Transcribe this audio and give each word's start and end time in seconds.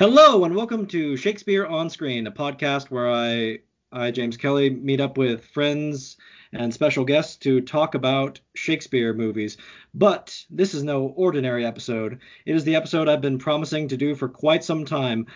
Hello 0.00 0.46
and 0.46 0.56
welcome 0.56 0.86
to 0.86 1.14
Shakespeare 1.14 1.66
on 1.66 1.90
Screen, 1.90 2.26
a 2.26 2.32
podcast 2.32 2.90
where 2.90 3.10
I, 3.10 3.58
I 3.92 4.10
James 4.12 4.38
Kelly, 4.38 4.70
meet 4.70 4.98
up 4.98 5.18
with 5.18 5.44
friends 5.44 6.16
and 6.54 6.72
special 6.72 7.04
guests 7.04 7.36
to 7.40 7.60
talk 7.60 7.94
about 7.94 8.40
Shakespeare 8.54 9.12
movies. 9.12 9.58
But 9.92 10.42
this 10.48 10.72
is 10.72 10.82
no 10.82 11.08
ordinary 11.08 11.66
episode. 11.66 12.20
It 12.46 12.56
is 12.56 12.64
the 12.64 12.76
episode 12.76 13.10
I've 13.10 13.20
been 13.20 13.38
promising 13.38 13.88
to 13.88 13.98
do 13.98 14.14
for 14.14 14.26
quite 14.26 14.64
some 14.64 14.86
time. 14.86 15.26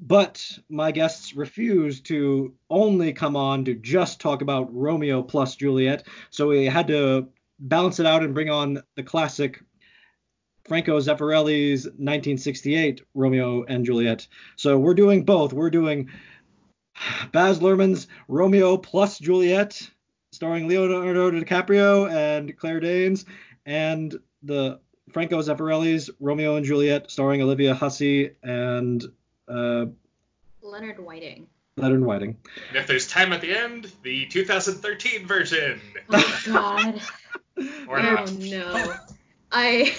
But 0.00 0.58
my 0.68 0.90
guests 0.90 1.36
refused 1.36 2.06
to 2.06 2.52
only 2.68 3.12
come 3.12 3.36
on 3.36 3.64
to 3.66 3.74
just 3.74 4.20
talk 4.20 4.42
about 4.42 4.74
Romeo 4.74 5.22
plus 5.22 5.54
Juliet, 5.54 6.04
so 6.30 6.48
we 6.48 6.66
had 6.66 6.88
to 6.88 7.28
balance 7.60 8.00
it 8.00 8.06
out 8.06 8.24
and 8.24 8.34
bring 8.34 8.50
on 8.50 8.82
the 8.96 9.04
classic 9.04 9.62
Franco 10.70 11.00
Zeffirelli's 11.00 11.86
1968 11.86 13.02
Romeo 13.12 13.64
and 13.64 13.84
Juliet. 13.84 14.28
So 14.54 14.78
we're 14.78 14.94
doing 14.94 15.24
both. 15.24 15.52
We're 15.52 15.68
doing 15.68 16.10
Baz 17.32 17.58
Luhrmann's 17.58 18.06
Romeo 18.28 18.76
plus 18.76 19.18
Juliet, 19.18 19.90
starring 20.30 20.68
Leonardo 20.68 21.32
DiCaprio 21.32 22.08
and 22.08 22.56
Claire 22.56 22.78
Danes, 22.78 23.24
and 23.66 24.14
the 24.44 24.78
Franco 25.12 25.42
Zeffirelli's 25.42 26.08
Romeo 26.20 26.54
and 26.54 26.64
Juliet, 26.64 27.10
starring 27.10 27.42
Olivia 27.42 27.74
Hussey 27.74 28.36
and 28.44 29.04
uh, 29.48 29.86
Leonard 30.62 31.00
Whiting. 31.00 31.48
Leonard 31.78 32.04
Whiting. 32.04 32.36
And 32.68 32.76
if 32.76 32.86
there's 32.86 33.08
time 33.08 33.32
at 33.32 33.40
the 33.40 33.58
end, 33.58 33.90
the 34.04 34.26
2013 34.26 35.26
version. 35.26 35.80
Oh 36.12 36.40
God. 36.46 37.00
Or 37.88 37.98
oh 37.98 38.02
not. 38.02 38.32
no. 38.38 38.94
I. 39.52 39.92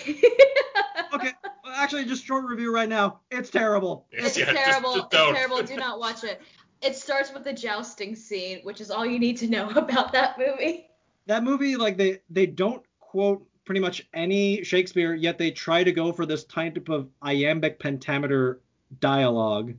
Okay, 1.13 1.31
well, 1.63 1.73
actually, 1.75 2.05
just 2.05 2.25
short 2.25 2.45
review 2.45 2.73
right 2.73 2.89
now. 2.89 3.19
It's 3.29 3.49
terrible. 3.49 4.05
it's 4.11 4.37
Yeah, 4.37 4.45
terrible. 4.51 4.95
just 4.95 5.13
it's 5.13 5.33
terrible. 5.33 5.61
Do 5.63 5.75
not 5.75 5.99
watch 5.99 6.23
it. 6.23 6.41
It 6.81 6.95
starts 6.95 7.33
with 7.33 7.43
the 7.43 7.53
jousting 7.53 8.15
scene, 8.15 8.59
which 8.63 8.81
is 8.81 8.89
all 8.89 9.05
you 9.05 9.19
need 9.19 9.37
to 9.37 9.47
know 9.47 9.69
about 9.75 10.13
that 10.13 10.37
movie. 10.39 10.87
That 11.27 11.43
movie, 11.43 11.75
like 11.75 11.97
they 11.97 12.19
they 12.29 12.45
don't 12.45 12.83
quote 12.99 13.45
pretty 13.65 13.81
much 13.81 14.07
any 14.13 14.63
Shakespeare, 14.63 15.13
yet 15.13 15.37
they 15.37 15.51
try 15.51 15.83
to 15.83 15.91
go 15.91 16.11
for 16.11 16.25
this 16.25 16.43
type 16.45 16.89
of 16.89 17.07
iambic 17.21 17.79
pentameter 17.79 18.59
dialogue, 18.99 19.73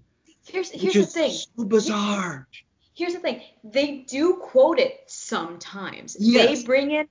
Here's 0.47 0.70
which 0.73 0.81
here's 0.81 0.95
the 0.95 1.05
thing. 1.06 1.31
so 1.33 1.65
bizarre. 1.65 2.48
Here's 2.95 3.15
the 3.15 3.20
thing. 3.20 3.41
They 3.65 3.98
do 4.09 4.34
quote 4.43 4.78
it 4.78 5.03
sometimes. 5.06 6.17
Yes. 6.20 6.61
They 6.61 6.65
bring 6.67 6.91
in 6.93 7.09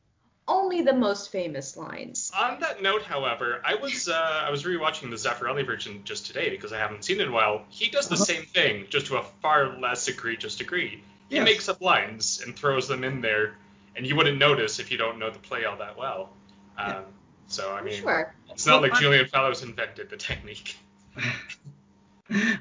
only 0.51 0.81
the 0.81 0.93
most 0.93 1.31
famous 1.31 1.77
lines. 1.77 2.31
On 2.37 2.59
that 2.59 2.81
note, 2.81 3.03
however, 3.03 3.61
I 3.63 3.75
was 3.75 4.07
uh, 4.09 4.43
I 4.47 4.51
was 4.51 4.63
rewatching 4.63 5.09
the 5.09 5.15
Zeffirelli 5.15 5.65
version 5.65 6.01
just 6.03 6.25
today 6.27 6.49
because 6.49 6.73
I 6.73 6.77
haven't 6.77 7.03
seen 7.05 7.19
it 7.19 7.23
in 7.23 7.29
a 7.29 7.31
while. 7.31 7.63
He 7.69 7.89
does 7.89 8.07
the 8.09 8.15
Uh-huh. 8.15 8.23
same 8.25 8.43
thing, 8.43 8.85
just 8.89 9.07
to 9.07 9.17
a 9.17 9.23
far 9.41 9.79
less 9.79 10.07
egregious 10.07 10.55
degree. 10.57 11.03
He 11.29 11.35
Yes. 11.37 11.45
makes 11.45 11.69
up 11.69 11.81
lines 11.81 12.41
and 12.45 12.55
throws 12.55 12.87
them 12.87 13.03
in 13.03 13.21
there, 13.21 13.55
and 13.95 14.05
you 14.05 14.15
wouldn't 14.15 14.37
notice 14.37 14.79
if 14.79 14.91
you 14.91 14.97
don't 14.97 15.17
know 15.19 15.29
the 15.29 15.39
play 15.39 15.63
all 15.65 15.77
that 15.77 15.97
well. 15.97 16.29
Um, 16.77 16.87
Yeah. 16.87 17.01
So 17.47 17.73
I 17.73 17.81
mean, 17.81 18.01
Sure. 18.01 18.33
it's 18.49 18.65
not 18.65 18.81
Well, 18.81 18.89
like 18.89 18.93
I- 18.97 18.99
Julian 19.01 19.27
Fellowes 19.27 19.63
invented 19.63 20.09
the 20.09 20.17
technique. 20.17 20.75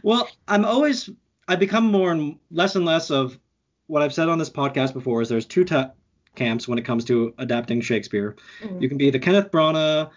Well, 0.02 0.28
I'm 0.48 0.64
always 0.64 1.08
I 1.46 1.56
become 1.56 1.84
more 1.92 2.10
and 2.12 2.38
less 2.50 2.74
and 2.76 2.84
less 2.84 3.10
of 3.10 3.38
what 3.86 4.02
I've 4.02 4.14
said 4.14 4.28
on 4.28 4.38
this 4.38 4.50
podcast 4.50 4.92
before 4.94 5.22
is 5.22 5.28
there's 5.28 5.46
two 5.46 5.64
ta- 5.64 5.92
camps 6.34 6.68
when 6.68 6.78
it 6.78 6.84
comes 6.84 7.04
to 7.06 7.34
adapting 7.38 7.80
Shakespeare. 7.80 8.36
Mhm. 8.62 8.80
You 8.80 8.88
can 8.88 8.98
be 8.98 9.10
the 9.10 9.18
Kenneth 9.18 9.50
Branagh 9.50 10.10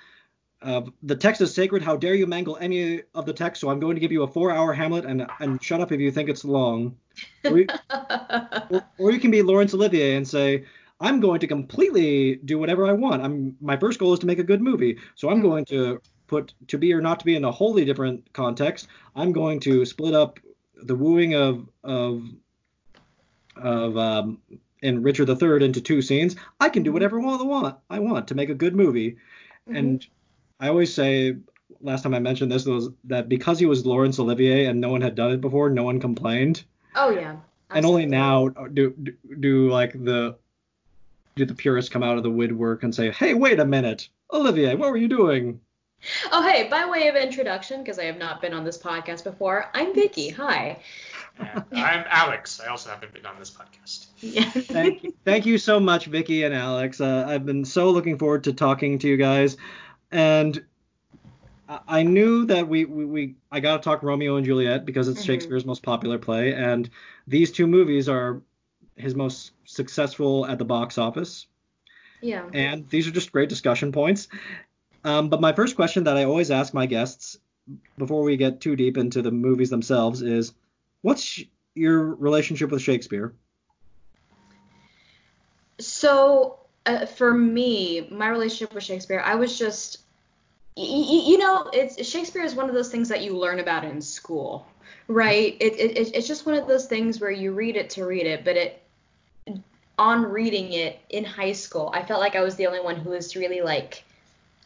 of 0.62 0.92
the 1.04 1.16
text 1.16 1.42
is 1.42 1.54
sacred. 1.54 1.84
How 1.84 1.96
dare 1.98 2.16
you 2.16 2.26
mangle 2.26 2.58
any 2.60 3.02
of 3.14 3.26
the 3.26 3.34
text? 3.34 3.60
So 3.60 3.70
I'm 3.70 3.80
going 3.80 3.96
to 3.96 4.00
give 4.00 4.12
you 4.12 4.24
a 4.24 4.28
four-hour 4.28 4.74
Hamlet 4.74 5.06
and 5.06 5.28
and 5.40 5.62
shut 5.62 5.82
up 5.82 5.92
if 5.92 6.00
you 6.00 6.12
think 6.12 6.30
it's 6.30 6.46
long. 6.46 6.96
Or 7.44 7.60
you, 7.60 7.68
or, 8.70 8.84
or 8.98 9.12
you 9.12 9.20
can 9.20 9.32
be 9.32 9.42
Laurence 9.42 9.74
Olivier 9.74 10.16
and 10.16 10.28
say 10.28 10.66
I'm 11.00 11.20
going 11.20 11.40
to 11.42 11.48
completely 11.48 12.38
do 12.38 12.58
whatever 12.58 12.88
I 12.88 12.94
want. 12.94 13.22
I'm 13.22 13.58
my 13.60 13.78
first 13.78 14.00
goal 14.00 14.14
is 14.14 14.20
to 14.20 14.26
make 14.26 14.40
a 14.40 14.44
good 14.44 14.62
movie, 14.62 14.98
so 15.16 15.30
I'm 15.30 15.42
going 15.42 15.66
to 15.66 16.02
put 16.28 16.54
to 16.70 16.78
be 16.78 16.94
or 16.94 17.02
not 17.02 17.20
to 17.20 17.26
be 17.26 17.36
in 17.36 17.44
a 17.44 17.52
wholly 17.52 17.84
different 17.84 18.32
context. 18.34 18.88
I'm 19.16 19.34
going 19.34 19.60
to 19.62 19.86
split 19.86 20.14
up 20.14 20.40
the 20.76 20.96
wooing 20.96 21.36
of 21.36 21.68
of 21.84 22.24
of 23.58 23.98
um, 23.98 24.40
in 24.84 25.02
Richard 25.02 25.30
III 25.30 25.66
into 25.66 25.82
two 25.82 26.02
scenes. 26.02 26.36
I 26.60 26.70
can 26.70 26.84
do 26.84 26.90
mm-hmm. 26.90 26.94
whatever 26.94 27.20
I 27.20 27.42
want 27.42 27.78
I 27.90 28.00
want 28.00 28.28
to 28.28 28.36
make 28.36 28.50
a 28.50 28.56
good 28.56 28.76
movie. 28.76 29.12
Mm-hmm. 29.68 29.76
And 29.76 30.08
I 30.60 30.68
always 30.68 30.94
say, 30.94 31.38
last 31.82 32.04
time 32.04 32.14
I 32.14 32.20
mentioned 32.20 32.52
this 32.52 32.66
was 32.66 32.90
that 33.06 33.30
because 33.30 33.60
he 33.60 33.66
was 33.66 33.86
Laurence 33.86 34.20
Olivier 34.20 34.66
and 34.66 34.80
no 34.80 34.90
one 34.90 35.02
had 35.02 35.16
done 35.16 35.32
it 35.32 35.42
before, 35.42 35.70
no 35.70 35.84
one 35.84 36.00
complained. 36.00 36.64
oh 36.96 37.10
yeah. 37.10 37.38
And 37.72 37.88
only 37.88 38.06
now 38.06 38.50
uh, 38.50 38.68
do, 38.68 38.94
do 39.02 39.14
do 39.40 39.70
like 39.72 39.94
the 39.94 40.38
do 41.36 41.46
the 41.46 41.56
purists 41.56 41.90
come 41.90 42.04
out 42.04 42.18
of 42.18 42.24
the 42.24 42.30
woodwork 42.30 42.84
and 42.84 42.94
say, 42.94 43.10
"Hey, 43.10 43.34
wait 43.34 43.60
a 43.60 43.66
minute, 43.66 44.10
Olivier, 44.32 44.76
what 44.76 44.92
were 44.92 44.98
you 44.98 45.08
doing?" 45.08 45.60
Oh, 46.32 46.46
hey, 46.48 46.68
by 46.68 46.86
way 46.86 47.08
of 47.08 47.16
introduction, 47.16 47.82
because 47.82 47.98
I 47.98 48.04
have 48.04 48.18
not 48.18 48.42
been 48.42 48.54
on 48.54 48.64
this 48.64 48.78
podcast 48.78 49.24
before, 49.24 49.70
I'm 49.74 49.96
Vicky. 49.96 50.30
Hi. 50.30 50.80
And 51.40 51.64
I'm 51.74 52.06
Alex. 52.10 52.60
I 52.64 52.68
also 52.70 52.90
haven't 52.90 53.14
been 53.14 53.26
on 53.26 53.38
this 53.40 53.52
podcast. 53.52 54.08
Yeah. 54.20 54.44
Thank 54.52 55.04
you, 55.04 55.14
thank 55.26 55.46
you 55.46 55.58
so 55.58 55.80
much, 55.80 56.06
Vicky 56.06 56.44
and 56.44 56.54
Alex. 56.54 57.02
Uh, 57.02 57.26
I've 57.28 57.46
been 57.46 57.66
so 57.66 57.90
looking 57.90 58.18
forward 58.18 58.44
to 58.46 58.54
talking 58.54 59.00
to 59.00 59.08
you 59.08 59.18
guys, 59.18 59.58
and 60.12 60.64
I- 61.68 61.80
I 61.88 62.04
knew 62.04 62.46
that 62.46 62.68
we, 62.68 62.86
we, 62.86 63.06
we 63.06 63.36
I 63.52 63.60
got 63.60 63.78
to 63.78 63.84
talk 63.84 64.04
Romeo 64.04 64.36
and 64.38 64.46
Juliet 64.46 64.86
because 64.86 65.08
it's 65.08 65.22
Mhm. 65.22 65.26
Shakespeare's 65.26 65.66
most 65.66 65.84
popular 65.84 66.18
play, 66.18 66.54
and 66.54 66.90
these 67.28 67.52
two 67.52 67.68
movies 67.68 68.08
are 68.08 68.42
his 68.96 69.16
most 69.16 69.52
successful 69.66 70.46
at 70.46 70.60
the 70.60 70.66
box 70.66 70.98
office. 70.98 71.48
yeah. 72.22 72.48
and 72.54 72.88
these 72.90 73.06
are 73.08 73.12
just 73.12 73.32
great 73.34 73.50
discussion 73.50 73.92
points. 73.92 74.30
Um, 75.04 75.28
but 75.28 75.42
my 75.42 75.52
first 75.52 75.76
question 75.76 76.06
that 76.06 76.16
I 76.16 76.24
always 76.24 76.52
ask 76.52 76.74
my 76.74 76.86
guests 76.86 77.38
before 77.98 78.24
we 78.24 78.38
get 78.38 78.62
too 78.62 78.78
deep 78.78 78.98
into 78.98 79.22
the 79.22 79.32
movies 79.32 79.70
themselves 79.70 80.22
is, 80.22 80.54
what's 81.04 81.40
your 81.76 82.16
relationship 82.16 82.72
with 82.72 82.82
Shakespeare? 82.82 83.36
So, 85.80 86.60
uh, 86.86 87.06
for 87.06 87.34
me, 87.34 88.08
my 88.12 88.30
relationship 88.30 88.74
with 88.74 88.84
Shakespeare, 88.84 89.22
I 89.24 89.36
was 89.36 89.58
just, 89.58 90.00
y- 90.76 90.84
y- 90.84 91.24
you 91.28 91.38
know, 91.38 91.70
it's 91.74 92.04
Shakespeare 92.08 92.44
is 92.44 92.56
one 92.56 92.70
of 92.70 92.76
those 92.76 92.90
things 92.90 93.10
that 93.10 93.22
you 93.22 93.38
learn 93.38 93.60
about 93.60 93.84
in 93.84 94.02
school, 94.02 94.66
right? 95.08 95.56
It, 95.60 95.74
it 95.80 95.98
it- 95.98 96.16
it's 96.16 96.28
just 96.28 96.46
one 96.46 96.56
of 96.56 96.68
those 96.68 96.88
things 96.88 97.20
where 97.20 97.32
you 97.32 97.54
read 97.54 97.76
it 97.76 97.90
to 97.92 98.06
read 98.06 98.26
it, 98.26 98.44
but 98.44 98.58
it 98.58 98.80
on 100.00 100.24
reading 100.24 100.74
it 100.74 101.00
in 101.10 101.24
high 101.24 101.52
school, 101.52 101.92
I 101.94 102.04
felt 102.04 102.20
like 102.20 102.36
I 102.36 102.42
was 102.42 102.56
the 102.56 102.66
only 102.68 102.80
one 102.80 102.96
who 102.96 103.12
was 103.12 103.36
really 103.36 103.62
like 103.62 104.04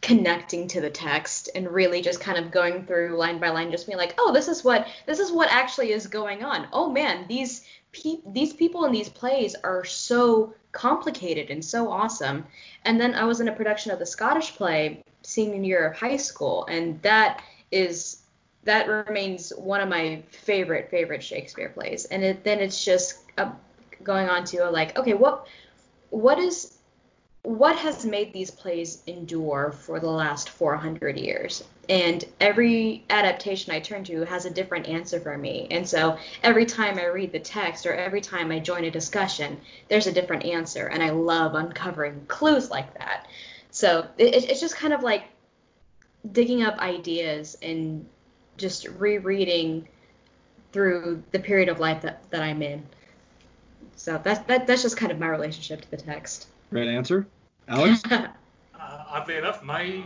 connecting 0.00 0.68
to 0.68 0.80
the 0.80 0.90
text 0.90 1.50
and 1.54 1.68
really 1.68 2.00
just 2.00 2.20
kind 2.20 2.38
of 2.38 2.50
going 2.50 2.86
through 2.86 3.16
line 3.16 3.38
by 3.38 3.50
line 3.50 3.70
just 3.70 3.86
being 3.86 3.98
like 3.98 4.14
oh 4.18 4.32
this 4.32 4.48
is 4.48 4.62
what 4.62 4.86
this 5.06 5.18
is 5.18 5.32
what 5.32 5.50
actually 5.50 5.92
is 5.92 6.06
going 6.06 6.44
on. 6.44 6.68
Oh 6.72 6.90
man 6.90 7.26
these 7.28 7.64
pe- 7.92 8.22
these 8.26 8.52
people 8.52 8.84
in 8.84 8.92
these 8.92 9.08
plays 9.08 9.54
are 9.64 9.84
so 9.84 10.54
complicated 10.72 11.50
and 11.50 11.64
so 11.64 11.90
awesome. 11.90 12.46
And 12.84 13.00
then 13.00 13.14
i 13.14 13.24
was 13.24 13.40
in 13.40 13.48
a 13.48 13.52
production 13.52 13.90
of 13.90 13.98
the 13.98 14.06
scottish 14.06 14.54
play 14.54 15.02
senior 15.22 15.62
year 15.62 15.88
of 15.88 15.96
high 15.96 16.16
school 16.16 16.66
and 16.66 17.02
that 17.02 17.42
is 17.70 18.22
that 18.64 18.88
remains 18.88 19.50
one 19.50 19.80
of 19.80 19.88
my 19.88 20.22
favorite 20.30 20.90
favorite 20.90 21.22
shakespeare 21.22 21.70
plays. 21.70 22.04
And 22.04 22.22
it, 22.22 22.44
then 22.44 22.60
it's 22.60 22.84
just 22.84 23.18
uh, 23.38 23.50
going 24.04 24.28
on 24.28 24.44
to 24.44 24.70
like 24.70 24.96
okay 24.98 25.14
what 25.14 25.46
what 26.10 26.38
is 26.38 26.77
what 27.42 27.76
has 27.76 28.04
made 28.04 28.32
these 28.32 28.50
plays 28.50 29.02
endure 29.06 29.72
for 29.72 30.00
the 30.00 30.10
last 30.10 30.48
400 30.50 31.16
years? 31.16 31.64
And 31.88 32.22
every 32.40 33.04
adaptation 33.08 33.72
i 33.72 33.80
turn 33.80 34.04
to 34.04 34.24
has 34.24 34.44
a 34.44 34.50
different 34.50 34.88
answer 34.88 35.18
for 35.20 35.36
me. 35.38 35.66
And 35.70 35.88
so 35.88 36.18
every 36.42 36.66
time 36.66 36.98
i 36.98 37.06
read 37.06 37.32
the 37.32 37.38
text 37.38 37.86
or 37.86 37.94
every 37.94 38.20
time 38.20 38.50
i 38.52 38.58
join 38.58 38.84
a 38.84 38.90
discussion 38.90 39.60
there's 39.88 40.06
a 40.06 40.12
different 40.12 40.44
answer. 40.44 40.86
And 40.88 41.02
i 41.02 41.10
love 41.10 41.54
uncovering 41.54 42.24
clues 42.28 42.70
like 42.70 42.92
that. 42.98 43.26
So 43.70 44.06
it, 44.18 44.34
it- 44.34 44.50
it's 44.50 44.60
just 44.60 44.76
kind 44.76 44.92
of 44.92 45.02
like 45.02 45.24
digging 46.32 46.62
up 46.62 46.78
ideas 46.78 47.56
and 47.62 48.06
just 48.56 48.86
rereading 48.88 49.86
through 50.72 51.22
the 51.30 51.38
period 51.38 51.68
of 51.68 51.80
life 51.80 52.02
that, 52.02 52.28
that 52.30 52.42
i'm 52.42 52.60
in. 52.62 52.82
So 53.96 54.20
that's 54.22 54.40
that, 54.46 54.66
that's 54.66 54.82
just 54.82 54.96
kind 54.96 55.12
of 55.12 55.18
my 55.18 55.28
relationship 55.28 55.80
to 55.82 55.90
the 55.90 55.96
text 55.96 56.48
Great 56.70 56.88
answer, 56.88 57.26
Alex. 57.66 58.02
Uh, 58.80 59.04
oddly 59.10 59.36
enough, 59.36 59.62
my 59.62 60.02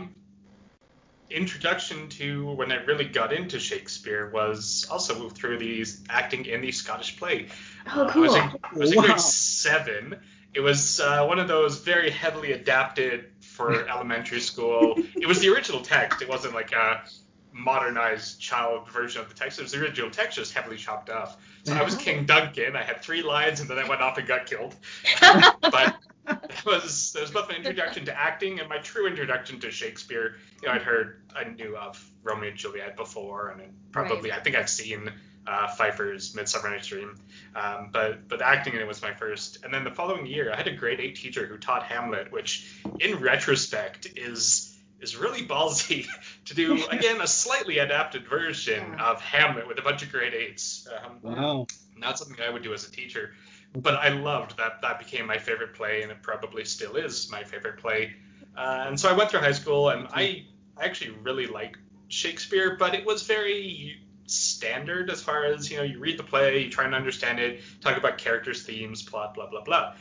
introduction 1.29 2.09
to 2.09 2.51
when 2.53 2.71
I 2.71 2.83
really 2.83 3.05
got 3.05 3.31
into 3.31 3.59
Shakespeare 3.59 4.29
was 4.31 4.87
also 4.91 5.29
through 5.29 5.59
these 5.59 6.03
acting 6.09 6.45
in 6.45 6.61
the 6.61 6.71
Scottish 6.71 7.17
play. 7.17 7.47
Oh, 7.87 8.03
Uh, 8.05 8.11
I 8.13 8.17
was 8.17 8.35
in. 8.35 8.41
I 8.41 8.73
was 8.75 8.91
in 8.91 8.97
Wow. 8.97 9.03
grade 9.05 9.19
seven. 9.19 10.19
It 10.53 10.59
was 10.61 10.99
uh, 10.99 11.25
one 11.25 11.39
of 11.39 11.47
those 11.47 11.79
very 11.79 12.09
heavily 12.09 12.51
adapted 12.51 13.31
for 13.41 13.87
elementary 13.89 14.39
school. 14.41 14.95
It 15.15 15.27
was 15.27 15.39
the 15.39 15.49
original 15.49 15.81
text. 15.81 16.21
It 16.21 16.29
wasn't 16.29 16.53
like 16.55 16.71
a 16.73 17.03
modernized 17.51 18.41
child 18.41 18.89
version 18.91 19.21
of 19.21 19.29
the 19.29 19.35
text. 19.35 19.59
It 19.59 19.61
was 19.63 19.71
the 19.71 19.81
original 19.81 20.09
text, 20.11 20.37
just 20.37 20.53
heavily 20.53 20.77
chopped 20.77 21.09
off. 21.09 21.37
So 21.63 21.73
I 21.73 21.83
was 21.83 21.95
King 21.95 22.25
Duncan. 22.25 22.75
I 22.75 22.81
had 22.83 23.01
three 23.01 23.21
lines, 23.21 23.61
and 23.61 23.69
then 23.69 23.77
I 23.79 23.87
went 23.87 24.01
off 24.01 24.17
and 24.17 24.27
got 24.27 24.45
killed. 24.47 24.75
but 25.61 25.95
it 26.27 26.65
was 26.65 27.15
it 27.17 27.21
was 27.21 27.31
both 27.31 27.49
an 27.49 27.55
introduction 27.57 28.05
to 28.05 28.17
acting 28.19 28.59
and 28.59 28.69
my 28.69 28.77
true 28.77 29.07
introduction 29.07 29.59
to 29.61 29.71
Shakespeare. 29.71 30.35
You 30.61 30.67
know, 30.69 30.73
I'd 30.75 30.81
heard, 30.83 31.21
I 31.35 31.43
knew 31.45 31.75
of 31.75 32.03
Romeo 32.23 32.49
and 32.49 32.57
Juliet 32.57 32.95
before, 32.95 33.49
and 33.49 33.61
probably 33.91 34.29
Right. 34.29 34.39
I 34.39 34.41
think 34.43 34.55
I've 34.55 34.69
seen 34.69 35.11
uh, 35.45 35.67
Pfeiffer's 35.67 36.33
Midsummer 36.35 36.69
Night's 36.69 36.87
Dream. 36.87 37.15
Um, 37.55 37.89
but 37.91 38.27
but 38.29 38.41
acting 38.41 38.73
in 38.75 38.79
it 38.79 38.87
was 38.87 39.01
my 39.01 39.13
first. 39.13 39.63
And 39.65 39.73
then 39.73 39.83
the 39.83 39.91
following 39.91 40.25
year, 40.25 40.51
I 40.53 40.55
had 40.55 40.67
a 40.67 40.75
grade 40.75 40.99
eight 41.01 41.15
teacher 41.15 41.45
who 41.45 41.57
taught 41.57 41.83
Hamlet, 41.83 42.31
which 42.31 42.73
in 42.99 43.17
retrospect 43.19 44.07
is 44.15 44.69
is 45.01 45.17
really 45.17 45.45
ballsy 45.45 46.07
to 46.45 46.55
do 46.55 46.85
again 46.91 47.19
a 47.19 47.27
slightly 47.27 47.79
adapted 47.79 48.25
version 48.27 48.93
Yeah. 48.97 49.11
of 49.11 49.21
Hamlet 49.21 49.67
with 49.67 49.77
a 49.77 49.81
bunch 49.81 50.01
of 50.03 50.11
grade 50.11 50.33
eights. 50.33 50.87
Um, 50.87 51.17
Wow. 51.21 51.67
not 51.97 52.17
something 52.17 52.37
I 52.41 52.49
would 52.49 52.63
do 52.63 52.73
as 52.73 52.87
a 52.87 52.91
teacher, 52.91 53.33
but 53.75 53.95
I 53.95 54.09
loved 54.09 54.57
that. 54.57 54.81
That 54.81 54.99
became 54.99 55.25
my 55.25 55.37
favorite 55.37 55.73
play, 55.73 56.03
and 56.03 56.11
it 56.11 56.21
probably 56.21 56.65
still 56.65 56.95
is 56.95 57.29
my 57.31 57.43
favorite 57.43 57.77
play. 57.77 58.13
Uh, 58.55 58.85
and 58.87 58.99
so 58.99 59.09
I 59.09 59.13
went 59.13 59.31
through 59.31 59.39
high 59.39 59.53
school, 59.53 59.89
and 59.89 60.07
I, 60.13 60.45
I 60.77 60.85
actually 60.85 61.11
really 61.21 61.47
liked 61.47 61.79
Shakespeare, 62.07 62.75
but 62.77 62.93
it 62.93 63.05
was 63.05 63.23
very 63.23 63.99
standard 64.27 65.09
as 65.09 65.21
far 65.21 65.45
as 65.45 65.69
you 65.69 65.77
know. 65.77 65.83
You 65.83 65.99
read 65.99 66.17
the 66.17 66.23
play, 66.23 66.63
you 66.63 66.69
try 66.69 66.85
and 66.85 66.95
understand 66.95 67.39
it, 67.39 67.61
talk 67.81 67.97
about 67.97 68.17
characters, 68.17 68.63
themes, 68.63 69.01
plot, 69.01 69.33
blah 69.33 69.49
blah 69.49 69.63
blah. 69.63 69.95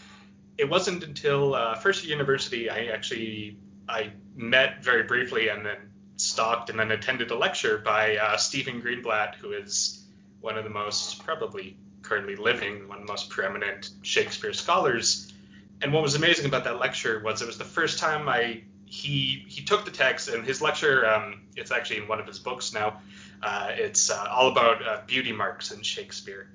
It 0.59 0.69
wasn't 0.69 1.03
until 1.03 1.55
uh, 1.55 1.75
first 1.75 2.05
year 2.05 2.13
university 2.13 2.69
I 2.69 2.87
actually 2.87 3.57
I 3.89 4.13
met 4.35 4.85
very 4.85 5.05
briefly 5.05 5.49
and 5.49 5.65
then 5.65 5.77
stalked 6.17 6.71
and 6.71 6.79
then 6.79 6.91
attended 6.91 7.31
a 7.31 7.37
lecture 7.37 7.79
by 7.79 8.17
uh, 8.17 8.37
Stephen 8.37 8.81
Greenblatt, 8.81 9.35
who 9.37 9.53
is 9.53 10.05
one 10.41 10.57
of 10.57 10.65
the 10.65 10.71
most 10.71 11.25
probably 11.25 11.77
currently 12.03 12.37
living, 12.37 12.89
one 12.89 13.01
of 13.01 13.07
the 13.07 13.13
most 13.13 13.31
preeminent 13.31 13.91
Shakespeare 14.03 14.53
scholars. 14.53 15.33
And 15.81 15.93
what 15.93 16.03
was 16.03 16.15
amazing 16.15 16.47
about 16.47 16.65
that 16.65 16.79
lecture 16.79 17.21
was 17.21 17.43
it 17.43 17.47
was 17.47 17.59
the 17.59 17.65
first 17.65 17.99
time 17.99 18.29
I 18.29 18.63
he 18.85 19.45
he 19.49 19.65
took 19.65 19.87
the 19.87 19.91
text 19.91 20.29
and 20.29 20.45
his 20.45 20.61
lecture 20.61 21.09
um, 21.09 21.41
it's 21.57 21.73
actually 21.73 21.97
in 21.99 22.09
one 22.09 22.21
of 22.21 22.27
his 22.27 22.39
books 22.39 22.75
now. 22.75 23.01
Uh, 23.43 23.69
it's 23.71 24.11
uh, 24.11 24.27
all 24.31 24.49
about 24.49 24.87
uh, 24.87 25.01
beauty 25.07 25.33
marks 25.33 25.73
in 25.73 25.83
Shakespeare. 25.83 26.49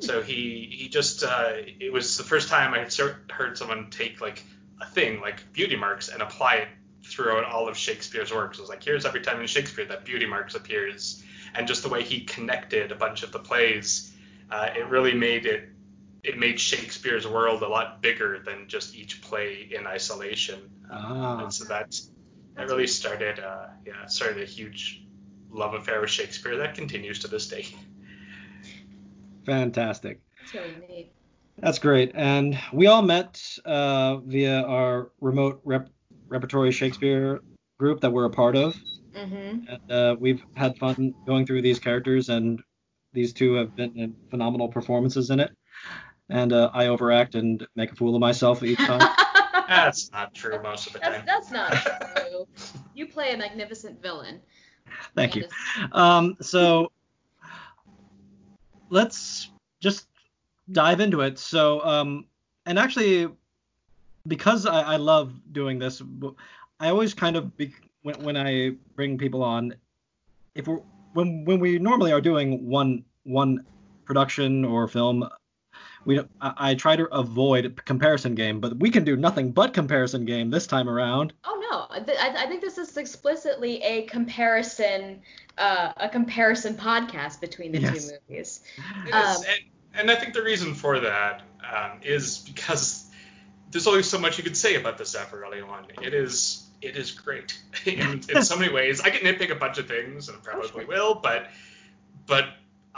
So 0.00 0.22
he 0.22 0.68
he 0.70 0.88
just 0.88 1.24
uh, 1.24 1.52
it 1.54 1.92
was 1.92 2.16
the 2.18 2.24
first 2.24 2.48
time 2.48 2.74
I 2.74 2.80
had 2.80 2.92
heard 3.30 3.58
someone 3.58 3.90
take 3.90 4.20
like 4.20 4.44
a 4.80 4.86
thing 4.86 5.20
like 5.20 5.52
beauty 5.52 5.76
marks 5.76 6.08
and 6.08 6.22
apply 6.22 6.54
it 6.56 6.68
throughout 7.04 7.44
all 7.44 7.68
of 7.68 7.76
Shakespeare's 7.76 8.32
works. 8.32 8.58
It 8.58 8.60
was 8.60 8.68
like 8.68 8.84
here's 8.84 9.06
every 9.06 9.22
time 9.22 9.40
in 9.40 9.46
Shakespeare 9.46 9.86
that 9.86 10.04
beauty 10.04 10.26
marks 10.26 10.54
appears, 10.54 11.22
and 11.54 11.66
just 11.66 11.82
the 11.82 11.88
way 11.88 12.02
he 12.02 12.20
connected 12.20 12.92
a 12.92 12.96
bunch 12.96 13.22
of 13.22 13.32
the 13.32 13.38
plays, 13.38 14.12
uh, 14.50 14.70
it 14.76 14.86
really 14.88 15.14
made 15.14 15.46
it 15.46 15.70
it 16.24 16.38
made 16.38 16.58
Shakespeare's 16.58 17.26
world 17.26 17.62
a 17.62 17.68
lot 17.68 18.02
bigger 18.02 18.40
than 18.44 18.68
just 18.68 18.96
each 18.96 19.22
play 19.22 19.70
in 19.74 19.86
isolation. 19.86 20.58
Ah. 20.90 21.42
And 21.42 21.52
so 21.52 21.64
that 21.66 21.98
that 22.54 22.66
really 22.66 22.86
started 22.86 23.38
uh, 23.38 23.68
yeah 23.86 24.06
started 24.06 24.42
a 24.42 24.46
huge 24.46 25.04
love 25.50 25.74
affair 25.74 26.00
with 26.00 26.10
Shakespeare 26.10 26.56
that 26.56 26.74
continues 26.74 27.20
to 27.20 27.28
this 27.28 27.48
day. 27.48 27.66
Fantastic. 29.46 30.20
That's 30.40 30.54
really 30.54 30.86
neat. 30.88 31.12
That's 31.58 31.78
great. 31.78 32.12
And 32.14 32.58
we 32.72 32.86
all 32.86 33.02
met 33.02 33.42
uh, 33.64 34.18
via 34.18 34.62
our 34.62 35.10
remote 35.20 35.60
rep- 35.64 35.90
repertory 36.28 36.70
Shakespeare 36.70 37.40
group 37.78 38.00
that 38.00 38.12
we're 38.12 38.26
a 38.26 38.30
part 38.30 38.56
of. 38.56 38.76
Mm-hmm. 39.16 39.64
And 39.68 39.92
uh, 39.92 40.16
we've 40.18 40.42
had 40.54 40.76
fun 40.78 41.14
going 41.26 41.46
through 41.46 41.62
these 41.62 41.80
characters, 41.80 42.28
and 42.28 42.62
these 43.18 43.32
two 43.32 43.54
have 43.54 43.74
been 43.74 43.98
in 43.98 44.14
phenomenal 44.30 44.68
performances 44.68 45.30
in 45.30 45.40
it. 45.40 45.50
And 46.30 46.52
uh, 46.52 46.70
I 46.72 46.86
overact 46.86 47.34
and 47.34 47.66
make 47.74 47.90
a 47.90 47.96
fool 47.96 48.14
of 48.14 48.20
myself 48.20 48.62
each 48.62 48.78
time. 48.78 49.00
That's 49.68 50.10
not 50.12 50.34
true 50.34 50.62
most 50.62 50.86
of 50.86 50.92
the 50.94 51.00
that's 51.00 51.16
time. 51.16 51.26
that's 51.26 51.50
not 51.50 51.72
true. 52.16 52.46
You 52.94 53.06
play 53.06 53.34
a 53.34 53.36
magnificent 53.36 54.00
villain. 54.00 54.40
Thank 55.14 55.36
you. 55.36 55.44
Um, 55.92 56.38
so 56.40 56.90
let's 58.88 59.50
just 59.80 60.06
dive 60.72 61.00
into 61.00 61.20
it. 61.20 61.38
So, 61.38 61.84
um, 61.84 62.24
and 62.64 62.78
actually, 62.78 63.28
because 64.26 64.64
I, 64.64 64.80
I 64.80 64.96
love 64.96 65.34
doing 65.52 65.78
this, 65.78 66.00
I 66.80 66.88
always 66.88 67.12
kind 67.12 67.36
of 67.36 67.54
be, 67.58 67.74
when, 68.04 68.14
when 68.22 68.36
I 68.38 68.70
bring 68.96 69.18
people 69.18 69.42
on, 69.42 69.74
if 70.54 70.66
we're 70.66 70.80
when 71.14 71.44
when 71.44 71.60
we 71.60 71.78
normally 71.78 72.12
are 72.12 72.20
doing 72.20 72.68
one 72.68 73.04
one 73.28 73.64
production 74.04 74.64
or 74.64 74.88
film, 74.88 75.28
we 76.04 76.20
I, 76.40 76.70
I 76.70 76.74
try 76.74 76.96
to 76.96 77.06
avoid 77.06 77.80
comparison 77.84 78.34
game, 78.34 78.60
but 78.60 78.78
we 78.78 78.90
can 78.90 79.04
do 79.04 79.16
nothing 79.16 79.52
but 79.52 79.74
comparison 79.74 80.24
game 80.24 80.50
this 80.50 80.66
time 80.66 80.88
around. 80.88 81.32
Oh 81.44 81.60
no, 81.70 81.86
I, 81.90 81.98
I 81.98 82.44
I 82.44 82.46
think 82.46 82.62
this 82.62 82.78
is 82.78 82.96
explicitly 82.96 83.82
a 83.82 84.02
comparison, 84.02 85.20
uh, 85.58 85.92
a 85.96 86.08
comparison 86.08 86.74
podcast 86.74 87.40
between 87.40 87.72
the 87.72 87.80
Yes. 87.80 88.10
two 88.10 88.18
movies. 88.28 88.60
It 89.06 89.14
Um, 89.14 89.22
is, 89.22 89.44
and, 89.44 89.60
and 90.00 90.10
I 90.10 90.16
think 90.16 90.34
the 90.34 90.42
reason 90.42 90.74
for 90.74 91.00
that 91.00 91.42
um, 91.70 92.00
is 92.02 92.38
because 92.38 93.04
there's 93.70 93.86
only 93.86 94.02
so 94.02 94.18
much 94.18 94.38
you 94.38 94.44
could 94.44 94.56
say 94.56 94.76
about 94.76 94.98
the 94.98 95.04
Zeffirelli 95.04 95.66
one. 95.66 95.84
It 96.02 96.14
is 96.14 96.64
it 96.80 96.96
is 96.96 97.10
great 97.10 97.58
in, 97.84 98.22
in 98.28 98.42
so 98.42 98.56
many 98.56 98.72
ways. 98.72 99.00
I 99.00 99.10
can 99.10 99.20
nitpick 99.20 99.50
a 99.50 99.56
bunch 99.56 99.78
of 99.78 99.86
things, 99.88 100.28
and 100.28 100.38
I 100.38 100.40
probably 100.40 100.68
sure. 100.70 100.86
will, 100.86 101.14
but 101.16 101.48
but 102.26 102.44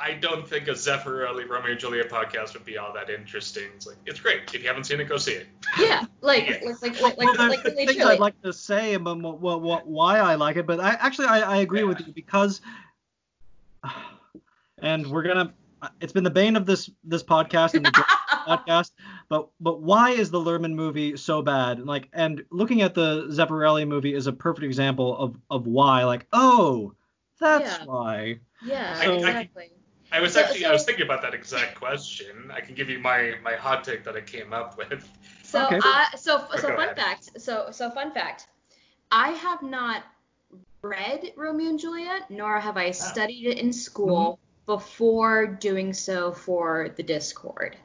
I 0.02 0.14
don't 0.14 0.49
think 0.49 0.67
a 0.69 0.73
Zeffirelli 0.73 1.47
Romeo 1.49 1.73
and 1.73 1.79
Juliet 1.81 2.08
podcast 2.08 2.55
would 2.55 2.64
be 2.64 2.79
all 2.79 2.93
that 2.94 3.11
interesting. 3.11 3.64
It's 3.76 3.87
like 3.87 3.97
it's 4.06 4.19
great. 4.19 4.43
If 4.55 4.62
you 4.62 4.69
haven't 4.69 4.85
seen 4.85 4.99
it, 5.00 5.05
go 5.08 5.19
see 5.19 5.32
it. 5.32 5.47
Yeah, 5.79 6.05
like 6.23 6.49
Yeah. 6.62 6.73
like 6.81 6.82
like 6.82 7.00
like 7.02 7.17
well, 7.19 7.26
like, 7.26 7.38
there's 7.38 7.50
like 7.50 7.64
really 7.64 7.76
things 7.87 7.97
truly. 7.97 8.12
I'd 8.14 8.20
like 8.20 8.41
to 8.43 8.52
say 8.52 8.94
about 8.94 9.20
what, 9.20 9.41
what, 9.41 9.61
what, 9.62 9.87
why 9.87 10.19
I 10.19 10.37
like 10.37 10.56
it, 10.56 10.67
but 10.67 10.81
I 10.81 10.91
actually 10.93 11.26
I, 11.26 11.41
I 11.41 11.56
agree 11.58 11.85
with 11.85 12.00
Yeah. 12.00 12.06
you 12.06 12.12
because, 12.14 12.62
and 14.79 15.06
we're 15.06 15.23
gonna. 15.23 15.52
It's 16.00 16.12
been 16.12 16.25
the 16.25 16.31
bane 16.31 16.56
of 16.56 16.67
this 16.67 16.91
this 17.05 17.23
podcast 17.23 17.75
and 17.75 17.85
the 17.87 17.91
podcast, 18.47 18.91
but 19.29 19.49
but 19.61 19.81
why 19.81 20.11
is 20.11 20.31
the 20.31 20.38
Luhrmann 20.38 20.75
movie 20.75 21.17
so 21.17 21.41
bad? 21.43 21.81
Like, 21.87 22.08
and 22.12 22.44
looking 22.50 22.82
at 22.82 22.94
the 22.94 23.29
Zeffirelli 23.29 23.87
movie 23.88 24.14
is 24.14 24.26
a 24.26 24.32
perfect 24.32 24.64
example 24.64 25.17
of 25.17 25.37
of 25.50 25.67
why. 25.67 26.05
Like, 26.05 26.26
oh, 26.33 26.92
that's 27.38 27.78
Yeah. 27.78 27.85
why. 27.87 28.40
yeah, 28.64 28.95
I- 28.99 29.07
I- 29.07 29.14
exactly. 29.14 29.71
I 30.12 30.21
was 30.21 30.35
So- 30.35 30.40
actually 30.40 30.64
I 30.64 30.73
was 30.73 30.85
thinking 30.85 31.05
about 31.05 31.23
that 31.23 31.35
exact 31.35 31.76
question. 31.76 32.50
I 32.52 32.61
can 32.61 32.75
give 32.75 32.88
you 32.88 32.99
my 32.99 33.35
my 33.43 33.55
hot 33.55 33.85
take 33.85 34.05
that 34.05 34.17
I 34.17 34.21
came 34.21 34.52
up 34.52 34.76
with. 34.76 35.09
So 35.43 35.67
Okay. 35.67 35.81
I 35.83 36.09
so 36.17 36.47
so 36.57 36.69
fun 36.69 36.79
ahead. 36.79 36.97
fact. 36.97 37.40
So 37.40 37.69
so 37.71 37.90
fun 37.90 38.12
fact. 38.12 38.47
I 39.11 39.31
have 39.31 39.62
not 39.62 40.05
read 40.83 41.33
Romeo 41.37 41.71
and 41.71 41.79
Juliet, 41.79 42.31
nor 42.31 42.59
have 42.59 42.76
I 42.76 42.88
ah. 42.88 42.93
studied 42.93 43.47
it 43.47 43.59
in 43.59 43.73
school 43.73 44.38
mm-hmm. 44.38 44.67
before 44.67 45.47
doing 45.47 45.93
so 45.93 46.33
for 46.33 46.90
the 46.97 47.02
Discord. 47.02 47.76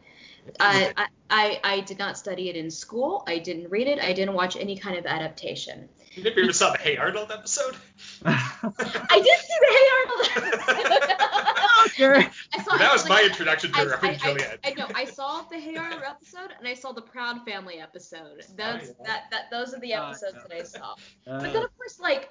I, 0.59 0.93
I, 0.95 1.07
I 1.29 1.59
I 1.63 1.79
did 1.81 1.97
not 1.97 2.17
study 2.17 2.49
it 2.49 2.55
in 2.55 2.69
school. 2.69 3.23
I 3.27 3.39
didn't 3.39 3.69
read 3.69 3.87
it. 3.87 3.99
I 3.99 4.13
didn't 4.13 4.35
watch 4.35 4.55
any 4.55 4.77
kind 4.77 4.97
of 4.97 5.05
adaptation. 5.05 5.89
Did 6.09 6.17
you 6.17 6.23
never 6.23 6.39
even 6.39 6.53
saw 6.53 6.71
the 6.71 6.77
Hey 6.77 6.97
Arnold 6.97 7.31
episode? 7.31 7.75
I 8.25 9.21
did 9.23 9.39
see 9.39 9.57
the 9.59 9.71
Hey 9.75 9.87
Arnold 9.97 10.53
episode. 10.53 11.11
Okay. 11.99 12.27
I 12.53 12.63
saw 12.63 12.77
that 12.77 12.93
was 12.93 13.09
like, 13.09 13.21
my 13.21 13.27
introduction 13.27 13.71
to 13.71 13.79
I, 13.79 13.83
Romeo 13.83 13.99
I, 14.01 14.07
and 14.09 14.19
Juliet. 14.21 14.59
I, 14.63 14.69
I 14.69 14.73
know. 14.73 14.87
I 14.93 15.05
saw 15.05 15.41
the 15.43 15.57
Hey 15.57 15.75
Arnold 15.75 16.03
episode 16.05 16.51
and 16.57 16.67
I 16.67 16.73
saw 16.73 16.91
the 16.91 17.01
Proud 17.01 17.45
Family 17.45 17.79
episode. 17.79 18.41
Oh, 18.41 18.53
that's 18.55 18.87
yeah. 18.87 19.05
that 19.05 19.23
that 19.31 19.51
those 19.51 19.73
are 19.73 19.79
the 19.79 19.93
Oh, 19.93 20.07
episodes 20.07 20.37
that 20.47 20.55
I 20.55 20.63
saw. 20.63 20.95
Uh, 21.27 21.39
But 21.39 21.53
then 21.53 21.63
of 21.63 21.75
course, 21.77 21.99
like 21.99 22.29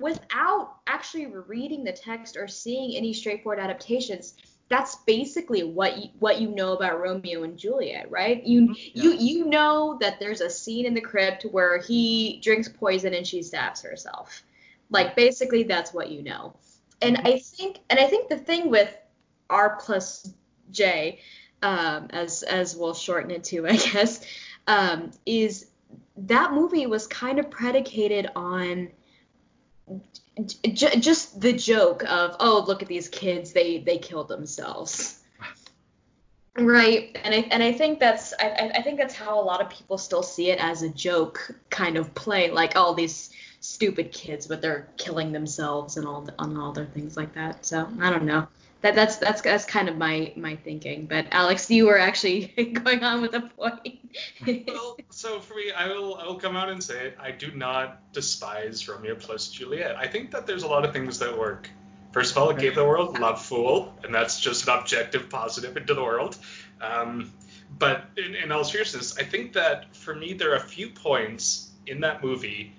without 0.00 0.76
actually 0.86 1.26
reading 1.26 1.84
the 1.84 1.92
text 1.92 2.36
or 2.36 2.48
seeing 2.48 2.96
any 2.96 3.12
straightforward 3.12 3.58
adaptations, 3.58 4.34
that's 4.70 4.94
basically 5.04 5.64
what 5.64 5.98
you, 5.98 6.10
what 6.20 6.40
you 6.40 6.48
know 6.48 6.72
about 6.72 7.00
Romeo 7.00 7.42
and 7.42 7.58
Juliet, 7.58 8.10
right? 8.10 8.42
You 8.46 8.68
mm-hmm. 8.68 9.00
you 9.00 9.12
you 9.12 9.44
know 9.46 9.98
that 10.00 10.20
there's 10.20 10.40
a 10.40 10.48
scene 10.48 10.86
in 10.86 10.94
the 10.94 11.00
crypt 11.00 11.42
where 11.42 11.78
he 11.78 12.40
drinks 12.42 12.68
poison 12.68 13.12
and 13.12 13.26
she 13.26 13.42
stabs 13.42 13.82
herself. 13.82 14.42
Like 14.88 15.08
mm. 15.08 15.16
basically 15.16 15.64
that's 15.64 15.92
what 15.92 16.10
you 16.10 16.22
know. 16.22 16.54
And 17.02 17.16
mm-hmm. 17.16 17.26
I 17.26 17.38
think 17.40 17.78
and 17.90 17.98
I 17.98 18.06
think 18.06 18.28
the 18.28 18.38
thing 18.38 18.70
with 18.70 18.96
R 19.50 19.78
plus 19.80 20.32
J, 20.70 21.20
um, 21.62 22.08
as 22.10 22.42
as 22.42 22.76
we'll 22.76 22.94
shorten 22.94 23.30
it 23.30 23.44
to, 23.44 23.66
I 23.66 23.76
guess, 23.76 24.24
um, 24.66 25.10
is 25.26 25.66
that 26.16 26.52
movie 26.52 26.86
was 26.86 27.06
kind 27.06 27.38
of 27.38 27.50
predicated 27.50 28.30
on 28.36 28.90
j- 30.44 31.00
just 31.00 31.40
the 31.40 31.52
joke 31.52 32.04
of 32.10 32.36
oh 32.40 32.64
look 32.66 32.82
at 32.82 32.88
these 32.88 33.08
kids 33.08 33.52
they 33.52 33.78
they 33.78 33.96
killed 33.98 34.28
themselves 34.28 35.18
right 36.56 37.16
and 37.24 37.34
i 37.34 37.38
and 37.50 37.62
i 37.62 37.72
think 37.72 37.98
that's 37.98 38.34
I, 38.38 38.70
I- 38.76 38.82
think 38.82 38.98
that's 38.98 39.14
how 39.14 39.40
a 39.40 39.42
lot 39.42 39.62
of 39.62 39.70
people 39.70 39.96
still 39.96 40.22
see 40.22 40.50
it 40.50 40.62
as 40.62 40.82
a 40.82 40.90
joke 40.90 41.50
kind 41.70 41.96
of 41.96 42.14
play 42.14 42.50
like 42.50 42.72
oh 42.76 42.94
these 42.94 43.30
stupid 43.60 44.10
kids, 44.10 44.46
but 44.46 44.60
they're 44.62 44.88
killing 44.96 45.32
themselves 45.32 45.96
and 45.96 46.06
all 46.06 46.26
and 46.38 46.58
all 46.58 46.72
their 46.72 46.86
things 46.86 47.16
like 47.16 47.34
that. 47.34 47.64
So 47.64 47.88
I 48.00 48.10
don't 48.10 48.24
know. 48.24 48.48
That 48.82 48.94
that's 48.94 49.16
that's 49.16 49.42
that's 49.42 49.64
kind 49.66 49.88
of 49.88 49.96
my 49.96 50.32
my 50.36 50.56
thinking. 50.56 51.06
But 51.06 51.26
Alex, 51.32 51.70
you 51.70 51.86
were 51.86 51.98
actually 51.98 52.46
going 52.84 53.04
on 53.04 53.20
with 53.20 53.34
a 53.34 53.42
point. 53.42 53.98
well, 54.66 54.96
so 55.10 55.40
for 55.40 55.54
me, 55.54 55.70
I 55.70 55.88
will 55.88 56.14
I 56.14 56.24
will 56.24 56.36
come 56.36 56.56
out 56.56 56.70
and 56.70 56.82
say 56.82 57.08
it. 57.08 57.18
I 57.20 57.30
do 57.30 57.50
not 57.52 58.12
despise 58.12 58.88
Romeo 58.88 59.14
plus 59.16 59.48
Juliet. 59.48 59.96
I 59.96 60.06
think 60.06 60.30
that 60.30 60.46
there's 60.46 60.62
a 60.62 60.68
lot 60.68 60.84
of 60.84 60.92
things 60.92 61.18
that 61.18 61.38
work. 61.38 61.68
First 62.12 62.32
of 62.32 62.38
all, 62.38 62.50
it 62.50 62.58
gave 62.58 62.74
the 62.74 62.84
world 62.84 63.18
love 63.20 63.44
fool, 63.44 63.94
and 64.02 64.12
that's 64.12 64.40
just 64.40 64.66
an 64.66 64.78
objective 64.78 65.28
positive 65.28 65.76
into 65.76 65.94
the 65.94 66.02
world. 66.02 66.36
Um, 66.80 67.32
but 67.78 68.04
in, 68.16 68.34
in 68.34 68.50
all 68.50 68.64
seriousness, 68.64 69.16
I 69.16 69.22
think 69.22 69.52
that 69.52 69.94
for 69.94 70.14
me, 70.14 70.32
there 70.32 70.52
are 70.52 70.56
a 70.56 70.60
few 70.60 70.88
points 70.90 71.70
in 71.86 72.00
that 72.00 72.24
movie 72.24 72.72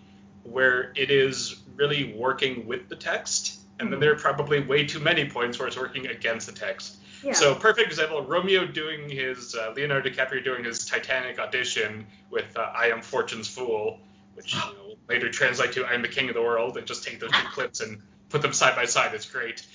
where 0.44 0.92
it 0.96 1.12
is 1.12 1.62
really 1.76 2.14
working 2.14 2.68
with 2.68 2.90
the 2.90 2.96
text, 2.96 3.61
and 3.82 3.92
then 3.92 4.00
there 4.00 4.14
are 4.14 4.18
probably 4.18 4.62
way 4.62 4.86
too 4.86 5.00
many 5.00 5.28
points 5.28 5.58
where 5.58 5.68
it's 5.68 5.78
working 5.78 6.08
against 6.08 6.48
the 6.48 6.54
text. 6.54 6.98
Yeah. 7.24 7.34
So 7.34 7.56
perfect 7.56 7.88
example: 7.88 8.22
Romeo 8.24 8.66
doing 8.66 9.10
his 9.10 9.56
uh, 9.56 9.74
Leonardo 9.76 10.10
DiCaprio 10.10 10.44
doing 10.44 10.64
his 10.64 10.86
Titanic 10.86 11.40
audition 11.40 12.06
with 12.30 12.58
uh, 12.58 12.72
"I 12.74 12.88
Am 12.88 13.02
Fortune's 13.02 13.48
Fool," 13.48 14.00
which 14.36 14.54
you 14.54 14.60
know, 14.60 14.96
later 15.10 15.30
translate 15.30 15.74
to 15.74 15.86
"I 15.86 15.94
Am 15.94 16.02
the 16.02 16.08
King 16.08 16.30
of 16.30 16.36
the 16.36 16.42
World," 16.42 16.78
and 16.78 16.88
just 16.88 17.04
take 17.04 17.20
those 17.20 17.32
two 17.32 17.48
clips 17.52 17.82
and 17.82 18.02
put 18.30 18.42
them 18.42 18.54
side 18.54 18.76
by 18.76 18.86
side. 18.86 19.14
It's 19.14 19.30
great. 19.30 19.66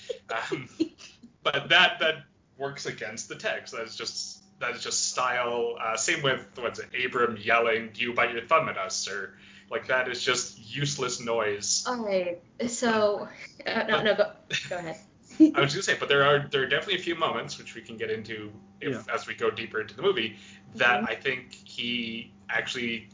Um, 0.51 0.67
but 1.43 1.69
that 1.69 1.99
that 1.99 2.23
works 2.57 2.85
against 2.85 3.29
the 3.29 3.35
text. 3.35 3.73
That's 3.77 3.95
just 3.95 4.41
that 4.59 4.75
is 4.75 4.83
just 4.83 5.09
style. 5.09 5.75
Uh, 5.79 5.95
same 5.95 6.23
with 6.23 6.45
what's 6.55 6.79
it, 6.79 6.87
Abram 7.05 7.37
yelling, 7.37 7.91
"Do 7.93 8.01
you 8.01 8.13
bite 8.13 8.33
your 8.33 8.41
thumb 8.41 8.69
at 8.69 8.77
us?" 8.77 9.07
or 9.07 9.37
like 9.69 9.87
that 9.87 10.07
is 10.07 10.23
just 10.23 10.59
useless 10.75 11.19
noise. 11.19 11.83
All 11.87 12.03
right. 12.05 12.39
So 12.67 13.27
uh, 13.65 13.83
no 13.87 14.03
no 14.03 14.15
go 14.15 14.31
go 14.69 14.77
ahead. 14.77 14.97
I 15.39 15.59
was 15.61 15.73
gonna 15.73 15.83
say, 15.83 15.95
but 15.99 16.09
there 16.09 16.23
are 16.23 16.47
there 16.49 16.63
are 16.63 16.67
definitely 16.67 16.95
a 16.95 17.03
few 17.03 17.15
moments 17.15 17.57
which 17.57 17.75
we 17.75 17.81
can 17.81 17.97
get 17.97 18.09
into 18.09 18.51
if 18.81 18.93
Yeah. 18.93 19.13
as 19.13 19.27
we 19.27 19.33
go 19.35 19.49
deeper 19.51 19.81
into 19.81 19.95
the 19.95 20.01
movie 20.01 20.37
that 20.75 21.01
Mhm. 21.03 21.09
I 21.09 21.15
think 21.15 21.53
he 21.53 22.31
actually 22.49 23.09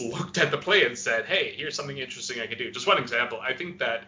looked 0.00 0.38
at 0.38 0.50
the 0.50 0.58
play 0.58 0.84
and 0.84 0.98
said, 0.98 1.26
"Hey, 1.26 1.54
here's 1.56 1.74
something 1.76 1.96
interesting 1.98 2.40
I 2.40 2.46
could 2.46 2.58
do." 2.58 2.70
Just 2.70 2.86
one 2.86 2.98
example. 2.98 3.40
I 3.40 3.52
think 3.54 3.78
that 3.78 4.04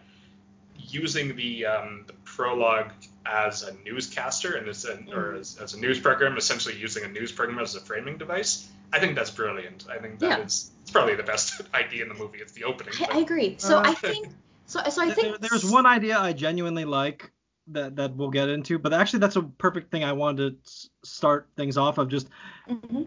using 0.77 1.35
the 1.35 1.65
um, 1.65 2.03
the 2.07 2.13
prologue 2.23 2.91
as 3.25 3.63
a 3.63 3.73
newscaster 3.85 4.55
and 4.55 4.67
as 4.67 4.85
an, 4.85 5.09
or 5.13 5.33
Mhm. 5.33 5.39
as, 5.39 5.57
as 5.57 5.73
a 5.73 5.79
news 5.79 5.99
program, 5.99 6.37
essentially 6.37 6.75
using 6.77 7.03
a 7.03 7.07
news 7.07 7.31
program 7.31 7.59
as 7.59 7.75
a 7.75 7.79
framing 7.81 8.17
device, 8.17 8.67
I 8.91 8.99
think 8.99 9.15
that's 9.15 9.31
brilliant. 9.31 9.85
I 9.89 9.97
think 9.97 10.19
that 10.19 10.25
Yeah. 10.39 10.45
is 10.45 10.71
it's 10.81 10.91
probably 10.91 11.15
the 11.15 11.23
best 11.23 11.61
idea 11.73 12.03
in 12.03 12.09
the 12.09 12.15
movie. 12.15 12.39
It's 12.39 12.53
the 12.53 12.63
opening. 12.63 12.93
I, 12.99 13.17
I 13.17 13.19
agree. 13.19 13.55
So 13.59 13.77
Uh, 13.77 13.83
I 13.85 13.93
think 13.93 14.29
so 14.65 14.81
so 14.89 15.01
I 15.01 15.05
There- 15.07 15.15
think 15.15 15.39
there's 15.39 15.65
one 15.69 15.85
idea 15.85 16.17
I 16.19 16.33
genuinely 16.33 16.85
like 16.85 17.31
that 17.67 17.95
that 17.97 18.15
we'll 18.15 18.31
get 18.31 18.49
into, 18.49 18.79
but 18.79 18.93
actually 18.93 19.19
that's 19.19 19.35
a 19.35 19.43
perfect 19.43 19.91
thing 19.91 20.03
I 20.03 20.13
wanted 20.13 20.63
to 20.65 20.89
start 21.03 21.47
things 21.55 21.77
off 21.77 21.97
of 21.99 22.09
just 22.09 22.27
Mhm. 22.67 23.05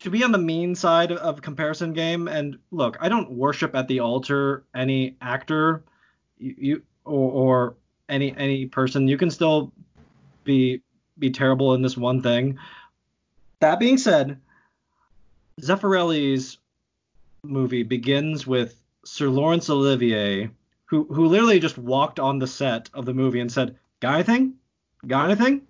to 0.00 0.10
be 0.10 0.22
on 0.22 0.30
the 0.30 0.38
mean 0.38 0.76
side 0.76 1.10
of 1.10 1.42
comparison 1.42 1.92
game 1.92 2.28
and 2.28 2.56
look 2.70 2.96
i 3.00 3.08
don't 3.08 3.32
worship 3.32 3.74
at 3.74 3.88
the 3.88 3.98
altar 3.98 4.62
any 4.72 5.16
actor 5.20 5.82
you, 6.38 6.54
you 6.58 6.82
or, 7.04 7.32
or 7.32 7.74
any 8.08 8.32
any 8.36 8.66
person 8.66 9.08
you 9.08 9.16
can 9.18 9.28
still 9.28 9.72
be 10.44 10.80
be 11.18 11.30
terrible 11.30 11.74
in 11.74 11.82
this 11.82 11.96
one 11.96 12.22
thing 12.22 12.56
that 13.58 13.80
being 13.80 13.98
said 13.98 14.38
zeffirelli's 15.58 16.58
movie 17.42 17.82
begins 17.82 18.46
with 18.46 18.80
sir 19.04 19.28
laurence 19.28 19.70
olivier 19.70 20.50
who 20.88 21.04
who 21.04 21.26
literally 21.26 21.60
just 21.60 21.76
walked 21.76 22.18
on 22.18 22.38
the 22.38 22.46
set 22.46 22.88
of 22.94 23.04
the 23.04 23.12
movie 23.12 23.40
and 23.40 23.52
said 23.52 23.76
got 24.00 24.14
anything? 24.14 24.54
Got 25.06 25.26
anything? 25.26 25.62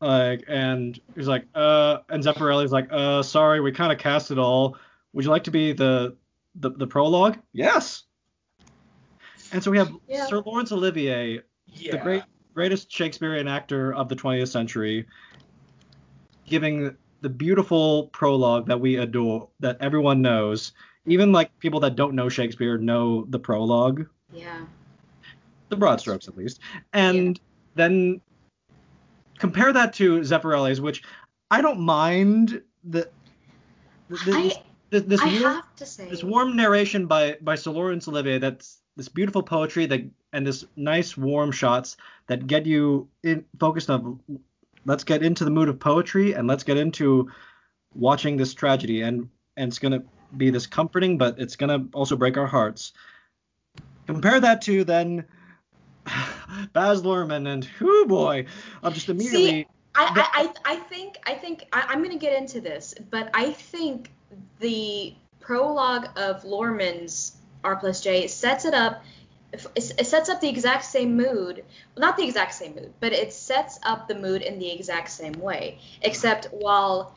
Like 0.00 0.44
and 0.48 1.00
he's 1.14 1.26
like 1.26 1.46
uh 1.54 1.98
and 2.10 2.22
Zeffirelli's 2.22 2.72
like 2.72 2.88
uh 2.90 3.22
sorry 3.22 3.60
we 3.60 3.72
kind 3.72 3.92
of 3.92 3.98
cast 3.98 4.30
it 4.30 4.38
all. 4.38 4.76
Would 5.14 5.24
you 5.24 5.30
like 5.30 5.44
to 5.44 5.50
be 5.50 5.72
the 5.72 6.14
the, 6.56 6.70
the 6.70 6.86
prologue? 6.86 7.38
Yes. 7.52 8.04
And 9.52 9.62
so 9.62 9.70
we 9.70 9.78
have 9.78 9.90
Yeah. 10.06 10.26
Sir 10.26 10.42
Laurence 10.44 10.72
Olivier 10.72 11.40
yeah. 11.66 11.92
the 11.92 11.98
great 11.98 12.22
greatest 12.52 12.90
Shakespearean 12.92 13.48
actor 13.48 13.94
of 13.94 14.10
the 14.10 14.16
20th 14.16 14.48
century 14.48 15.06
giving 16.46 16.94
the 17.20 17.28
beautiful 17.28 18.08
prologue 18.08 18.66
that 18.66 18.80
we 18.80 18.96
adore 18.96 19.48
that 19.60 19.78
everyone 19.80 20.22
knows 20.22 20.72
even 21.06 21.32
like 21.32 21.56
people 21.58 21.80
that 21.80 21.96
don't 21.96 22.14
know 22.14 22.28
Shakespeare 22.28 22.78
know 22.78 23.24
the 23.28 23.38
prologue 23.38 24.06
yeah. 24.32 24.64
the 25.68 25.76
broad 25.76 26.00
strokes 26.00 26.28
at 26.28 26.36
least. 26.36 26.60
And 26.92 27.38
then 27.74 28.20
compare 29.38 29.72
that 29.72 29.92
to 29.94 30.20
Zeffirelli's, 30.20 30.80
which 30.80 31.02
I 31.50 31.60
don't 31.60 31.80
mind 31.80 32.62
the, 32.84 33.08
I 34.10 34.52
this, 34.90 35.02
this, 35.02 35.20
I 35.20 35.40
warm, 35.40 35.54
have 35.54 35.76
to 35.76 35.86
say 35.86 36.08
this 36.08 36.22
warm 36.22 36.56
narration 36.56 37.06
by 37.06 37.36
by 37.40 37.56
Sir 37.56 37.72
Laurence 37.72 38.06
Olivier 38.08 38.38
that's 38.38 38.78
this 38.96 39.08
beautiful 39.08 39.42
poetry 39.42 39.86
that 39.86 40.02
and 40.32 40.46
this 40.46 40.64
nice 40.76 41.16
warm 41.16 41.50
shots 41.50 41.96
that 42.28 42.46
get 42.46 42.66
you 42.66 43.08
in 43.22 43.44
focused 43.58 43.90
on 43.90 44.20
let's 44.86 45.04
get 45.04 45.22
into 45.22 45.44
the 45.44 45.50
mood 45.50 45.68
of 45.68 45.78
poetry 45.78 46.32
and 46.32 46.48
let's 46.48 46.64
get 46.64 46.78
into 46.78 47.30
watching 47.94 48.36
this 48.36 48.54
tragedy 48.54 49.02
and 49.02 49.28
and 49.56 49.68
it's 49.68 49.78
gonna 49.78 50.02
be 50.36 50.50
this 50.50 50.66
comforting 50.66 51.18
but 51.18 51.38
it's 51.38 51.56
gonna 51.56 51.86
also 51.92 52.16
break 52.16 52.36
our 52.36 52.46
hearts 52.46 52.92
compare 54.06 54.40
that 54.40 54.62
to 54.62 54.84
then 54.84 55.24
Baz 56.72 57.02
Luhrmann 57.02 57.46
and 57.46 57.68
whoo 57.80 58.06
boy 58.06 58.46
I'm 58.82 58.92
just 58.92 59.08
immediately 59.08 59.66
I, 59.96 60.04
I, 60.34 60.42
I 60.42 60.74
I 60.74 60.76
think 60.76 61.16
I 61.26 61.34
think 61.34 61.66
I, 61.72 61.86
I'm 61.88 62.02
gonna 62.02 62.18
get 62.18 62.36
into 62.36 62.60
this, 62.60 62.94
but 63.10 63.30
I 63.32 63.50
think 63.50 64.10
the 64.60 65.14
prologue 65.40 66.08
of 66.16 66.42
Luhrmann's 66.42 67.36
R 67.64 67.76
plus 67.76 68.02
J 68.02 68.26
sets 68.26 68.64
it 68.64 68.74
up. 68.74 69.02
It 69.74 70.06
sets 70.06 70.28
up 70.28 70.40
the 70.40 70.48
exact 70.48 70.84
same 70.84 71.16
mood. 71.16 71.64
Well, 71.94 72.08
not 72.08 72.16
the 72.16 72.24
exact 72.24 72.54
same 72.54 72.74
mood, 72.74 72.92
but 73.00 73.12
it 73.12 73.32
sets 73.32 73.78
up 73.82 74.08
the 74.08 74.14
mood 74.14 74.42
in 74.42 74.58
the 74.58 74.70
exact 74.70 75.10
same 75.10 75.34
way. 75.34 75.78
Except 76.02 76.46
while 76.46 77.14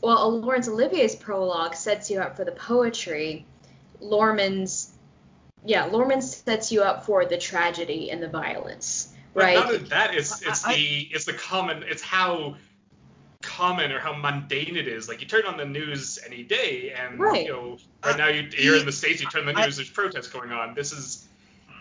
while 0.00 0.38
Laurence 0.40 0.68
Olivier's 0.68 1.16
prologue 1.16 1.74
sets 1.74 2.10
you 2.10 2.20
up 2.20 2.36
for 2.36 2.44
the 2.44 2.52
poetry, 2.52 3.44
Luhrmann's 4.00 4.92
yeah, 5.64 5.88
Luhrmann 5.88 6.22
sets 6.22 6.70
you 6.70 6.82
up 6.82 7.04
for 7.04 7.24
the 7.24 7.36
tragedy 7.36 8.10
and 8.10 8.22
the 8.22 8.28
violence. 8.28 9.12
But 9.34 9.42
Right. 9.42 9.54
not 9.54 9.66
only 9.66 9.78
that, 9.88 10.14
it's 10.14 10.40
it's 10.42 10.64
I- 10.64 10.74
the 10.74 11.08
it's 11.12 11.24
the 11.24 11.32
common 11.32 11.82
it's 11.82 12.02
how 12.02 12.56
common 13.42 13.92
or 13.92 14.00
how 14.00 14.12
mundane 14.14 14.76
it 14.76 14.88
is. 14.88 15.08
Like 15.08 15.20
you 15.20 15.26
turn 15.26 15.44
on 15.44 15.56
the 15.56 15.64
news 15.64 16.18
any 16.24 16.42
day, 16.42 16.92
and 16.96 17.20
Right. 17.20 17.46
you 17.46 17.52
know 17.52 17.78
right 18.04 18.16
now 18.16 18.28
you, 18.28 18.48
you're 18.56 18.76
in 18.76 18.86
the 18.86 18.92
states. 18.92 19.20
You 19.20 19.28
turn 19.28 19.46
the 19.46 19.52
news, 19.52 19.76
there's 19.76 19.90
protests 19.90 20.28
going 20.28 20.52
on. 20.52 20.74
This 20.74 20.92
is 20.92 21.28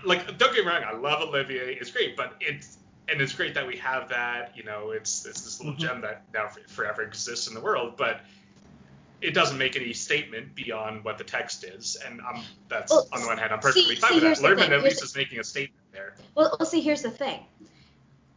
like 0.05 0.37
don't 0.37 0.53
get 0.53 0.65
me 0.65 0.71
wrong, 0.71 0.83
I 0.83 0.93
love 0.93 1.21
Olivier. 1.21 1.73
It's 1.79 1.91
great, 1.91 2.15
but 2.17 2.33
it's 2.39 2.77
and 3.09 3.21
it's 3.21 3.33
great 3.33 3.53
that 3.53 3.65
we 3.65 3.77
have 3.77 4.09
that. 4.09 4.51
You 4.55 4.63
know, 4.63 4.91
it's 4.91 5.25
it's 5.25 5.41
this 5.41 5.59
little 5.59 5.73
Mhm. 5.75 5.79
gem 5.79 6.01
that 6.01 6.23
now 6.33 6.49
forever 6.67 7.01
exists 7.03 7.47
in 7.47 7.53
the 7.53 7.61
world, 7.61 7.95
but. 7.97 8.21
It 9.19 9.33
doesn't 9.33 9.57
make 9.57 9.75
any 9.75 9.93
statement 9.93 10.53
beyond 10.53 11.03
what 11.03 11.17
the 11.17 11.23
text 11.23 11.63
is, 11.63 11.97
and 12.05 12.21
um, 12.21 12.43
that's 12.69 12.91
Well, 12.91 13.07
on 13.11 13.21
the 13.21 13.25
one 13.25 13.39
hand 13.39 13.51
I'm 13.51 13.59
see- 13.63 13.67
perfectly 13.67 13.95
fine 13.95 14.09
see, 14.11 14.15
with 14.17 14.23
that. 14.25 14.41
the 14.43 14.47
Luhrmann 14.47 14.59
thing. 14.59 14.73
at 14.73 14.83
least 14.83 15.01
is 15.03 15.15
making 15.15 15.39
a 15.39 15.43
statement 15.43 15.81
there. 15.91 16.13
Well, 16.35 16.55
well, 16.59 16.69
see, 16.69 16.81
here's 16.81 17.01
the 17.01 17.09
thing. 17.09 17.39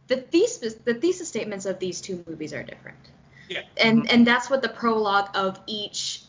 The 0.07 0.17
thesis, 0.17 0.73
the 0.73 0.95
thesis 0.95 1.27
statements 1.27 1.67
of 1.67 1.77
these 1.77 2.01
two 2.01 2.23
movies 2.27 2.51
are 2.51 2.63
different, 2.63 2.97
Yeah. 3.47 3.61
and 3.77 4.09
and 4.09 4.25
that's 4.25 4.49
what 4.49 4.63
the 4.63 4.69
prologue 4.69 5.29
of 5.35 5.59
each. 5.67 6.23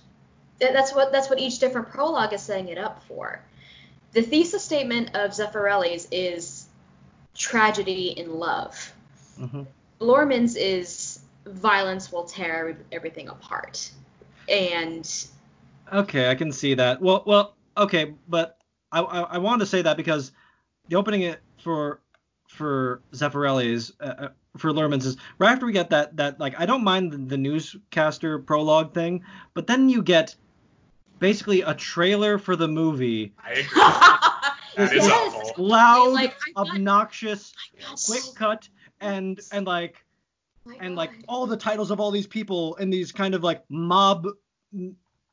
That's 0.59 0.95
what 0.95 1.13
that's 1.13 1.31
what 1.31 1.39
each 1.39 1.59
different 1.59 1.89
prologue 1.89 2.35
is 2.35 2.43
setting 2.43 2.69
it 2.69 2.77
up 2.77 3.03
for. 3.05 3.43
The 4.13 4.23
thesis 4.23 4.63
statement 4.63 5.15
of 5.15 5.31
Zeffirelli's 5.31 6.07
is 6.11 6.67
tragedy 7.35 8.09
in 8.09 8.39
love. 8.39 8.93
Mhm. 9.39 9.67
Luhrmann's 10.01 10.57
is 10.57 11.21
violence 11.47 12.13
will 12.13 12.25
tear 12.25 12.77
everything 12.91 13.29
apart, 13.29 13.91
and 14.49 15.09
Okay, 15.93 16.31
I 16.31 16.35
can 16.35 16.53
see 16.53 16.75
that. 16.75 17.03
Well, 17.03 17.23
well, 17.27 17.55
okay, 17.77 18.15
but 18.29 18.59
I, 18.91 19.01
I, 19.01 19.21
I 19.23 19.39
wanted 19.39 19.61
to 19.61 19.67
say 19.67 19.83
that 19.83 19.97
because 19.97 20.33
the 20.89 20.97
opening 20.97 21.23
it 21.23 21.41
for 21.63 22.01
for 22.49 23.03
Zeffirelli's 23.13 23.93
uh, 24.01 24.15
uh, 24.19 24.29
for 24.57 24.73
Luhrmann's 24.73 25.07
is 25.07 25.17
right 25.39 25.53
after 25.53 25.67
we 25.67 25.73
get 25.73 25.91
that 25.91 26.17
that 26.17 26.39
like 26.39 26.59
I 26.59 26.67
don't 26.67 26.85
mind 26.85 27.13
the, 27.13 27.17
the 27.19 27.37
newscaster 27.39 28.39
prologue 28.39 28.95
thing, 28.95 29.25
but 29.55 29.67
then 29.67 29.89
you 29.89 30.03
get 30.03 30.35
basically 31.23 31.63
a 31.63 31.73
trailer 31.75 32.37
for 32.37 32.55
the 32.57 32.69
movie, 32.69 33.33
I 33.43 33.53
agree. 33.53 33.65
That 34.75 34.95
is 34.97 35.07
Yes. 35.07 35.35
awful. 35.35 35.65
loud, 35.67 36.13
Like, 36.13 36.35
got- 36.55 36.67
obnoxious, 36.69 37.53
quick 38.07 38.23
cut, 38.37 38.69
and 39.01 39.39
and 39.53 39.67
like 39.67 40.03
My 40.65 40.77
and 40.81 40.97
like 40.97 41.11
all 41.29 41.47
the 41.47 41.57
titles 41.59 41.91
of 41.91 42.01
all 42.01 42.11
these 42.11 42.27
people 42.27 42.75
in 42.77 42.89
these 42.91 43.13
kind 43.13 43.35
of 43.35 43.43
like 43.45 43.63
mob 43.69 44.27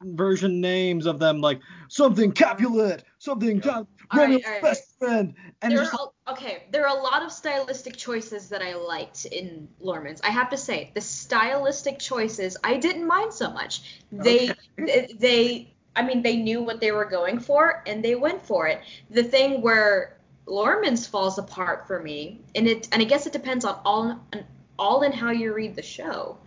version 0.01 0.59
names 0.61 1.05
of 1.05 1.19
them 1.19 1.39
like 1.41 1.59
something 1.89 2.31
Capulet, 2.31 3.03
something 3.17 3.57
Yeah. 3.57 3.61
Cap- 3.61 3.87
All 4.11 4.19
right, 4.19 4.29
Romeo's 4.29 4.45
all 4.45 4.51
right. 4.53 4.61
best 4.61 4.97
friend, 4.99 5.33
and 5.61 5.71
there 5.71 5.79
just 5.85 5.93
are, 5.93 6.09
okay, 6.33 6.63
there 6.71 6.85
are 6.87 6.97
a 6.97 7.01
lot 7.01 7.21
of 7.23 7.31
stylistic 7.31 7.95
choices 7.95 8.49
that 8.49 8.61
I 8.61 8.73
liked 8.75 9.25
in 9.25 9.67
Luhrmann's. 9.81 10.19
I 10.21 10.31
have 10.31 10.49
to 10.49 10.57
say, 10.57 10.91
the 10.95 11.01
stylistic 11.01 11.99
choices 11.99 12.57
I 12.63 12.75
didn't 12.77 13.05
mind 13.07 13.33
so 13.33 13.51
much. 13.51 14.01
They, 14.11 14.51
they, 14.77 15.07
they, 15.17 15.73
I 15.99 16.05
mean, 16.05 16.21
they 16.21 16.37
knew 16.37 16.61
what 16.61 16.79
they 16.79 16.91
were 16.91 17.05
going 17.05 17.39
for 17.39 17.83
and 17.85 18.03
they 18.03 18.15
went 18.15 18.45
for 18.45 18.67
it. 18.67 18.81
The 19.09 19.23
thing 19.23 19.61
where 19.61 20.17
Luhrmann's 20.47 21.05
falls 21.05 21.37
apart 21.37 21.87
for 21.87 21.99
me, 21.99 22.39
and 22.55 22.67
it, 22.67 22.87
and 22.93 23.01
I 23.01 23.05
guess 23.05 23.27
it 23.27 23.33
depends 23.33 23.65
on 23.65 23.79
all, 23.83 24.03
on 24.33 24.45
all 24.77 25.01
in 25.01 25.11
how 25.11 25.31
you 25.31 25.53
read 25.53 25.75
the 25.75 25.81
show. 25.81 26.37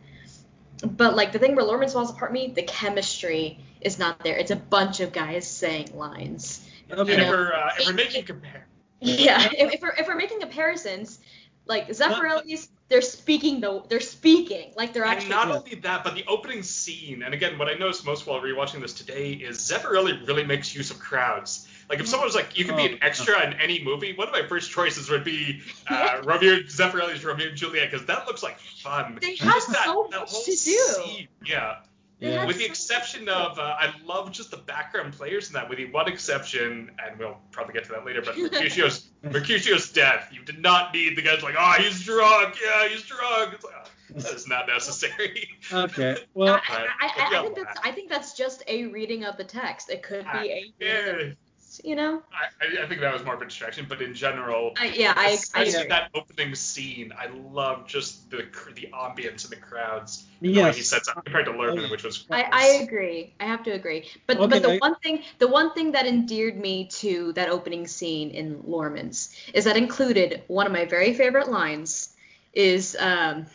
But 0.83 1.15
like 1.15 1.33
the 1.33 1.39
thing 1.39 1.55
where 1.55 1.67
Luhrmann's 1.67 1.93
falls 1.93 2.11
apart 2.11 2.31
for 2.31 2.33
me, 2.33 2.53
the 2.57 2.63
chemistry 2.63 3.59
is 3.83 3.99
not 3.99 4.25
there. 4.25 4.37
It's 4.37 4.51
a 4.51 4.57
bunch 4.57 5.01
of 5.01 5.13
guys 5.13 5.47
saying 5.47 5.97
lines. 5.97 6.67
Okay. 6.91 7.01
And 7.01 7.09
You 7.09 7.15
if 7.15 7.31
we're, 7.31 7.53
uh, 7.53 7.71
if 7.79 7.87
we're 7.87 7.93
making 7.93 8.25
compare, 8.25 8.67
Yeah, 9.01 9.49
if, 9.53 9.75
if 9.75 9.83
we're 9.83 9.95
if 9.99 10.07
we're 10.07 10.17
making 10.17 10.41
comparisons, 10.41 11.19
like 11.67 11.89
Zeffirelli's, 11.89 12.69
they're 12.89 13.01
speaking 13.01 13.61
the 13.61 13.83
they're 13.89 14.01
speaking 14.01 14.73
like 14.77 14.93
they're 14.93 15.05
actually 15.05 15.33
and 15.33 15.35
actually. 15.35 15.53
not 15.53 15.65
only 15.65 15.75
that, 15.77 16.05
but 16.05 16.15
the 16.15 16.25
opening 16.27 16.63
scene, 16.63 17.23
and 17.23 17.33
again, 17.35 17.59
what 17.59 17.69
I 17.69 17.75
noticed 17.75 18.05
most 18.05 18.27
while 18.27 18.41
rewatching 18.41 18.81
this 18.81 18.93
today 18.93 19.33
is 19.33 19.59
Zeffirelli 19.59 20.27
really 20.27 20.45
makes 20.45 20.75
use 20.75 20.91
of 20.91 20.99
crowds. 20.99 21.69
Like 21.89 22.01
if 22.01 22.09
someone 22.09 22.27
was 22.27 22.35
like, 22.35 22.59
you 22.59 22.65
could 22.65 22.77
be 22.77 22.83
Oh, 22.83 22.87
an 22.87 22.99
extra 23.03 23.45
in 23.47 23.55
any 23.55 23.83
movie, 23.83 24.15
one 24.15 24.29
of 24.29 24.33
my 24.33 24.47
first 24.47 24.71
choices 24.71 25.11
would 25.11 25.25
be 25.25 25.61
uh, 25.91 26.23
Romeo 26.25 26.61
Zeffirelli's 26.61 27.25
Romeo 27.25 27.49
and 27.49 27.57
Juliet 27.57 27.91
because 27.91 28.07
that 28.07 28.27
looks 28.27 28.43
like 28.43 28.59
fun. 28.59 29.19
They 29.21 29.37
have 29.37 29.63
that, 29.69 29.83
so 29.85 30.09
that 30.11 30.21
much 30.21 30.31
whole 30.31 30.43
to 30.43 30.51
do. 30.51 30.55
Scene, 30.57 31.29
yeah. 31.45 31.77
Yeah. 32.23 32.45
Mm, 32.45 32.47
with 32.47 32.59
the 32.59 32.65
exception 32.65 33.29
of, 33.29 33.59
uh, 33.59 33.75
I 33.77 33.93
love 34.05 34.31
just 34.31 34.53
the 34.53 34.57
background 34.57 35.13
players 35.13 35.49
in 35.49 35.55
that. 35.55 35.69
With 35.69 35.79
the 35.79 35.91
one 35.91 36.07
exception, 36.07 36.93
and 37.05 37.19
we'll 37.19 37.37
probably 37.51 37.75
get 37.75 37.85
to 37.87 37.91
that 37.91 38.07
later, 38.07 38.23
but 38.23 38.39
Mercutio's 38.39 39.11
Mercutio's 39.25 39.91
death. 39.91 40.31
You 40.33 40.45
did 40.45 40.61
not 40.61 40.95
need 40.95 41.17
the 41.17 41.23
guys 41.23 41.43
like, 41.43 41.57
oh, 41.59 41.75
he's 41.79 42.05
drunk. 42.05 42.57
Yeah, 42.65 42.89
he's 42.89 43.03
drunk. 43.03 43.55
It's 43.55 43.65
like, 43.65 43.75
oh, 43.77 44.21
that 44.21 44.35
is 44.35 44.47
not 44.47 44.69
necessary. 44.69 45.49
okay, 45.73 46.17
well, 46.35 46.61
I, 46.69 46.87
I, 47.01 47.07
I. 47.07 47.39
I 47.39 47.43
think 47.43 47.57
that's 47.57 47.81
I 47.83 47.91
think 47.91 48.09
that's 48.09 48.37
just 48.37 48.63
a 48.69 48.87
reading 48.87 49.25
of 49.25 49.37
the 49.37 49.45
text. 49.45 49.91
It 49.91 50.05
could 50.05 50.25
be 50.25 50.73
ah, 50.81 50.85
a 50.85 51.37
Yeah, 51.83 51.91
you 51.91 51.97
know. 51.97 52.23
I, 52.33 52.67
I- 52.81 52.85
I 52.85 52.89
think 52.89 53.01
that 53.01 53.13
was 53.13 53.25
more 53.25 53.35
of 53.35 53.43
a 53.43 53.45
distraction, 53.45 53.87
but 53.89 54.03
in 54.03 54.15
general, 54.15 54.73
I, 54.77 54.87
yeah, 54.87 55.13
I, 55.17 55.27
I 55.27 55.31
especially 55.31 55.75
agree. 55.75 55.89
that 55.89 56.11
opening 56.15 56.55
scene, 56.55 57.13
I 57.19 57.27
love 57.29 57.87
just 57.87 58.31
the 58.31 58.47
the 58.75 58.89
ambience 58.93 59.45
and 59.45 59.51
the 59.53 59.57
crowds. 59.57 60.27
and 60.41 60.55
the 60.55 60.63
way 60.63 60.71
he 60.73 60.79
yes, 60.79 60.89
sets 60.89 61.09
up 61.09 61.25
compared 61.25 61.47
to 61.47 61.53
Luhrmann, 61.53 61.91
which 61.91 62.05
was. 62.05 62.27
I, 62.31 62.47
I 62.51 62.67
agree. 62.83 63.35
I 63.41 63.45
have 63.45 63.63
to 63.65 63.71
agree. 63.71 64.09
But 64.27 64.39
Okay, 64.39 64.47
but 64.49 64.63
the 64.63 64.73
I- 64.75 64.79
one 64.79 64.95
thing 64.97 65.23
the 65.39 65.49
one 65.49 65.73
thing 65.75 65.93
that 65.93 66.07
endeared 66.07 66.59
me 66.59 66.87
to 67.01 67.33
that 67.35 67.49
opening 67.49 67.87
scene 67.87 68.31
in 68.31 68.63
Luhrmann's 68.63 69.35
is 69.55 69.65
that 69.65 69.77
included 69.77 70.43
one 70.49 70.67
of 70.67 70.73
my 70.73 70.85
very 70.85 71.15
favorite 71.15 71.49
lines 71.51 72.15
is 72.53 72.97
um 72.99 73.47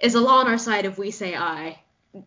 is 0.00 0.14
a 0.14 0.20
law 0.20 0.38
on 0.40 0.48
our 0.48 0.58
side 0.58 0.84
if 0.86 0.98
we 0.98 1.10
say 1.10 1.36
I. 1.36 1.78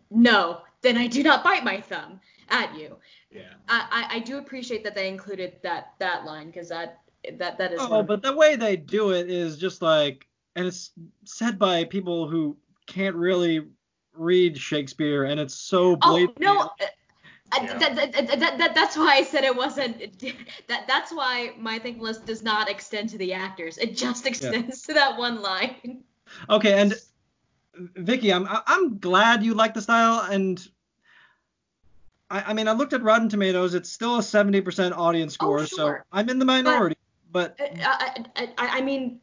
No, 0.09 0.62
then 0.81 0.97
I 0.97 1.07
do 1.07 1.23
not 1.23 1.43
bite 1.43 1.63
my 1.63 1.81
thumb 1.81 2.21
at 2.50 2.75
you. 2.77 2.97
Yeah. 3.31 3.53
I, 3.67 4.07
I, 4.12 4.15
I 4.15 4.19
do 4.19 4.38
appreciate 4.38 4.83
that 4.83 4.95
they 4.95 5.07
included 5.07 5.57
that 5.63 5.93
that 6.00 6.25
line 6.25 6.47
because 6.47 6.69
that 6.69 7.01
that 7.38 7.57
that 7.57 7.73
is 7.73 7.79
one 7.81 7.91
oh, 7.91 8.00
of- 8.01 8.07
but 8.07 8.21
the 8.21 8.35
way 8.35 8.55
they 8.55 8.75
do 8.75 9.12
it 9.12 9.29
is 9.29 9.57
just 9.57 9.81
like, 9.81 10.27
and 10.55 10.65
it's 10.67 10.91
said 11.25 11.57
by 11.57 11.83
people 11.83 12.27
who 12.27 12.57
can't 12.85 13.15
really 13.15 13.67
read 14.13 14.57
Shakespeare, 14.57 15.25
and 15.25 15.39
it's 15.39 15.55
so 15.55 15.97
Oh 16.01 16.33
no, 16.39 16.59
uh, 16.59 16.67
uh, 17.51 17.59
Yeah. 17.62 17.77
that, 17.77 17.95
that, 17.95 18.13
that, 18.13 18.39
that, 18.39 18.57
that, 18.57 18.75
that's 18.75 18.97
why 18.97 19.15
I 19.15 19.23
said 19.23 19.43
it 19.43 19.55
wasn't. 19.55 20.23
That 20.67 20.88
that's 20.88 21.12
why 21.12 21.53
my 21.57 21.79
thing 21.79 22.00
list 22.00 22.25
does 22.25 22.41
not 22.41 22.69
extend 22.69 23.09
to 23.09 23.17
the 23.17 23.33
actors. 23.33 23.77
It 23.77 23.98
just 23.98 24.25
extends 24.25 24.81
to 24.83 24.94
that 24.94 25.18
one 25.18 25.41
line. 25.41 26.03
Okay, 26.50 26.79
and 26.79 26.94
Vicky, 27.75 28.31
I'm 28.31 28.48
I'm 28.50 28.98
glad 29.00 29.44
you 29.44 29.53
like 29.53 29.74
the 29.74 29.81
style, 29.81 30.27
and 30.31 30.65
I, 32.33 32.43
I 32.48 32.53
mean 32.53 32.67
I 32.67 32.74
looked 32.74 32.93
at 32.93 33.03
Rotten 33.03 33.29
Tomatoes, 33.29 33.75
it's 33.75 33.89
still 33.89 34.15
a 34.17 34.22
70% 34.22 34.91
audience 34.98 35.33
score, 35.35 35.61
Oh, 35.61 35.65
so. 35.65 35.98
I'm 36.11 36.29
in 36.29 36.39
the 36.39 36.46
minority. 36.46 36.98
But, 37.31 37.59
Uh, 37.59 37.65
I, 37.83 38.25
I, 38.35 38.43
I 38.57 38.67
I 38.77 38.81
mean. 38.81 39.19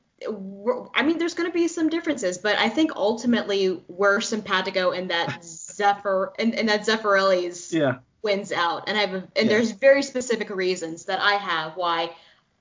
I 0.94 1.03
mean, 1.03 1.16
there's 1.16 1.33
going 1.33 1.49
to 1.49 1.55
be 1.55 1.66
some 1.66 1.88
differences, 1.88 2.37
but 2.37 2.59
I 2.59 2.68
think 2.68 2.90
ultimately 2.94 3.83
we're 3.88 4.20
simpatico 4.20 4.90
in 4.90 5.09
that 5.09 5.42
Zephyr 5.42 6.35
and, 6.38 6.55
and 6.55 6.68
that 6.68 6.83
Zeffirelli's 6.83 7.73
yeah, 7.73 8.01
wins 8.23 8.53
out, 8.53 8.85
and 8.87 8.99
I've 8.99 9.14
and 9.14 9.29
Yeah. 9.37 9.44
there's 9.44 9.70
very 9.70 10.03
specific 10.03 10.51
reasons 10.51 11.07
that 11.07 11.20
I 11.20 11.37
have 11.37 11.75
why 11.77 12.14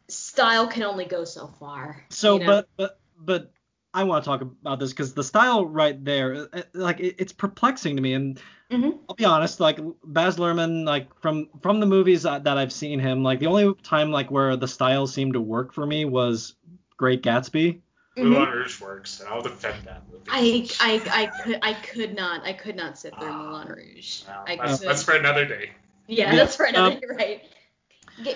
style 0.07 0.67
can 0.67 0.83
only 0.83 1.03
go 1.03 1.25
so 1.25 1.47
far. 1.59 2.05
so 2.09 2.35
you 2.35 2.39
know? 2.39 2.45
but 2.45 2.69
but 2.77 2.99
but 3.17 3.51
I 3.93 4.03
want 4.05 4.23
to 4.23 4.29
talk 4.29 4.39
about 4.39 4.79
this 4.79 4.91
because 4.91 5.13
the 5.13 5.23
style 5.25 5.65
right 5.65 6.01
there, 6.05 6.47
uh, 6.53 6.61
like 6.73 7.01
it, 7.01 7.15
it's 7.19 7.33
perplexing 7.33 7.97
to 7.97 8.01
me, 8.01 8.13
and 8.13 8.39
Mhm. 8.71 8.99
I'll 9.09 9.15
be 9.15 9.25
honest, 9.25 9.59
like 9.59 9.79
Baz 10.03 10.37
Luhrmann, 10.37 10.85
like 10.85 11.07
from 11.21 11.49
from 11.61 11.79
the 11.79 11.85
movies 11.87 12.23
that, 12.23 12.43
that 12.43 12.57
I've 12.57 12.71
seen 12.71 12.99
him, 12.99 13.23
like 13.23 13.39
the 13.39 13.47
only 13.47 13.73
time 13.83 14.11
like 14.11 14.29
where 14.29 14.55
the 14.55 14.67
style 14.67 15.07
seemed 15.07 15.33
to 15.33 15.41
work 15.41 15.73
for 15.73 15.85
me 15.85 16.05
was 16.05 16.53
Great 16.97 17.23
Gatsby. 17.23 17.81
Moulin 18.15 18.49
Rouge 18.49 18.79
works, 18.81 19.21
and 19.21 19.29
I'll 19.29 19.41
defend 19.41 19.85
that 19.85 20.03
movie. 20.11 20.23
I, 20.29 20.67
I, 20.81 21.01
I 21.23 21.25
could 21.43 21.59
I 21.63 21.73
could 21.73 22.15
not 22.15 22.45
I 22.45 22.53
could 22.53 22.75
not 22.75 22.99
sit 22.99 23.17
through 23.17 23.31
Moulin 23.33 23.69
Rouge. 23.69 24.23
Well, 24.27 24.43
I 24.45 24.55
that's, 24.57 24.79
could. 24.81 24.89
that's 24.89 25.03
for 25.03 25.15
another 25.15 25.45
day. 25.45 25.71
yeah, 26.07 26.29
Yeah, 26.31 26.35
that's 26.35 26.55
for 26.55 26.65
another 26.65 26.95
um, 26.95 26.99
you're 27.01 27.15
right. 27.15 27.41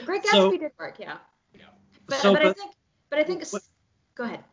Great 0.06 0.24
Gatsby 0.24 0.32
so- 0.32 0.52
did 0.58 0.72
work, 0.80 0.96
yeah. 1.00 1.18
Yeah. 1.54 1.66
But, 2.08 2.20
So, 2.20 2.34
but, 2.34 2.46
I 2.46 2.54
think 2.54 2.72
but 3.10 3.20
I 3.20 3.24
think 3.24 3.42
s- 3.42 3.52
what- 3.54 3.64
go 4.16 4.24
ahead. 4.24 4.44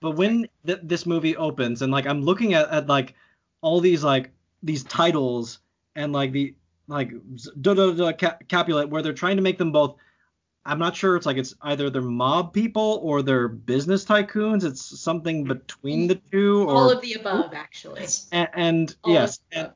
But 0.00 0.12
when 0.12 0.48
th- 0.66 0.80
this 0.82 1.04
movie 1.06 1.36
opens 1.36 1.82
and 1.82 1.92
like 1.92 2.06
I'm 2.06 2.22
looking 2.22 2.54
at, 2.54 2.68
at 2.70 2.86
like 2.86 3.14
all 3.60 3.80
these 3.80 4.02
like 4.02 4.30
these 4.62 4.84
titles 4.84 5.60
and 5.96 6.12
like 6.12 6.32
the 6.32 6.54
like 6.88 7.12
da 7.60 7.74
da 7.74 7.92
da 7.92 8.12
Capulet 8.48 8.88
where 8.88 9.02
they're 9.02 9.12
trying 9.12 9.36
to 9.36 9.42
make 9.42 9.58
them 9.58 9.72
both 9.72 9.96
I'm 10.64 10.78
not 10.78 10.94
sure 10.96 11.16
it's 11.16 11.24
like 11.24 11.38
it's 11.38 11.54
either 11.62 11.88
they're 11.88 12.02
mob 12.02 12.52
people 12.52 13.00
or 13.02 13.22
they're 13.22 13.48
business 13.48 14.04
tycoons. 14.04 14.64
It's 14.64 15.00
something 15.00 15.44
between 15.44 16.08
the 16.08 16.16
two 16.16 16.64
or 16.68 16.74
All 16.74 16.90
of 16.90 17.00
the 17.00 17.14
above, 17.14 17.54
actually. 17.54 18.06
and, 18.32 18.48
and 18.54 18.96
yes 19.06 19.40
and, 19.52 19.70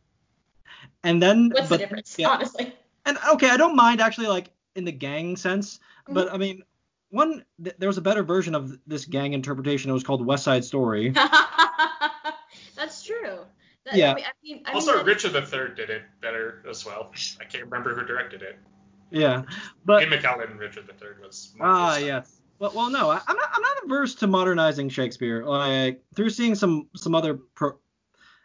and 1.02 1.22
then 1.22 1.50
What's 1.50 1.68
but 1.68 1.76
the 1.76 1.78
difference, 1.78 2.16
yeah, 2.18 2.28
honestly? 2.28 2.74
and 3.06 3.16
okay, 3.32 3.48
I 3.50 3.56
don't 3.56 3.74
mind 3.76 4.00
actually 4.00 4.26
like 4.26 4.50
in 4.74 4.84
the 4.84 4.92
gang 4.92 5.36
sense, 5.36 5.80
but 6.08 6.26
Mm-hmm. 6.26 6.34
I 6.34 6.38
mean 6.38 6.62
one 7.10 7.44
th- 7.62 7.76
there 7.78 7.88
was 7.88 7.98
a 7.98 8.02
better 8.02 8.22
version 8.22 8.54
of 8.54 8.78
this 8.86 9.04
gang 9.04 9.32
interpretation. 9.34 9.90
It 9.90 9.94
was 9.94 10.02
called 10.04 10.24
West 10.24 10.44
Side 10.44 10.64
Story. 10.64 11.12
That's 13.84 13.96
true. 13.96 13.98
That, 13.98 13.98
Yeah. 13.98 14.12
I 14.12 14.14
mean, 14.14 14.24
I 14.24 14.32
mean, 14.42 14.62
I 14.66 14.72
Also, 14.72 14.96
mean, 14.98 15.06
Richard 15.06 15.34
III 15.34 15.74
did 15.76 15.90
it 15.90 16.02
better 16.20 16.62
as 16.68 16.84
well. 16.86 17.12
I 17.40 17.44
can't 17.44 17.64
remember 17.64 17.94
who 17.94 18.04
directed 18.06 18.42
it. 18.42 18.58
Yeah, 19.10 19.42
but 19.84 20.02
Ian 20.02 20.12
McKellen, 20.12 20.58
Richard 20.58 20.88
III 20.88 21.08
was. 21.22 21.54
Ah, 21.60 21.88
Marcus. 21.88 22.04
yes. 22.04 22.40
Well, 22.58 22.72
well, 22.74 22.88
no, 22.90 23.10
I, 23.10 23.20
I'm 23.26 23.36
not. 23.36 23.48
I'm 23.52 23.60
not 23.60 23.76
averse 23.84 24.14
to 24.16 24.26
modernizing 24.26 24.88
Shakespeare. 24.88 25.44
Like 25.44 26.02
through 26.16 26.30
seeing 26.30 26.54
some 26.54 26.88
some 26.96 27.14
other 27.14 27.34
pro- 27.54 27.76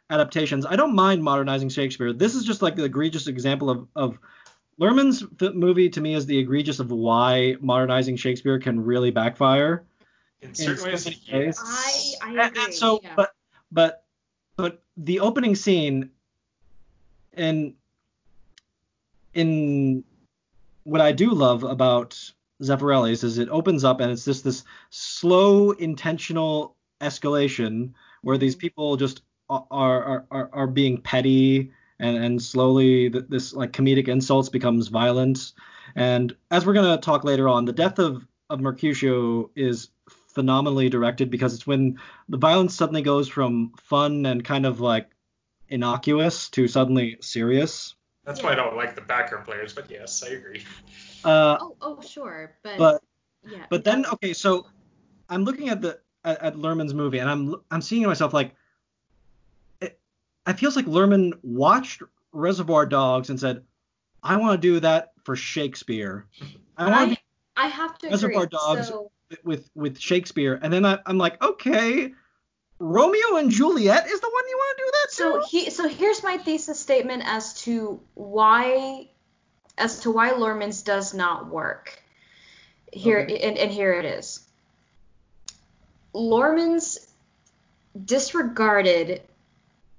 adaptations, 0.09 0.65
I 0.65 0.75
don't 0.75 0.93
mind 0.93 1.23
modernizing 1.23 1.69
Shakespeare. 1.69 2.11
This 2.11 2.35
is 2.35 2.43
just 2.43 2.61
like 2.61 2.75
the 2.75 2.83
egregious 2.83 3.27
example 3.27 3.69
of 3.69 3.87
of 3.95 4.19
Luhrmann's 4.81 5.23
f- 5.41 5.53
movie 5.53 5.89
to 5.89 6.01
me 6.01 6.15
is 6.15 6.25
the 6.25 6.37
egregious 6.37 6.79
of 6.79 6.91
why 6.91 7.55
modernizing 7.61 8.17
Shakespeare 8.17 8.59
can 8.59 8.83
really 8.83 9.11
backfire. 9.11 9.85
In 10.41 10.53
certain 10.53 10.77
so 10.77 10.85
ways, 10.85 11.05
many 11.05 11.21
yeah. 11.25 11.37
ways. 11.37 11.61
I, 11.63 12.13
I 12.23 12.29
And- 12.31 12.39
agree. 12.41 12.63
and 12.65 12.73
so, 12.73 12.99
yeah. 13.03 13.13
but 13.15 13.31
but 13.71 14.03
but 14.57 14.83
the 14.97 15.19
opening 15.21 15.55
scene 15.55 16.09
and 17.33 17.73
in 19.33 20.03
what 20.83 20.99
I 20.99 21.11
do 21.11 21.31
love 21.31 21.63
about 21.63 22.19
Zeffirelli's 22.61 23.23
is 23.23 23.37
it 23.37 23.49
opens 23.49 23.83
up 23.83 24.01
and 24.01 24.11
it's 24.11 24.25
just 24.25 24.43
this 24.43 24.63
slow, 24.89 25.71
intentional 25.71 26.75
escalation 26.99 27.93
where 28.23 28.37
these 28.37 28.55
mm-hmm. 28.55 28.61
people 28.61 28.97
just 28.97 29.21
are 29.49 29.65
are 29.71 30.25
are, 30.31 30.49
are 30.51 30.67
being 30.67 30.99
petty 30.99 31.71
and 31.99 32.17
and 32.17 32.41
slowly 32.41 33.09
th- 33.09 33.25
this 33.29 33.53
like 33.53 33.71
comedic 33.71 34.07
insults 34.07 34.49
becomes 34.49 34.87
violence. 34.87 35.53
And 35.95 36.35
as 36.51 36.65
we're 36.65 36.73
gonna 36.73 36.97
talk 36.97 37.23
later 37.23 37.47
on, 37.47 37.65
the 37.65 37.73
death 37.73 37.99
of 37.99 38.25
of 38.49 38.59
Mercutio 38.59 39.51
is 39.55 39.89
phenomenally 40.37 40.87
directed 40.87 41.31
because 41.31 41.55
it's 41.55 41.65
when 41.65 41.97
the 42.29 42.37
violence 42.37 42.75
suddenly 42.75 43.01
goes 43.01 43.27
from 43.27 43.71
fun 43.81 44.27
and 44.27 44.45
kind 44.45 44.67
of 44.67 44.79
like 44.79 45.09
innocuous 45.67 46.47
to 46.49 46.67
suddenly 46.67 47.17
serious. 47.21 47.95
That's 48.23 48.43
why 48.43 48.51
I 48.51 48.55
don't 48.55 48.75
like 48.75 48.93
the 48.93 49.01
background 49.01 49.45
players, 49.45 49.73
but 49.73 49.89
yes, 49.89 50.23
I 50.23 50.33
agree. 50.35 50.63
Uh, 51.23 51.57
oh, 51.59 51.75
oh, 51.81 52.01
sure, 52.01 52.55
but, 52.61 52.77
but 52.77 53.01
yeah. 53.49 53.65
but 53.71 53.83
then 53.83 54.05
okay, 54.13 54.33
so 54.33 54.67
I'm 55.27 55.43
looking 55.43 55.69
at 55.69 55.81
the 55.81 55.99
at, 56.23 56.39
at 56.43 56.55
Luhrmann's 56.55 56.93
movie 56.93 57.17
and 57.17 57.27
I'm 57.27 57.55
I'm 57.71 57.81
seeing 57.81 58.03
to 58.03 58.07
myself 58.07 58.31
like 58.31 58.53
it, 59.81 59.99
it 60.45 60.59
feels 60.59 60.75
like 60.75 60.85
Luhrmann 60.85 61.33
watched 61.41 62.03
Reservoir 62.31 62.85
Dogs 62.85 63.31
and 63.31 63.39
said, 63.39 63.63
I 64.21 64.37
want 64.37 64.61
to 64.61 64.67
do 64.67 64.79
that 64.81 65.13
for 65.23 65.35
Shakespeare. 65.35 66.27
I 66.77 66.91
want 66.91 67.13
to 67.13 67.19
I, 67.55 67.65
I 67.65 67.67
have 67.69 67.97
to 67.97 68.09
Reservoir 68.09 68.43
agree. 68.43 68.55
Dogs 68.55 68.89
So, 68.89 69.03
be 69.05 69.16
with 69.43 69.69
with 69.75 69.99
Shakespeare, 69.99 70.59
and 70.61 70.71
then 70.71 70.85
I, 70.85 70.99
I'm 71.05 71.17
like, 71.17 71.41
okay, 71.41 72.13
Romeo 72.79 73.37
and 73.37 73.49
Juliet 73.49 74.07
is 74.07 74.19
the 74.19 74.29
one 74.29 74.43
you 74.47 74.57
want 74.57 74.77
to 74.77 74.83
do 74.83 74.91
that 74.91 75.11
so 75.11 75.41
he 75.49 75.69
so 75.69 75.87
here's 75.87 76.23
my 76.23 76.37
thesis 76.37 76.79
statement 76.79 77.23
as 77.25 77.61
to 77.63 77.99
why 78.13 79.07
as 79.77 80.01
to 80.01 80.11
why 80.11 80.31
Luhrmann's 80.31 80.81
does 80.83 81.13
not 81.13 81.47
work. 81.47 82.01
Here 82.91 83.19
Okay. 83.19 83.39
and, 83.39 83.57
and 83.57 83.71
here 83.71 83.93
it 83.93 84.05
is. 84.05 84.45
Luhrmann's 86.13 87.07
disregarded 88.05 89.21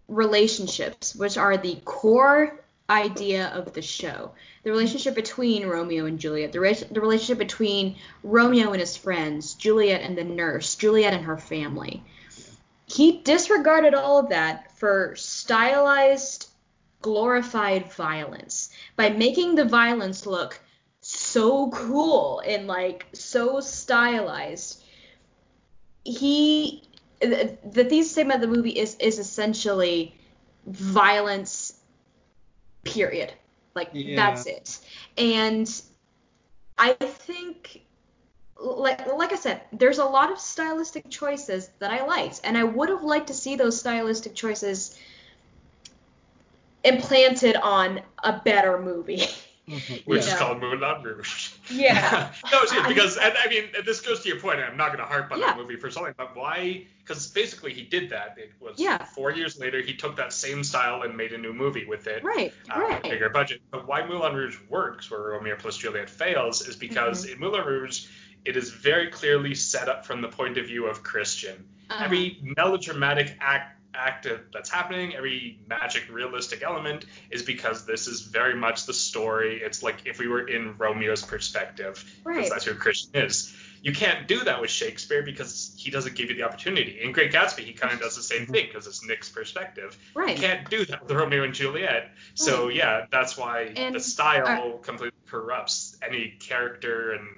relationships, 0.09 1.15
which 1.15 1.37
are 1.37 1.57
the 1.57 1.77
core 1.85 2.61
idea 2.89 3.49
of 3.49 3.73
the 3.73 3.83
show. 3.83 4.33
The 4.63 4.71
relationship 4.71 5.15
between 5.15 5.67
Romeo 5.67 6.07
and 6.07 6.19
Juliet, 6.19 6.53
the, 6.53 6.61
re- 6.61 6.75
the 6.75 7.01
relationship 7.01 7.39
between 7.39 7.97
Romeo 8.23 8.73
and 8.73 8.81
his 8.81 8.97
friends, 8.97 9.55
Juliet 9.55 10.01
and 10.01 10.17
the 10.17 10.25
nurse, 10.25 10.75
Juliet 10.75 11.13
and 11.13 11.25
her 11.25 11.37
family. 11.37 12.03
He 12.87 13.21
disregarded 13.21 13.95
all 13.95 14.19
of 14.19 14.31
that 14.31 14.79
for 14.79 15.15
stylized, 15.17 16.49
glorified 17.03 17.93
violence 17.93 18.71
by 18.97 19.11
making 19.11 19.55
the 19.55 19.65
violence 19.65 20.27
look 20.27 20.59
so 21.01 21.71
cool 21.71 22.41
and 22.41 22.67
like 22.67 23.07
so 23.13 23.61
stylized. 23.61 24.83
He 26.05 26.83
the, 27.21 27.57
the 27.65 27.85
thesis 27.85 28.13
statement 28.13 28.43
of 28.43 28.49
the 28.49 28.57
movie 28.57 28.71
is 28.71 28.97
is 28.97 29.19
essentially 29.19 30.15
violence 30.67 31.78
period. 32.85 33.33
Like 33.75 33.91
Yeah. 33.93 34.17
that's 34.17 34.47
it. 34.47 34.79
And 35.17 35.69
i 36.79 36.93
think 36.93 37.83
like 38.61 39.07
like 39.13 39.33
i 39.33 39.37
said 39.37 39.61
there's 39.73 39.99
a 39.99 40.05
lot 40.05 40.33
of 40.33 40.39
stylistic 40.39 41.09
choices 41.11 41.71
that 41.79 41.91
i 41.91 42.05
liked 42.07 42.41
and 42.45 42.57
i 42.57 42.65
would 42.65 42.89
have 42.89 43.03
liked 43.03 43.27
to 43.27 43.35
see 43.35 43.57
those 43.57 43.79
stylistic 43.79 44.35
choices 44.35 44.99
implanted 46.85 47.57
on 47.57 48.01
a 48.23 48.41
better 48.45 48.79
movie 48.79 49.23
which 50.05 50.25
yeah. 50.27 50.33
is 50.33 50.35
called 50.39 50.61
Moulin 50.61 51.03
Rouge. 51.03 51.51
Yeah. 51.71 52.33
no, 52.53 52.63
it's 52.63 52.73
good 52.73 52.85
I- 52.85 52.89
because 52.89 53.17
and, 53.17 53.35
I 53.37 53.49
mean 53.49 53.65
this 53.85 54.01
goes 54.01 54.21
to 54.23 54.29
your 54.29 54.41
point, 54.41 54.59
and 54.61 54.65
I'm 54.71 54.77
not 54.77 54.89
going 54.89 54.99
to 55.01 55.05
harp 55.05 55.31
on 55.33 55.41
that 55.41 55.57
movie 55.57 55.77
for 55.77 55.91
something, 55.91 56.15
but 56.17 56.35
why? 56.37 56.87
Because 57.01 57.27
basically 57.29 57.73
he 57.75 57.83
did 57.83 58.11
that. 58.11 58.37
It 58.39 58.53
was 58.61 58.75
Yeah. 58.79 59.05
four 59.05 59.31
years 59.33 59.59
later 59.59 59.81
he 59.81 59.95
took 59.95 60.17
that 60.17 60.33
same 60.33 60.65
style 60.65 61.03
and 61.03 61.17
made 61.17 61.33
a 61.33 61.39
new 61.39 61.53
movie 61.53 61.85
with 61.85 62.07
it. 62.07 62.23
right 62.25 62.53
uh, 62.75 62.81
right 62.81 63.03
bigger 63.03 63.29
budget. 63.29 63.61
But 63.71 63.87
why 63.87 64.07
Moulin 64.07 64.35
Rouge 64.35 64.59
works, 64.69 65.11
where 65.11 65.21
Romeo 65.21 65.57
plus 65.59 65.77
Juliet 65.77 66.09
fails, 66.11 66.67
is 66.67 66.77
because 66.77 67.25
Mm-hmm. 67.25 67.35
in 67.35 67.41
Moulin 67.41 67.67
Rouge, 67.67 68.07
it 68.45 68.57
is 68.57 68.71
very 68.71 69.09
clearly 69.09 69.55
set 69.55 69.89
up 69.89 70.07
from 70.07 70.21
the 70.23 70.29
point 70.29 70.59
of 70.59 70.67
view 70.67 70.87
of 70.87 71.03
Christian. 71.03 71.67
Uh-huh. 71.91 72.05
Every 72.05 72.39
melodramatic 72.57 73.37
act, 73.41 73.78
act 73.95 74.27
that's 74.53 74.71
happening, 74.71 75.15
every 75.15 75.59
magic, 75.69 76.05
realistic 76.11 76.63
element 76.63 77.05
is 77.31 77.43
because 77.43 77.87
this 77.87 78.07
is 78.07 78.23
very 78.23 78.55
much 78.55 78.87
the 78.87 78.93
story. 78.93 79.61
It's 79.63 79.83
like 79.83 80.07
if 80.07 80.19
we 80.19 80.29
were 80.29 80.47
in 80.47 80.77
Romeo's 80.79 81.23
perspective, 81.23 82.05
because 82.25 82.37
Right. 82.37 82.51
that's 82.51 82.65
who 82.65 82.75
Christian 82.75 83.23
is. 83.25 83.55
You 83.81 83.93
can't 83.93 84.27
do 84.27 84.41
that 84.45 84.61
with 84.61 84.71
Shakespeare 84.71 85.23
because 85.23 85.73
he 85.79 85.91
doesn't 85.91 86.17
give 86.17 86.31
you 86.31 86.37
the 86.37 86.43
opportunity. 86.43 87.01
In 87.01 87.13
Great 87.13 87.33
Gatsby, 87.33 87.61
he 87.61 87.73
kind 87.73 87.95
of 87.95 88.01
does 88.01 88.17
the 88.17 88.23
same 88.23 88.43
mm-hmm. 88.43 88.53
thing 88.53 88.67
because 88.67 88.87
it's 88.87 89.05
Nick's 89.07 89.29
perspective. 89.29 89.97
right 90.15 90.37
You 90.37 90.43
can't 90.43 90.69
do 90.69 90.85
that 90.87 91.03
with 91.03 91.13
Romeo 91.13 91.45
and 91.45 91.55
Juliet. 91.55 92.11
So 92.35 92.69
yeah, 92.69 93.07
that's 93.11 93.37
why 93.37 93.73
And- 93.77 93.95
the 93.95 94.01
style 94.01 94.79
completely 94.79 95.19
corrupts 95.27 95.97
any 96.03 96.37
character 96.41 97.13
and 97.13 97.29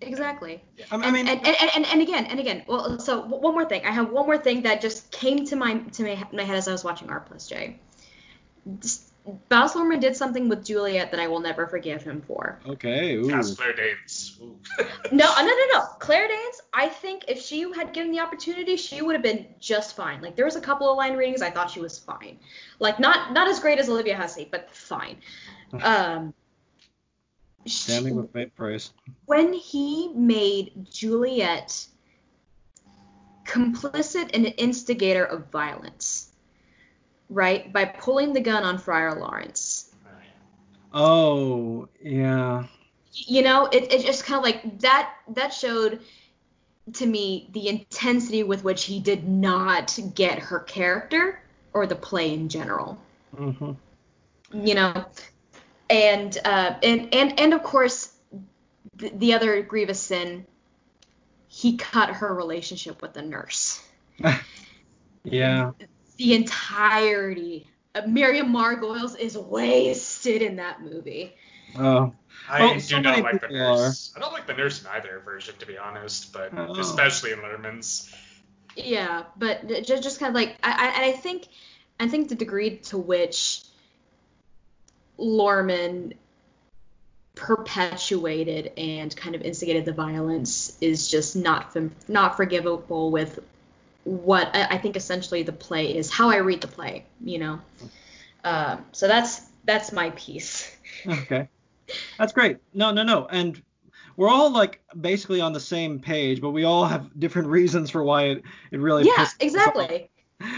exactly 0.00 0.62
I 0.90 0.96
I 0.96 1.10
mean, 1.10 1.26
and, 1.28 1.38
and, 1.46 1.56
and, 1.60 1.70
and, 1.76 1.86
and 1.86 2.02
again 2.02 2.26
and 2.26 2.38
again 2.40 2.62
well 2.66 2.98
so 3.00 3.20
one 3.22 3.52
more 3.54 3.64
thing 3.64 3.84
i 3.84 3.90
have 3.90 4.10
one 4.10 4.26
more 4.26 4.38
thing 4.38 4.62
that 4.62 4.80
just 4.80 5.10
came 5.10 5.44
to 5.46 5.56
my 5.56 5.78
to 5.78 6.02
my, 6.02 6.24
my 6.32 6.44
head 6.44 6.56
as 6.56 6.68
i 6.68 6.72
was 6.72 6.84
watching 6.84 7.10
r 7.10 7.20
plus 7.20 7.48
j 7.48 7.78
Just- 8.80 9.04
Baz 9.50 9.74
Luhrmann 9.74 10.00
did 10.00 10.16
something 10.16 10.48
with 10.48 10.64
Juliet 10.64 11.10
that 11.10 11.20
I 11.20 11.26
will 11.26 11.40
never 11.40 11.66
forgive 11.66 12.02
him 12.02 12.22
for. 12.26 12.58
okay, 12.66 13.14
ooh. 13.16 13.28
cast 13.28 13.58
Claire 13.58 13.74
Danes. 13.74 14.40
No, 15.12 15.26
no, 15.36 15.46
no, 15.46 15.64
no. 15.74 15.80
Claire 15.98 16.28
Danes, 16.28 16.62
I 16.72 16.88
think 16.88 17.26
if 17.28 17.38
she 17.42 17.60
had 17.74 17.92
given 17.92 18.10
the 18.10 18.20
opportunity, 18.20 18.76
she 18.76 19.02
would 19.02 19.14
have 19.14 19.22
been 19.22 19.46
just 19.60 19.94
fine. 19.96 20.22
Like 20.22 20.34
there 20.34 20.46
was 20.46 20.56
a 20.56 20.62
couple 20.62 20.90
of 20.90 20.96
line 20.96 21.14
readings 21.14 21.42
I 21.42 21.50
thought 21.50 21.70
she 21.70 21.80
was 21.80 21.98
fine. 21.98 22.38
Like 22.78 22.98
not 22.98 23.34
not 23.34 23.48
as 23.48 23.60
great 23.60 23.78
as 23.78 23.90
Olivia 23.90 24.16
Hussey, 24.16 24.48
but 24.50 24.74
fine. 24.74 25.18
Um, 25.82 26.32
she- 26.32 26.37
Standing 27.66 28.16
with 28.16 28.32
faint 28.32 28.54
praise. 28.54 28.92
when 29.26 29.52
he 29.52 30.12
made 30.14 30.86
Juliet 30.90 31.86
complicit 33.44 34.30
and 34.34 34.46
an 34.46 34.52
instigator 34.52 35.24
of 35.24 35.50
violence, 35.50 36.30
right? 37.28 37.72
By 37.72 37.86
pulling 37.86 38.32
the 38.32 38.40
gun 38.40 38.62
on 38.62 38.78
Friar 38.78 39.18
Lawrence. 39.18 39.94
Oh, 40.92 41.88
yeah. 42.02 42.64
You 43.12 43.42
know, 43.42 43.66
it, 43.66 43.92
it 43.92 44.06
just 44.06 44.24
kind 44.24 44.38
of 44.38 44.44
like 44.44 44.80
that 44.80 45.12
that 45.34 45.52
showed 45.52 46.00
to 46.94 47.06
me 47.06 47.50
the 47.52 47.68
intensity 47.68 48.42
with 48.42 48.64
which 48.64 48.84
he 48.84 49.00
did 49.00 49.28
not 49.28 49.98
get 50.14 50.38
her 50.38 50.60
character 50.60 51.42
or 51.74 51.86
the 51.86 51.96
play 51.96 52.32
in 52.32 52.48
general. 52.48 52.98
Mm-hmm. 53.36 53.72
you 54.66 54.74
know 54.74 55.04
and 55.90 56.36
uh 56.44 56.74
and 56.82 57.14
and 57.14 57.40
and 57.40 57.54
of 57.54 57.62
course 57.62 58.12
the, 58.96 59.10
the 59.10 59.34
other 59.34 59.62
grievous 59.62 60.00
sin 60.00 60.46
he 61.48 61.76
cut 61.76 62.10
her 62.10 62.34
relationship 62.34 63.00
with 63.02 63.12
the 63.14 63.22
nurse 63.22 63.82
Yeah. 65.24 65.72
the 66.16 66.34
entirety 66.34 67.66
of 67.94 68.06
Miriam 68.06 68.52
Margolyes 68.52 69.18
is 69.18 69.36
wasted 69.36 70.42
in 70.42 70.56
that 70.56 70.80
movie 70.82 71.34
Oh. 71.76 72.14
I 72.48 72.60
Well, 72.60 72.74
do 72.74 72.80
so 72.80 72.98
not 73.00 73.18
like 73.22 73.40
the 73.42 73.48
people 73.48 73.58
nurse. 73.58 74.14
I 74.16 74.20
don't 74.20 74.32
like 74.32 74.46
the 74.46 74.54
nurse 74.54 74.80
in 74.80 74.86
either 74.86 75.20
version, 75.22 75.54
to 75.58 75.66
be 75.66 75.76
honest, 75.76 76.32
but 76.32 76.50
Oh. 76.56 76.72
especially 76.78 77.32
in 77.32 77.40
Letterman's. 77.40 78.10
yeah 78.76 79.24
but 79.36 79.66
just, 79.84 80.02
just 80.02 80.18
kind 80.20 80.30
of 80.30 80.34
like 80.34 80.56
I, 80.62 80.70
I 80.70 80.86
and 80.96 81.04
I 81.04 81.12
think 81.12 81.46
I 82.00 82.08
think 82.08 82.28
the 82.28 82.34
degree 82.36 82.78
to 82.78 82.96
which 82.96 83.62
Luhrmann 85.18 86.14
perpetuated 87.34 88.72
and 88.76 89.14
kind 89.16 89.34
of 89.34 89.42
instigated 89.42 89.84
the 89.84 89.92
violence 89.92 90.76
is 90.80 91.08
just 91.08 91.36
not 91.36 91.76
not 92.08 92.36
forgivable 92.36 93.10
with 93.12 93.38
what 94.04 94.50
I, 94.54 94.64
I 94.70 94.78
think 94.78 94.96
essentially 94.96 95.44
the 95.44 95.52
play 95.52 95.96
is 95.96 96.10
how 96.10 96.30
I 96.30 96.36
read 96.38 96.60
the 96.62 96.68
play 96.68 97.04
you 97.20 97.38
know 97.38 97.60
um, 98.42 98.84
so 98.90 99.06
that's 99.06 99.40
that's 99.64 99.92
my 99.92 100.10
piece 100.10 100.76
Okay. 101.06 101.48
That's 102.18 102.32
great. 102.32 102.58
No, 102.74 102.90
no, 102.90 103.02
no. 103.02 103.26
And 103.26 103.60
we're 104.16 104.28
all 104.28 104.50
like 104.50 104.80
basically 104.98 105.40
on 105.40 105.52
the 105.52 105.60
same 105.60 106.00
page, 106.00 106.40
but 106.40 106.50
we 106.50 106.64
all 106.64 106.84
have 106.84 107.18
different 107.18 107.48
reasons 107.58 107.90
for 107.90 108.02
why 108.02 108.24
it, 108.24 108.42
it 108.70 108.80
really 108.80 109.04
yeah 109.04 109.12
pisses 109.14 109.54
us 109.56 109.66
off. 109.66 109.86
exactly 109.86 110.10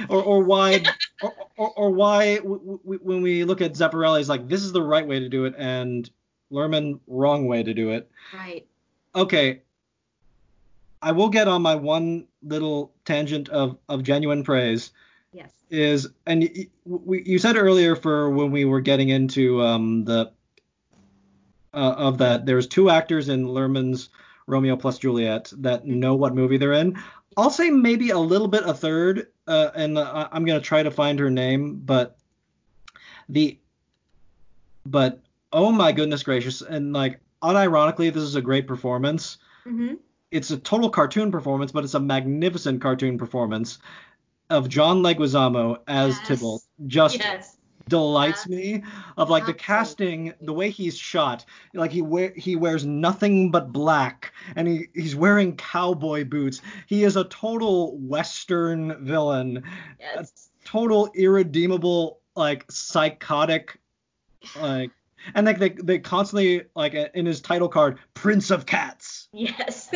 or, 0.08 0.22
or 0.22 0.42
why 0.44 0.82
or, 1.22 1.32
or, 1.56 1.70
or 1.76 1.90
why 1.90 2.36
w- 2.36 2.78
w- 2.84 3.00
when 3.02 3.22
we 3.22 3.44
look 3.44 3.60
at 3.60 3.72
Zeffirelli, 3.72 4.20
it's 4.20 4.28
like 4.28 4.48
this 4.48 4.62
is 4.62 4.72
the 4.72 4.82
right 4.82 5.06
way 5.06 5.20
to 5.20 5.28
do 5.28 5.44
it 5.44 5.54
and 5.56 6.08
Luhrmann 6.52 7.00
wrong 7.06 7.46
way 7.46 7.62
to 7.62 7.72
do 7.74 7.90
it. 7.90 8.10
right. 8.34 8.66
Okay, 9.14 9.62
I 11.02 11.12
will 11.12 11.28
get 11.30 11.48
on 11.48 11.62
my 11.62 11.74
one 11.74 12.26
little 12.42 12.92
tangent 13.04 13.48
of 13.48 13.78
of 13.88 14.02
genuine 14.02 14.44
praise. 14.44 14.92
Yes. 15.32 15.52
Is 15.70 16.08
and 16.26 16.42
y- 16.42 16.50
y- 16.56 16.66
we, 16.84 17.22
you 17.24 17.38
said 17.38 17.56
earlier 17.56 17.96
for 17.96 18.30
when 18.30 18.50
we 18.50 18.64
were 18.64 18.80
getting 18.80 19.08
into 19.08 19.62
um 19.62 20.04
the 20.04 20.32
uh, 21.72 21.94
of 21.96 22.18
that 22.18 22.46
there's 22.46 22.66
two 22.66 22.90
actors 22.90 23.28
in 23.28 23.46
Luhrmann's 23.46 24.08
Romeo 24.46 24.76
plus 24.76 24.98
Juliet 24.98 25.52
that 25.58 25.86
know 25.86 26.16
what 26.16 26.34
movie 26.34 26.56
they're 26.56 26.72
in. 26.72 26.98
I'll 27.36 27.50
say 27.50 27.70
maybe 27.70 28.10
a 28.10 28.18
little 28.18 28.48
bit 28.48 28.64
a 28.64 28.74
third, 28.74 29.28
uh, 29.46 29.70
and 29.74 29.98
uh, 29.98 30.28
I'm 30.32 30.44
gonna 30.44 30.60
try 30.60 30.82
to 30.82 30.90
find 30.90 31.18
her 31.18 31.30
name, 31.30 31.80
but 31.84 32.18
the 33.28 33.58
but 34.86 35.20
oh 35.52 35.70
my 35.70 35.92
goodness 35.92 36.22
gracious, 36.22 36.62
and 36.62 36.92
like 36.92 37.20
unironically, 37.42 38.12
this 38.12 38.22
is 38.22 38.34
a 38.34 38.42
great 38.42 38.66
performance. 38.66 39.38
mm-hmm. 39.66 39.94
It's 40.30 40.50
a 40.50 40.58
total 40.58 40.90
cartoon 40.90 41.32
performance, 41.32 41.72
but 41.72 41.82
it's 41.82 41.94
a 41.94 42.00
magnificent 42.00 42.80
cartoon 42.80 43.18
performance 43.18 43.78
of 44.48 44.68
John 44.68 45.02
Leguizamo 45.02 45.78
as 45.88 46.16
Yes. 46.18 46.28
Tybalt. 46.28 46.62
Just 46.86 47.18
yes 47.18 47.56
delights 47.90 48.46
Yeah. 48.46 48.56
me 48.56 48.84
of 49.18 49.28
like 49.28 49.44
the 49.44 49.52
casting, 49.52 50.32
the 50.40 50.54
way 50.54 50.70
he's 50.70 50.96
shot. 50.96 51.44
Like 51.74 51.92
he 51.92 52.00
wear 52.00 52.32
he 52.34 52.56
wears 52.56 52.86
nothing 52.86 53.50
but 53.50 53.72
black, 53.72 54.32
and 54.56 54.66
he 54.66 54.86
he's 54.94 55.14
wearing 55.14 55.56
cowboy 55.56 56.24
boots. 56.24 56.62
He 56.86 57.04
is 57.04 57.16
a 57.16 57.24
total 57.24 57.98
western 57.98 59.04
villain, 59.04 59.64
yes 59.98 60.46
total 60.64 61.10
irredeemable 61.14 62.20
like 62.36 62.70
psychotic 62.70 63.78
like 64.60 64.90
and 65.34 65.46
like 65.46 65.58
they 65.58 65.70
they 65.70 65.98
constantly 65.98 66.62
like 66.74 66.94
uh, 66.94 67.08
in 67.14 67.26
his 67.26 67.40
title 67.40 67.68
card 67.68 67.98
Prince 68.14 68.50
of 68.50 68.64
Cats. 68.66 69.28
Yes. 69.32 69.90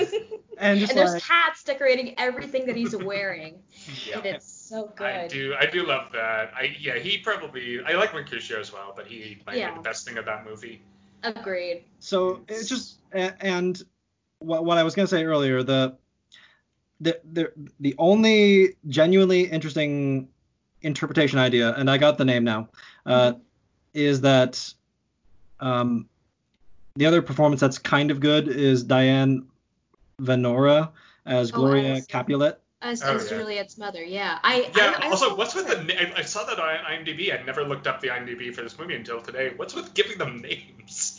And 0.59 0.79
just 0.79 0.93
and 0.93 0.99
there's 0.99 1.15
like 1.15 1.23
cats 1.23 1.65
decorating 1.65 2.15
everything 2.19 2.67
that 2.67 2.77
he's 2.77 2.95
wearing. 2.95 3.61
Yeah. 4.07 4.21
And 4.71 4.83
it's 4.83 4.91
so 4.91 4.93
good. 4.97 5.07
I 5.07 5.29
do, 5.29 5.55
I 5.59 5.67
do 5.67 5.87
love 5.87 6.13
that. 6.13 6.53
I 6.55 6.75
yeah, 6.79 6.99
he 6.99 7.19
probably, 7.19 7.81
I 7.85 7.93
like 7.93 8.15
Mercutio 8.15 8.61
as 8.61 8.73
well, 8.73 8.93
but 8.97 9.07
he 9.07 9.39
might 9.47 9.57
Yeah. 9.57 9.71
be 9.71 9.77
the 9.77 9.83
best 9.83 10.07
thing 10.07 10.19
of 10.19 10.25
that 10.27 10.45
movie. 10.45 10.83
Agreed. 11.23 11.85
so 12.01 12.43
it's 12.49 12.69
just 12.69 12.99
and 13.13 13.83
what 14.41 14.67
what 14.67 14.77
I 14.77 14.83
was 14.83 14.95
gonna 14.95 15.09
say 15.09 15.25
earlier 15.25 15.63
the 15.63 15.97
the 17.01 17.19
the 17.33 17.51
the 17.81 17.95
only 17.97 18.77
genuinely 18.89 19.45
interesting 19.45 20.29
interpretation 20.83 21.39
idea 21.39 21.73
and 21.77 21.91
I 21.91 21.97
got 21.97 22.19
the 22.19 22.27
name 22.27 22.45
now 22.45 22.69
uh, 23.07 23.33
is 23.95 24.21
that 24.21 24.75
um 25.61 26.11
the 26.97 27.07
other 27.07 27.23
performance 27.23 27.63
that's 27.63 27.79
kind 27.79 28.11
of 28.11 28.21
good 28.21 28.49
is 28.49 28.85
Diane 28.85 29.47
Venora 30.21 30.91
as 31.25 31.51
Oh, 31.53 31.57
Gloria 31.57 31.89
Allison. 31.93 32.07
Capulet. 32.07 32.61
As, 32.85 33.03
Oh, 33.03 33.17
as 33.17 33.31
yeah. 33.31 33.39
Juliet's 33.39 33.79
mother, 33.79 34.05
yeah. 34.05 34.39
I 34.43 34.71
Yeah. 34.77 34.95
I, 34.99 35.07
I 35.07 35.11
also, 35.11 35.35
what's 35.37 35.55
with 35.55 35.67
her. 35.69 35.83
the? 35.83 36.01
I, 36.01 36.21
I 36.21 36.23
saw 36.23 36.45
that 36.45 36.59
on 36.61 36.85
IMDb. 36.85 37.33
I 37.33 37.43
never 37.43 37.65
looked 37.65 37.87
up 37.87 38.01
the 38.01 38.09
IMDb 38.09 38.55
for 38.55 38.61
this 38.63 38.79
movie 38.79 38.95
until 38.95 39.21
today. 39.23 39.53
What's 39.57 39.75
with 39.75 39.95
giving 39.95 40.19
them 40.19 40.43
names? 40.43 41.19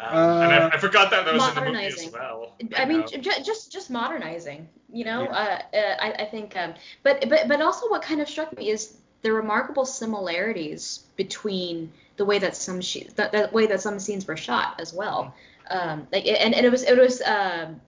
Um, 0.00 0.16
and 0.16 0.52
I, 0.52 0.68
I 0.68 0.78
forgot 0.78 1.10
that 1.10 1.24
that 1.26 1.34
was 1.34 1.48
in 1.48 1.54
the 1.54 1.70
movie 1.70 1.86
as 1.86 2.10
well. 2.12 2.54
I 2.76 2.84
mean, 2.86 3.06
j- 3.06 3.42
just 3.44 3.72
just 3.72 3.90
modernizing, 3.90 4.68
you 4.92 5.04
know. 5.04 5.26
Uh, 5.26 5.58
uh, 5.74 5.76
I, 5.76 6.12
I 6.20 6.24
think, 6.24 6.56
um, 6.56 6.74
but 7.02 7.28
but 7.28 7.46
but 7.48 7.60
also 7.60 7.88
what 7.88 8.02
kind 8.02 8.20
of 8.20 8.28
struck 8.28 8.56
me 8.56 8.68
is 8.70 8.96
the 9.22 9.32
remarkable 9.32 9.84
similarities 9.84 11.04
between 11.16 11.92
the 12.16 12.24
way 12.24 12.38
that 12.38 12.56
some 12.56 12.80
she- 12.80 13.04
the, 13.14 13.28
the 13.32 13.50
way 13.52 13.66
that 13.66 13.80
some 13.80 13.98
scenes 14.00 14.26
were 14.26 14.36
shot 14.36 14.80
as 14.80 14.92
well. 14.92 15.34
Um, 15.70 16.06
like 16.12 16.26
and, 16.26 16.54
and 16.54 16.66
it 16.66 16.70
was 16.70 16.82
it 16.82 16.98
was 16.98 17.22
um, 17.22 17.80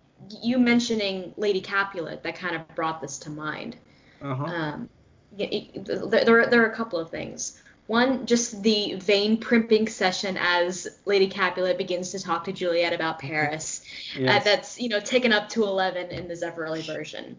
you 0.42 0.58
mentioning 0.58 1.34
Lady 1.36 1.60
Capulet 1.60 2.22
that 2.22 2.36
kind 2.36 2.56
of 2.56 2.74
brought 2.74 3.00
this 3.00 3.18
to 3.20 3.30
mind. 3.30 3.76
Uh-huh. 4.22 4.44
Um, 4.44 4.88
there, 5.36 6.24
there, 6.24 6.40
are, 6.40 6.46
there 6.46 6.62
are 6.62 6.70
a 6.70 6.74
couple 6.74 6.98
of 6.98 7.10
things. 7.10 7.60
One, 7.86 8.24
just 8.24 8.62
the 8.62 8.94
vain 8.94 9.36
primping 9.36 9.88
session 9.88 10.38
as 10.40 10.88
Lady 11.04 11.26
Capulet 11.26 11.76
begins 11.76 12.12
to 12.12 12.18
talk 12.18 12.44
to 12.44 12.52
Juliet 12.52 12.94
about 12.94 13.18
Paris. 13.18 13.84
Uh, 14.16 14.38
that's 14.38 14.80
you 14.80 14.88
know 14.88 15.00
taken 15.00 15.32
up 15.32 15.50
to 15.50 15.64
11 15.64 16.10
in 16.10 16.26
the 16.26 16.34
Zeffirelli 16.34 16.86
version. 16.86 17.36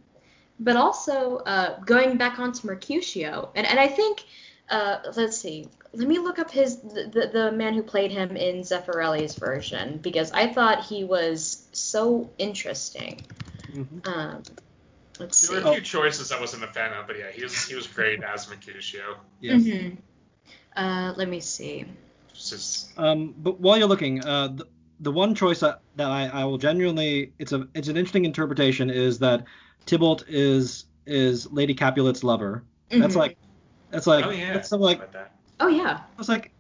But 0.60 0.76
also 0.76 1.38
uh, 1.38 1.80
going 1.80 2.18
back 2.18 2.38
onto 2.38 2.68
Mercutio, 2.68 3.50
and 3.56 3.66
and 3.66 3.80
I 3.80 3.88
think 3.88 4.24
uh, 4.70 4.98
let's 5.16 5.38
see, 5.38 5.68
let 5.94 6.08
me 6.08 6.20
look 6.20 6.40
up 6.40 6.52
his 6.52 6.78
the, 6.78 7.10
the, 7.12 7.30
the 7.32 7.52
man 7.52 7.74
who 7.74 7.84
played 7.84 8.12
him 8.12 8.36
in 8.36 8.62
Zeffirelli's 8.62 9.36
version 9.36 9.98
because 9.98 10.32
I 10.32 10.52
thought 10.52 10.86
he 10.86 11.04
was 11.04 11.68
so 11.72 12.30
interesting. 12.38 13.22
Mhm. 13.72 14.08
Um, 14.08 14.44
let's 15.20 15.48
there 15.48 15.60
see. 15.60 15.64
were 15.64 15.72
a 15.72 15.74
few 15.74 15.82
choices 15.82 16.32
I 16.32 16.40
wasn't 16.40 16.64
a 16.64 16.68
fan 16.68 16.94
of, 16.94 17.08
but 17.08 17.18
yeah, 17.18 17.32
he 17.32 17.44
was 17.44 17.68
he 17.68 17.76
was 17.76 17.88
great 17.88 18.24
as 18.24 18.50
Mercutio. 18.50 19.18
Yes. 19.40 19.62
Mhm. 19.62 19.98
Uh, 20.76 21.14
let 21.16 21.30
me 21.30 21.40
see. 21.40 21.86
Just 22.34 22.98
Um, 22.98 23.34
but 23.38 23.60
while 23.60 23.78
you're 23.78 23.88
looking, 23.88 24.26
uh, 24.26 24.50
the, 24.50 24.68
the 25.00 25.12
one 25.12 25.36
choice 25.36 25.62
that, 25.62 25.82
that 25.96 26.10
I, 26.10 26.28
I 26.28 26.44
will 26.46 26.58
genuinely 26.58 27.34
it's 27.40 27.52
a 27.54 27.68
it's 27.74 27.88
an 27.88 27.98
interesting 27.98 28.26
interpretation 28.26 28.90
is 28.90 29.20
that 29.20 29.46
Tybalt 29.86 30.26
is 30.28 30.86
is 31.06 31.50
Lady 31.52 31.76
Capulet's 31.76 32.24
lover. 32.24 32.64
That's 32.90 33.14
Mhm. 33.14 33.18
like 33.18 33.38
that's 33.92 34.08
like 34.08 34.26
oh 34.26 34.30
yeah, 34.32 34.54
that's 34.54 34.70
something 34.70 34.86
like 34.86 35.12
that. 35.12 35.32
Oh 35.60 35.68
yeah. 35.68 36.02
it's 36.20 36.30
like 36.30 36.52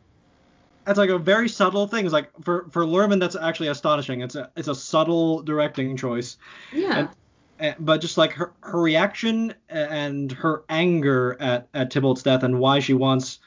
that's 0.85 0.99
like 0.99 1.09
a 1.09 1.17
very 1.17 1.49
subtle 1.49 1.87
thing. 1.87 2.05
It's 2.05 2.13
like 2.13 2.29
for 2.43 2.67
for 2.69 2.85
Luhrmann 2.85 3.19
that's 3.19 3.35
actually 3.35 3.69
astonishing. 3.69 4.21
It's 4.21 4.35
a 4.35 4.51
it's 4.55 4.67
a 4.67 4.75
subtle 4.75 5.41
directing 5.41 5.97
choice. 5.97 6.37
Yeah. 6.73 6.99
And- 6.99 7.09
Uh, 7.57 7.71
but 7.79 8.01
just 8.01 8.17
like 8.17 8.33
her 8.33 8.51
her 8.63 8.81
reaction 8.81 9.53
and 9.69 10.29
her 10.33 10.63
anger 10.67 11.37
at 11.39 11.69
at 11.73 11.89
Tybalt's 11.89 12.21
death 12.21 12.43
and 12.43 12.59
why 12.59 12.79
she 12.79 12.93
wants 12.93 13.39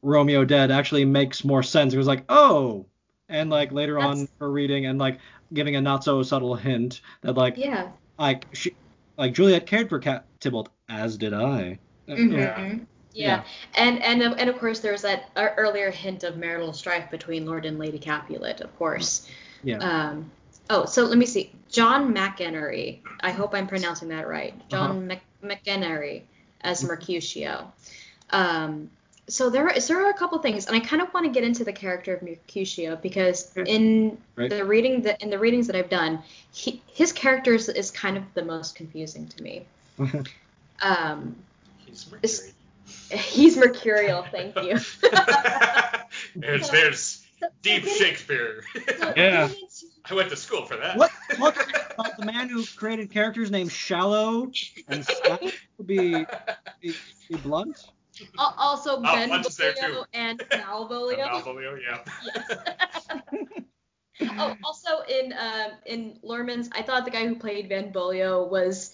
Romeo 0.00 0.44
dead 0.44 0.70
actually 0.70 1.04
makes 1.04 1.44
more 1.44 1.62
sense. 1.64 1.92
It 1.92 1.98
was 1.98 2.06
like, 2.06 2.22
oh, 2.28 2.86
and 3.28 3.50
like 3.50 3.72
later 3.72 3.98
on 3.98 4.28
her 4.38 4.48
reading 4.48 4.86
and 4.86 4.98
like 5.00 5.18
giving 5.52 5.74
a 5.74 5.80
not 5.80 6.04
so 6.04 6.22
subtle 6.22 6.54
hint 6.54 7.00
that 7.22 7.36
like 7.36 7.56
yeah. 7.56 7.88
like 8.16 8.46
she 8.52 8.76
like 9.18 9.34
Juliet 9.34 9.66
cared 9.66 9.88
for 9.88 9.98
Cat 9.98 10.24
Tybalt 10.38 10.68
as 10.88 11.18
did 11.18 11.34
I. 11.34 11.78
Mhm. 12.08 12.32
Yeah. 12.32 12.74
Yeah. 13.14 13.26
Yeah. 13.26 13.42
And 13.76 14.02
and 14.02 14.22
of- 14.22 14.38
and 14.38 14.48
of 14.50 14.58
course 14.58 14.80
there 14.80 14.92
was 14.92 15.02
that 15.02 15.30
earlier 15.36 15.90
hint 15.90 16.24
of 16.24 16.36
marital 16.36 16.72
strife 16.72 17.10
between 17.10 17.46
Lord 17.46 17.64
and 17.66 17.78
Lady 17.78 17.98
Capulet, 17.98 18.60
of 18.60 18.76
course. 18.78 19.28
Yeah. 19.62 19.78
Um. 19.78 20.30
Oh, 20.70 20.86
so 20.86 21.04
let 21.04 21.18
me 21.18 21.26
see. 21.26 21.52
John 21.70 22.14
McEnery. 22.14 23.00
I 23.20 23.30
hope 23.30 23.54
I'm 23.54 23.66
pronouncing 23.66 24.08
that 24.08 24.26
right. 24.28 24.54
John 24.68 25.06
Mc 25.08 25.20
McEnery 25.44 26.22
as 26.62 26.82
Mercutio. 26.84 27.72
Um. 28.30 28.90
So 29.28 29.50
there, 29.50 29.68
are, 29.68 29.80
so 29.80 29.94
there 29.94 30.04
are 30.04 30.10
a 30.10 30.14
couple 30.14 30.36
things, 30.40 30.66
and 30.66 30.74
I 30.74 30.80
kind 30.80 31.00
of 31.00 31.14
want 31.14 31.24
to 31.26 31.32
get 31.32 31.44
into 31.44 31.62
the 31.62 31.72
character 31.72 32.12
of 32.14 32.22
Mercutio 32.22 32.96
because 32.96 33.56
in 33.56 34.18
Right. 34.34 34.50
the 34.50 34.64
reading 34.64 35.02
that 35.02 35.22
in 35.22 35.30
the 35.30 35.38
readings 35.38 35.68
that 35.68 35.76
I've 35.76 35.88
done, 35.88 36.22
he, 36.52 36.82
his 36.88 37.12
character 37.12 37.54
is, 37.54 37.68
is 37.68 37.92
kind 37.92 38.16
of 38.16 38.24
the 38.34 38.44
most 38.44 38.74
confusing 38.74 39.28
to 39.28 39.42
me. 39.42 39.64
Um, 40.82 41.36
He's 41.86 42.06
It's- 42.22 42.40
Mercury. 42.40 42.54
he's 43.18 43.56
mercurial, 43.56 44.24
thank 44.30 44.56
you. 44.56 44.78
there's 46.36 46.70
there's 46.70 47.26
deep 47.62 47.84
Shakespeare. 47.84 48.62
So 48.98 49.12
Yeah. 49.16 49.48
I 50.10 50.14
went 50.14 50.30
to 50.30 50.36
school 50.36 50.64
for 50.64 50.76
that. 50.76 50.96
What 50.96 51.10
what 51.38 51.56
about 51.94 52.16
the 52.18 52.26
man 52.26 52.48
who 52.48 52.64
created 52.76 53.10
characters 53.12 53.50
named 53.50 53.70
Shallow 53.70 54.50
and 54.88 55.04
Stout 55.04 55.42
would 55.78 55.86
be, 55.86 56.24
be 56.80 56.94
be 57.28 57.36
blunt? 57.42 57.78
al- 58.38 58.54
Also, 58.58 58.96
Oh, 58.98 59.02
Ben 59.02 59.28
Punch 59.28 59.46
is 59.46 59.58
Bolio 59.58 60.04
and 60.12 60.38
Malvolio. 60.50 61.28
Malvolio, 61.28 61.78
yeah. 61.80 61.98
Yes. 62.34 63.08
oh, 64.38 64.56
also 64.64 64.90
in 65.08 65.32
um, 65.32 65.70
in 65.86 66.18
Luhrmann's, 66.24 66.68
I 66.72 66.82
thought 66.82 67.04
the 67.04 67.10
guy 67.10 67.26
who 67.26 67.36
played 67.36 67.68
Benvolio 67.68 68.44
was. 68.48 68.92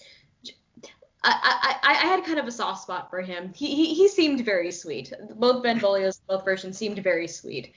I, 1.23 1.77
I, 1.83 1.89
I 1.91 1.93
had 2.07 2.23
kind 2.25 2.39
of 2.39 2.47
a 2.47 2.51
soft 2.51 2.81
spot 2.83 3.09
for 3.09 3.21
him. 3.21 3.51
He, 3.55 3.75
he, 3.75 3.93
he 3.93 4.07
seemed 4.07 4.45
very 4.45 4.71
sweet. 4.71 5.11
Both 5.35 5.63
Benvolio's 5.63 6.21
both 6.27 6.45
versions 6.45 6.77
seemed 6.77 6.99
very 6.99 7.27
sweet. 7.27 7.73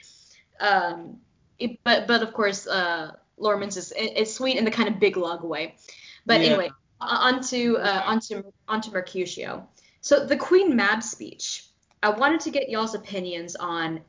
Um, 0.61 1.19
it- 1.59 1.79
but 1.85 2.07
but 2.07 2.23
of 2.23 2.33
course, 2.33 2.67
uh, 2.67 3.13
Lorman's 3.39 3.77
is, 3.77 3.93
is 3.93 4.33
sweet 4.35 4.57
in 4.59 4.65
the 4.65 4.71
kind 4.71 4.89
of 4.89 5.01
big 5.01 5.17
lug 5.17 5.43
way. 5.43 5.75
But 6.25 6.41
Yeah. 6.41 6.49
anyway, 6.51 6.71
on- 7.01 7.35
onto 7.35 7.77
uh, 7.77 8.03
onto 8.07 8.43
onto 8.69 8.91
Mercutio. 8.93 9.69
So 10.01 10.25
the 10.27 10.37
Queen 10.37 10.77
Mab 10.77 11.03
speech. 11.03 11.65
I 12.05 12.11
wanted 12.11 12.41
to 12.41 12.51
get 12.51 12.69
y'all's 12.69 12.95
opinions 12.95 13.55
on 13.57 14.01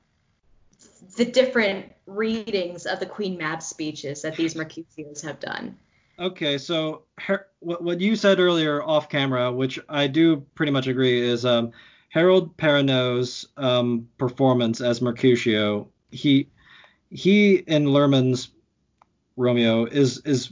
the 1.17 1.25
different 1.25 1.91
readings 2.07 2.85
of 2.87 2.99
the 2.99 3.05
Queen 3.05 3.37
Mab 3.37 3.61
speeches 3.61 4.21
that 4.23 4.35
these 4.35 4.55
Mercutios 4.55 5.21
have 5.23 5.39
done. 5.39 5.77
Okay, 6.19 6.57
so 6.57 7.03
Har- 7.19 7.47
what 7.59 7.83
what 7.83 8.01
you 8.01 8.15
said 8.15 8.39
earlier 8.39 8.83
off 8.83 9.09
camera, 9.09 9.51
which 9.51 9.79
I 9.89 10.07
do 10.07 10.45
pretty 10.55 10.71
much 10.71 10.87
agree, 10.87 11.19
is 11.19 11.45
um, 11.45 11.71
Harold 12.09 12.55
Perrineau's 12.57 13.47
um, 13.57 14.07
performance 14.17 14.81
as 14.81 15.01
Mercutio. 15.01 15.89
He 16.11 16.49
he 17.09 17.55
in 17.55 17.85
Luhrmann's 17.85 18.49
Romeo 19.37 19.85
is 19.85 20.19
is 20.19 20.51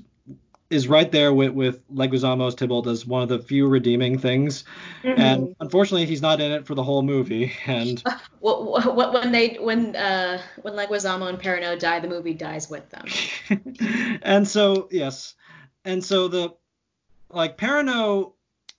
is 0.72 0.88
right 0.88 1.12
there 1.12 1.34
with 1.34 1.52
with 1.52 1.88
Leguizamo's 1.94 2.56
Tybalt 2.56 2.88
as 2.88 3.06
one 3.06 3.22
of 3.22 3.30
the 3.30 3.40
few 3.40 3.68
redeeming 3.68 4.18
things, 4.18 4.64
and 5.04 5.56
unfortunately 5.60 6.08
he's 6.08 6.22
not 6.22 6.42
in 6.42 6.52
it 6.52 6.66
for 6.66 6.74
the 6.74 6.84
whole 6.84 7.04
movie. 7.04 7.52
And 7.68 8.02
what, 8.40 8.96
what, 8.96 9.14
when 9.14 9.32
they 9.32 9.58
when 9.60 9.96
uh 9.96 10.42
when 10.62 10.74
Leguizamo 10.74 11.30
and 11.30 11.40
Perrineau 11.40 11.78
die, 11.78 12.00
the 12.00 12.08
movie 12.08 12.34
dies 12.34 12.70
with 12.70 12.90
them. 12.90 13.06
and 14.24 14.48
so 14.48 14.88
yes, 14.90 15.36
and 15.86 16.04
so 16.04 16.28
the 16.28 16.54
like 17.30 17.58
Perrineau, 17.58 18.34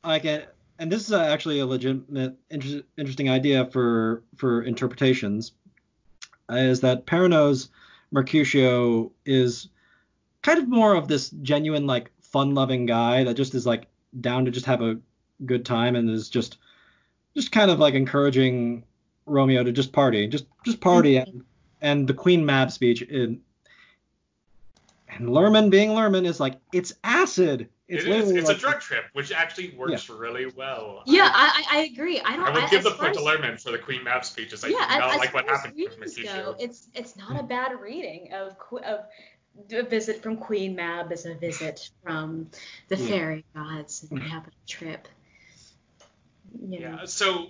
like 0.04 0.24
and 0.24 0.90
this 0.90 1.06
is 1.06 1.12
actually 1.12 1.60
a 1.60 1.66
legitimate 1.66 2.36
inter- 2.50 2.82
interesting 2.96 3.30
idea 3.30 3.66
for 3.66 4.22
for 4.36 4.62
interpretations, 4.62 5.52
is 6.50 6.80
that 6.80 7.06
Perrineau's 7.06 7.68
Mercutio 8.10 9.10
is 9.24 9.68
kind 10.42 10.58
of 10.58 10.68
more 10.68 10.94
of 10.94 11.08
this 11.08 11.30
genuine 11.42 11.86
like 11.86 12.10
fun-loving 12.20 12.86
guy 12.86 13.24
that 13.24 13.34
just 13.34 13.54
is 13.54 13.66
like 13.66 13.86
down 14.20 14.44
to 14.44 14.50
just 14.50 14.66
have 14.66 14.82
a 14.82 14.98
good 15.46 15.64
time 15.64 15.96
and 15.96 16.10
is 16.10 16.28
just 16.28 16.58
just 17.34 17.52
kind 17.52 17.70
of 17.70 17.78
like 17.78 17.94
encouraging 17.94 18.84
Romeo 19.26 19.62
to 19.62 19.72
just 19.72 19.92
party, 19.92 20.26
just 20.26 20.46
just 20.64 20.80
party 20.80 21.14
mm-hmm. 21.14 21.30
and 21.30 21.44
and 21.80 22.08
the 22.08 22.14
Queen 22.14 22.44
Mab 22.44 22.70
speech 22.70 23.02
in 23.02 23.40
And 25.16 25.28
Luhrmann 25.28 25.70
being 25.70 25.90
Luhrmann 25.90 26.26
is 26.26 26.40
like, 26.40 26.58
it's 26.72 26.94
acid. 27.04 27.68
It's 27.88 28.04
It 28.04 28.10
is. 28.10 28.30
It's 28.30 28.48
like, 28.48 28.56
a 28.56 28.60
drug 28.60 28.80
trip, 28.80 29.04
which 29.12 29.32
actually 29.32 29.74
works 29.76 30.08
really 30.08 30.46
well. 30.46 31.02
Yeah, 31.04 31.30
I, 31.32 31.64
I, 31.70 31.78
I 31.78 31.80
I 31.80 31.84
agree. 31.84 32.20
I 32.20 32.36
don't. 32.36 32.46
I 32.46 32.50
would 32.54 32.64
I, 32.64 32.68
give 32.68 32.84
the 32.84 32.90
point 32.90 33.14
to 33.14 33.20
far 33.20 33.34
as- 33.34 33.40
Luhrmann 33.40 33.60
for 33.60 33.70
the 33.70 33.78
Queen 33.78 34.02
Mab 34.02 34.24
speeches. 34.24 34.64
I 34.64 34.68
yeah, 34.68 34.88
do 34.94 34.98
not 35.00 35.18
like 35.18 35.34
what 35.34 35.46
happened 35.46 35.74
with 35.76 35.98
readings 35.98 36.16
Mercutio. 36.16 36.56
it's 36.58 36.88
it's 36.94 37.16
not 37.16 37.38
a 37.38 37.42
bad 37.42 37.78
reading 37.78 38.32
of 38.32 38.56
of 38.84 39.00
a 39.70 39.82
visit 39.82 40.22
from 40.22 40.38
Queen 40.38 40.74
Mab 40.74 41.12
is 41.12 41.26
a 41.26 41.34
visit 41.34 41.90
from 42.02 42.48
the 42.88 42.96
Yeah. 42.96 43.06
fairy 43.08 43.44
gods 43.54 44.06
and 44.10 44.20
mm-hmm. 44.20 44.30
capital 44.30 44.58
trip. 44.66 45.08
You 46.66 46.80
know. 46.80 46.98
Yeah. 47.00 47.04
So 47.04 47.48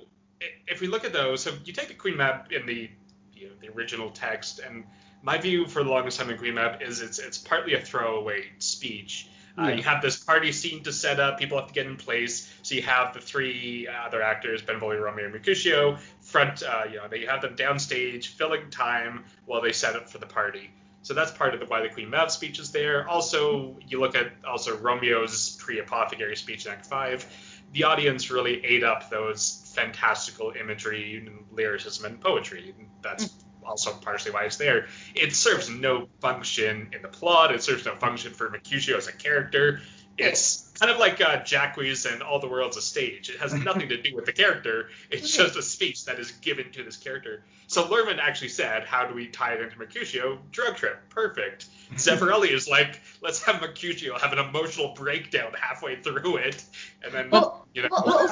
if 0.66 0.80
we 0.80 0.88
look 0.88 1.04
at 1.04 1.12
those, 1.12 1.42
so 1.42 1.52
you 1.64 1.72
take 1.72 1.88
the 1.88 1.94
Queen 1.94 2.16
Mab 2.16 2.50
in 2.50 2.66
the 2.66 2.90
you 3.34 3.48
know, 3.48 3.54
the 3.60 3.68
original 3.70 4.10
text, 4.10 4.58
and 4.58 4.84
my 5.22 5.38
view 5.38 5.66
for 5.66 5.82
the 5.82 5.90
longest 5.90 6.18
time 6.18 6.30
in 6.30 6.38
Queen 6.38 6.54
Mab 6.54 6.82
is 6.82 7.00
it's 7.00 7.18
it's 7.18 7.38
partly 7.38 7.74
a 7.74 7.80
throwaway 7.80 8.50
speech. 8.58 9.28
Uh, 9.56 9.68
Yeah. 9.68 9.74
You 9.74 9.82
have 9.82 10.00
this 10.00 10.16
party 10.22 10.50
scene 10.50 10.82
to 10.84 10.92
set 10.92 11.20
up, 11.20 11.38
people 11.38 11.58
have 11.58 11.68
to 11.68 11.74
get 11.74 11.86
in 11.86 11.96
place. 11.96 12.52
So 12.62 12.74
you 12.74 12.82
have 12.82 13.12
the 13.12 13.20
three 13.20 13.86
other 13.86 14.22
actors, 14.22 14.62
Benvolio, 14.62 15.00
Romeo, 15.02 15.24
and 15.26 15.34
Mercutio, 15.34 15.98
front, 16.22 16.62
uh, 16.62 16.84
you 16.90 16.96
know, 16.96 17.08
they 17.08 17.26
have 17.26 17.42
them 17.42 17.54
downstage, 17.54 18.26
filling 18.26 18.70
time 18.70 19.24
while 19.44 19.60
they 19.60 19.72
set 19.72 19.94
up 19.94 20.08
for 20.08 20.18
the 20.18 20.26
party. 20.26 20.70
So 21.02 21.14
that's 21.14 21.32
part 21.32 21.52
of 21.52 21.60
the, 21.60 21.66
why 21.66 21.82
the 21.82 21.88
Queen 21.90 22.08
Mab 22.10 22.30
speech 22.30 22.58
is 22.60 22.70
there. 22.70 23.06
Also, 23.08 23.76
you 23.86 24.00
look 24.00 24.14
at 24.14 24.32
also 24.48 24.76
Romeo's 24.78 25.56
pre-apothecary 25.56 26.36
speech 26.36 26.64
in 26.64 26.72
Act 26.72 26.86
Five. 26.86 27.26
The 27.72 27.84
audience 27.84 28.30
really 28.30 28.64
ate 28.64 28.84
up 28.84 29.10
those 29.10 29.70
fantastical 29.74 30.52
imagery, 30.58 31.18
and 31.18 31.44
lyricism, 31.52 32.04
and 32.06 32.20
poetry. 32.20 32.74
That's 33.02 33.34
also 33.64 33.92
partially 33.92 34.32
why 34.32 34.44
it's 34.44 34.56
there. 34.56 34.86
It 35.14 35.34
serves 35.34 35.68
no 35.70 36.08
function 36.20 36.90
in 36.92 37.02
the 37.02 37.08
plot. 37.08 37.54
It 37.54 37.62
serves 37.62 37.84
no 37.84 37.94
function 37.94 38.32
for 38.32 38.50
Mercutio 38.50 38.96
as 38.96 39.08
a 39.08 39.12
character. 39.12 39.80
It's 40.18 40.70
kind 40.78 40.90
of 40.90 40.98
like 40.98 41.20
uh, 41.20 41.42
Jaques 41.42 42.04
and 42.04 42.22
All 42.22 42.38
the 42.38 42.48
World's 42.48 42.76
a 42.76 42.82
Stage. 42.82 43.30
It 43.30 43.40
has 43.40 43.54
nothing 43.64 43.88
to 43.88 44.00
do 44.00 44.14
with 44.14 44.26
the 44.26 44.32
character. 44.32 44.88
It's 45.10 45.34
just 45.36 45.56
a 45.56 45.62
speech 45.62 46.04
that 46.04 46.18
is 46.18 46.30
given 46.32 46.70
to 46.72 46.84
this 46.84 46.96
character. 46.96 47.42
So 47.66 47.84
Luhrmann 47.88 48.18
actually 48.18 48.50
said, 48.50 48.84
"How 48.84 49.06
do 49.06 49.14
we 49.14 49.28
tie 49.28 49.54
it 49.54 49.62
into 49.62 49.78
Mercutio? 49.78 50.38
Drug 50.50 50.76
trip, 50.76 50.98
perfect." 51.08 51.66
Zeffirelli 51.94 52.50
is 52.50 52.68
like, 52.68 53.00
"Let's 53.22 53.42
have 53.44 53.62
Mercutio 53.62 54.18
have 54.18 54.32
an 54.32 54.38
emotional 54.38 54.92
breakdown 54.94 55.52
halfway 55.58 55.96
through 55.96 56.36
it, 56.36 56.62
and 57.02 57.14
then 57.14 57.30
Well, 57.30 57.66
you 57.74 57.82
know." 57.82 57.88
well, 57.90 58.28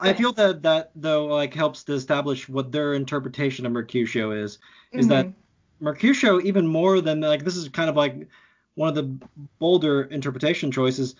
I 0.00 0.12
feel 0.12 0.32
that 0.34 0.62
that 0.62 0.90
though 0.94 1.26
like 1.26 1.54
helps 1.54 1.84
to 1.84 1.92
establish 1.94 2.48
what 2.48 2.70
their 2.72 2.94
interpretation 2.94 3.66
of 3.66 3.72
Mercutio 3.72 4.30
is. 4.30 4.58
Is 4.92 5.08
that 5.08 5.26
Mhm. 5.26 5.34
Mercutio 5.80 6.40
even 6.40 6.66
more 6.66 7.00
than 7.00 7.20
like 7.20 7.44
this 7.44 7.56
is 7.56 7.68
kind 7.68 7.90
of 7.90 7.96
like 7.96 8.28
one 8.74 8.88
of 8.88 8.94
the 8.94 9.26
bolder 9.58 10.02
interpretation 10.02 10.70
choices 10.70 11.16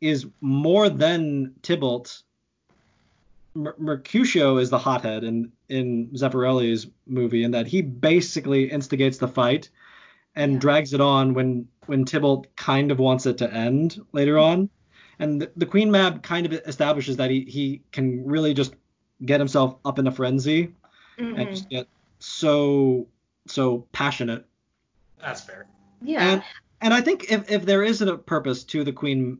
is 0.00 0.26
more 0.40 0.88
than 0.88 1.54
Tybalt. 1.62 2.22
Mer- 3.54 3.74
Mercutio 3.78 4.56
is 4.58 4.70
the 4.70 4.78
hothead 4.78 5.24
in 5.24 5.52
in 5.68 6.08
Zeffirelli's 6.14 6.86
movie, 7.06 7.44
in 7.44 7.50
that 7.52 7.66
he 7.66 7.82
basically 7.82 8.70
instigates 8.70 9.18
the 9.18 9.28
fight 9.28 9.68
and 10.36 10.54
Yeah. 10.54 10.58
drags 10.60 10.92
it 10.94 11.00
on 11.00 11.34
when 11.34 11.68
when 11.86 12.04
Tybalt 12.04 12.46
kind 12.56 12.90
of 12.92 12.98
wants 13.00 13.26
it 13.26 13.38
to 13.38 13.52
end 13.52 14.00
later 14.12 14.38
on. 14.38 14.70
And 15.22 15.40
the, 15.40 15.52
the 15.56 15.66
Queen 15.66 15.88
Mab 15.88 16.22
kind 16.24 16.44
of 16.46 16.52
establishes 16.52 17.16
that 17.18 17.30
he 17.30 17.42
he 17.42 17.82
can 17.92 18.24
really 18.26 18.54
just 18.54 18.74
get 19.24 19.38
himself 19.38 19.76
up 19.84 20.00
in 20.00 20.06
a 20.08 20.10
frenzy 20.10 20.74
and 21.16 21.36
Mhm. 21.36 21.50
just 21.50 21.70
get 21.70 21.86
so 22.18 23.06
so 23.46 23.86
passionate. 23.92 24.44
That's 25.20 25.40
fair. 25.40 25.66
Yeah. 26.02 26.28
And 26.28 26.42
and 26.80 26.92
I 26.92 27.00
think 27.00 27.30
if, 27.30 27.48
if 27.48 27.64
there 27.64 27.84
isn't 27.84 28.08
a 28.08 28.18
purpose 28.18 28.64
to 28.64 28.82
the 28.82 28.92
Queen 28.92 29.38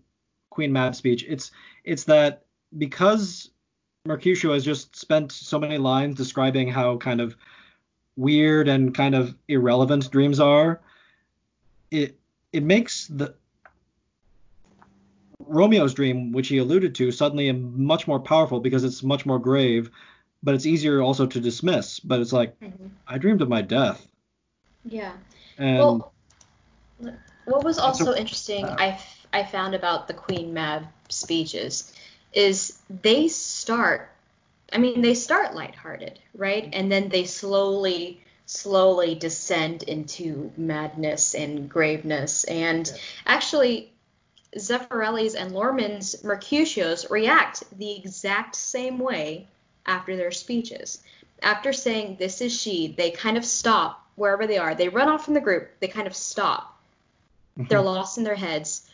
Queen 0.51 0.73
Mab 0.73 0.95
speech, 0.95 1.25
it's 1.29 1.51
it's 1.83 2.05
that 2.05 2.45
because 2.79 3.51
Mercutio 4.07 4.53
has 4.53 4.65
just 4.65 4.95
spent 4.95 5.33
so 5.33 5.59
many 5.59 5.79
lines 5.79 6.15
describing 6.17 6.69
how 6.69 6.97
kind 6.99 7.21
of 7.21 7.37
weird 8.17 8.69
and 8.69 8.95
kind 8.95 9.17
of 9.17 9.35
irrelevant 9.49 10.11
dreams 10.13 10.39
are, 10.39 10.81
it 11.91 12.21
it 12.53 12.63
makes 12.63 13.09
the 13.09 13.35
Romeo's 15.53 15.95
dream, 15.95 16.33
which 16.33 16.49
he 16.49 16.59
alluded 16.59 16.95
to, 16.97 17.13
suddenly 17.13 17.49
is 17.49 17.57
much 17.57 18.07
more 18.09 18.21
powerful 18.21 18.61
because 18.61 18.85
it's 18.85 19.03
much 19.03 19.27
more 19.27 19.39
grave, 19.39 19.91
but 20.43 20.55
it's 20.55 20.67
easier 20.67 21.01
also 21.03 21.27
to 21.27 21.41
dismiss. 21.41 22.01
But 22.01 22.21
it's 22.21 22.33
like 22.33 22.59
Mhm. 22.61 22.91
I 23.07 23.19
dreamed 23.19 23.43
of 23.43 23.49
my 23.49 23.63
death, 23.63 24.07
Yeah. 24.85 25.13
and 25.59 25.79
well, 25.79 26.13
what 27.45 27.65
was 27.65 27.77
It's 27.77 27.85
a- 27.85 27.89
also 27.89 28.15
interesting 28.15 28.65
I, 28.67 28.89
f- 28.89 29.27
I 29.33 29.45
found 29.45 29.75
about 29.75 30.09
the 30.09 30.15
Queen 30.15 30.55
Mab 30.55 30.87
speeches 31.09 31.93
is 32.33 32.79
they 32.89 33.29
start, 33.29 34.11
I 34.73 34.79
mean, 34.79 35.03
they 35.03 35.15
start 35.15 35.55
lighthearted, 35.55 36.19
right? 36.35 36.69
And 36.73 36.91
then 36.91 37.09
they 37.11 37.25
slowly, 37.25 38.23
slowly 38.47 39.15
descend 39.15 39.83
into 39.83 40.51
madness 40.57 41.35
and 41.35 41.69
graveness. 41.69 42.45
And 42.45 42.91
actually, 43.27 43.92
Zeffirelli's 44.57 45.35
and 45.35 45.53
Luhrmann's 45.53 46.23
Mercutios 46.23 47.11
react 47.11 47.65
the 47.79 47.97
exact 47.97 48.55
same 48.55 48.99
way 48.99 49.47
after 49.87 50.17
their 50.17 50.31
speeches. 50.31 51.03
After 51.43 51.73
saying, 51.73 52.17
This 52.19 52.41
is 52.41 52.59
she, 52.59 52.95
they 52.97 53.11
kind 53.11 53.37
of 53.37 53.45
stop 53.45 54.07
wherever 54.15 54.47
they 54.47 54.59
are. 54.59 54.75
They 54.75 54.89
run 54.89 55.09
off 55.09 55.25
from 55.25 55.35
the 55.35 55.41
group, 55.41 55.71
they 55.81 55.89
kind 55.89 56.07
of 56.07 56.15
stop. 56.15 56.79
Mm-hmm. 57.59 57.69
They're 57.69 57.81
lost 57.81 58.19
in 58.19 58.25
their 58.25 58.35
heads. 58.35 58.89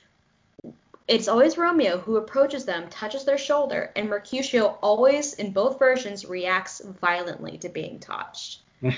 It's 1.06 1.28
always 1.28 1.56
Romeo 1.56 1.98
who 1.98 2.16
approaches 2.16 2.64
them, 2.66 2.88
touches 2.90 3.24
their 3.24 3.38
shoulder, 3.38 3.90
and 3.96 4.10
Mercutio 4.10 4.78
always, 4.82 5.34
in 5.34 5.52
both 5.52 5.78
versions, 5.78 6.26
reacts 6.26 6.80
violently 6.80 7.58
to 7.58 7.68
being 7.68 7.98
touched. 7.98 8.60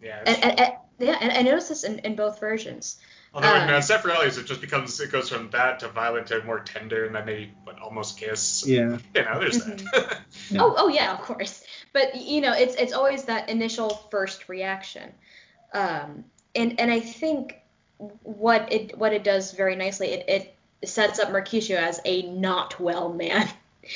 Yeah. 0.00 0.22
And, 0.26 0.44
and, 0.44 0.60
and- 0.60 0.72
yeah, 0.98 1.16
and 1.20 1.32
I 1.32 1.42
noticed 1.42 1.68
this 1.68 1.84
in, 1.84 2.00
in 2.00 2.16
both 2.16 2.40
versions. 2.40 2.98
Although 3.34 3.54
in 3.56 3.68
Uh, 3.68 3.78
Zeffirelli's, 3.78 4.38
it 4.38 4.46
just 4.46 4.60
becomes 4.60 4.98
it 5.00 5.12
goes 5.12 5.28
from 5.28 5.50
that 5.50 5.80
to 5.80 5.88
violent 5.88 6.28
to 6.28 6.42
more 6.44 6.60
tender, 6.60 7.04
and 7.04 7.14
then 7.14 7.26
they 7.26 7.50
what, 7.64 7.78
almost 7.78 8.18
kiss. 8.18 8.66
yeah. 8.66 8.98
You 9.14 9.24
know, 9.24 9.38
there's 9.38 9.58
that. 9.64 10.20
Yeah. 10.50 10.62
Oh, 10.62 10.74
oh 10.78 10.88
yeah, 10.88 11.12
of 11.12 11.20
course. 11.20 11.62
But 11.92 12.16
you 12.16 12.40
know, 12.40 12.52
it's 12.52 12.74
it's 12.76 12.92
always 12.92 13.24
that 13.24 13.48
initial 13.50 13.90
first 14.10 14.48
reaction, 14.48 15.12
um, 15.72 16.24
and 16.54 16.80
and 16.80 16.90
I 16.90 17.00
think 17.00 17.56
what 18.22 18.72
it 18.72 18.96
what 18.96 19.12
it 19.12 19.24
does 19.24 19.52
very 19.52 19.76
nicely, 19.76 20.08
it, 20.08 20.54
it 20.80 20.88
sets 20.88 21.18
up 21.18 21.30
Mercutio 21.30 21.76
as 21.76 22.00
a 22.04 22.22
not 22.22 22.78
well 22.80 23.12
man. 23.12 23.48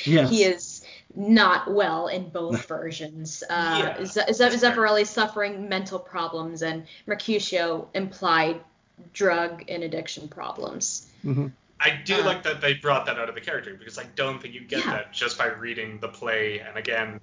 Yes. 0.05 0.29
He 0.29 0.43
is 0.43 0.83
not 1.15 1.71
well 1.71 2.07
in 2.07 2.29
both 2.29 2.65
versions. 2.67 3.43
Uh, 3.47 3.93
Yeah, 3.99 4.05
Z- 4.05 4.33
Z- 4.33 4.43
Zeffirelli 4.57 5.05
suffering 5.05 5.69
mental 5.69 5.99
problems, 5.99 6.61
and 6.63 6.85
Mercutio 7.05 7.89
implied 7.93 8.59
drug 9.13 9.63
and 9.69 9.83
addiction 9.83 10.27
problems. 10.27 11.07
hmm 11.21 11.47
I 11.79 11.99
do 12.05 12.15
Uh, 12.15 12.25
like 12.25 12.43
that 12.43 12.61
they 12.61 12.75
brought 12.75 13.07
that 13.07 13.19
out 13.19 13.27
of 13.27 13.35
the 13.35 13.41
character 13.41 13.73
because 13.73 13.97
I 13.97 14.05
don't 14.15 14.41
think 14.41 14.53
you 14.53 14.61
get 14.61 14.85
Yeah. 14.85 14.91
that 14.91 15.11
just 15.13 15.37
by 15.37 15.47
reading 15.47 15.99
the 15.99 16.07
play. 16.07 16.59
And 16.59 16.77
again, 16.77 17.19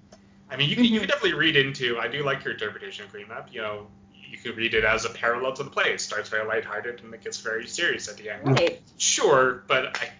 I 0.50 0.56
mean, 0.56 0.68
you 0.68 0.74
can, 0.76 0.84
you 0.84 0.90
Mhm. 0.98 0.98
can 1.00 1.08
definitely 1.08 1.34
read 1.34 1.56
into. 1.56 1.98
I 1.98 2.08
do 2.08 2.22
like 2.24 2.44
your 2.44 2.52
interpretation 2.54 3.04
of 3.06 3.10
Queen 3.10 3.26
Mab. 3.28 3.48
You 3.52 3.62
know, 3.62 3.90
you 4.12 4.36
could 4.36 4.56
read 4.56 4.74
it 4.74 4.84
as 4.84 5.04
a 5.06 5.10
parallel 5.10 5.54
to 5.54 5.62
the 5.62 5.70
play. 5.70 5.92
It 5.94 6.00
starts 6.00 6.28
very 6.28 6.46
lighthearted 6.46 7.00
and 7.02 7.14
it 7.14 7.22
gets 7.22 7.38
very 7.38 7.66
serious 7.66 8.08
at 8.08 8.16
the 8.18 8.28
end. 8.30 8.46
Right. 8.46 8.82
Sure, 8.98 9.62
but 9.66 9.96
I, 9.96 10.10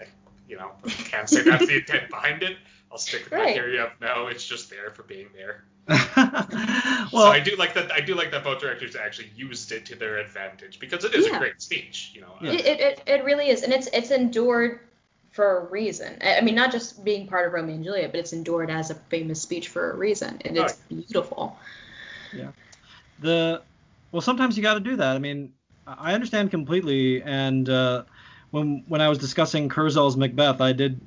I 0.00 0.06
you 0.48 0.56
know, 0.56 0.72
can't 0.88 1.28
say 1.28 1.42
that's 1.42 1.66
the 1.66 1.76
intent 1.76 2.10
behind 2.10 2.42
it. 2.42 2.56
I'll 2.90 2.98
stick 2.98 3.24
with 3.24 3.32
my 3.32 3.38
Right. 3.38 3.54
theory 3.54 3.78
of 3.78 3.90
no, 4.00 4.26
it's 4.26 4.44
just 4.44 4.68
there 4.68 4.90
for 4.90 5.04
being 5.04 5.28
there. 5.36 5.62
well, 6.16 7.08
so 7.12 7.30
I 7.30 7.40
do 7.40 7.56
like 7.56 7.74
that. 7.74 7.90
I 7.90 8.00
do 8.00 8.14
like 8.14 8.30
that 8.30 8.44
both 8.44 8.60
directors 8.60 8.94
actually 8.94 9.30
used 9.34 9.72
it 9.72 9.84
to 9.86 9.96
their 9.96 10.18
advantage 10.18 10.78
because 10.78 11.04
it 11.04 11.14
is 11.14 11.26
Yeah. 11.26 11.36
a 11.36 11.38
great 11.38 11.60
speech. 11.60 12.12
You 12.14 12.20
know, 12.20 12.34
Yeah. 12.40 12.52
It, 12.52 12.60
it, 12.60 12.80
it, 12.80 13.02
it 13.06 13.24
really 13.24 13.48
is, 13.48 13.62
and 13.62 13.72
it's 13.72 13.88
it's 13.92 14.10
endured 14.10 14.80
for 15.32 15.58
a 15.58 15.64
reason. 15.64 16.18
I 16.22 16.38
I 16.38 16.40
mean, 16.42 16.54
not 16.54 16.70
just 16.70 17.04
being 17.04 17.26
part 17.26 17.46
of 17.46 17.52
Romeo 17.52 17.74
and 17.74 17.84
Juliet, 17.84 18.12
but 18.12 18.20
it's 18.20 18.32
endured 18.32 18.70
as 18.70 18.90
a 18.90 18.94
famous 18.94 19.42
speech 19.42 19.68
for 19.68 19.90
a 19.90 19.96
reason, 19.96 20.40
and 20.44 20.56
it's 20.56 20.74
beautiful. 20.74 21.58
Yeah. 22.32 22.52
The 23.20 23.62
well, 24.12 24.22
sometimes 24.22 24.56
you 24.56 24.62
got 24.62 24.74
to 24.74 24.80
do 24.80 24.96
that. 24.96 25.16
I 25.16 25.18
mean, 25.18 25.52
I 25.86 26.14
understand 26.14 26.50
completely. 26.50 27.22
And 27.22 27.68
uh, 27.68 28.04
when 28.50 28.84
when 28.86 29.00
I 29.00 29.08
was 29.08 29.18
discussing 29.18 29.68
Kurzel's 29.68 30.16
Macbeth, 30.16 30.60
I 30.60 30.72
did 30.72 31.00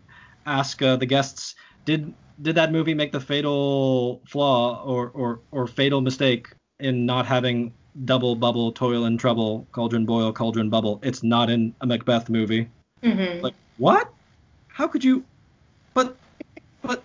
ask 0.46 0.82
uh, 0.82 0.98
the 0.98 1.06
guests, 1.06 1.56
did 1.86 2.14
did 2.42 2.56
that 2.56 2.72
movie 2.72 2.94
make 2.94 3.12
the 3.12 3.20
fatal 3.20 4.22
flaw 4.28 4.84
or, 4.84 5.10
or 5.10 5.42
or 5.52 5.68
fatal 5.68 6.02
mistake 6.02 6.48
in 6.80 7.06
not 7.06 7.26
having 7.26 7.74
double 8.06 8.36
bubble, 8.36 8.72
toil 8.72 9.06
and 9.06 9.20
trouble, 9.20 9.68
cauldron 9.72 10.06
boil, 10.06 10.34
cauldron 10.34 10.70
bubble? 10.70 11.00
It's 11.04 11.24
not 11.24 11.50
in 11.50 11.76
a 11.82 11.86
Macbeth 11.88 12.30
movie. 12.30 12.70
hmm 13.04 13.42
Like 13.42 13.54
what? 13.78 14.12
How 14.68 14.88
could 14.88 15.04
you? 15.04 15.26
But 15.94 16.18
but 16.82 17.04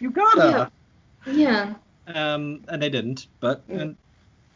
you 0.00 0.10
gotta. 0.10 0.70
Yeah. 1.26 1.74
Um, 2.06 2.64
and 2.68 2.82
they 2.82 2.88
didn't. 2.90 3.28
But 3.40 3.68
Mm. 3.68 3.80
and 3.80 3.96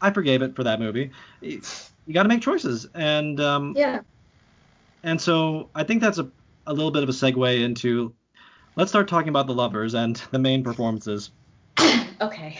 I 0.01 0.11
forgave 0.11 0.41
it 0.41 0.55
for 0.55 0.63
that 0.63 0.79
movie. 0.79 1.11
You, 1.41 1.61
you 2.05 2.13
got 2.13 2.23
to 2.23 2.29
make 2.29 2.41
choices, 2.41 2.87
and 2.93 3.39
um, 3.39 3.73
Yeah. 3.77 4.01
and 5.03 5.19
so 5.19 5.69
I 5.75 5.83
think 5.83 6.01
that's 6.01 6.17
a 6.17 6.29
a 6.67 6.73
little 6.73 6.91
bit 6.91 7.03
of 7.03 7.09
a 7.09 7.11
segue 7.11 7.61
into 7.61 8.13
let's 8.75 8.91
start 8.91 9.07
talking 9.07 9.29
about 9.29 9.47
the 9.47 9.53
lovers 9.53 9.93
and 9.93 10.15
the 10.31 10.39
main 10.39 10.63
performances. 10.63 11.31
Okay. 12.21 12.57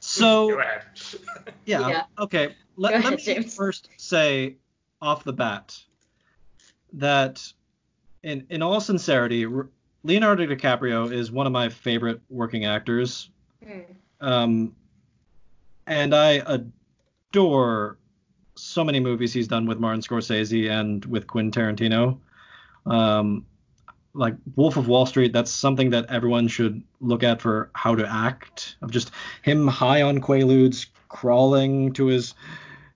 So 0.00 0.60
yeah, 1.64 1.88
Yeah. 1.88 2.02
okay. 2.18 2.54
Let, 2.76 2.90
Go 2.90 2.96
let 2.96 3.04
ahead, 3.06 3.12
me 3.18 3.22
James. 3.24 3.54
first 3.54 3.88
say 3.96 4.56
off 5.00 5.24
the 5.24 5.32
bat 5.32 5.78
that 6.92 7.42
in 8.22 8.46
in 8.50 8.60
all 8.62 8.80
sincerity, 8.80 9.46
Leonardo 10.04 10.46
DiCaprio 10.46 11.10
is 11.10 11.32
one 11.32 11.46
of 11.46 11.52
my 11.52 11.70
favorite 11.70 12.20
working 12.28 12.66
actors. 12.66 13.30
Hmm. 13.66 13.80
Um, 14.20 14.76
and 15.86 16.14
I 16.14 16.42
adore 17.32 17.96
so 18.56 18.84
many 18.84 19.00
movies 19.00 19.32
he's 19.32 19.48
done 19.48 19.64
with 19.66 19.78
Martin 19.78 20.02
Scorsese 20.02 20.70
and 20.70 21.02
with 21.06 21.26
Quentin 21.26 21.50
Tarantino. 21.50 22.18
Um, 22.84 23.46
like 24.18 24.34
Wolf 24.56 24.76
of 24.76 24.88
Wall 24.88 25.06
Street, 25.06 25.32
that's 25.32 25.50
something 25.50 25.90
that 25.90 26.06
everyone 26.10 26.48
should 26.48 26.82
look 27.00 27.22
at 27.22 27.40
for 27.40 27.70
how 27.74 27.94
to 27.94 28.06
act. 28.06 28.76
Of 28.82 28.90
just 28.90 29.12
him 29.42 29.66
high 29.68 30.02
on 30.02 30.20
Quaaludes, 30.20 30.86
crawling 31.08 31.92
to 31.94 32.06
his 32.06 32.34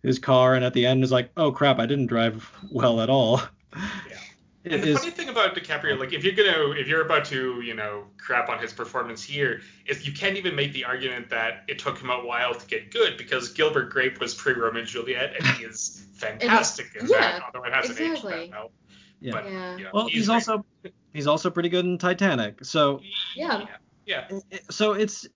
his 0.03 0.19
car, 0.19 0.55
and 0.55 0.65
at 0.65 0.75
the 0.75 0.85
end 0.85 1.05
is 1.05 1.13
like, 1.13 1.31
oh 1.37 1.53
crap, 1.53 1.79
I 1.79 1.87
didn't 1.87 2.07
drive 2.09 2.51
well 2.71 3.01
at 3.01 3.09
all. 3.09 3.41
Yeah. 3.75 4.19
It 4.65 4.73
And 4.75 4.83
the 4.83 4.89
is- 4.91 4.99
funny 4.99 5.11
thing 5.11 5.29
about 5.29 5.57
DiCaprio, 5.57 5.99
like 5.99 6.13
if 6.13 6.23
you're 6.25 6.35
gonna, 6.35 6.71
if 6.73 6.87
you're 6.87 7.03
about 7.05 7.25
to, 7.27 7.61
you 7.63 7.75
know, 7.75 8.05
crap 8.19 8.49
on 8.49 8.59
his 8.61 8.73
performance 8.73 9.23
here, 9.23 9.61
is 9.87 10.07
you 10.07 10.13
can't 10.13 10.37
even 10.37 10.55
make 10.55 10.73
the 10.73 10.85
argument 10.85 11.31
that 11.31 11.65
it 11.69 11.79
took 11.81 11.99
him 11.99 12.11
a 12.11 12.25
while 12.25 12.55
to 12.55 12.67
get 12.67 12.93
good 12.93 13.17
because 13.17 13.49
Gilbert 13.49 13.91
Grape 13.91 14.21
was 14.21 14.35
pre-Romeo 14.35 14.81
and 14.81 14.89
Juliet, 14.89 15.35
and 15.37 15.47
he 15.57 15.65
is 15.65 16.05
fantastic 16.15 16.95
in 16.95 17.09
yeah, 17.09 17.19
that, 17.19 17.43
although 17.43 17.65
it 17.67 17.73
hasn't 17.73 17.99
aged 17.99 18.19
exactly. 18.25 18.41
that 18.41 18.51
well. 18.51 18.71
Yeah. 19.21 19.33
But, 19.33 19.51
Yeah. 19.51 19.77
you 19.79 19.85
know, 19.85 19.91
well, 19.95 20.07
he's 20.09 20.27
great. 20.27 20.35
also 20.35 20.65
he's 21.13 21.27
also 21.27 21.51
pretty 21.51 21.69
good 21.69 21.85
in 21.85 21.99
Titanic. 21.99 22.65
So 22.65 23.01
Yeah. 23.35 23.67
yeah, 24.07 24.27
it- 24.31 24.45
it- 24.51 24.73
so 24.73 24.93
it's 24.93 25.27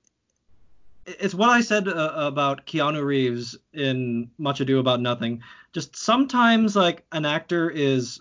it's 1.06 1.34
what 1.34 1.50
I 1.50 1.60
said 1.60 1.86
uh, 1.86 2.12
about 2.16 2.66
Keanu 2.66 3.04
Reeves 3.04 3.56
in 3.72 4.28
Much 4.38 4.60
Ado 4.60 4.80
About 4.80 5.00
Nothing. 5.00 5.40
Just 5.72 5.94
sometimes 5.94 6.74
like 6.74 7.04
an 7.12 7.24
actor 7.24 7.70
is 7.70 8.20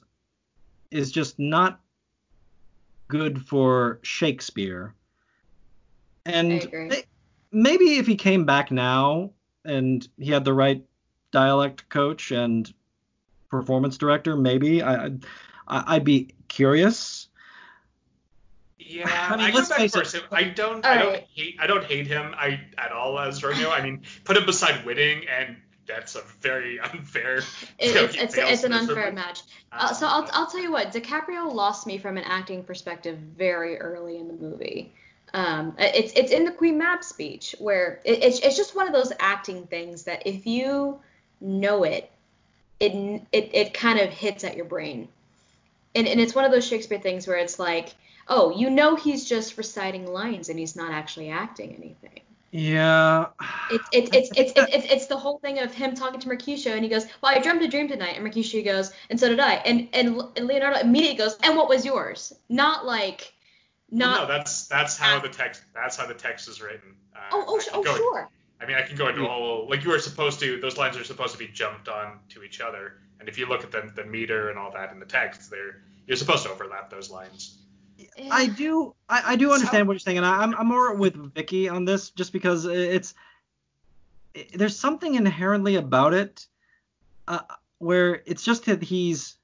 is 0.91 1.11
just 1.11 1.39
not 1.39 1.81
good 3.07 3.43
for 3.47 3.99
Shakespeare. 4.03 4.93
And 6.25 6.53
I 6.91 7.03
maybe 7.51 7.95
if 7.97 8.05
he 8.05 8.15
came 8.15 8.45
back 8.45 8.71
now 8.71 9.31
and 9.63 10.07
he 10.17 10.31
had 10.31 10.45
the 10.45 10.53
right 10.53 10.83
dialect 11.31 11.89
coach 11.89 12.31
and 12.31 12.71
performance 13.49 13.97
director, 13.97 14.35
maybe 14.35 14.81
I 14.83 15.05
I'd, 15.05 15.25
I'd 15.67 16.03
be 16.03 16.35
curious. 16.49 17.24
Yeah, 18.85 19.09
I 19.09 19.33
I, 19.33 19.37
mean, 19.37 19.51
go 19.51 19.57
let's 19.57 19.69
back 19.69 19.77
face 19.79 19.93
for 19.93 20.01
it. 20.01 20.13
it. 20.13 20.23
I 20.31 20.43
don't, 20.43 20.85
All 20.85 20.91
I 20.91 20.97
don't 20.97 21.13
right. 21.13 21.27
hate, 21.33 21.55
I 21.59 21.67
don't 21.67 21.83
hate 21.83 22.07
him, 22.07 22.33
I 22.37 22.61
at 22.77 22.91
all 22.91 23.17
as 23.19 23.43
Romeo. 23.43 23.69
I 23.69 23.81
mean, 23.81 24.01
put 24.23 24.37
him 24.37 24.45
beside 24.45 24.85
Whiting, 24.85 25.25
and 25.27 25.57
that's 25.87 26.15
a 26.15 26.21
very 26.41 26.79
unfair. 26.91 27.37
It, 27.37 27.43
it's, 27.79 28.15
it's, 28.15 28.37
it's 28.37 28.63
an 28.63 28.73
unfair 28.73 29.11
match. 29.11 29.41
Uh, 29.71 29.87
Uh, 29.89 29.93
so 29.93 30.07
I'll, 30.07 30.29
I'll 30.33 30.47
tell 30.47 30.61
you 30.61 30.71
what, 30.71 30.91
DiCaprio 30.93 31.51
lost 31.53 31.85
me 31.87 31.97
from 31.97 32.17
an 32.17 32.23
acting 32.25 32.63
perspective 32.63 33.17
very 33.17 33.77
early 33.79 34.17
in 34.17 34.27
the 34.27 34.33
movie. 34.33 34.93
Um, 35.33 35.75
it's 35.77 36.13
it's 36.13 36.31
in 36.31 36.45
the 36.45 36.51
Queen 36.51 36.77
Mab 36.77 37.03
speech 37.03 37.55
where 37.59 37.99
it, 38.05 38.23
it's 38.23 38.39
it's 38.39 38.55
just 38.55 38.73
one 38.75 38.87
of 38.87 38.93
those 38.93 39.11
acting 39.19 39.67
things 39.67 40.03
that 40.03 40.25
if 40.25 40.47
you 40.47 40.99
know 41.41 41.83
it, 41.83 42.09
it 42.79 43.21
it 43.33 43.49
it 43.53 43.73
kind 43.73 43.99
of 43.99 44.09
hits 44.09 44.43
at 44.45 44.55
your 44.55 44.63
brain, 44.65 45.09
and 45.93 46.07
and 46.07 46.21
it's 46.21 46.33
one 46.33 46.45
of 46.45 46.51
those 46.51 46.65
Shakespeare 46.65 46.99
things 46.99 47.27
where 47.27 47.37
it's 47.37 47.59
like, 47.59 47.93
oh, 48.27 48.51
you 48.55 48.69
know 48.69 48.95
he's 48.95 49.25
just 49.25 49.57
reciting 49.57 50.05
lines 50.07 50.49
and 50.49 50.57
he's 50.59 50.75
not 50.75 50.91
actually 50.91 51.29
acting 51.29 51.75
anything. 51.75 52.21
Yeah. 52.51 53.27
It's 53.69 53.87
it's 53.91 54.09
it's 54.15 54.29
it's 54.37 54.53
it's, 54.55 54.75
it's, 54.75 54.93
it's 54.93 55.05
the 55.07 55.17
whole 55.17 55.39
thing 55.39 55.59
of 55.59 55.73
him 55.73 55.93
talking 55.93 56.21
to 56.21 56.27
Mercutio 56.29 56.73
and 56.73 56.83
he 56.83 56.89
goes, 56.89 57.05
"Well, 57.21 57.35
I 57.35 57.39
dreamt 57.39 57.61
a 57.63 57.67
dream 57.67 57.89
tonight," 57.89 58.15
and 58.15 58.23
Mercutio 58.23 58.63
goes, 58.63 58.93
"And 59.09 59.19
so 59.19 59.27
did 59.27 59.39
I." 59.41 59.55
And 59.55 59.89
and, 59.93 60.21
and 60.37 60.47
Leonardo 60.47 60.79
immediately 60.79 61.17
goes, 61.17 61.37
"And 61.43 61.57
what 61.57 61.67
was 61.67 61.85
yours?" 61.85 62.31
Not 62.47 62.85
like, 62.85 63.33
Well, 63.89 64.09
not. 64.09 64.21
no, 64.29 64.33
that's 64.33 64.67
that's 64.67 64.97
how 64.97 65.19
the 65.19 65.27
text 65.27 65.63
that's 65.73 65.97
how 65.97 66.07
the 66.07 66.13
text 66.13 66.47
is 66.47 66.61
written. 66.61 66.95
Uh, 67.13 67.19
oh 67.33 67.43
oh 67.47 67.57
I 67.57 67.61
sh- 67.61 67.67
can 67.67 67.79
oh 67.79 67.83
go- 67.83 67.97
sure. 67.97 68.29
I 68.61 68.65
mean, 68.65 68.77
I 68.77 68.83
can 68.83 68.95
go 68.95 69.09
into 69.09 69.25
a 69.25 69.27
whole 69.27 69.67
like 69.69 69.83
you 69.83 69.89
were 69.89 69.99
supposed 69.99 70.39
to. 70.39 70.57
Those 70.61 70.77
lines 70.77 70.95
are 70.95 71.03
supposed 71.03 71.33
to 71.33 71.39
be 71.39 71.47
jumped 71.49 71.89
on 71.89 72.19
to 72.29 72.41
each 72.43 72.61
other, 72.61 72.93
and 73.19 73.27
if 73.27 73.37
you 73.37 73.47
look 73.47 73.65
at 73.65 73.71
the 73.71 73.91
the 73.93 74.05
meter 74.05 74.49
and 74.49 74.57
all 74.57 74.71
that 74.71 74.93
in 74.93 74.99
the 75.01 75.05
text, 75.05 75.51
they're 75.51 75.81
you're 76.07 76.15
supposed 76.15 76.43
to 76.43 76.51
overlap 76.51 76.89
those 76.89 77.09
lines. 77.11 77.57
I 78.31 78.47
do 78.47 78.95
I, 79.09 79.33
I 79.33 79.35
do 79.35 79.51
understand 79.51 79.87
what 79.87 79.93
you're 79.93 79.99
saying, 79.99 80.17
and 80.17 80.25
I, 80.25 80.41
I'm 80.41 80.55
I'm 80.55 80.67
more 80.67 80.95
with 80.95 81.15
Vicky 81.33 81.69
on 81.69 81.85
this 81.85 82.11
just 82.11 82.31
because 82.33 82.65
it's 82.65 83.13
it, 84.33 84.57
there's 84.57 84.77
something 84.77 85.15
inherently 85.15 85.75
about 85.75 86.13
it 86.13 86.45
uh, 87.27 87.39
where 87.79 88.21
it's 88.25 88.43
just 88.43 88.65
that 88.65 88.81
he's 88.81 89.37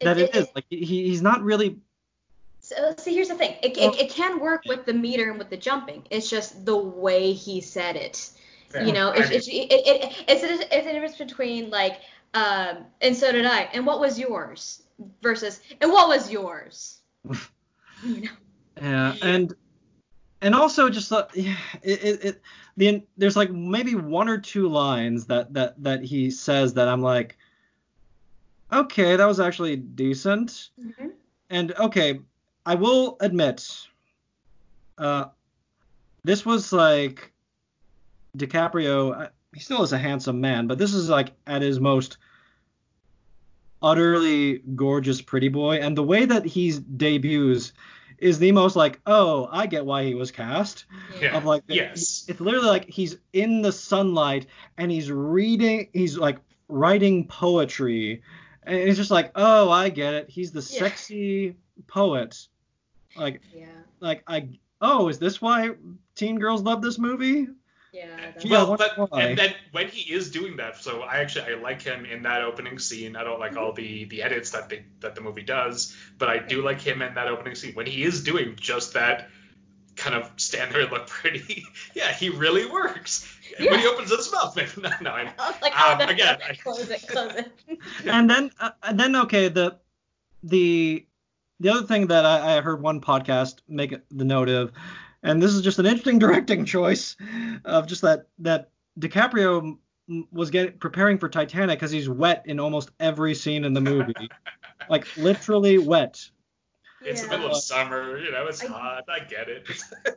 that 0.00 0.18
It- 0.18 0.30
it 0.30 0.34
it- 0.34 0.38
is 0.38 0.48
like 0.54 0.64
he, 0.70 0.76
he's 1.08 1.22
not 1.22 1.42
really 1.42 1.78
So 2.60 2.94
see, 2.98 3.14
here's 3.14 3.28
the 3.28 3.34
thing. 3.34 3.56
It, 3.62 3.78
it, 3.78 4.00
it 4.00 4.10
can 4.10 4.40
work 4.40 4.62
with 4.66 4.84
the 4.84 4.92
meter 4.92 5.30
and 5.30 5.38
with 5.38 5.48
the 5.50 5.56
jumping. 5.56 6.02
It's 6.10 6.28
just 6.28 6.66
the 6.66 6.76
way 6.76 7.32
he 7.32 7.60
said 7.60 7.96
it. 7.96 8.30
You 8.84 8.92
know, 8.92 9.10
it's 9.10 9.30
it's 9.30 9.48
it, 9.48 9.52
it, 9.70 10.24
it's 10.28 10.42
a, 10.42 10.76
it's 10.76 10.86
a 10.86 10.92
difference 10.92 11.16
between 11.16 11.70
like, 11.70 12.00
um, 12.34 12.84
and 13.00 13.16
so 13.16 13.32
did 13.32 13.46
I, 13.46 13.62
and 13.72 13.86
what 13.86 13.98
was 14.00 14.18
yours 14.18 14.82
versus, 15.22 15.60
and 15.80 15.90
what 15.90 16.08
was 16.08 16.30
yours. 16.30 16.98
you 18.02 18.22
know. 18.22 18.30
yeah 18.80 19.14
and 19.22 19.54
and 20.40 20.54
also 20.54 20.88
just 20.88 21.12
uh, 21.12 21.26
yeah, 21.34 21.56
it, 21.82 22.04
it, 22.04 22.24
it 22.24 22.42
the 22.76 23.02
there's 23.16 23.36
like 23.36 23.50
maybe 23.50 23.94
one 23.94 24.28
or 24.28 24.38
two 24.38 24.68
lines 24.68 25.26
that 25.26 25.52
that 25.54 25.82
that 25.82 26.02
he 26.04 26.30
says 26.30 26.74
that 26.74 26.88
I'm 26.88 27.02
like 27.02 27.36
okay 28.72 29.16
that 29.16 29.26
was 29.26 29.40
actually 29.40 29.76
decent 29.76 30.70
And 31.50 31.72
okay, 31.78 32.20
I 32.66 32.74
will 32.74 33.16
admit, 33.20 33.66
uh, 34.98 35.26
this 36.24 36.44
was 36.44 36.72
like 36.72 37.32
DiCaprio. 38.36 39.24
uh, 39.26 39.28
He 39.54 39.60
still 39.60 39.82
is 39.82 39.92
a 39.92 39.98
handsome 39.98 40.40
man, 40.40 40.66
but 40.66 40.78
this 40.78 40.92
is 40.92 41.08
like 41.08 41.32
at 41.46 41.62
his 41.62 41.80
most 41.80 42.18
utterly 43.82 44.58
gorgeous 44.58 45.20
pretty 45.22 45.48
boy, 45.48 45.76
and 45.76 45.96
the 45.96 46.02
way 46.02 46.24
that 46.26 46.44
he 46.44 46.72
debuts 46.96 47.72
is 48.18 48.38
the 48.40 48.50
most 48.52 48.74
like, 48.74 49.00
oh, 49.06 49.48
I 49.50 49.66
get 49.66 49.86
why 49.86 50.04
he 50.04 50.14
was 50.14 50.30
cast. 50.32 50.86
Yeah. 51.20 51.36
Of 51.36 51.44
like, 51.44 51.62
Yes. 51.68 52.24
it's 52.28 52.40
literally 52.40 52.66
like 52.66 52.86
he's 52.88 53.16
in 53.32 53.62
the 53.62 53.70
sunlight 53.70 54.46
and 54.76 54.90
he's 54.90 55.10
reading, 55.10 55.88
he's 55.92 56.18
like 56.18 56.38
writing 56.68 57.28
poetry, 57.28 58.22
and 58.64 58.76
it's 58.76 58.96
just 58.98 59.10
like, 59.12 59.30
oh, 59.36 59.70
I 59.70 59.88
get 59.88 60.14
it. 60.14 60.28
He's 60.30 60.50
the 60.52 60.58
Yeah. 60.60 60.80
sexy 60.80 61.56
poet. 61.86 62.48
Like, 63.16 63.40
Yeah. 63.54 63.66
like 64.00 64.22
I. 64.26 64.48
Oh, 64.80 65.08
is 65.08 65.18
this 65.18 65.40
why 65.42 65.70
teen 66.14 66.38
girls 66.38 66.62
love 66.62 66.82
this 66.82 66.98
movie? 66.98 67.48
Yeah. 67.92 68.32
Well, 68.48 68.76
but 68.76 69.10
why? 69.10 69.22
and 69.22 69.38
then 69.38 69.54
when 69.72 69.88
he 69.88 70.12
is 70.12 70.30
doing 70.30 70.56
that, 70.58 70.76
so 70.76 71.00
I 71.02 71.18
actually 71.18 71.54
I 71.54 71.58
like 71.58 71.80
him 71.82 72.04
in 72.04 72.22
that 72.24 72.42
opening 72.42 72.78
scene. 72.78 73.16
I 73.16 73.24
don't 73.24 73.40
like 73.40 73.56
all 73.56 73.72
the 73.72 74.04
the 74.04 74.22
edits 74.22 74.50
that 74.50 74.68
they 74.68 74.84
that 75.00 75.14
the 75.14 75.20
movie 75.22 75.42
does, 75.42 75.96
but 76.18 76.28
I 76.28 76.38
do 76.38 76.62
like 76.62 76.80
him 76.80 77.00
in 77.02 77.14
that 77.14 77.28
opening 77.28 77.54
scene 77.54 77.74
when 77.74 77.86
he 77.86 78.02
is 78.02 78.22
doing 78.22 78.56
just 78.60 78.94
that 78.94 79.28
kind 79.96 80.14
of 80.14 80.30
stand 80.36 80.72
there 80.74 80.82
and 80.82 80.92
look 80.92 81.06
pretty. 81.20 81.64
yeah, 81.94 82.12
he 82.12 82.28
really 82.30 82.66
works. 82.66 83.26
Yeah. 83.58 83.70
When 83.72 83.80
he 83.80 83.86
opens 83.88 84.10
his 84.14 84.30
mouth, 84.30 84.54
no, 84.76 84.90
no, 85.00 85.10
I, 85.10 85.32
I 85.38 85.50
was 85.50 85.60
like, 85.62 85.72
oh, 85.74 85.92
Um, 85.94 85.98
no, 85.98 86.04
again, 86.06 86.36
I- 86.46 86.54
close 86.54 86.88
it, 86.90 87.08
close 87.08 87.32
it. 87.34 87.50
and 88.04 88.28
then 88.30 88.50
uh, 88.60 88.70
and 88.84 89.00
then 89.00 89.16
okay 89.16 89.48
the 89.48 89.78
the 90.44 91.06
the 91.58 91.70
other 91.70 91.86
thing 91.86 92.08
that 92.08 92.24
I, 92.26 92.58
I 92.58 92.60
heard 92.60 92.82
one 92.82 93.00
podcast 93.00 93.60
make 93.66 93.94
the 94.10 94.24
note 94.26 94.48
of 94.50 94.70
and 95.22 95.42
this 95.42 95.52
is 95.52 95.62
just 95.62 95.78
an 95.78 95.86
interesting 95.86 96.18
directing 96.24 96.64
choice 96.64 97.16
of 97.64 97.86
just 97.86 98.02
that 98.02 98.26
that 98.38 98.70
DiCaprio 98.98 99.78
was 100.32 100.50
getting 100.50 100.78
preparing 100.78 101.18
for 101.18 101.28
Titanic 101.28 101.78
because 101.78 101.90
he's 101.90 102.08
wet 102.08 102.44
in 102.46 102.58
almost 102.60 102.90
every 102.98 103.34
scene 103.34 103.64
in 103.64 103.74
the 103.74 103.80
movie 103.80 104.14
like 104.90 105.06
literally 105.16 105.78
wet 105.78 106.30
it's 107.00 107.22
the 107.22 107.28
middle 107.28 107.50
of 107.52 107.56
summer, 107.56 108.18
you 108.18 108.32
know, 108.32 108.46
it's 108.46 108.62
I- 108.64 108.66
hot. 108.66 109.04
I 109.08 109.20
get 109.20 109.48
it. 109.48 109.68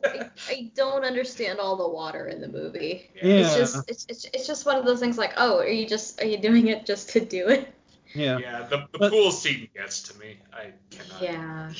I, 0.04 0.30
I 0.48 0.70
don't 0.74 1.04
understand 1.04 1.60
all 1.60 1.76
the 1.76 1.88
water 1.88 2.26
in 2.26 2.40
the 2.40 2.48
movie. 2.48 3.08
Yeah. 3.14 3.34
It's 3.34 3.54
just 3.54 3.88
it's, 3.88 4.06
it's 4.08 4.24
it's 4.34 4.46
just 4.48 4.66
one 4.66 4.76
of 4.76 4.84
those 4.84 4.98
things 4.98 5.16
like, 5.16 5.32
oh, 5.36 5.58
are 5.58 5.68
you 5.68 5.86
just 5.86 6.20
are 6.20 6.26
you 6.26 6.38
doing 6.38 6.68
it 6.68 6.84
just 6.84 7.10
to 7.10 7.20
do 7.24 7.48
it? 7.48 7.72
yeah, 8.14 8.38
yeah, 8.38 8.62
the, 8.68 8.88
the 8.92 8.98
But- 8.98 9.12
pool 9.12 9.30
scene 9.30 9.68
gets 9.74 10.02
to 10.02 10.18
me. 10.18 10.38
I 10.52 10.72
cannot. 10.90 11.22
Yeah. 11.22 11.72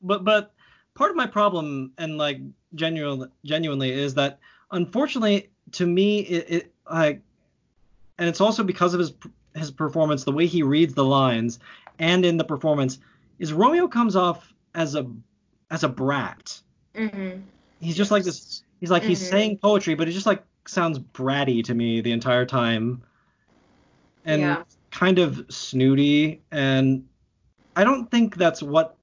but 0.00 0.24
but 0.24 0.54
part 0.96 1.10
of 1.10 1.16
my 1.16 1.26
problem 1.26 1.92
and 1.98 2.18
like 2.18 2.40
genuinely 2.74 3.28
genuinely 3.44 3.92
is 3.92 4.14
that 4.14 4.40
unfortunately 4.72 5.50
to 5.72 5.86
me 5.86 6.20
it, 6.20 6.50
it 6.50 6.74
like, 6.90 7.20
and 8.18 8.28
it's 8.28 8.40
also 8.40 8.64
because 8.64 8.94
of 8.94 9.00
his 9.00 9.12
his 9.54 9.70
performance, 9.70 10.24
the 10.24 10.32
way 10.32 10.46
he 10.46 10.62
reads 10.62 10.94
the 10.94 11.04
lines, 11.04 11.58
and 11.98 12.24
in 12.26 12.36
the 12.36 12.44
performance, 12.44 12.98
is 13.38 13.52
Romeo 13.52 13.88
comes 13.88 14.16
off 14.16 14.52
as 14.74 14.94
a 14.94 15.06
as 15.70 15.84
a 15.84 15.88
brat. 15.88 16.60
Mm-hmm. 16.94 17.40
He's 17.80 17.96
just 17.96 18.10
like 18.10 18.24
this. 18.24 18.62
He's 18.80 18.90
like 18.90 19.02
he's 19.02 19.20
Mhm. 19.20 19.30
saying 19.30 19.58
poetry, 19.58 19.94
but 19.94 20.08
it 20.08 20.12
just 20.12 20.26
like 20.26 20.42
sounds 20.66 20.98
bratty 20.98 21.62
to 21.64 21.74
me 21.74 22.00
the 22.00 22.12
entire 22.12 22.46
time, 22.46 23.02
and 24.24 24.40
Yeah. 24.40 24.62
kind 24.90 25.18
of 25.18 25.44
snooty. 25.50 26.42
And 26.52 27.06
I 27.74 27.84
don't 27.84 28.10
think 28.10 28.36
that's 28.36 28.62
what 28.62 28.96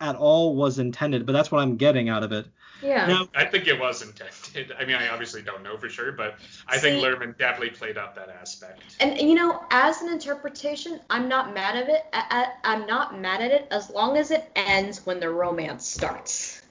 at 0.00 0.16
all 0.16 0.56
was 0.56 0.78
intended, 0.78 1.26
but 1.26 1.32
that's 1.32 1.50
what 1.50 1.60
I'm 1.60 1.76
getting 1.76 2.08
out 2.08 2.22
of 2.22 2.32
it. 2.32 2.46
Yeah. 2.82 3.06
Now, 3.06 3.28
I 3.34 3.44
think 3.44 3.66
it 3.66 3.78
was 3.78 4.02
intended. 4.02 4.74
I 4.78 4.84
mean, 4.84 4.96
I 4.96 5.08
obviously 5.08 5.42
don't 5.42 5.62
know 5.62 5.76
for 5.76 5.88
sure, 5.88 6.12
but 6.12 6.38
I 6.66 6.78
think 6.78 7.02
Luhrmann 7.02 7.36
definitely 7.36 7.70
played 7.70 7.98
up 7.98 8.14
that 8.16 8.28
aspect. 8.28 8.82
And 9.00 9.18
you 9.18 9.34
know, 9.34 9.62
as 9.70 10.00
an 10.02 10.10
interpretation, 10.10 11.00
I'm 11.10 11.28
not 11.28 11.54
mad 11.54 11.76
at 11.76 11.88
it. 11.88 12.02
I, 12.12 12.46
I, 12.64 12.72
I'm 12.72 12.86
not 12.86 13.20
mad 13.20 13.42
at 13.42 13.50
it 13.50 13.68
as 13.70 13.90
long 13.90 14.16
as 14.16 14.30
it 14.30 14.50
ends 14.56 15.04
when 15.04 15.20
the 15.20 15.30
romance 15.30 15.86
starts. 15.86 16.62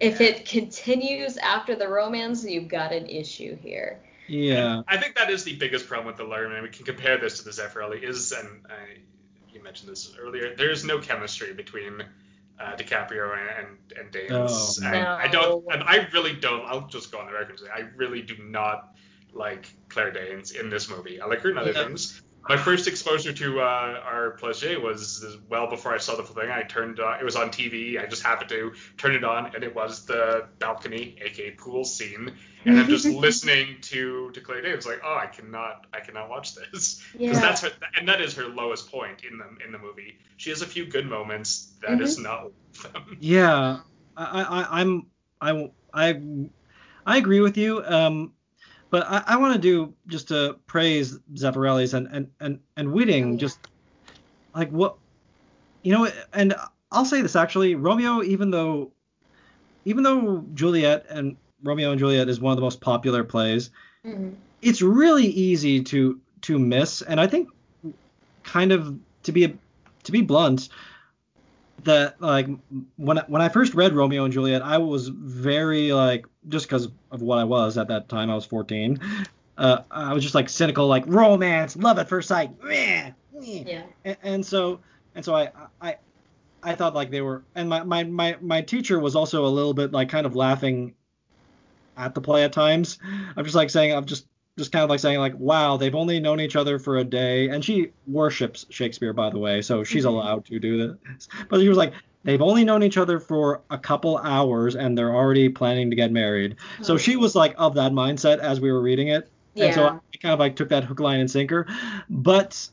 If 0.00 0.20
it 0.20 0.46
continues 0.46 1.38
after 1.38 1.74
the 1.74 1.88
romance, 1.88 2.44
you've 2.44 2.68
got 2.68 2.92
an 2.92 3.06
issue 3.06 3.56
here. 3.56 3.98
yeah. 4.28 4.82
I 4.86 4.96
think 4.96 5.16
that 5.16 5.28
is 5.28 5.42
the 5.42 5.56
biggest 5.56 5.88
problem 5.88 6.06
with 6.06 6.16
the 6.16 6.22
Luhrmann, 6.22 6.62
we 6.62 6.68
can 6.68 6.84
compare 6.84 7.18
this 7.18 7.38
to 7.38 7.44
the 7.44 7.50
Zeffirelli. 7.50 8.04
Is 8.04 8.30
and 8.30 8.48
I, 8.66 8.98
you 9.52 9.60
mentioned 9.60 9.90
this 9.90 10.14
earlier. 10.16 10.54
There 10.54 10.70
is 10.70 10.84
no 10.84 11.00
chemistry 11.00 11.52
between 11.52 12.04
uh, 12.60 12.76
DiCaprio 12.76 13.36
and 13.58 13.68
and 13.98 14.10
Danes. 14.10 14.30
Oh, 14.82 14.84
and 14.84 14.92
no. 15.04 15.10
I 15.12 15.28
don't, 15.28 15.64
and 15.72 15.82
I 15.82 16.08
really 16.12 16.34
don't. 16.34 16.64
I'll 16.66 16.86
just 16.88 17.12
go 17.12 17.18
on 17.18 17.26
the 17.26 17.32
record 17.32 17.50
and 17.50 17.58
say 17.60 17.66
I 17.74 17.80
really 17.96 18.22
do 18.22 18.36
not 18.42 18.94
like 19.32 19.68
Claire 19.88 20.10
Danes 20.10 20.52
in 20.52 20.70
this 20.70 20.88
movie. 20.90 21.20
I 21.20 21.26
like 21.26 21.40
her 21.42 21.50
in 21.50 21.58
other 21.58 21.72
Yeah. 21.72 21.84
things. 21.84 22.22
My 22.48 22.56
first 22.56 22.88
exposure 22.88 23.32
to 23.32 23.60
uh, 23.60 24.00
our 24.04 24.30
Plage 24.32 24.78
was 24.82 25.24
well 25.50 25.68
before 25.68 25.94
I 25.94 25.98
saw 25.98 26.16
the 26.16 26.22
full 26.22 26.34
thing. 26.34 26.50
I 26.50 26.62
turned, 26.62 26.98
uh, 26.98 27.16
it 27.20 27.24
was 27.24 27.36
on 27.36 27.50
TV. 27.50 28.02
I 28.02 28.06
just 28.06 28.22
happened 28.22 28.48
to 28.50 28.72
turn 28.96 29.14
it 29.14 29.22
on, 29.24 29.54
and 29.54 29.62
it 29.62 29.74
was 29.74 30.06
the 30.06 30.46
balcony, 30.58 31.16
aka 31.22 31.50
pool 31.50 31.84
scene. 31.84 32.32
And 32.64 32.78
I'm 32.78 32.88
just 32.88 33.06
listening 33.26 33.76
to 33.82 34.30
to 34.32 34.40
Claire 34.40 34.62
Danes, 34.62 34.86
like, 34.86 35.00
oh, 35.04 35.14
I 35.16 35.26
cannot, 35.26 35.86
I 35.92 36.00
cannot 36.00 36.30
watch 36.30 36.54
this 36.54 37.02
because 37.12 37.36
Yeah. 37.36 37.40
that's 37.40 37.60
her, 37.62 37.70
and 37.96 38.08
that 38.08 38.20
is 38.20 38.34
her 38.34 38.46
lowest 38.48 38.90
point 38.90 39.24
in 39.30 39.38
the 39.38 39.64
in 39.64 39.72
the 39.72 39.78
movie. 39.78 40.18
She 40.38 40.50
has 40.50 40.62
a 40.62 40.66
few 40.66 40.86
good 40.86 41.06
moments. 41.06 41.72
That 41.82 42.00
is 42.00 42.18
not 42.18 42.44
one 42.44 42.52
of 42.84 42.92
them. 42.92 43.16
Yeah, 43.20 43.80
I, 44.16 44.42
I, 44.42 44.80
I'm, 44.80 45.06
I, 45.40 45.70
I, 45.92 46.20
I 47.06 47.16
agree 47.16 47.40
with 47.40 47.56
you. 47.56 47.82
Um, 47.84 48.32
but 48.90 49.06
I, 49.08 49.22
I 49.26 49.36
want 49.36 49.54
to 49.54 49.60
do 49.60 49.94
just 50.06 50.28
to 50.28 50.56
praise 50.66 51.18
Zeffirelli's 51.34 51.94
and 51.94 52.08
and 52.08 52.28
and 52.40 52.60
and 52.76 52.92
Whiting. 52.92 53.38
Just 53.38 53.58
like 54.54 54.70
what, 54.70 54.96
you 55.82 55.92
know, 55.92 56.08
and 56.32 56.54
I'll 56.90 57.04
say 57.04 57.20
this 57.22 57.36
actually, 57.36 57.74
Romeo, 57.74 58.22
even 58.22 58.50
though, 58.50 58.92
even 59.84 60.02
though 60.02 60.44
Juliet 60.54 61.06
and 61.10 61.36
Romeo 61.62 61.90
and 61.90 61.98
Juliet 61.98 62.28
is 62.28 62.40
one 62.40 62.52
of 62.52 62.56
the 62.56 62.62
most 62.62 62.80
popular 62.80 63.24
plays, 63.24 63.70
Mhm. 64.04 64.34
it's 64.62 64.82
really 64.82 65.26
easy 65.26 65.82
to 65.82 66.20
to 66.40 66.58
miss 66.58 67.02
and 67.02 67.20
i 67.20 67.26
think 67.26 67.48
kind 68.44 68.70
of 68.70 68.96
to 69.24 69.32
be 69.32 69.56
to 70.04 70.12
be 70.12 70.20
blunt 70.22 70.68
that 71.88 72.20
like 72.20 72.46
when 72.96 73.18
I, 73.18 73.24
when 73.28 73.42
i 73.42 73.48
first 73.48 73.74
read 73.74 73.92
romeo 73.94 74.24
and 74.24 74.32
juliet 74.32 74.62
i 74.62 74.78
was 74.78 75.08
very 75.08 75.92
like 75.92 76.26
just 76.48 76.66
because 76.66 76.88
of 77.10 77.22
what 77.22 77.38
i 77.38 77.44
was 77.44 77.76
at 77.76 77.88
that 77.88 78.08
time 78.08 78.30
i 78.30 78.34
was 78.34 78.44
14 78.46 79.00
uh, 79.58 79.82
i 79.90 80.12
was 80.12 80.22
just 80.22 80.34
like 80.34 80.48
cynical 80.48 80.86
like 80.86 81.04
romance 81.06 81.76
love 81.76 81.98
at 81.98 82.08
first 82.08 82.28
sight. 82.28 82.50
Yeah. 83.66 83.82
and, 84.04 84.16
and 84.22 84.46
so 84.46 84.80
and 85.14 85.24
so 85.24 85.34
I, 85.34 85.50
I 85.80 85.96
I 86.62 86.74
thought 86.74 86.94
like 86.94 87.10
they 87.10 87.20
were 87.20 87.42
and 87.54 87.68
my, 87.68 87.82
my 87.82 88.04
my 88.04 88.36
my 88.40 88.62
teacher 88.62 88.98
was 88.98 89.16
also 89.16 89.44
a 89.44 89.48
little 89.48 89.74
bit 89.74 89.92
like 89.92 90.08
kind 90.08 90.26
of 90.26 90.36
laughing 90.36 90.94
at 91.96 92.14
the 92.14 92.20
play 92.20 92.44
at 92.44 92.52
times. 92.52 92.98
I'm 93.36 93.44
just 93.44 93.56
like 93.56 93.70
saying 93.70 93.94
I'm 93.94 94.04
just 94.04 94.26
just 94.58 94.72
kind 94.72 94.82
of 94.82 94.90
like 94.90 95.00
saying 95.00 95.18
like 95.18 95.34
wow 95.38 95.76
they've 95.76 95.94
only 95.94 96.18
known 96.20 96.40
each 96.40 96.56
other 96.56 96.78
for 96.78 96.98
a 96.98 97.04
day 97.04 97.48
and 97.48 97.64
she 97.64 97.90
worships 98.06 98.66
Shakespeare 98.68 99.12
by 99.14 99.30
the 99.30 99.38
way 99.38 99.62
so 99.62 99.84
she's 99.84 100.04
Mhm. 100.04 100.08
allowed 100.08 100.44
to 100.46 100.58
do 100.58 100.76
this 101.08 101.28
but 101.48 101.60
she 101.60 101.68
was 101.68 101.78
like 101.78 101.92
they've 102.24 102.42
only 102.42 102.64
known 102.64 102.82
each 102.82 102.96
other 102.98 103.20
for 103.20 103.62
a 103.70 103.78
couple 103.78 104.18
hours 104.18 104.74
and 104.76 104.98
they're 104.98 105.14
already 105.14 105.48
planning 105.48 105.88
to 105.90 105.96
get 105.96 106.10
married 106.12 106.56
so 106.82 106.94
Oh. 106.94 106.96
she 106.98 107.16
was 107.16 107.34
like 107.34 107.54
of 107.56 107.74
that 107.74 107.92
mindset 107.92 108.38
as 108.38 108.60
we 108.60 108.70
were 108.72 108.82
reading 108.82 109.08
it 109.08 109.30
and 109.56 109.74
so 109.74 109.86
I 109.86 109.98
kind 110.22 110.32
of 110.34 110.38
like 110.38 110.54
took 110.54 110.68
that 110.68 110.84
hook, 110.84 111.00
line, 111.00 111.18
and 111.18 111.28
sinker. 111.28 111.66
But 112.08 112.68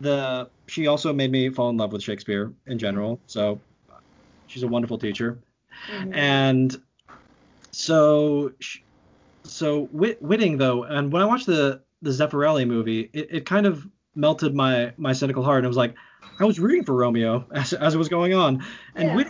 the 0.00 0.48
she 0.66 0.88
also 0.88 1.12
made 1.12 1.30
me 1.30 1.48
fall 1.48 1.70
in 1.70 1.76
love 1.76 1.92
with 1.92 2.02
Shakespeare 2.02 2.52
in 2.66 2.76
general. 2.78 3.20
So 3.28 3.60
she's 4.48 4.64
a 4.64 4.68
wonderful 4.68 4.98
teacher. 4.98 5.38
Mhm. 5.92 6.16
And 6.16 6.76
so 7.70 8.52
sh- 8.58 8.78
so 9.48 9.84
Whit- 9.86 10.20
Whiting 10.22 10.58
though, 10.58 10.84
and 10.84 11.12
when 11.12 11.22
I 11.22 11.24
watched 11.24 11.46
the 11.46 11.82
the 12.02 12.10
Zeffirelli 12.10 12.66
movie, 12.66 13.10
it, 13.12 13.28
it 13.30 13.46
kind 13.46 13.66
of 13.66 13.86
melted 14.14 14.54
my 14.54 14.92
my 14.96 15.12
cynical 15.12 15.42
heart. 15.42 15.58
And 15.58 15.64
it 15.64 15.68
was 15.68 15.76
like 15.76 15.94
I 16.40 16.44
was 16.44 16.58
rooting 16.60 16.84
for 16.84 16.94
Romeo 16.94 17.46
as 17.52 17.72
as 17.72 17.94
it 17.94 17.98
was 17.98 18.08
going 18.08 18.34
on. 18.34 18.64
And 18.94 19.08
Yeah. 19.08 19.16
Whit- 19.16 19.28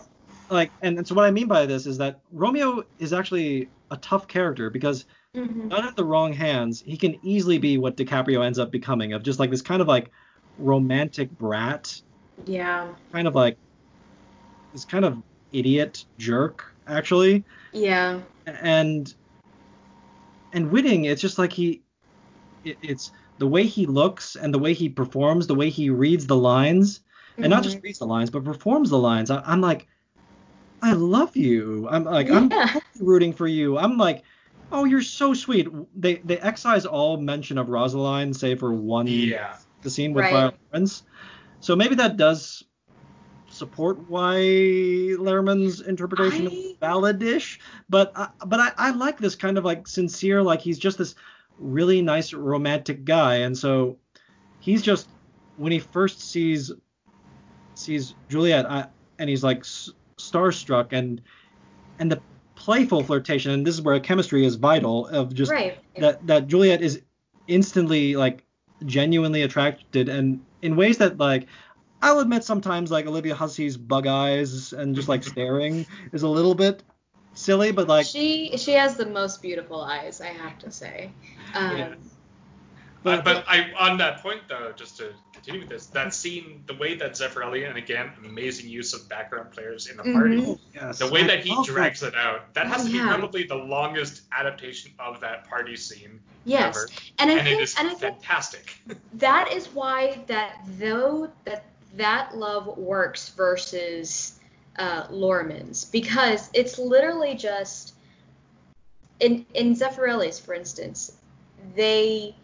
like 0.50 0.70
and, 0.82 0.96
and 0.98 1.06
so 1.06 1.14
what 1.14 1.24
I 1.26 1.30
mean 1.30 1.46
by 1.46 1.66
this 1.66 1.84
is 1.86 1.98
that 1.98 2.20
Romeo 2.32 2.82
is 2.98 3.12
actually 3.12 3.68
a 3.90 3.96
tough 3.98 4.26
character 4.28 4.70
because 4.70 5.04
Mhm. 5.36 5.68
done 5.68 5.86
in 5.86 5.94
the 5.94 6.04
wrong 6.04 6.32
hands, 6.32 6.80
he 6.80 6.96
can 6.96 7.18
easily 7.22 7.58
be 7.58 7.76
what 7.76 7.96
DiCaprio 7.98 8.42
ends 8.44 8.58
up 8.58 8.70
becoming 8.70 9.12
of 9.12 9.22
just 9.22 9.38
like 9.38 9.50
this 9.50 9.60
kind 9.60 9.82
of 9.82 9.86
like 9.88 10.10
romantic 10.58 11.30
brat, 11.38 12.00
Yeah. 12.46 12.88
kind 13.12 13.28
of 13.28 13.34
like 13.34 13.58
this 14.72 14.86
kind 14.86 15.04
of 15.04 15.18
idiot 15.52 16.04
jerk 16.18 16.74
actually. 16.86 17.44
Yeah. 17.72 18.20
And 18.46 19.14
and 20.52 20.70
Whiting, 20.70 21.04
it's 21.04 21.20
just 21.22 21.38
like 21.38 21.52
he 21.52 21.82
it, 22.64 22.78
it's 22.82 23.12
the 23.38 23.46
way 23.46 23.64
he 23.64 23.86
looks 23.86 24.36
and 24.36 24.52
the 24.52 24.58
way 24.58 24.74
he 24.74 24.88
performs, 24.88 25.46
the 25.46 25.54
way 25.54 25.70
he 25.70 25.90
reads 25.90 26.26
the 26.26 26.36
lines, 26.36 27.00
and 27.36 27.48
not 27.48 27.62
just 27.62 27.76
mm-hmm. 27.76 27.84
reads 27.84 27.98
the 28.00 28.06
lines, 28.06 28.30
but 28.30 28.44
performs 28.44 28.90
the 28.90 28.98
lines. 28.98 29.30
I, 29.30 29.40
I'm 29.46 29.60
like, 29.60 29.86
I 30.82 30.92
love 30.92 31.36
you. 31.36 31.88
I'm 31.88 32.04
like, 32.04 32.30
I'm 32.30 32.50
Yeah. 32.50 32.80
rooting 33.00 33.32
for 33.32 33.46
you. 33.46 33.78
I'm 33.78 33.96
like, 33.96 34.22
oh, 34.72 34.84
you're 34.84 35.02
so 35.02 35.34
sweet. 35.34 35.68
They 35.96 36.16
they 36.16 36.38
excise 36.38 36.86
all 36.86 37.16
mention 37.16 37.58
of 37.58 37.68
Rosaline, 37.68 38.34
save 38.34 38.60
for 38.60 38.72
one 38.72 39.06
Yeah. 39.06 39.56
the 39.82 39.90
scene 39.90 40.12
with 40.12 40.24
Right. 40.24 40.32
Violet 40.32 40.70
Prince. 40.70 41.02
So 41.60 41.74
maybe 41.74 41.94
that 41.96 42.16
does 42.16 42.64
support 43.58 43.98
why 44.08 44.36
Luhrmann's 44.36 45.80
interpretation 45.80 46.46
I- 46.46 46.50
is 46.50 46.76
valid-ish. 46.80 47.60
But 47.88 48.12
I, 48.16 48.28
but 48.46 48.60
I, 48.60 48.72
I 48.78 48.90
like 48.90 49.18
this 49.18 49.34
kind 49.34 49.58
of 49.58 49.64
like 49.64 49.86
sincere, 49.86 50.42
like 50.42 50.60
he's 50.60 50.78
just 50.78 50.98
this 50.98 51.14
really 51.58 52.00
nice 52.00 52.32
romantic 52.32 53.04
guy, 53.04 53.36
and 53.36 53.56
so 53.56 53.98
he's 54.60 54.82
just 54.82 55.08
when 55.56 55.72
he 55.72 55.78
first 55.78 56.20
sees 56.20 56.72
sees 57.74 58.14
Juliet, 58.28 58.70
I, 58.70 58.86
and 59.18 59.28
he's 59.28 59.44
like 59.44 59.58
s- 59.60 59.90
starstruck, 60.18 60.92
and 60.92 61.20
and 61.98 62.10
the 62.10 62.20
playful 62.54 63.02
flirtation, 63.02 63.52
and 63.52 63.66
this 63.66 63.74
is 63.74 63.82
where 63.82 63.98
chemistry 64.00 64.44
is 64.44 64.54
vital 64.54 65.06
of 65.08 65.34
just 65.34 65.50
right. 65.50 65.78
that 65.98 66.26
that 66.26 66.46
Juliet 66.48 66.82
is 66.82 67.02
instantly 67.46 68.14
like 68.14 68.44
genuinely 68.84 69.42
attracted 69.42 70.08
and 70.08 70.40
in 70.62 70.76
ways 70.76 70.98
that 70.98 71.18
like 71.18 71.46
I'll 72.00 72.20
admit 72.20 72.44
sometimes 72.44 72.90
like 72.90 73.06
Olivia 73.06 73.34
Hussey's 73.34 73.76
bug 73.76 74.06
eyes 74.06 74.72
and 74.72 74.94
just 74.94 75.08
like 75.08 75.24
staring 75.24 75.86
is 76.12 76.22
a 76.22 76.28
little 76.28 76.54
bit 76.54 76.82
silly, 77.34 77.72
but 77.72 77.88
like 77.88 78.06
she 78.06 78.56
she 78.56 78.72
has 78.72 78.96
the 78.96 79.06
most 79.06 79.42
beautiful 79.42 79.80
eyes, 79.80 80.20
I 80.20 80.28
have 80.28 80.58
to 80.60 80.70
say. 80.70 81.10
Um, 81.54 81.76
Yeah. 81.76 81.94
but, 83.02 83.18
Uh, 83.20 83.22
but 83.22 83.44
I, 83.48 83.72
on 83.78 83.98
that 83.98 84.22
point 84.22 84.42
though, 84.48 84.72
just 84.76 84.96
to 84.98 85.12
continue 85.32 85.60
with 85.60 85.68
this, 85.68 85.86
that 85.86 86.14
scene, 86.14 86.64
the 86.66 86.74
way 86.74 86.94
that 86.96 87.12
Zeffirelli, 87.12 87.68
and 87.68 87.78
again, 87.78 88.10
amazing 88.24 88.68
use 88.68 88.92
of 88.92 89.08
background 89.08 89.52
players 89.52 89.86
in 89.88 89.96
the 89.96 90.02
party, 90.02 90.36
Mhm. 90.36 90.58
yes, 90.74 90.98
the 90.98 91.10
way 91.10 91.26
that 91.26 91.44
he 91.44 91.54
love 91.54 91.66
drags 91.66 92.02
it 92.02 92.14
out, 92.14 92.54
that 92.54 92.66
has 92.66 92.84
to 92.84 92.90
be 92.90 92.98
Yeah. 92.98 93.08
probably 93.08 93.44
the 93.44 93.54
longest 93.56 94.22
adaptation 94.32 94.92
of 94.98 95.20
that 95.20 95.48
party 95.48 95.76
scene 95.76 96.20
yes, 96.44 96.76
ever, 96.76 96.88
and 97.18 97.30
I 97.30 97.34
and 97.38 97.48
think 97.48 97.62
is 97.62 97.74
and 97.78 97.88
I 97.88 97.94
think 97.94 98.20
fantastic. 98.20 98.74
that 99.14 99.52
is 99.52 99.68
why 99.68 100.18
that 100.26 100.60
though 100.78 101.30
that 101.44 101.64
that 101.96 102.36
love 102.36 102.76
works 102.78 103.30
versus 103.30 104.38
uh, 104.78 105.06
Luhrmann's 105.08 105.84
because 105.86 106.50
it's 106.52 106.78
literally 106.78 107.34
just 107.34 107.94
in 109.20 109.44
in 109.54 109.74
Zeffirelli's 109.74 110.38
for 110.38 110.54
instance 110.54 111.16
they 111.74 112.36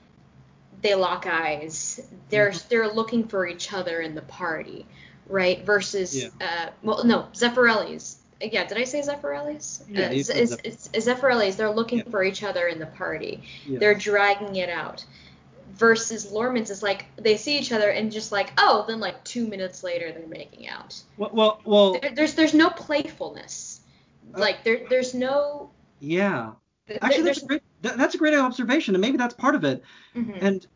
they 0.82 0.95
lock 0.95 1.26
eyes 1.26 2.01
they're 2.30 2.53
they're 2.68 2.88
looking 2.88 3.28
for 3.28 3.47
each 3.47 3.72
other 3.72 4.01
in 4.01 4.14
the 4.16 4.22
party 4.22 4.84
right 5.28 5.64
versus 5.64 6.16
Yeah. 6.16 6.28
uh 6.40 6.70
well 6.82 7.05
no 7.05 7.28
Zeffirelli's 7.32 8.18
yeah, 8.42 8.66
did 8.66 8.76
I 8.78 8.84
say 8.84 9.01
Zeffirelli's? 9.01 9.84
Yeah, 9.88 10.07
uh, 10.07 10.11
it's 10.12 10.88
Zeffirelli's. 10.88 11.57
They're 11.57 11.70
looking 11.70 11.99
Yeah. 11.99 12.11
for 12.11 12.22
each 12.24 12.42
other 12.42 12.66
in 12.66 12.78
the 12.78 12.86
party. 12.86 13.42
They're 13.66 13.95
dragging 13.95 14.57
it 14.57 14.68
out. 14.68 15.05
Versus 15.73 16.27
Luhrmann's 16.31 16.71
is 16.71 16.83
like 16.83 17.07
they 17.17 17.37
see 17.37 17.59
each 17.59 17.73
other 17.73 17.91
and 17.91 18.12
just 18.12 18.31
like 18.31 18.53
oh 18.59 18.85
then 18.87 19.01
like 19.01 19.23
two 19.25 19.47
minutes 19.49 19.83
later 19.83 20.12
they're 20.12 20.27
making 20.29 20.69
out. 20.69 21.01
Well, 21.17 21.31
well, 21.33 21.61
well 21.65 21.99
There, 22.01 22.12
there's 22.15 22.35
there's 22.35 22.55
no 22.55 22.71
playfulness. 22.71 23.81
Uh, 24.35 24.39
Like 24.41 24.62
there 24.62 24.83
there's 24.89 25.15
no. 25.15 25.71
yeah. 25.99 26.53
th- 26.87 27.01
Actually, 27.03 27.23
that's 27.25 27.43
a 27.43 27.47
great 27.47 27.62
that, 27.83 27.99
that's 27.99 28.15
a 28.15 28.19
great 28.19 28.35
observation, 28.35 28.95
and 28.95 29.03
maybe 29.03 29.17
that's 29.17 29.35
part 29.35 29.55
of 29.55 29.65
it. 29.65 29.83
mhm. 30.15 30.39
And 30.41 30.67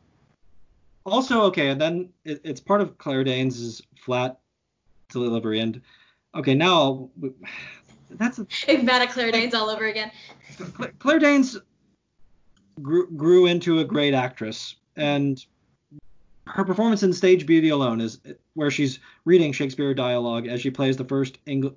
also, 1.07 1.43
okay, 1.43 1.69
and 1.69 1.81
then 1.81 2.09
it, 2.25 2.41
it's 2.45 2.61
part 2.61 2.81
of 2.81 2.99
Claire 2.99 3.25
Danes' 3.25 3.81
flat 3.97 4.39
delivery. 5.11 5.61
And 5.61 5.81
okay, 6.35 6.55
now 6.55 7.09
that's 8.11 8.39
a, 8.39 8.47
Enigmatic 8.69 9.11
Claire 9.11 9.31
Danes 9.31 9.55
all 9.55 9.71
over 9.71 9.87
again. 9.87 10.11
Cla- 10.75 10.91
Claire 10.99 11.19
Danes 11.21 11.57
grew, 12.79 13.11
grew 13.11 13.47
into 13.47 13.79
a 13.81 13.85
great 13.85 14.15
actress, 14.15 14.77
and 14.97 15.45
her 16.47 16.65
performance 16.65 17.03
in 17.03 17.13
Stage 17.13 17.45
Beauty 17.47 17.69
alone 17.69 18.01
is 18.01 18.21
where 18.55 18.71
she's 18.71 19.01
reading 19.25 19.53
Shakespeare 19.53 19.93
dialogue 19.95 20.47
as 20.47 20.61
she 20.61 20.71
plays 20.71 20.97
the 20.97 21.05
first 21.05 21.39
Eng- 21.47 21.75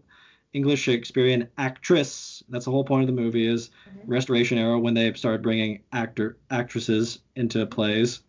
English 0.53 0.81
Shakespearean 0.81 1.47
actress. 1.57 2.41
That's 2.49 2.65
the 2.65 2.71
whole 2.71 2.85
point 2.85 3.09
of 3.09 3.13
the 3.15 3.21
movie 3.21 3.45
is 3.45 3.69
Mhm. 3.69 4.01
Restoration 4.05 4.57
era 4.57 4.79
when 4.79 4.93
they 4.93 5.13
started 5.13 5.41
bringing 5.41 5.81
actor 5.91 6.37
actresses 6.49 7.19
into 7.35 7.65
plays, 7.65 8.21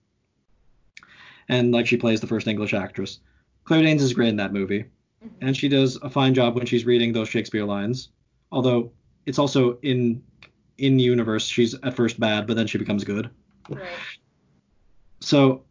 and 1.48 1.72
like 1.72 1.86
she 1.86 1.96
plays 1.96 2.20
the 2.20 2.26
first 2.26 2.46
English 2.46 2.74
actress. 2.74 3.20
Claire 3.64 3.82
Danes 3.82 4.02
is 4.02 4.12
great 4.12 4.28
in 4.28 4.36
that 4.36 4.52
movie 4.52 4.84
Mhm. 5.24 5.30
and 5.40 5.56
she 5.56 5.68
does 5.68 5.96
a 6.02 6.10
fine 6.10 6.34
job 6.34 6.56
when 6.56 6.66
she's 6.66 6.84
reading 6.84 7.12
those 7.12 7.28
Shakespeare 7.28 7.64
lines. 7.64 8.08
Although 8.50 8.92
it's 9.26 9.38
also 9.38 9.78
in 9.82 10.22
in 10.82 10.96
the 10.96 11.04
universe 11.04 11.46
she's 11.46 11.74
at 11.74 11.94
first 11.94 12.18
bad, 12.20 12.46
but 12.46 12.56
then 12.56 12.66
she 12.66 12.76
becomes 12.76 13.04
good. 13.04 13.30
Right. 13.70 13.82
So 15.20 15.62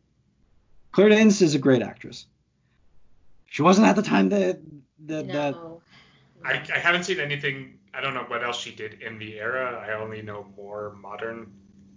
Claire 0.93 1.09
Danes 1.09 1.41
is 1.41 1.53
a 1.53 1.59
great 1.59 1.83
actress. 1.83 2.25
She 3.45 3.61
wasn't 3.61 3.87
at 3.87 3.97
the 3.97 4.01
time 4.01 4.29
that 4.29 4.61
that, 5.05 5.27
that 5.27 5.51
No. 5.51 5.81
I, 6.43 6.53
I 6.73 6.79
haven't 6.79 7.03
seen 7.03 7.19
anything. 7.19 7.77
I 7.93 7.99
don't 8.01 8.13
know 8.13 8.23
what 8.23 8.43
else 8.43 8.59
she 8.59 8.73
did 8.73 9.01
in 9.01 9.19
the 9.19 9.37
era. 9.37 9.85
I 9.85 10.01
only 10.01 10.21
know 10.21 10.47
more 10.55 10.95
modern, 10.99 11.51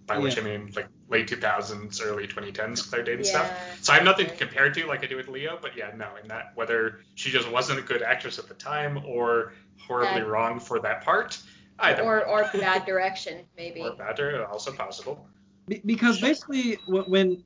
by 0.06 0.18
which 0.18 0.36
I 0.36 0.42
mean 0.42 0.72
like 0.74 0.88
late 1.08 1.28
2000s, 1.28 2.04
early 2.04 2.26
2010s 2.26 2.90
Claire 2.90 3.04
Danes 3.04 3.30
stuff. 3.30 3.48
So 3.80 3.92
I 3.92 3.96
have 3.96 4.04
nothing 4.04 4.26
to 4.26 4.34
compare 4.34 4.70
to 4.70 4.86
like 4.86 5.04
I 5.04 5.06
do 5.06 5.16
with 5.16 5.28
Leo. 5.28 5.56
But 5.62 5.76
yeah, 5.76 5.92
no, 5.96 6.08
in 6.20 6.26
that 6.28 6.50
whether 6.56 7.00
she 7.14 7.30
just 7.30 7.48
wasn't 7.48 7.78
a 7.78 7.82
good 7.82 8.02
actress 8.02 8.40
at 8.40 8.48
the 8.48 8.54
time 8.54 9.02
or 9.06 9.52
horribly 9.86 10.22
Bad. 10.22 10.28
wrong 10.28 10.60
for 10.60 10.80
that 10.80 11.04
part, 11.04 11.38
I 11.78 11.92
don't. 11.94 12.06
Or 12.06 12.26
or 12.26 12.44
bad 12.52 12.86
direction 12.86 13.46
maybe. 13.56 13.80
or 13.80 13.94
better, 13.96 14.46
also 14.46 14.72
possible. 14.72 15.26
be- 15.68 15.82
because 15.84 16.20
basically 16.20 16.74
when 16.86 17.44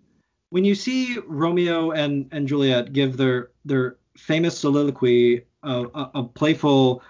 when 0.50 0.64
you 0.64 0.74
see 0.74 1.18
Romeo 1.26 1.90
and 1.92 2.28
and 2.32 2.46
Juliet 2.48 2.92
give 2.92 3.16
their 3.16 3.50
their 3.64 3.96
famous 4.16 4.58
soliloquy 4.58 5.44
of 5.62 5.90
a, 5.94 6.10
a 6.14 6.24
playful 6.24 7.02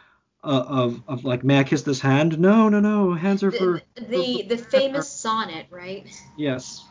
uh, 0.44 0.64
of 0.68 1.02
of 1.08 1.24
like 1.24 1.44
may 1.44 1.58
I 1.58 1.64
kiss 1.64 1.82
this 1.82 2.00
hand? 2.00 2.38
No, 2.38 2.68
no, 2.68 2.80
no, 2.80 3.14
hands 3.14 3.42
are 3.42 3.50
for 3.50 3.82
The, 3.94 4.02
the 4.06 4.42
the 4.48 4.58
famous 4.58 5.10
sonnet, 5.10 5.66
right? 5.70 6.06
Yes. 6.36 6.84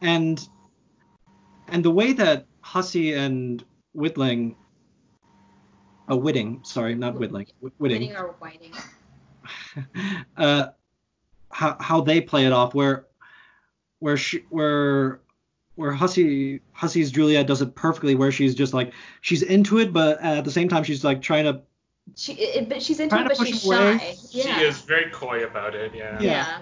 And 0.00 0.46
and 1.68 1.84
the 1.84 1.90
way 1.90 2.12
that 2.12 2.46
Hussey 2.60 3.12
and 3.14 3.64
Whitling 3.94 4.56
uh, 6.10 6.16
Whiting, 6.16 6.62
sorry, 6.64 6.94
not 6.94 7.14
Whitling, 7.14 7.46
Wh- 7.60 7.80
Whiting, 7.80 8.00
Winning 8.00 8.16
or 8.16 8.34
whining. 8.38 8.72
Uh, 10.36 10.66
how 11.50 11.76
how 11.80 12.00
they 12.00 12.20
play 12.20 12.46
it 12.46 12.52
off, 12.52 12.74
where 12.74 13.06
where 13.98 14.16
she 14.16 14.44
where 14.50 15.20
where 15.76 15.92
Hussey 15.92 16.60
Hussey's 16.72 17.10
Juliet 17.10 17.46
does 17.46 17.62
it 17.62 17.74
perfectly, 17.74 18.14
where 18.14 18.30
she's 18.32 18.54
just 18.54 18.74
like 18.74 18.92
she's 19.20 19.42
into 19.42 19.78
it, 19.78 19.92
but 19.92 20.20
at 20.20 20.44
the 20.44 20.50
same 20.50 20.68
time 20.68 20.84
she's 20.84 21.04
like 21.04 21.20
trying 21.22 21.44
to 21.44 21.62
She, 22.16 22.32
it, 22.34 22.68
but 22.68 22.82
she's 22.82 23.00
into 23.00 23.16
it, 23.16 23.28
but 23.28 23.36
push 23.36 23.48
she's 23.48 23.66
away. 23.66 23.98
shy. 23.98 24.14
Yeah. 24.30 24.58
She 24.58 24.64
is 24.64 24.80
very 24.82 25.10
coy 25.10 25.44
about 25.44 25.74
it. 25.74 25.92
Yeah. 25.94 26.20
Yeah. 26.20 26.30
Yeah. 26.30 26.58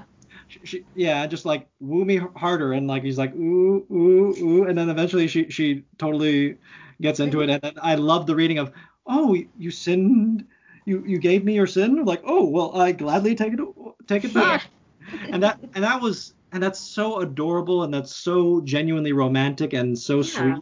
she, 0.48 0.60
she, 0.64 0.84
yeah, 0.94 1.26
just 1.26 1.44
like 1.44 1.66
woo 1.80 2.04
me 2.04 2.20
harder, 2.36 2.72
and 2.72 2.86
like 2.86 3.02
he's 3.02 3.18
like 3.18 3.34
ooh 3.34 3.84
ooh 3.90 4.34
ooh, 4.38 4.64
and 4.64 4.76
then 4.76 4.88
eventually 4.88 5.26
she 5.28 5.50
she 5.50 5.84
totally 5.98 6.58
gets 7.00 7.20
into 7.20 7.40
it, 7.40 7.50
and 7.50 7.62
then 7.62 7.74
I 7.82 7.96
love 7.96 8.26
the 8.26 8.34
reading 8.34 8.58
of 8.58 8.72
oh 9.06 9.36
you 9.58 9.70
sinned, 9.70 10.46
you 10.84 11.02
you 11.06 11.18
gave 11.18 11.44
me 11.44 11.54
your 11.54 11.66
sin, 11.66 12.04
like 12.04 12.22
oh 12.24 12.48
well 12.48 12.76
I 12.78 12.92
gladly 12.92 13.34
take 13.34 13.52
it 13.54 13.60
take 14.06 14.24
it 14.24 14.34
back, 14.34 14.66
and 15.32 15.42
that 15.42 15.58
and 15.74 15.84
that 15.84 16.00
was 16.00 16.34
and 16.52 16.62
that's 16.62 16.80
so 16.80 17.20
adorable 17.20 17.82
and 17.82 17.92
that's 17.92 18.16
so 18.16 18.60
genuinely 18.62 19.12
romantic 19.12 19.72
and 19.72 19.98
so 19.98 20.22
Yeah. 20.22 20.22
sweet, 20.22 20.56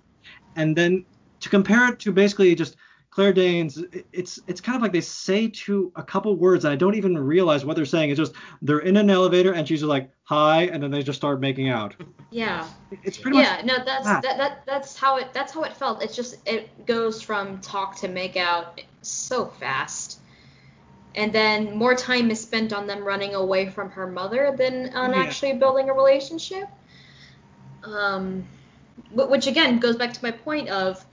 and 0.56 0.76
then 0.76 1.06
to 1.40 1.48
compare 1.48 1.92
it 1.92 1.98
to 2.00 2.12
basically 2.12 2.54
just 2.54 2.76
Claire 3.10 3.32
Danes, 3.32 3.82
it's 4.12 4.38
it's 4.46 4.60
kind 4.60 4.76
of 4.76 4.82
like 4.82 4.92
they 4.92 5.00
say 5.00 5.48
to 5.48 5.90
a 5.96 6.02
couple 6.02 6.36
words 6.36 6.64
and 6.64 6.72
I 6.72 6.76
don't 6.76 6.94
even 6.94 7.18
realize 7.18 7.64
what 7.64 7.74
they're 7.74 7.84
saying. 7.84 8.10
It's 8.10 8.18
just 8.18 8.34
they're 8.62 8.78
in 8.78 8.96
an 8.96 9.10
elevator 9.10 9.52
and 9.52 9.66
she's 9.66 9.82
like 9.82 10.10
hi, 10.22 10.62
and 10.62 10.80
then 10.80 10.92
they 10.92 11.02
just 11.02 11.16
start 11.16 11.40
making 11.40 11.68
out. 11.68 11.96
Yeah. 12.30 12.68
It's 13.02 13.18
pretty 13.18 13.38
much 13.38 13.46
Yeah. 13.46 13.62
No, 13.64 13.84
that's 13.84 14.04
that. 14.04 14.22
that, 14.22 14.38
that 14.38 14.62
that's 14.64 14.96
how 14.96 15.16
it 15.16 15.32
that's 15.32 15.52
how 15.52 15.64
it 15.64 15.76
felt. 15.76 16.04
It's 16.04 16.14
just 16.14 16.36
it 16.46 16.86
goes 16.86 17.20
from 17.20 17.60
talk 17.60 17.96
to 17.96 18.08
make 18.08 18.36
out 18.36 18.80
so 19.02 19.46
fast. 19.46 20.20
And 21.16 21.32
then 21.32 21.76
more 21.76 21.96
time 21.96 22.30
is 22.30 22.40
spent 22.40 22.72
on 22.72 22.86
them 22.86 23.02
running 23.02 23.34
away 23.34 23.68
from 23.70 23.90
her 23.90 24.06
mother 24.06 24.54
than 24.56 24.94
on 24.94 25.10
Yeah. 25.10 25.18
actually 25.18 25.54
building 25.54 25.90
a 25.90 25.92
relationship. 25.92 26.68
Um, 27.82 28.46
which 29.12 29.48
again 29.48 29.80
goes 29.80 29.96
back 29.96 30.12
to 30.12 30.22
my 30.22 30.30
point 30.30 30.68
of 30.68 31.04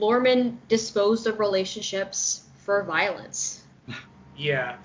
Luhrmann 0.00 0.56
disposed 0.68 1.26
of 1.26 1.38
relationships 1.38 2.44
for 2.64 2.82
violence. 2.84 3.64
Yeah. 4.36 4.76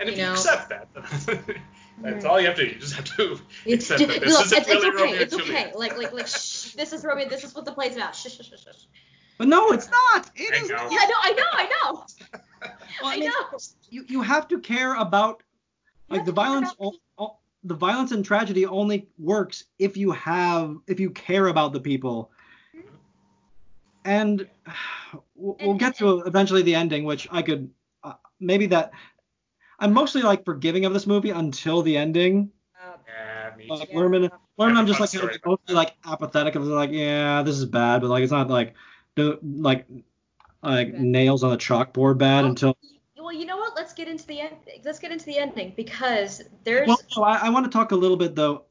And 0.00 0.08
if 0.08 0.16
You 0.16 0.22
you, 0.22 0.26
know? 0.28 0.32
accept 0.34 0.68
that, 0.70 0.88
that's 0.94 2.24
Mm. 2.24 2.28
all 2.28 2.40
you 2.40 2.46
have 2.46 2.56
to 2.56 2.64
do. 2.64 2.72
You 2.72 2.78
just 2.80 2.94
have 2.94 3.04
to 3.16 3.38
It's, 3.66 3.90
accept 3.90 4.10
that 4.10 4.20
this 4.22 4.32
look, 4.32 4.46
isn't 4.46 4.58
it's, 4.58 4.68
it's 4.68 4.68
really 4.68 4.88
okay. 4.88 4.96
Romeo 5.02 5.12
and 5.12 5.22
It's 5.22 5.34
okay. 5.34 5.72
Like 5.76 5.96
like 5.98 6.12
like 6.12 6.26
shh, 6.26 6.72
this 6.72 6.92
is 6.94 7.04
Romeo. 7.04 7.28
This 7.28 7.44
is 7.44 7.54
what 7.54 7.64
the 7.66 7.72
play's 7.72 7.94
about. 7.96 8.16
Shh, 8.16 8.28
shh, 8.28 8.40
shh, 8.40 8.48
shh. 8.58 8.64
shh. 8.64 8.84
But 9.38 9.48
no, 9.48 9.70
it's 9.72 9.88
not. 9.90 10.30
It 10.34 10.52
I 10.54 10.56
is 10.64 10.68
know. 10.70 10.76
not. 10.76 10.90
Yeah, 10.92 10.98
I 11.00 11.06
know, 11.06 11.20
I 11.22 11.32
know, 11.32 11.44
I 11.52 11.64
know. 11.92 12.06
Well, 13.02 13.10
I 13.10 13.14
I 13.14 13.16
mean, 13.18 13.28
know. 13.28 13.58
You 13.90 14.04
you 14.08 14.22
have 14.22 14.48
to 14.48 14.58
care 14.58 14.94
about 14.94 15.42
You 16.08 16.14
like 16.16 16.20
have 16.20 16.26
the 16.26 16.32
violence. 16.32 16.72
about- 16.72 16.94
o- 17.18 17.24
o- 17.24 17.36
the 17.62 17.74
violence 17.74 18.10
and 18.12 18.24
tragedy 18.24 18.64
only 18.66 19.06
works 19.18 19.64
if 19.78 19.96
you 19.96 20.12
have 20.12 20.76
if 20.86 20.98
you 20.98 21.10
care 21.10 21.46
about 21.48 21.72
the 21.74 21.80
people. 21.80 22.30
And 24.04 24.48
we'll, 25.34 25.56
we'll 25.60 25.70
And- 25.70 25.78
get 25.80 25.96
to 25.98 26.20
eventually 26.20 26.62
the 26.62 26.74
ending, 26.74 27.04
which 27.04 27.28
I 27.30 27.42
could 27.42 27.70
uh, 28.04 28.14
maybe 28.40 28.66
that. 28.66 28.92
I'm 29.78 29.92
mostly 29.92 30.22
like 30.22 30.44
forgiving 30.44 30.84
of 30.84 30.92
this 30.92 31.06
movie 31.06 31.30
until 31.30 31.82
the 31.82 31.96
ending. 31.96 32.52
Uh, 32.80 32.96
Yeah, 33.08 33.56
me 33.56 33.66
Like 33.68 33.90
too. 33.90 33.96
Luhrmann, 33.96 34.30
Luhrmann, 34.58 34.76
I'm 34.76 34.86
just 34.86 35.00
like 35.00 35.10
kind 35.10 35.24
of 35.24 35.34
story. 35.34 35.40
mostly 35.44 35.74
like 35.74 35.94
apathetic 36.04 36.54
of 36.54 36.64
like, 36.64 36.90
yeah, 36.92 37.42
this 37.42 37.58
is 37.58 37.64
bad, 37.64 38.00
but 38.00 38.08
like 38.08 38.22
it's 38.22 38.30
not 38.32 38.48
like 38.48 38.74
the 39.16 39.38
like 39.42 39.86
like 40.62 40.88
Okay. 40.88 40.98
nails 40.98 41.42
on 41.42 41.52
a 41.52 41.56
chalkboard 41.58 42.18
bad 42.18 42.42
Well, 42.42 42.50
until. 42.50 42.76
well, 43.16 43.32
you 43.32 43.44
know 43.44 43.56
what? 43.56 43.74
Let's 43.74 43.92
get 43.92 44.06
into 44.06 44.24
the 44.26 44.40
end. 44.40 44.56
Let's 44.84 45.00
get 45.00 45.10
into 45.10 45.24
the 45.26 45.38
ending 45.38 45.72
because 45.76 46.42
there's 46.62 46.86
Well, 46.86 47.00
no, 47.16 47.24
I, 47.24 47.46
I 47.46 47.50
want 47.50 47.64
to 47.66 47.70
talk 47.70 47.90
a 47.90 47.96
little 47.96 48.16
bit 48.16 48.36
though. 48.36 48.66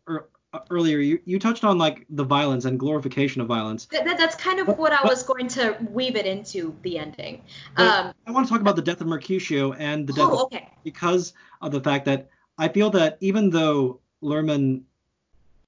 Earlier, 0.69 0.97
you, 0.99 1.19
you 1.23 1.39
touched 1.39 1.63
on 1.63 1.77
like 1.77 2.05
the 2.09 2.25
violence 2.25 2.65
and 2.65 2.77
glorification 2.77 3.41
of 3.41 3.47
violence. 3.47 3.85
that, 3.85 4.03
that- 4.03 4.17
that's 4.17 4.35
kind 4.35 4.59
of 4.59 4.67
But- 4.67 4.77
what 4.77 4.91
I 4.91 4.97
but- 5.01 5.09
was 5.11 5.23
going 5.23 5.47
to 5.49 5.77
weave 5.89 6.17
it 6.17 6.25
into 6.25 6.75
the 6.81 6.97
ending. 6.97 7.41
Um, 7.77 8.13
I 8.27 8.31
want 8.31 8.47
to 8.47 8.51
talk 8.51 8.59
about 8.59 8.75
the 8.75 8.81
death 8.81 8.99
of 8.99 9.07
Mercutio 9.07 9.71
and 9.73 10.05
the 10.05 10.11
death 10.13 10.27
oh, 10.29 10.33
of, 10.39 10.43
okay. 10.47 10.67
because 10.83 11.33
of 11.61 11.71
the 11.71 11.79
fact 11.79 12.03
that 12.05 12.29
I 12.57 12.67
feel 12.67 12.89
that 12.91 13.17
even 13.21 13.49
though 13.49 14.01
Luhrmann 14.21 14.81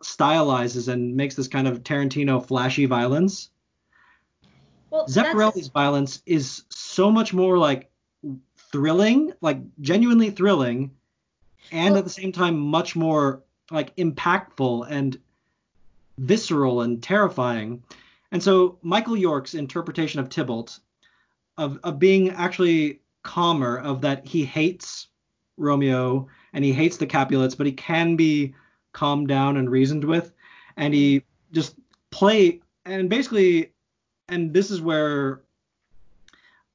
stylizes 0.04 0.90
and 0.90 1.16
makes 1.16 1.36
this 1.36 1.48
kind 1.48 1.66
of 1.66 1.82
Tarantino 1.84 2.46
flashy 2.46 2.86
violence, 2.86 3.52
Well, 4.90 5.08
Zeffirelli's 5.08 5.70
violence 5.70 6.22
is 6.26 6.64
so 6.68 7.10
much 7.10 7.34
more 7.34 7.58
like 7.58 7.90
thrilling, 8.58 9.32
like 9.40 9.60
genuinely 9.80 10.30
thrilling, 10.30 10.92
and 11.72 11.92
Well- 11.94 12.00
at 12.00 12.04
the 12.04 12.10
same 12.10 12.34
time 12.34 12.60
much 12.60 12.98
more 12.98 13.44
like 13.74 13.96
impactful 13.96 14.88
and 14.90 15.18
visceral 16.18 16.82
and 16.82 17.02
terrifying. 17.02 17.84
And 18.32 18.42
so 18.42 18.78
Michael 18.82 19.18
York's 19.18 19.54
interpretation 19.54 20.20
of 20.20 20.30
Tybalt, 20.30 20.80
of, 21.58 21.80
of 21.84 22.00
being 22.00 22.30
actually 22.30 23.02
calmer, 23.24 23.78
of 23.78 24.02
that 24.02 24.26
he 24.26 24.46
hates 24.46 25.08
Romeo 25.58 26.28
and 26.54 26.64
he 26.64 26.74
hates 26.74 26.98
the 26.98 27.06
Capulets, 27.06 27.56
but 27.56 27.66
he 27.66 27.72
can 27.72 28.16
be 28.16 28.54
calmed 28.92 29.28
down 29.28 29.58
and 29.58 29.70
reasoned 29.70 30.04
with, 30.04 30.32
and 30.78 30.94
he 30.94 31.24
just 31.52 31.76
play 32.12 32.60
and 32.86 33.10
basically, 33.10 33.72
and 34.28 34.54
this 34.54 34.70
is 34.70 34.82
where 34.82 35.42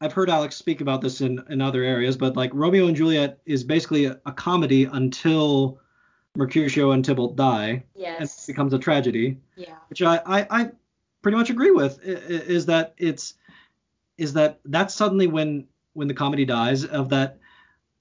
I've 0.00 0.12
heard 0.12 0.30
Alex 0.30 0.56
speak 0.56 0.80
about 0.80 1.00
this 1.00 1.20
in 1.20 1.42
in 1.48 1.60
other 1.60 1.82
areas, 1.82 2.16
but 2.16 2.36
like 2.36 2.50
Romeo 2.54 2.86
and 2.86 2.96
Juliet 2.96 3.40
is 3.46 3.62
basically 3.62 4.06
a, 4.06 4.20
a 4.26 4.32
comedy 4.32 4.84
until 4.84 5.80
Mercutio 6.38 6.92
and 6.92 7.04
Tybalt 7.04 7.34
die, 7.36 7.82
and 8.20 8.24
it 8.24 8.44
becomes 8.46 8.72
a 8.72 8.78
tragedy. 8.78 9.38
Yeah. 9.56 9.74
which 9.90 10.00
I, 10.02 10.20
I, 10.24 10.46
I 10.50 10.70
pretty 11.20 11.36
much 11.36 11.50
agree 11.50 11.72
with 11.72 11.98
i- 12.06 12.10
i- 12.10 12.14
is 12.14 12.66
that 12.66 12.94
it's 12.96 13.34
is 14.16 14.32
that 14.34 14.60
that's 14.64 14.94
suddenly 14.94 15.26
when 15.26 15.66
when 15.94 16.06
the 16.08 16.14
comedy 16.14 16.44
dies 16.44 16.84
of 16.84 17.08
that 17.10 17.38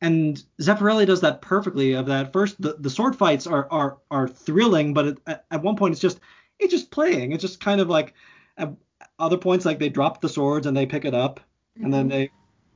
and 0.01 0.43
Zeffirelli 0.61 1.07
does 1.07 1.21
that 1.21 1.41
perfectly 1.41 1.93
of 1.93 2.05
that. 2.05 2.31
First 2.31 2.61
the, 2.61 2.75
the 2.79 2.89
sword 2.91 3.15
fights 3.15 3.47
are 3.47 3.67
are 3.71 3.97
are 4.11 4.27
thrilling 4.27 4.93
but 4.93 5.07
at- 5.07 5.17
at, 5.25 5.45
at 5.49 5.63
one 5.63 5.75
point 5.75 5.93
it's 5.93 6.01
just 6.01 6.19
it's 6.59 6.71
just 6.71 6.91
playing. 6.91 7.31
It's 7.31 7.41
just 7.41 7.59
kind 7.59 7.81
of 7.81 7.89
like 7.89 8.13
at 8.57 8.71
other 9.19 9.37
points 9.37 9.65
like 9.65 9.79
they 9.79 9.89
drop 9.89 10.21
the 10.21 10.29
swords 10.29 10.67
and 10.67 10.77
they 10.77 10.85
pick 10.85 11.05
it 11.05 11.13
up 11.15 11.39
and 11.81 11.91
then 11.91 12.01
mm-hmm. 12.09 12.09
they 12.09 12.31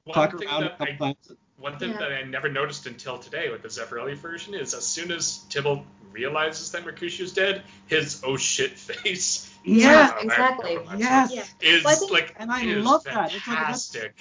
One 0.05 0.15
talk 0.15 0.33
around 0.33 0.63
a 0.63 0.69
couple 0.71 0.87
I 0.87 0.97
times 0.97 1.31
One 1.61 1.77
thing 1.77 1.91
Yeah. 1.91 1.99
that 1.99 2.11
I 2.11 2.23
never 2.23 2.49
noticed 2.49 2.87
until 2.87 3.17
today 3.19 3.49
with 3.51 3.61
the 3.61 3.67
Zeffirelli 3.69 4.15
version 4.15 4.53
is 4.55 4.73
as 4.73 4.85
soon 4.85 5.11
as 5.11 5.37
Tybalt 5.49 5.85
realizes 6.11 6.71
that 6.71 6.83
Mercutio's 6.83 7.31
dead, 7.33 7.63
his 7.87 8.21
oh 8.25 8.35
shit 8.37 8.77
face. 8.77 9.47
Yeah, 9.63 10.13
Oh, 10.17 10.21
exactly. 10.23 10.79
yes 10.97 11.31
Yeah. 11.31 11.43
Is 11.61 11.83
Well, 11.83 11.93
I 11.93 11.95
think- 11.97 12.11
like 12.11 12.35
And 12.39 12.51
I 12.51 12.63
is 12.63 12.83
love 12.83 13.03
that. 13.03 13.25
It's 13.25 13.33
like 13.35 13.57
a- 13.57 13.57
fantastic. 13.57 14.19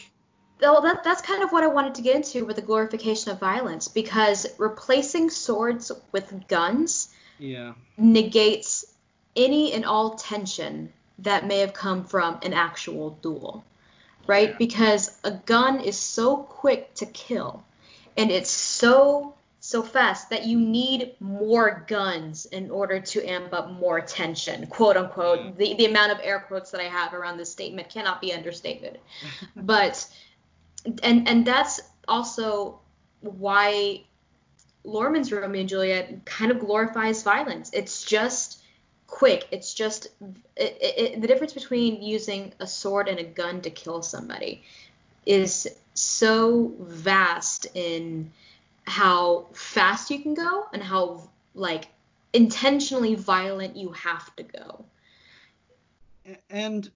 Well, 0.61 0.83
that, 0.83 1.03
that's 1.03 1.23
kind 1.23 1.43
of 1.43 1.51
what 1.51 1.65
I 1.65 1.69
wanted 1.69 1.95
to 1.95 2.03
get 2.03 2.15
into 2.17 2.45
with 2.45 2.57
the 2.57 2.63
glorification 2.63 3.31
of 3.33 3.41
violence 3.41 3.89
because 3.89 4.47
replacing 4.59 5.31
swords 5.31 5.91
with 6.13 6.47
guns 6.49 7.09
yeah 7.39 7.73
negates 7.97 8.85
any 9.35 9.73
and 9.73 9.87
all 9.87 10.11
tension 10.17 10.93
that 11.21 11.47
may 11.47 11.61
have 11.61 11.73
come 11.73 12.05
from 12.05 12.39
an 12.43 12.53
actual 12.53 13.11
duel, 13.23 13.65
right? 14.31 14.51
Yeah. 14.51 14.57
Because 14.59 15.19
a 15.25 15.33
gun 15.33 15.81
is 15.81 15.99
so 15.99 16.37
quick 16.37 16.95
to 16.95 17.07
kill 17.07 17.65
and 18.17 18.31
it's 18.31 18.51
so 18.51 19.35
so 19.63 19.83
fast 19.83 20.31
that 20.31 20.47
you 20.47 20.59
need 20.59 21.15
more 21.21 21.85
guns 21.87 22.47
in 22.47 22.71
order 22.71 22.99
to 22.99 23.23
amp 23.29 23.53
up 23.53 23.71
more 23.71 24.01
tension, 24.01 24.67
quote 24.69 24.97
unquote. 24.97 25.41
Mm. 25.41 25.57
The 25.57 25.75
the 25.75 25.87
amount 25.87 26.13
of 26.13 26.19
air 26.23 26.41
quotes 26.41 26.71
that 26.71 26.81
I 26.81 26.85
have 26.85 27.13
around 27.13 27.37
this 27.37 27.51
statement 27.51 27.91
cannot 27.91 28.21
be 28.21 28.33
understated. 28.33 28.99
but 29.57 30.07
and 31.03 31.29
and 31.29 31.47
that's 31.47 31.81
also 32.09 32.81
why 33.21 34.05
Luhrmann's 34.85 35.31
Romeo 35.31 35.61
and 35.61 35.69
Juliet 35.69 36.25
kind 36.25 36.51
of 36.51 36.61
glorifies 36.61 37.23
violence. 37.23 37.71
It's 37.75 38.05
just 38.05 38.60
quick. 39.11 39.49
It's 39.51 39.75
just 39.75 40.07
it, 40.57 40.79
it, 40.81 41.21
the 41.21 41.27
difference 41.27 41.53
between 41.53 42.01
using 42.03 42.53
a 42.61 42.67
sword 42.67 43.09
and 43.09 43.19
a 43.19 43.25
gun 43.25 43.61
to 43.63 43.71
kill 43.71 44.03
somebody 44.03 44.63
is 45.27 45.69
so 45.95 46.73
vast 46.81 47.67
in 47.75 48.33
how 48.85 49.47
fast 49.53 50.11
you 50.11 50.21
can 50.23 50.35
go 50.35 50.67
and 50.73 50.83
how 50.83 51.29
like 51.55 51.89
intentionally 52.33 53.15
violent 53.15 53.77
you 53.77 53.91
have 53.91 54.35
to 54.37 54.43
go. 54.45 54.85
and 56.49 56.91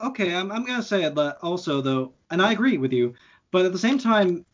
okay, 0.00 0.34
I'm 0.34 0.50
I'm 0.50 0.64
gonna 0.64 0.82
say 0.82 1.04
it, 1.04 1.14
but 1.14 1.38
also 1.42 1.80
though, 1.80 2.12
and 2.30 2.42
I 2.42 2.52
agree 2.52 2.78
with 2.78 2.92
you, 2.92 3.14
but 3.52 3.64
at 3.64 3.72
the 3.72 3.78
same 3.78 3.98
time, 3.98 4.44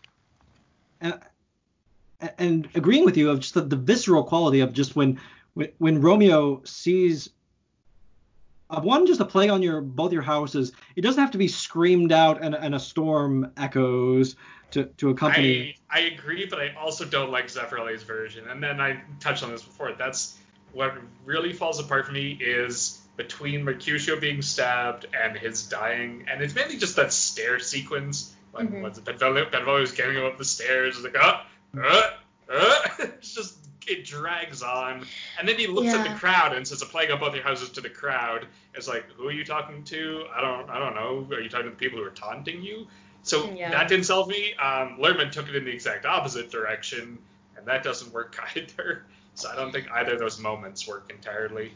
uh, 1.02 1.12
and, 2.20 2.32
and 2.38 2.68
agreeing 2.74 3.04
with 3.04 3.16
you 3.16 3.30
of 3.30 3.40
just 3.40 3.54
the, 3.54 3.62
the 3.62 3.76
visceral 3.76 4.24
quality 4.24 4.60
of 4.60 4.72
just 4.72 4.94
when 4.96 5.18
when, 5.54 5.68
when 5.78 6.00
Romeo 6.00 6.62
sees 6.64 7.30
uh, 8.70 8.80
one 8.80 9.06
just 9.06 9.20
a 9.20 9.24
play 9.24 9.48
on 9.48 9.62
your 9.62 9.80
both 9.80 10.12
your 10.12 10.22
houses, 10.22 10.72
it 10.96 11.00
doesn't 11.02 11.20
have 11.20 11.32
to 11.32 11.38
be 11.38 11.48
screamed 11.48 12.12
out 12.12 12.42
and, 12.42 12.54
and 12.54 12.74
a 12.74 12.80
storm 12.80 13.52
echoes 13.56 14.36
to 14.72 14.84
to 14.98 15.10
accompany. 15.10 15.76
I, 15.90 15.98
I 15.98 16.02
agree, 16.02 16.46
but 16.46 16.60
I 16.60 16.74
also 16.74 17.04
don't 17.04 17.30
like 17.30 17.46
Zeffirelli's 17.46 18.02
version. 18.02 18.48
And 18.48 18.62
then 18.62 18.80
I 18.80 19.02
touched 19.20 19.42
on 19.42 19.50
this 19.50 19.62
before. 19.62 19.92
That's 19.92 20.36
what 20.72 20.94
really 21.24 21.52
falls 21.52 21.78
apart 21.78 22.06
for 22.06 22.12
me 22.12 22.32
is 22.40 23.00
between 23.16 23.62
Mercutio 23.62 24.18
being 24.18 24.42
stabbed 24.42 25.06
and 25.14 25.36
his 25.36 25.68
dying, 25.68 26.26
and 26.28 26.42
it's 26.42 26.54
mainly 26.54 26.76
just 26.76 26.96
that 26.96 27.12
stair 27.12 27.60
sequence 27.60 28.34
like 28.54 28.70
when 28.70 28.80
Mhm. 28.80 28.82
when 28.82 29.04
Benvolio, 29.04 29.50
Benvolio's 29.50 29.92
getting 29.92 30.16
him 30.16 30.24
up 30.24 30.38
the 30.38 30.44
stairs, 30.44 30.96
it's 30.96 31.04
like 31.04 31.16
uh, 31.16 31.40
uh, 31.78 32.10
uh, 32.50 32.88
it's 32.98 33.34
just 33.34 33.63
it 33.88 34.04
drags 34.04 34.62
on, 34.62 35.04
and 35.38 35.48
then 35.48 35.58
he 35.58 35.66
looks 35.66 35.92
at 35.94 36.08
the 36.08 36.14
crowd 36.18 36.54
and 36.54 36.66
says, 36.66 36.82
"A 36.82 36.86
plague 36.86 37.10
on 37.10 37.18
both 37.20 37.34
your 37.34 37.44
houses" 37.44 37.70
to 37.70 37.80
the 37.80 37.88
crowd. 37.90 38.46
It's 38.74 38.88
like, 38.88 39.04
who 39.12 39.28
are 39.28 39.32
you 39.32 39.44
talking 39.44 39.84
to? 39.84 40.24
I 40.34 40.40
don't, 40.40 40.68
I 40.70 40.78
don't 40.78 40.94
know. 40.94 41.26
Are 41.34 41.40
you 41.40 41.48
talking 41.48 41.66
to 41.66 41.70
the 41.70 41.76
people 41.76 41.98
who 41.98 42.04
are 42.04 42.10
taunting 42.10 42.62
you? 42.62 42.86
So 43.22 43.50
Yeah. 43.52 43.70
that 43.70 43.88
didn't 43.88 44.04
solve 44.06 44.28
me. 44.28 44.54
Um, 44.54 44.98
Luhrmann 45.00 45.30
took 45.30 45.48
it 45.48 45.54
in 45.56 45.64
the 45.64 45.70
exact 45.72 46.04
opposite 46.04 46.50
direction, 46.50 47.18
and 47.56 47.66
that 47.66 47.82
doesn't 47.82 48.12
work 48.12 48.36
either. 48.56 49.04
So 49.34 49.50
I 49.50 49.56
don't 49.56 49.72
think 49.72 49.90
either 49.90 50.12
of 50.14 50.18
those 50.18 50.38
moments 50.38 50.86
work 50.86 51.10
entirely. 51.10 51.72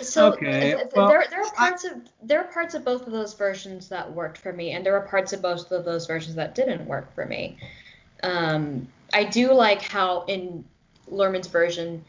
So 0.00 0.32
Okay, 0.34 0.60
th- 0.60 0.76
th- 0.76 0.86
well, 0.94 1.08
there, 1.08 1.24
there 1.28 1.40
are 1.40 1.46
I- 1.58 1.68
parts 1.70 1.84
of 1.84 1.92
there 2.22 2.40
are 2.40 2.52
parts 2.52 2.74
of 2.74 2.84
both 2.84 3.06
of 3.06 3.12
those 3.12 3.34
versions 3.34 3.88
that 3.88 4.12
worked 4.12 4.38
for 4.38 4.52
me, 4.52 4.72
and 4.72 4.84
there 4.86 4.94
are 4.96 5.06
parts 5.06 5.32
of 5.32 5.42
both 5.42 5.70
of 5.72 5.84
those 5.84 6.06
versions 6.06 6.36
that 6.36 6.54
didn't 6.54 6.86
work 6.86 7.12
for 7.14 7.26
me. 7.26 7.56
Um, 8.22 8.86
I 9.12 9.24
do 9.24 9.52
like 9.52 9.82
how 9.82 10.24
in 10.26 10.64
Luhrmann's 11.12 11.48
version, 11.48 12.04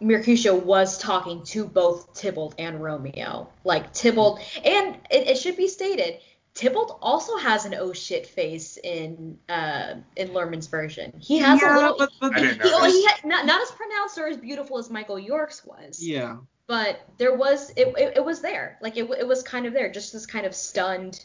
Mercutio 0.00 0.54
was 0.54 0.98
talking 0.98 1.42
to 1.44 1.64
both 1.64 2.14
Tybalt 2.14 2.54
and 2.58 2.82
Romeo. 2.82 3.48
Like 3.64 3.92
Tybalt, 3.92 4.40
and 4.64 4.96
it, 5.10 5.28
it 5.28 5.38
should 5.38 5.56
be 5.56 5.68
stated, 5.68 6.18
Tybalt 6.54 6.98
also 7.02 7.36
has 7.36 7.64
an 7.64 7.74
oh 7.74 7.92
shit 7.92 8.26
face 8.26 8.76
in 8.76 9.38
uh, 9.48 9.94
in 10.16 10.28
Luhrmann's 10.28 10.68
version. 10.68 11.12
He 11.18 11.38
has 11.38 11.60
a 11.60 11.66
little. 11.66 11.96
but, 11.98 12.10
but 12.20 12.36
I 12.36 12.40
didn't 12.40 12.62
he, 12.62 12.70
know 12.70 12.78
oh, 12.80 12.86
he 12.86 13.04
had, 13.06 13.24
not, 13.24 13.44
not 13.44 13.60
as 13.60 13.70
pronounced 13.72 14.18
or 14.18 14.28
as 14.28 14.36
beautiful 14.36 14.78
as 14.78 14.88
Michael 14.88 15.18
York's 15.18 15.64
was 15.64 16.00
yeah. 16.00 16.36
but 16.68 17.00
there 17.18 17.34
was 17.34 17.70
it, 17.70 17.88
it, 17.98 18.16
it 18.18 18.24
was 18.24 18.40
there 18.40 18.78
like 18.80 18.96
it, 18.96 19.10
it 19.10 19.26
was 19.26 19.42
kind 19.42 19.66
of 19.66 19.72
there 19.72 19.90
just 19.90 20.12
this 20.12 20.26
kind 20.26 20.46
of 20.46 20.54
stunned 20.54 21.24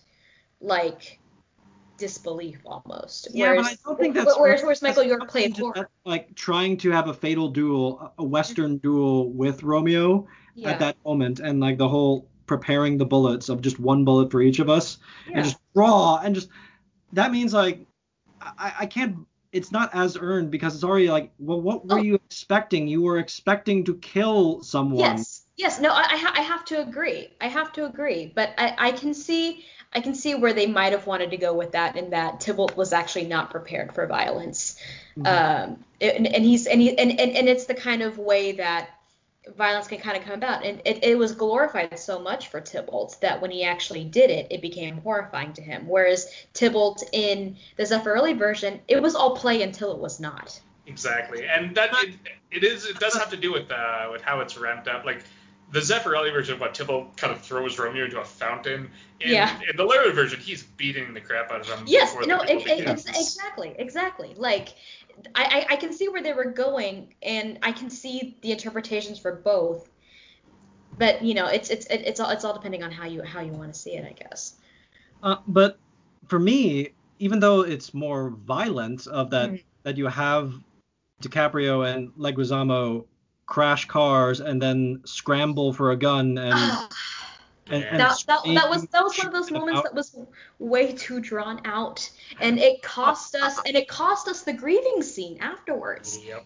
like 0.61 1.18
disbelief 1.99 2.59
almost 2.65 3.27
Yeah, 3.33 3.55
but 3.55 3.65
I 3.65 3.75
don't 3.85 3.99
think 3.99 4.15
that's 4.15 4.37
whereas, 4.39 4.61
whereas 4.63 4.81
michael 4.81 5.03
york 5.03 5.29
played 5.29 5.57
horror 5.57 5.89
like 6.05 6.33
trying 6.35 6.77
to 6.77 6.91
have 6.91 7.07
a 7.09 7.13
fatal 7.13 7.49
duel, 7.49 8.13
a 8.17 8.23
Western 8.23 8.71
mm-hmm. 8.71 8.87
duel 8.87 9.29
with 9.31 9.63
Romeo 9.63 10.27
yeah 10.55 10.71
at 10.71 10.79
that 10.79 10.95
moment, 11.05 11.39
and 11.39 11.59
like 11.59 11.77
the 11.77 11.87
whole 11.87 12.27
preparing 12.47 12.97
the 12.97 13.05
bullets 13.05 13.49
of 13.49 13.61
just 13.61 13.79
one 13.79 14.03
bullet 14.05 14.31
for 14.31 14.41
each 14.41 14.59
of 14.59 14.69
us, 14.69 14.97
yeah 15.27 15.35
and 15.35 15.43
just 15.45 15.57
draw, 15.75 16.17
and 16.23 16.33
just 16.35 16.49
that 17.13 17.31
means 17.31 17.53
like 17.53 17.85
I, 18.41 18.73
I 18.81 18.85
can't. 18.85 19.27
It's 19.51 19.71
not 19.71 19.89
as 19.93 20.15
earned 20.15 20.51
because 20.51 20.75
it's 20.75 20.83
already 20.83 21.09
like, 21.09 21.31
well, 21.39 21.59
what 21.59 21.85
were 21.87 21.97
Oh. 21.97 22.01
you 22.01 22.15
expecting? 22.15 22.87
You 22.87 23.01
were 23.01 23.17
expecting 23.17 23.83
to 23.85 23.95
kill 23.95 24.61
someone. 24.63 24.99
yes 24.99 25.43
yes 25.57 25.79
no 25.81 25.89
I, 25.89 26.05
I, 26.15 26.17
ha- 26.17 26.33
I 26.35 26.41
have 26.41 26.63
to 26.65 26.81
agree 26.81 27.27
i 27.41 27.47
have 27.47 27.73
to 27.73 27.85
agree 27.85 28.31
but 28.33 28.53
I, 28.57 28.75
I 28.77 28.91
can 28.93 29.13
see 29.13 29.65
i 29.93 30.01
can 30.01 30.13
see 30.15 30.35
where 30.35 30.53
they 30.53 30.67
might 30.67 30.93
have 30.93 31.07
wanted 31.07 31.31
to 31.31 31.37
go 31.37 31.53
with 31.53 31.71
that 31.73 31.95
in 31.95 32.11
that 32.11 32.39
tybalt 32.39 32.75
was 32.77 32.93
actually 32.93 33.25
not 33.25 33.49
prepared 33.51 33.93
for 33.93 34.05
violence 34.07 34.79
Mhm. 35.17 35.27
um 35.27 35.83
and, 36.01 36.27
and 36.27 36.45
he's 36.45 36.67
and 36.67 36.81
he 36.81 36.97
and, 36.97 37.19
and, 37.19 37.31
and 37.31 37.49
it's 37.49 37.65
the 37.65 37.73
kind 37.73 38.01
of 38.01 38.17
way 38.17 38.53
that 38.53 38.89
violence 39.57 39.87
can 39.87 39.99
kind 39.99 40.15
of 40.15 40.23
come 40.23 40.33
about 40.33 40.63
and 40.63 40.81
it, 40.85 41.03
it 41.03 41.17
was 41.17 41.33
glorified 41.33 41.97
so 41.97 42.19
much 42.19 42.49
for 42.49 42.61
tybalt 42.61 43.17
that 43.21 43.41
when 43.41 43.49
he 43.51 43.63
actually 43.63 44.03
did 44.03 44.29
it 44.29 44.47
it 44.51 44.61
became 44.61 45.01
horrifying 45.01 45.53
to 45.53 45.61
him 45.61 45.87
whereas 45.87 46.31
tybalt 46.53 47.03
in 47.13 47.57
the 47.77 47.83
zeffirelli 47.83 48.37
version 48.37 48.79
it 48.87 49.01
was 49.01 49.15
all 49.15 49.35
play 49.35 49.63
until 49.63 49.91
it 49.91 49.99
was 49.99 50.19
not 50.19 50.59
Exactly, 50.89 51.45
and 51.45 51.75
that 51.75 51.91
it, 52.03 52.15
it 52.49 52.63
is. 52.63 52.85
It 52.87 52.99
does 52.99 53.13
have 53.13 53.29
to 53.29 53.37
do 53.37 53.53
with 53.53 53.71
uh, 53.71 54.09
with 54.11 54.23
how 54.23 54.39
it's 54.39 54.57
ramped 54.57 54.87
up. 54.87 55.05
Like 55.05 55.23
the 55.71 55.79
Zeffirelli 55.79 56.31
version 56.33 56.55
of 56.55 56.61
what 56.61 56.73
Tybalt 56.73 57.15
kind 57.17 57.31
of 57.33 57.41
throws 57.41 57.77
Romeo 57.77 58.05
into 58.05 58.19
a 58.19 58.25
fountain. 58.25 58.89
In, 59.19 59.29
Yeah. 59.31 59.59
In 59.69 59.77
the 59.77 59.83
Luhrmann 59.85 60.13
version, 60.15 60.39
he's 60.39 60.63
beating 60.63 61.13
the 61.13 61.21
crap 61.21 61.51
out 61.51 61.61
of 61.61 61.67
him. 61.69 61.83
yes 61.87 62.11
before 62.11 62.27
no 62.27 62.39
the 62.39 62.55
it, 62.55 62.67
it, 62.67 62.87
it's, 62.87 63.05
exactly 63.05 63.75
exactly 63.77 64.33
like 64.35 64.69
I, 65.35 65.65
I 65.69 65.73
i 65.73 65.75
can 65.75 65.91
see 65.93 66.07
where 66.07 66.23
they 66.23 66.33
were 66.33 66.51
going 66.51 67.13
and 67.21 67.59
i 67.61 67.71
can 67.73 67.89
see 67.89 68.37
the 68.41 68.51
interpretations 68.53 69.19
for 69.19 69.35
both 69.35 69.89
but 70.97 71.21
you 71.21 71.33
know 71.33 71.47
it's 71.47 71.69
it's 71.69 71.85
it, 71.87 72.01
it's 72.05 72.19
all 72.19 72.29
it's 72.29 72.45
all 72.45 72.53
depending 72.53 72.83
on 72.83 72.91
how 72.91 73.05
you 73.05 73.21
how 73.23 73.41
you 73.41 73.51
want 73.51 73.73
to 73.73 73.79
see 73.79 73.91
it 73.91 74.05
i 74.05 74.13
guess 74.13 74.55
Uh, 75.21 75.35
but 75.47 75.77
for 76.27 76.39
me, 76.39 76.89
even 77.19 77.39
though 77.41 77.61
it's 77.61 77.93
more 77.93 78.29
violent 78.29 79.05
of 79.07 79.29
that 79.31 79.49
Mhm. 79.49 79.63
that 79.83 79.97
you 79.97 80.07
have 80.07 80.53
DiCaprio 81.21 81.85
and 81.85 82.13
Leguizamo 82.17 83.05
crash 83.49 83.85
cars 83.85 84.39
and 84.39 84.61
then 84.61 85.01
scramble 85.05 85.73
for 85.73 85.89
a 85.91 85.97
gun 85.97 86.37
and 86.37 86.53
and, 87.71 87.83
and 87.83 87.99
that, 87.99 88.23
that, 88.27 88.39
that 88.45 88.69
was 88.69 88.85
that 88.87 89.03
was 89.03 89.17
one 89.17 89.27
of 89.27 89.33
those 89.33 89.51
moments 89.51 89.79
out. 89.79 89.83
that 89.85 89.95
was 89.95 90.15
way 90.59 90.93
too 90.93 91.19
drawn 91.19 91.59
out 91.65 92.07
and 92.39 92.59
it 92.59 92.81
cost 92.83 93.33
us 93.35 93.59
and 93.65 93.75
it 93.75 93.87
cost 93.87 94.27
us 94.27 94.43
the 94.43 94.53
grieving 94.53 95.01
scene 95.01 95.37
afterwards 95.41 96.19
Yep. 96.23 96.45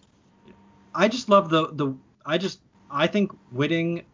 I 0.94 1.08
just 1.08 1.28
love 1.28 1.50
the 1.50 1.68
the 1.74 1.94
I 2.24 2.38
just 2.38 2.60
I 2.90 3.06
think 3.06 3.32
Whiting 3.50 4.04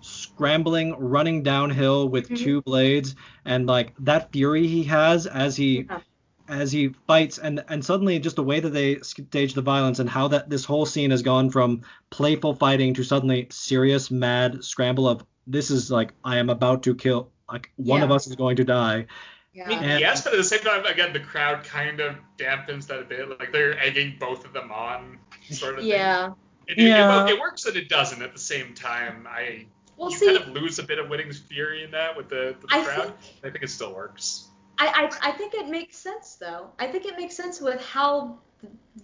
scrambling, 0.00 0.94
running 0.98 1.42
downhill 1.42 2.08
with 2.08 2.28
Mhm. 2.28 2.36
two 2.38 2.62
blades, 2.62 3.14
and 3.44 3.66
like 3.66 3.94
that 4.00 4.32
fury 4.32 4.66
he 4.66 4.82
has 4.84 5.26
as 5.26 5.56
he 5.56 5.82
Yeah. 5.82 6.00
As 6.48 6.72
he 6.72 6.88
fights, 7.06 7.38
and 7.38 7.64
and 7.68 7.84
suddenly 7.84 8.18
just 8.18 8.36
the 8.36 8.42
way 8.42 8.58
that 8.60 8.70
they 8.70 8.98
stage 9.00 9.54
the 9.54 9.62
violence 9.62 10.00
and 10.00 10.08
how 10.10 10.28
that 10.28 10.50
this 10.50 10.64
whole 10.64 10.84
scene 10.86 11.10
has 11.10 11.22
gone 11.22 11.50
from 11.50 11.82
playful 12.10 12.54
fighting 12.54 12.94
to 12.94 13.04
suddenly 13.04 13.46
serious, 13.50 14.10
mad 14.10 14.64
scramble 14.64 15.08
of 15.08 15.24
this 15.46 15.70
is 15.70 15.90
like 15.90 16.12
I 16.24 16.38
am 16.38 16.50
about 16.50 16.82
to 16.84 16.94
kill, 16.94 17.30
like 17.50 17.70
one 17.76 18.02
of 18.02 18.10
us 18.10 18.26
is 18.26 18.34
going 18.36 18.56
to 18.56 18.64
die. 18.64 19.06
Yeah. 19.54 19.64
I 19.64 19.68
mean, 19.68 19.78
And- 19.78 20.00
yes, 20.00 20.24
but 20.24 20.32
at 20.32 20.36
the 20.36 20.44
same 20.44 20.60
time, 20.60 20.84
again, 20.86 21.12
the 21.12 21.20
crowd 21.20 21.62
kind 21.64 22.00
of 22.00 22.16
dampens 22.38 22.86
that 22.86 23.00
a 23.00 23.04
bit. 23.04 23.28
Like 23.38 23.52
they're 23.52 23.78
egging 23.78 24.16
both 24.18 24.44
of 24.44 24.52
them 24.52 24.72
on, 24.72 25.18
sort 25.50 25.74
of. 25.74 25.80
thing. 25.80 25.90
Yeah. 25.90 26.32
It, 26.66 26.78
Yeah. 26.78 27.26
it, 27.26 27.32
it 27.34 27.40
works 27.40 27.66
and 27.66 27.76
it 27.76 27.88
doesn't 27.88 28.22
at 28.22 28.32
the 28.32 28.38
same 28.38 28.72
time. 28.74 29.26
I 29.28 29.66
Well, 29.96 30.10
you 30.10 30.16
see, 30.18 30.26
kind 30.26 30.38
of 30.38 30.48
lose 30.48 30.78
a 30.78 30.82
bit 30.84 30.98
of 30.98 31.08
Whiting's 31.08 31.38
fury 31.38 31.84
in 31.84 31.90
that 31.90 32.16
with 32.16 32.28
the, 32.30 32.56
the 32.60 32.66
I 32.70 32.82
crowd. 32.82 33.02
think 33.02 33.14
I 33.44 33.50
think 33.50 33.62
it 33.62 33.68
still 33.70 33.94
works. 33.94 34.48
I, 34.78 35.08
I 35.22 35.28
I 35.30 35.32
think 35.32 35.54
it 35.54 35.68
makes 35.68 35.96
sense 35.96 36.36
though. 36.36 36.70
I 36.78 36.86
think 36.86 37.04
it 37.06 37.16
makes 37.18 37.36
sense 37.36 37.60
with 37.60 37.80
how 37.80 38.38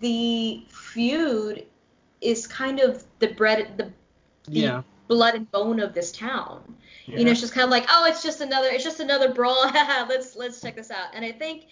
the 0.00 0.64
feud 0.68 1.66
is 2.20 2.46
kind 2.46 2.80
of 2.80 3.04
the 3.20 3.28
bread 3.28 3.76
the, 3.76 3.92
the 4.52 4.76
Yeah. 4.76 4.82
blood 5.08 5.34
and 5.34 5.50
bone 5.50 5.80
of 5.80 5.94
this 5.94 6.12
town. 6.12 6.76
You 7.14 7.24
know, 7.24 7.30
it's 7.32 7.40
just 7.40 7.54
kind 7.54 7.64
of 7.64 7.70
like, 7.70 7.86
oh, 7.90 8.06
it's 8.06 8.22
just 8.22 8.40
another, 8.40 8.68
it's 8.68 8.84
just 8.84 9.00
another 9.00 9.32
brawl. 9.32 9.70
let's 10.08 10.36
let's 10.36 10.60
check 10.60 10.76
this 10.76 10.90
out. 10.90 11.08
And 11.14 11.24
I 11.24 11.32
think, 11.32 11.66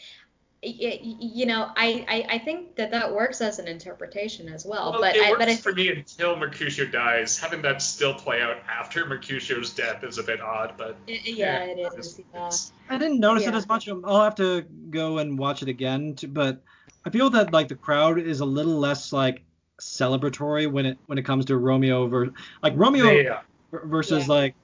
you 0.62 1.46
know, 1.46 1.70
I, 1.76 2.04
I 2.08 2.34
I 2.36 2.38
think 2.38 2.76
that 2.76 2.90
that 2.90 3.14
works 3.14 3.40
as 3.40 3.58
an 3.58 3.68
interpretation 3.68 4.48
as 4.48 4.64
well. 4.64 4.92
Well, 4.92 5.00
but 5.00 5.14
it 5.16 5.24
I 5.26 5.30
works 5.30 5.38
but 5.38 5.48
I 5.48 5.56
for 5.56 5.72
me 5.72 5.90
until 5.90 6.36
Mercutio 6.36 6.86
dies. 6.86 7.38
Having 7.38 7.62
that 7.62 7.82
still 7.82 8.14
play 8.14 8.40
out 8.40 8.56
after 8.68 9.04
Mercutio's 9.06 9.72
death 9.74 10.02
is 10.02 10.18
a 10.18 10.22
bit 10.22 10.40
odd, 10.40 10.74
but 10.76 10.96
yeah, 11.06 11.64
it 11.64 11.78
it's- 11.78 12.18
Yeah. 12.34 12.50
I 12.88 12.98
didn't 12.98 13.20
notice 13.20 13.46
it 13.46 13.54
as 13.54 13.68
much. 13.68 13.88
Um, 13.88 14.04
I'll 14.06 14.22
have 14.22 14.34
to 14.36 14.62
go 14.90 15.18
and 15.18 15.38
watch 15.38 15.62
it 15.62 15.68
again. 15.68 16.14
To, 16.16 16.28
but 16.28 16.62
I 17.04 17.10
feel 17.10 17.30
that 17.30 17.52
like 17.52 17.68
the 17.68 17.74
crowd 17.76 18.18
is 18.18 18.40
a 18.40 18.46
little 18.46 18.78
less 18.78 19.12
like 19.12 19.42
celebratory 19.80 20.70
when 20.70 20.86
it 20.86 20.98
when 21.06 21.18
it 21.18 21.24
comes 21.24 21.44
to 21.46 21.56
Romeo 21.56 22.06
ver- 22.06 22.32
like 22.62 22.72
Romeo 22.76 23.10
yeah. 23.10 23.40
versus 23.70 24.26
Yeah. 24.26 24.34
like 24.34 24.54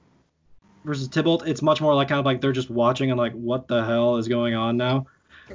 versus 0.83 1.07
Tybalt. 1.07 1.47
It's 1.47 1.61
much 1.61 1.81
more 1.81 1.93
like 1.93 2.09
kind 2.09 2.19
of 2.19 2.25
like 2.25 2.41
they're 2.41 2.51
just 2.51 2.69
watching 2.69 3.11
and 3.11 3.17
like 3.17 3.33
what 3.33 3.67
the 3.67 3.85
hell 3.85 4.17
is 4.17 4.27
going 4.27 4.53
on 4.55 4.75
now. 4.75 5.05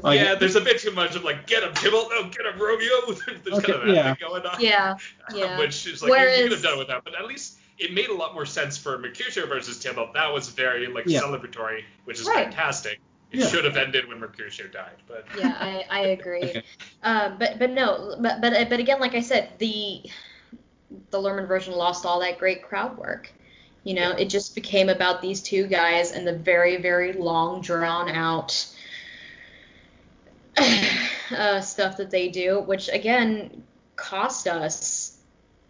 Like- 0.02 0.20
yeah, 0.20 0.34
there's 0.34 0.56
a 0.56 0.60
bit 0.60 0.78
too 0.80 0.90
much 0.90 1.16
of 1.16 1.24
like 1.24 1.46
get 1.46 1.62
him 1.62 1.72
Tybalt, 1.74 2.10
no, 2.10 2.24
get 2.24 2.46
him 2.46 2.60
Romeo. 2.60 3.12
there's 3.44 3.58
Okay, 3.58 3.72
kind 3.72 3.82
of 3.82 3.86
that 3.88 3.94
yeah. 3.94 4.14
thing 4.14 4.28
going 4.28 4.46
on. 4.46 4.60
Yeah, 4.60 4.96
yeah. 5.34 5.58
Which 5.58 5.86
is 5.86 6.02
like 6.02 6.12
you- 6.12 6.36
you 6.36 6.42
could 6.44 6.52
have 6.52 6.62
done 6.62 6.78
without, 6.78 7.04
but 7.04 7.14
at 7.14 7.26
least 7.26 7.58
it 7.78 7.92
made 7.94 8.08
a 8.08 8.14
lot 8.14 8.34
more 8.34 8.44
sense 8.46 8.76
for 8.76 8.98
Mercutio 8.98 9.46
versus 9.46 9.78
Tybalt. 9.78 10.12
That 10.14 10.32
was 10.32 10.48
very 10.50 10.88
like 10.88 11.04
Yeah. 11.06 11.20
celebratory, 11.20 11.84
which 12.04 12.20
is 12.20 12.26
Right. 12.26 12.44
fantastic. 12.46 13.00
It 13.30 13.40
Yeah. 13.40 13.46
should 13.48 13.64
have 13.64 13.76
ended 13.76 14.08
when 14.08 14.18
Mercutio 14.20 14.66
died, 14.68 14.96
but 15.06 15.26
yeah, 15.38 15.54
I, 15.60 15.84
I 15.90 16.00
agree. 16.18 16.42
Okay. 16.44 16.62
Um, 17.02 17.36
but 17.38 17.58
but 17.58 17.70
no, 17.70 18.16
but 18.20 18.40
but 18.40 18.68
but 18.68 18.80
again, 18.80 19.00
like 19.00 19.14
I 19.14 19.20
said, 19.20 19.50
the 19.58 20.02
the 21.10 21.18
Luhrmann 21.18 21.46
version 21.46 21.74
lost 21.74 22.06
all 22.06 22.20
that 22.20 22.38
great 22.38 22.62
crowd 22.62 22.96
work. 22.96 23.30
You 23.84 23.94
know, 23.94 24.10
it 24.12 24.26
just 24.30 24.54
became 24.54 24.88
about 24.88 25.20
these 25.22 25.40
two 25.42 25.66
guys 25.66 26.12
and 26.12 26.26
the 26.26 26.32
very 26.36 26.76
very 26.76 27.12
long 27.12 27.60
drawn 27.60 28.08
out 28.10 28.66
uh, 31.36 31.60
stuff 31.60 31.96
that 31.98 32.10
they 32.10 32.28
do, 32.28 32.60
which 32.60 32.88
again 32.88 33.62
cost 33.96 34.46
us 34.46 35.18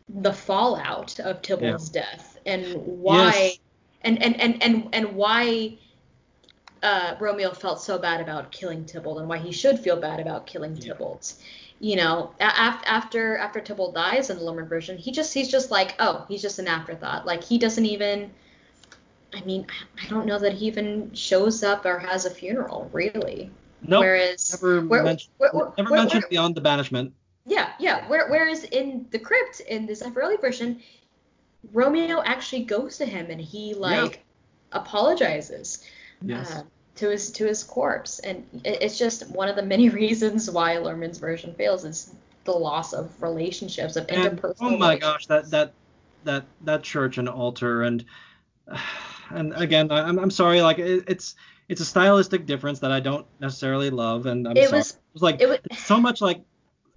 the 0.08 0.32
fallout 0.32 1.18
of 1.20 1.42
Tybalt's 1.42 1.88
death 1.88 2.38
and 2.46 2.74
why 2.74 3.32
Yes. 3.32 3.58
and, 4.02 4.22
and 4.22 4.40
and 4.40 4.62
and 4.62 4.88
and 4.92 5.16
why 5.16 5.76
uh, 6.82 7.16
Romeo 7.18 7.50
felt 7.52 7.80
so 7.80 7.98
bad 7.98 8.20
about 8.20 8.52
killing 8.52 8.84
Tybalt 8.84 9.18
and 9.18 9.28
why 9.28 9.38
he 9.38 9.52
should 9.52 9.78
feel 9.78 9.96
bad 9.96 10.20
about 10.20 10.46
killing 10.46 10.76
Yeah. 10.76 10.92
Tybalt. 10.92 11.34
You 11.80 11.96
know, 11.96 12.32
a- 12.40 12.44
af- 12.44 12.82
after 12.86 13.36
after 13.36 13.60
Tybalt 13.60 13.94
dies 13.94 14.30
in 14.30 14.38
the 14.38 14.42
Luhrmann 14.44 14.68
version, 14.68 14.96
he 14.98 15.10
just 15.12 15.34
he's 15.34 15.50
just 15.50 15.70
like, 15.70 15.94
oh, 15.98 16.24
he's 16.28 16.42
just 16.42 16.58
an 16.58 16.68
afterthought. 16.68 17.26
Like 17.26 17.44
he 17.44 17.58
doesn't 17.58 17.86
even. 17.86 18.30
I 19.34 19.42
mean, 19.42 19.66
I 20.02 20.08
don't 20.08 20.24
know 20.26 20.38
that 20.38 20.54
he 20.54 20.66
even 20.66 21.12
shows 21.14 21.62
up 21.62 21.84
or 21.84 21.98
has 21.98 22.24
a 22.24 22.30
funeral, 22.30 22.88
really. 22.94 23.50
Nope. 23.82 24.00
Whereas, 24.00 24.52
never 24.62 24.80
where- 24.86 25.02
mentioned, 25.04 25.32
where- 25.38 25.50
where- 25.52 25.72
never 25.78 25.90
mentioned 25.94 26.24
beyond 26.30 26.54
the 26.54 26.60
banishment. 26.60 27.12
yeah, 27.46 27.70
yeah. 27.78 28.06
Where, 28.08 28.28
whereas 28.28 28.64
in 28.64 29.06
the 29.10 29.18
crypt 29.18 29.60
in 29.60 29.86
the 29.86 29.92
Zeffirelli 29.94 30.40
version, 30.40 30.80
Romeo 31.72 32.22
actually 32.24 32.64
goes 32.64 32.98
to 32.98 33.06
him 33.06 33.30
and 33.30 33.40
he 33.40 33.74
like 33.74 34.24
apologizes 34.72 35.84
Yes. 36.22 36.50
uh, 36.56 36.62
to 36.96 37.10
his 37.10 37.30
to 37.32 37.46
his 37.46 37.62
corpse, 37.62 38.18
and 38.20 38.44
it, 38.64 38.82
it's 38.82 38.98
just 38.98 39.30
one 39.30 39.48
of 39.48 39.54
the 39.56 39.62
many 39.62 39.88
reasons 40.02 40.50
why 40.50 40.74
Luhrmann's 40.76 41.18
version 41.18 41.54
fails 41.54 41.84
is 41.84 42.12
the 42.44 42.52
loss 42.52 42.92
of 42.92 43.10
relationships 43.22 43.94
of 43.96 44.06
and 44.08 44.38
interpersonal. 44.38 44.56
oh 44.72 44.76
my 44.76 44.96
gosh, 44.98 45.26
that 45.26 45.50
that 45.50 45.72
that 46.24 46.44
that 46.62 46.82
church 46.82 47.18
and 47.18 47.28
altar 47.28 47.82
and 47.84 48.04
and 49.30 49.52
again, 49.54 49.90
I'm 49.92 50.18
I'm 50.18 50.30
sorry, 50.30 50.60
like 50.62 50.78
it, 50.78 51.04
it's 51.06 51.36
it's 51.68 51.80
a 51.80 51.84
stylistic 51.84 52.46
difference 52.46 52.78
that 52.80 52.90
I 52.92 53.00
don't 53.00 53.26
necessarily 53.40 53.90
love, 53.90 54.26
and 54.26 54.46
I'm 54.48 54.56
It 54.56 54.68
sorry. 54.68 54.78
was- 54.78 54.90
it 54.92 54.98
was 55.12 55.22
like 55.22 55.40
it 55.40 55.48
was- 55.48 55.58
so 55.78 56.00
much 56.00 56.20
like 56.20 56.42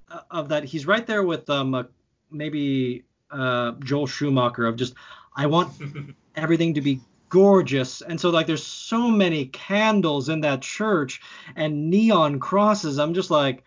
uh, 0.09 0.21
of 0.31 0.49
that. 0.49 0.63
He's 0.63 0.85
right 0.85 1.05
there 1.05 1.23
with 1.23 1.49
um 1.49 1.73
uh, 1.75 1.83
maybe 2.31 3.03
uh 3.29 3.71
Joel 3.83 4.07
Schumacher 4.07 4.65
of 4.65 4.75
just 4.75 4.93
I 5.35 5.45
want 5.47 5.73
everything 6.35 6.73
to 6.75 6.81
be 6.81 7.01
gorgeous 7.29 8.01
and 8.01 8.19
so 8.19 8.29
like 8.29 8.45
there's 8.45 8.65
so 8.65 9.09
many 9.09 9.45
candles 9.45 10.27
in 10.27 10.41
that 10.41 10.61
church 10.61 11.21
and 11.55 11.89
neon 11.89 12.39
crosses 12.41 12.99
i'm 12.99 13.13
just 13.13 13.31
like 13.31 13.63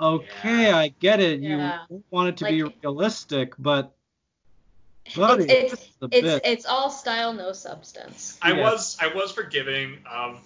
okay 0.00 0.64
Yeah. 0.66 0.76
i 0.78 0.88
get 0.88 1.20
it 1.20 1.38
Yeah. 1.38 1.84
you 1.90 2.02
want 2.10 2.30
it 2.30 2.36
to 2.38 2.44
be 2.46 2.64
realistic 2.82 3.54
but 3.56 3.94
buddy 5.16 5.44
it's 5.50 5.72
it's, 5.72 5.88
it's 6.12 6.46
it's 6.46 6.66
all 6.66 6.90
style, 6.90 7.32
no 7.32 7.52
substance. 7.52 8.38
I 8.42 8.52
Yeah. 8.52 8.62
was 8.62 8.96
I 9.00 9.08
was 9.14 9.32
forgiving 9.32 9.98
of 10.10 10.40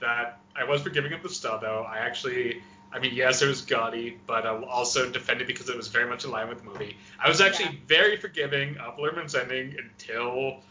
that. 0.00 0.40
I 0.56 0.64
was 0.64 0.82
forgiving 0.82 1.12
of 1.12 1.22
the 1.22 1.28
style 1.28 1.58
though. 1.60 1.82
I 1.82 1.98
actually, 1.98 2.62
I 2.92 2.98
mean, 3.00 3.14
yes, 3.14 3.42
it 3.42 3.48
was 3.48 3.62
gaudy, 3.62 4.18
but 4.26 4.46
I'll 4.46 4.64
also 4.64 5.10
defend 5.10 5.40
it 5.40 5.46
because 5.46 5.68
it 5.68 5.76
was 5.76 5.88
very 5.88 6.08
much 6.08 6.24
in 6.24 6.30
line 6.30 6.48
with 6.48 6.58
the 6.58 6.64
movie. 6.64 6.96
I 7.18 7.28
was 7.28 7.40
actually 7.40 7.70
Yeah. 7.70 7.86
very 7.86 8.16
forgiving 8.16 8.78
of 8.78 8.98
Luhrmann's 8.98 9.34
ending 9.34 9.76
until, 9.78 10.62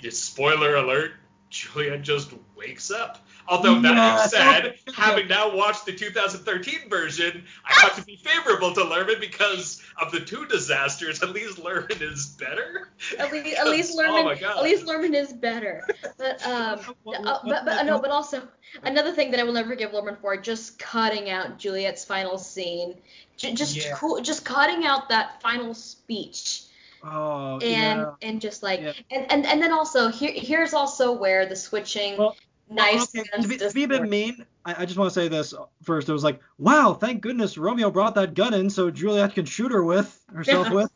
yeah, 0.00 0.10
spoiler 0.10 0.76
alert, 0.76 1.12
Juliet 1.54 2.02
just 2.02 2.32
wakes 2.56 2.90
up. 2.90 3.24
Although 3.46 3.80
that 3.82 3.94
Yeah, 3.94 4.16
being 4.16 4.28
said, 4.28 4.66
okay. 4.88 5.00
having 5.02 5.28
now 5.28 5.54
watched 5.54 5.84
the 5.86 5.92
2013 5.92 6.88
version, 6.88 7.44
I 7.64 7.72
have 7.82 7.94
to 7.96 8.02
be 8.02 8.16
favorable 8.16 8.72
to 8.72 8.80
Luhrmann 8.80 9.20
because 9.20 9.82
of 10.00 10.10
the 10.10 10.20
two 10.20 10.46
disasters. 10.46 11.22
At 11.22 11.30
least 11.30 11.58
Luhrmann 11.58 12.00
is 12.00 12.26
better. 12.38 12.88
At 13.18 13.30
least, 13.32 13.56
at 13.58 13.66
least 13.68 13.92
Oh 13.98 14.02
Luhrmann, 14.02 14.24
my 14.24 14.34
God. 14.34 14.56
at 14.56 14.62
least 14.64 14.86
Luhrmann 14.86 15.14
is 15.14 15.32
better. 15.32 15.86
But 16.18 16.44
um, 16.46 16.78
What- 17.04 17.20
uh, 17.20 17.22
what- 17.22 17.44
but, 17.44 17.64
but 17.66 17.76
what- 17.76 17.86
no, 17.86 18.00
but 18.00 18.10
also 18.10 18.42
another 18.82 19.12
thing 19.12 19.30
that 19.30 19.40
I 19.40 19.44
will 19.44 19.52
never 19.52 19.68
forgive 19.68 19.92
Luhrmann 19.92 20.18
for 20.20 20.36
just 20.36 20.78
cutting 20.78 21.30
out 21.30 21.58
Juliet's 21.58 22.04
final 22.04 22.38
scene, 22.38 22.94
J- 23.36 23.54
just 23.54 23.76
Yeah. 23.76 23.94
cool, 23.94 24.20
just 24.22 24.44
cutting 24.44 24.84
out 24.86 25.10
that 25.10 25.40
final 25.42 25.74
speech. 25.74 26.62
Oh 27.04 27.58
and 27.60 28.00
yeah 28.00 28.12
and 28.22 28.40
just 28.40 28.62
like 28.62 28.80
Yeah. 28.80 28.92
and, 29.10 29.30
and 29.30 29.46
and 29.46 29.62
then 29.62 29.72
also 29.72 30.08
here 30.08 30.32
here's 30.34 30.74
also 30.74 31.12
where 31.12 31.46
the 31.46 31.56
switching 31.56 32.16
Well, 32.16 32.36
nice 32.70 33.14
okay, 33.14 33.28
guns 33.30 33.44
to, 33.44 33.48
be, 33.48 33.56
to 33.58 33.70
be 33.72 33.84
a 33.84 33.88
bit 33.88 34.02
mean 34.02 34.44
I, 34.64 34.82
I 34.82 34.86
just 34.86 34.98
want 34.98 35.12
to 35.12 35.14
say 35.20 35.28
this 35.28 35.54
first 35.82 36.08
it 36.08 36.12
was 36.12 36.24
like 36.24 36.40
wow 36.58 36.94
thank 36.94 37.20
goodness 37.20 37.58
romeo 37.58 37.90
brought 37.90 38.14
that 38.14 38.34
gun 38.34 38.54
in 38.54 38.70
so 38.70 38.90
juliet 38.90 39.34
can 39.34 39.44
shoot 39.44 39.70
her 39.70 39.84
with 39.84 40.18
herself 40.32 40.68
Yeah. 40.68 40.74
with 40.74 40.90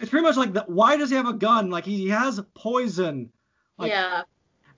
it's 0.00 0.10
pretty 0.10 0.22
much 0.24 0.36
like 0.36 0.52
the, 0.52 0.64
why 0.66 0.96
does 0.96 1.10
he 1.10 1.16
have 1.16 1.28
a 1.28 1.34
gun 1.34 1.70
like 1.70 1.84
he 1.84 2.08
has 2.08 2.40
poison 2.54 3.30
like, 3.78 3.90
yeah 3.90 4.22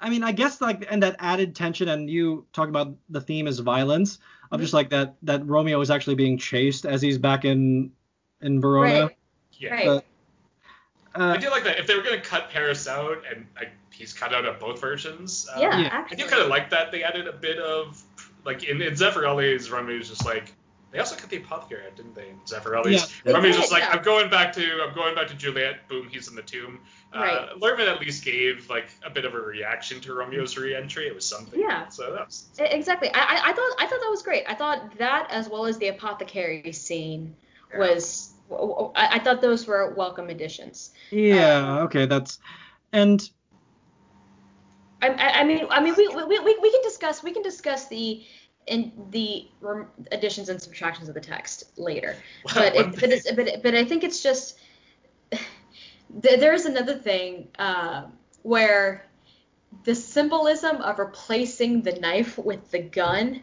I 0.01 0.11
mean, 0.11 0.23
I 0.23 0.33
guess 0.33 0.61
like 0.61 0.87
and 0.91 1.03
that 1.03 1.17
added 1.19 1.57
tension, 1.57 1.89
and 1.89 2.09
you 2.09 2.47
talk 2.53 2.69
about 2.69 2.95
the 3.09 3.21
theme 3.21 3.47
is 3.47 3.59
violence 3.59 4.19
of 4.51 4.61
just 4.61 4.71
mm-hmm. 4.71 4.77
like 4.77 4.91
that 4.91 5.17
that 5.23 5.47
Romeo 5.47 5.81
is 5.81 5.91
actually 5.91 6.15
being 6.15 6.39
chased 6.39 6.87
as 6.87 7.03
he's 7.03 7.19
back 7.19 7.45
in 7.45 7.91
in 8.41 8.61
Verona. 8.61 9.07
right 9.07 9.17
Yeah. 9.55 9.71
right 9.71 10.05
But- 11.15 11.21
I 11.23 11.35
Uh, 11.35 11.37
do 11.39 11.51
like 11.51 11.65
that. 11.65 11.79
If 11.79 11.87
they 11.87 11.97
were 11.97 12.03
gonna 12.03 12.21
cut 12.21 12.51
Paris 12.51 12.87
out, 12.87 13.25
and 13.31 13.47
like 13.57 13.71
he's 13.91 14.13
cut 14.13 14.33
out 14.35 14.45
of 14.45 14.59
both 14.61 14.81
versions, 14.81 15.49
um, 15.53 15.61
yeah, 15.63 15.79
Yeah. 15.81 16.07
I 16.11 16.15
do 16.15 16.27
kind 16.27 16.43
of 16.43 16.49
like 16.49 16.71
that. 16.71 16.93
They 16.93 17.03
added 17.03 17.27
a 17.27 17.33
bit 17.33 17.59
of 17.59 18.01
like 18.45 18.63
in, 18.65 18.81
in 18.83 18.95
Zeffirelli's 18.95 19.71
Romeo 19.71 19.97
is 19.99 20.09
just 20.09 20.25
like 20.25 20.53
they 20.91 20.99
also 21.01 21.17
cut 21.17 21.29
the 21.29 21.37
apothecary 21.37 21.85
out, 21.85 21.97
didn't 21.97 22.15
they? 22.15 22.29
In 22.31 22.39
Zeffirelli's 22.47 23.21
Yeah. 23.25 23.33
Romeo's 23.33 23.57
They 23.57 23.61
just 23.61 23.73
like 23.73 23.83
yeah. 23.83 23.91
I'm 23.93 24.03
going 24.03 24.31
back 24.31 24.53
to 24.55 24.83
I'm 24.83 24.95
going 24.95 25.15
back 25.15 25.29
to 25.29 25.35
Juliet. 25.35 25.87
Boom, 25.89 26.09
he's 26.09 26.29
in 26.29 26.35
the 26.35 26.43
tomb. 26.43 26.81
Uh, 27.13 27.19
Right. 27.21 27.51
Luhrmann 27.57 27.89
at 27.89 28.01
least 28.01 28.25
gave 28.25 28.69
like 28.71 28.89
a 29.05 29.11
bit 29.11 29.25
of 29.25 29.35
a 29.35 29.41
reaction 29.41 30.01
to 30.03 30.15
Romeo's 30.15 30.57
re-entry. 30.57 31.07
It 31.09 31.15
was 31.15 31.27
something. 31.27 31.59
Yeah. 31.61 31.89
So 31.89 32.15
that's 32.15 32.47
E- 32.61 32.65
exactly 32.65 33.11
I, 33.13 33.19
I 33.21 33.51
I 33.51 33.53
thought 33.55 33.73
I 33.79 33.87
thought 33.87 34.01
that 34.01 34.11
was 34.11 34.23
great 34.23 34.45
I 34.49 34.55
thought 34.55 34.97
that 34.99 35.31
as 35.31 35.49
well 35.49 35.67
as 35.67 35.79
the 35.79 35.89
apothecary 35.89 36.73
scene 36.73 37.35
was 37.77 37.87
w- 37.97 38.29
w- 38.29 38.38
I, 38.51 39.09
I 39.13 39.19
thought 39.19 39.41
those 39.41 39.67
were 39.67 39.95
welcome 39.95 40.29
additions 40.31 40.93
yeah, 41.11 41.81
okay, 41.81 42.07
that's 42.07 42.39
and 42.93 43.29
I, 45.01 45.09
I, 45.09 45.41
I 45.41 45.45
mean, 45.45 45.67
I 45.71 45.81
mean, 45.81 45.95
we, 45.97 46.09
we, 46.09 46.25
we, 46.25 46.59
we 46.61 46.71
can 46.73 46.83
discuss 46.83 47.23
we 47.23 47.33
can 47.33 47.43
discuss 47.43 47.89
the 47.89 48.25
in 48.67 48.93
the 49.11 49.49
additions 50.13 50.49
and 50.49 50.61
subtractions 50.61 51.09
of 51.09 51.15
the 51.15 51.21
text 51.21 51.79
later. 51.79 52.17
But 52.55 52.77
it, 52.77 52.95
but, 52.95 53.11
it's, 53.11 53.31
but 53.33 53.63
but 53.63 53.75
I 53.75 53.85
think 53.85 54.05
it's 54.05 54.23
just 54.23 54.59
there's 56.11 56.65
another 56.65 56.95
thing 56.95 57.49
uh, 57.59 58.05
where 58.43 59.07
the 59.85 59.95
symbolism 59.95 60.77
of 60.77 60.99
replacing 60.99 61.83
the 61.83 61.93
knife 61.93 62.39
with 62.39 62.71
the 62.71 62.81
gun 62.81 63.43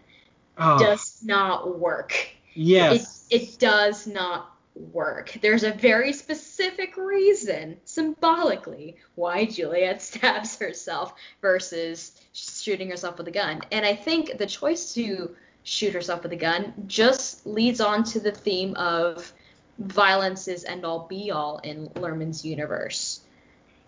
oh, 0.57 0.79
does 0.79 1.21
not 1.23 1.79
work. 1.79 2.13
yes, 2.53 3.27
It, 3.29 3.43
it 3.43 3.59
does 3.59 4.07
not 4.07 4.54
work. 4.75 5.37
There's 5.41 5.63
a 5.63 5.71
very 5.71 6.11
specific 6.13 6.97
reason, 6.97 7.77
symbolically, 7.85 8.97
why 9.15 9.45
Juliet 9.45 10.01
stabs 10.01 10.57
herself 10.57 11.13
versus 11.41 12.11
shooting 12.33 12.89
herself 12.89 13.17
with 13.17 13.27
a 13.27 13.31
gun. 13.31 13.61
And 13.71 13.85
I 13.85 13.95
think 13.95 14.37
the 14.37 14.45
choice 14.45 14.93
to 14.95 15.35
shoot 15.63 15.93
herself 15.93 16.23
with 16.23 16.31
a 16.33 16.37
gun 16.37 16.73
just 16.87 17.45
leads 17.47 17.81
on 17.81 18.03
to 18.03 18.19
the 18.19 18.31
theme 18.31 18.75
of 18.75 19.33
violence 19.79 20.47
is 20.47 20.63
end 20.63 20.85
all 20.85 21.07
be 21.07 21.31
all 21.31 21.57
in 21.59 21.87
Luhrmann's 21.95 22.45
universe. 22.45 23.21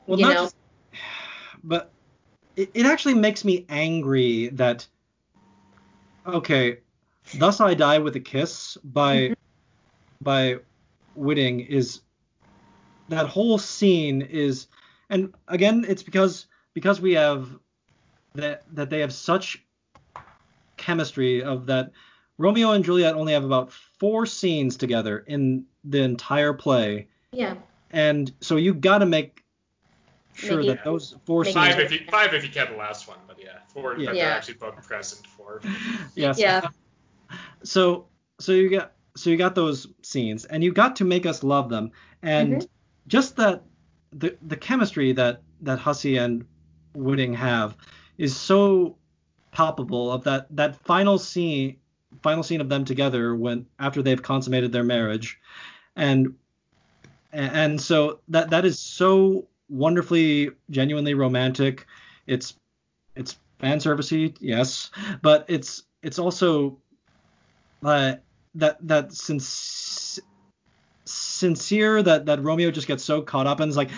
well, 0.06 0.20
you 0.20 0.26
not 0.26 0.34
know? 0.34 0.44
just- 0.46 0.56
but 1.64 1.92
it, 2.56 2.72
it 2.74 2.86
actually 2.86 3.14
makes 3.16 3.44
me 3.46 3.66
angry 3.70 4.48
that 4.54 4.88
okay, 6.26 6.80
thus 7.36 7.62
I 7.62 7.74
die 7.74 8.00
with 8.00 8.16
a 8.16 8.20
kiss 8.20 8.78
by 8.84 9.18
Mm-hmm. 9.18 9.34
by 10.22 10.56
Whiting 11.18 11.62
is 11.62 12.02
that 13.10 13.28
whole 13.28 13.58
scene 13.58 14.22
is 14.22 14.68
and 15.10 15.34
again 15.48 15.86
it's 15.88 16.04
because 16.04 16.46
because 16.74 17.02
we 17.02 17.14
have 17.14 17.50
that 18.36 18.64
that 18.76 18.90
they 18.90 19.00
have 19.00 19.12
such 19.14 19.64
chemistry 20.78 21.42
of 21.44 21.66
that 21.68 21.92
Romeo 22.38 22.72
and 22.72 22.84
Juliet 22.86 23.16
only 23.16 23.34
have 23.34 23.44
about 23.44 23.72
four 23.72 24.26
scenes 24.28 24.78
together 24.78 25.20
in 25.20 25.66
the 25.84 26.02
entire 26.04 26.54
play 26.54 27.08
Yeah. 27.32 27.56
and 27.92 28.32
so 28.42 28.58
you 28.58 28.74
got 28.76 29.00
to 29.00 29.06
make 29.08 29.44
sure 30.34 30.58
Make 30.58 30.66
it- 30.66 30.76
that 30.76 30.84
those 30.84 31.16
four 31.26 31.42
make 31.44 31.50
it- 31.50 31.54
scenes 31.54 31.68
Five 31.76 31.80
if 31.80 31.92
you 31.92 32.00
five 32.12 32.34
if 32.36 32.44
you 32.44 32.50
count 32.52 32.70
the 32.70 32.76
last 32.78 33.08
one, 33.08 33.18
but 33.28 33.40
yeah, 33.42 33.60
four 33.74 33.98
Yeah. 33.98 34.08
that 34.08 34.16
Yeah. 34.16 34.26
they're 34.26 34.34
actually 34.36 34.54
both 34.56 34.86
present 34.86 35.26
for. 35.26 35.62
yes 36.16 36.38
Yeah. 36.40 36.68
so 37.64 38.06
so 38.40 38.52
you 38.52 38.70
got 38.70 38.92
so 39.18 39.30
you 39.30 39.38
got 39.38 39.56
those 39.56 39.88
scenes 40.04 40.46
and 40.46 40.64
you 40.64 40.72
got 40.72 40.96
to 40.98 41.06
make 41.06 41.26
us 41.26 41.44
love 41.44 41.70
them. 41.70 41.92
And 42.22 42.54
Mhm. 42.54 42.68
just 43.08 43.36
that 43.38 43.64
the 44.12 44.38
the 44.42 44.58
chemistry 44.58 45.12
that 45.14 45.42
that 45.62 45.80
Hussey 45.80 46.18
and 46.18 46.46
Whiting 46.94 47.34
have 47.34 47.78
is 48.18 48.36
so 48.36 48.98
palpable 49.52 50.12
of 50.12 50.24
that 50.26 50.48
that 50.56 50.76
final 50.86 51.18
scene 51.18 51.78
final 52.22 52.44
scene 52.44 52.62
of 52.62 52.70
them 52.70 52.86
together 52.86 53.36
when 53.36 53.66
after 53.80 54.02
they've 54.02 54.22
consummated 54.22 54.72
their 54.72 54.84
marriage. 54.84 55.40
And 55.96 56.36
and 57.32 57.80
so 57.80 58.20
that 58.30 58.50
that 58.52 58.66
is 58.66 58.80
so 58.80 59.48
wonderfully 59.70 60.52
genuinely 60.70 61.14
romantic. 61.14 61.86
It's 62.26 62.56
it's 63.16 63.38
fan 63.60 63.80
servicey 63.80 64.38
yes 64.40 64.92
but 65.24 65.46
it's 65.48 65.84
it's 66.04 66.20
also 66.20 66.78
uh, 67.84 68.16
that 68.58 68.78
that 68.88 69.14
since 69.14 70.20
sincere 71.06 72.04
that 72.04 72.26
that 72.26 72.44
Romeo 72.44 72.70
just 72.72 72.88
gets 72.88 73.04
so 73.04 73.22
caught 73.22 73.48
up 73.48 73.60
and 73.60 73.70
is 73.70 73.78
like 73.78 73.90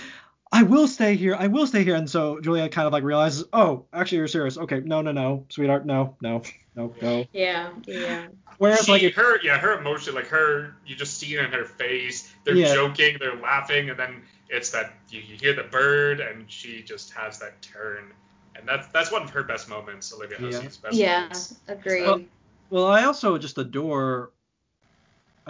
I 0.51 0.64
will 0.64 0.88
stay 0.88 1.16
here 1.16 1.36
I 1.36 1.47
will 1.47 1.66
stay 1.68 1.84
here 1.84 1.95
and 1.95 2.10
so 2.10 2.39
Julia 2.39 2.70
kind 2.70 2.86
of 2.86 2.93
like 2.93 3.03
realizes 3.03 3.45
oh 3.51 3.86
actually 3.91 4.20
you're 4.20 4.28
serious 4.28 4.57
okay 4.57 4.80
no 4.82 5.01
no 5.01 5.12
no 5.12 5.45
sweetheart 5.49 5.86
no 5.86 6.16
no 6.22 6.43
no 6.76 6.93
no 7.01 7.26
Yeah. 7.34 7.72
Yeah. 7.86 8.28
whereas 8.57 8.86
She, 8.86 8.91
like 8.91 9.03
if, 9.03 9.16
her, 9.16 9.39
yeah, 9.43 9.57
her 9.57 9.78
emotion, 9.80 10.16
like 10.16 10.28
her, 10.28 10.76
you 10.86 10.95
just 10.95 11.18
see 11.18 11.36
it 11.36 11.43
in 11.43 11.51
her 11.51 11.66
face. 11.66 12.32
They're 12.43 12.55
Yeah. 12.55 12.74
joking, 12.74 13.18
they're 13.20 13.36
laughing, 13.36 13.89
and 13.89 13.99
then 13.99 14.22
it's 14.49 14.72
that 14.72 14.93
you, 15.10 15.22
you 15.22 15.38
hear 15.38 15.53
the 15.53 15.64
bird, 15.64 16.20
and 16.20 16.49
she 16.49 16.82
just 16.84 17.12
has 17.14 17.39
that 17.39 17.62
turn, 17.62 18.14
and 18.55 18.68
that's 18.68 18.88
that's 18.88 19.12
one 19.12 19.24
of 19.24 19.30
her 19.32 19.43
best 19.43 19.70
moments, 19.70 20.14
Olivia 20.14 20.38
Yeah. 20.39 20.45
Hussey's 20.45 20.78
best 20.78 20.95
Yeah. 20.95 21.20
moments. 21.22 21.55
Agreed. 21.68 22.05
Well, 22.05 22.22
well 22.70 22.86
I 22.88 23.03
also 23.03 23.38
just 23.38 23.57
adore 23.57 24.32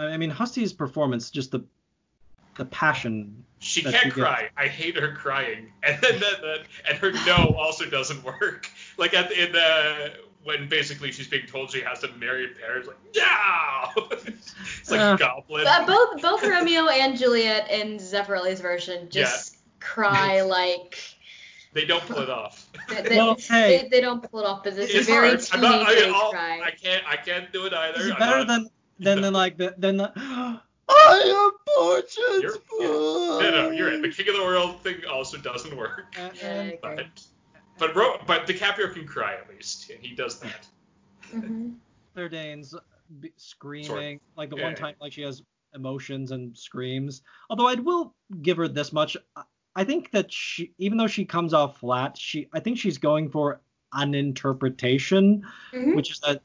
I 0.00 0.14
I 0.14 0.16
mean 0.16 0.30
Hussey's 0.30 0.72
performance 0.72 1.30
just 1.30 1.50
the 1.50 1.64
the 2.56 2.64
passion 2.64 3.44
She 3.58 3.82
can't 3.82 3.94
she 3.96 4.04
gets. 4.04 4.14
cry. 4.16 4.50
I 4.56 4.66
hate 4.66 4.96
her 4.96 5.14
crying, 5.14 5.72
and 5.82 6.00
then 6.02 6.18
that, 6.20 6.40
that 6.42 6.60
and 6.88 6.98
her 6.98 7.12
no 7.26 7.54
also 7.58 7.84
doesn't 7.88 8.22
work. 8.24 8.68
Like 8.98 9.14
at 9.14 9.28
the, 9.30 9.46
in 9.46 9.52
the 9.52 10.12
when 10.44 10.68
basically 10.68 11.10
she's 11.12 11.28
being 11.28 11.46
told 11.46 11.70
she 11.70 11.80
has 11.82 12.00
to 12.00 12.08
marry 12.18 12.48
Paris, 12.60 12.86
like 12.86 12.96
no, 13.16 14.06
it's 14.26 14.90
like 14.90 15.00
Uh. 15.00 15.16
goblin. 15.16 15.66
Uh, 15.66 15.86
both 15.86 16.20
both 16.20 16.42
Romeo 16.42 16.86
and 16.88 17.16
Juliet 17.16 17.70
in 17.70 17.96
Zeffirelli's 17.98 18.60
version 18.60 19.08
just 19.10 19.56
cry 19.80 20.42
like 20.42 20.98
They 21.72 21.84
don't 21.86 22.02
pull 22.06 22.18
it 22.18 22.28
off. 22.28 22.68
they, 22.88 23.02
they, 23.02 23.16
Well, 23.16 23.36
hey. 23.48 23.82
they, 23.82 23.88
they 23.88 24.00
don't 24.02 24.28
pull 24.30 24.40
it 24.40 24.46
off, 24.46 24.64
but 24.64 24.74
it's, 24.74 24.92
It's 24.92 25.08
a 25.08 25.12
very 25.12 25.28
hard. 25.28 25.48
I'm 25.52 25.60
not, 25.62 25.86
I, 25.88 25.94
teenage 25.94 26.14
I'll- 26.14 26.30
cry. 26.32 26.60
I 26.62 26.70
can't. 26.72 27.04
I 27.06 27.16
can't 27.16 27.50
do 27.52 27.64
it 27.66 27.72
either. 27.72 28.00
is 28.00 28.06
it 28.08 28.18
better 28.18 28.38
not- 28.38 28.46
than 28.48 28.68
than 29.00 29.20
than 29.22 29.32
like 29.32 29.56
the 29.56 29.74
than 29.78 29.96
the 29.96 30.12
I 30.88 31.22
am 31.24 31.52
fortune 31.76 32.42
You're- 32.42 32.58
No, 32.80 33.38
no, 33.40 33.70
you're 33.70 33.90
right. 33.90 34.02
The 34.02 34.10
King 34.10 34.28
of 34.28 34.36
the 34.36 34.42
World 34.42 34.80
thing 34.82 35.04
also 35.10 35.38
doesn't 35.38 35.76
work. 35.76 36.04
And- 36.18 36.36
Yeah, 36.36 36.46
I 36.48 36.50
and- 36.50 36.72
agree. 36.72 36.78
But 36.82 37.22
but 37.78 37.96
Ro- 37.96 38.18
but 38.26 38.46
DiCaprio 38.46 38.92
can 38.92 39.06
cry 39.06 39.34
at 39.34 39.48
least, 39.48 39.88
and 39.90 39.98
he 40.04 40.14
does 40.14 40.38
that. 40.40 40.66
Mhm. 41.32 41.76
Claire 42.12 42.28
Danes 42.28 42.74
b- 43.20 43.32
screaming 43.36 44.20
like 44.36 44.50
the 44.50 44.56
one 44.56 44.72
Yeah. 44.72 44.76
time 44.76 44.94
like 45.00 45.12
she 45.12 45.22
has 45.22 45.42
emotions 45.74 46.32
and 46.32 46.56
screams. 46.58 47.22
Although 47.48 47.68
I 47.68 47.74
will 47.74 48.14
give 48.42 48.56
her 48.58 48.68
this 48.68 48.92
much, 48.92 49.16
I- 49.36 49.42
I 49.76 49.84
think 49.84 50.10
that 50.10 50.32
she 50.32 50.72
even 50.78 50.98
though 50.98 51.06
she 51.06 51.24
comes 51.24 51.54
off 51.54 51.78
flat, 51.78 52.18
she 52.18 52.48
I 52.52 52.58
think 52.60 52.76
she's 52.78 52.98
going 52.98 53.30
for 53.30 53.60
an 53.92 54.14
interpretation, 54.14 55.46
Mhm. 55.72 55.94
which 55.96 56.10
is 56.10 56.20
that 56.20 56.42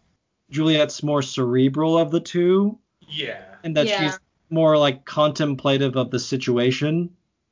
Juliet's 0.50 1.04
more 1.04 1.22
cerebral 1.22 1.98
of 1.98 2.12
the 2.12 2.20
two, 2.20 2.78
Yeah. 3.10 3.42
and 3.64 3.76
that 3.78 3.88
Yeah. 3.88 4.00
she's 4.12 4.20
more 4.50 4.78
like 4.78 5.06
contemplative 5.06 5.96
of 5.96 6.12
the 6.12 6.20
situation, 6.20 7.10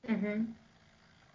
Mhm. 0.08 0.48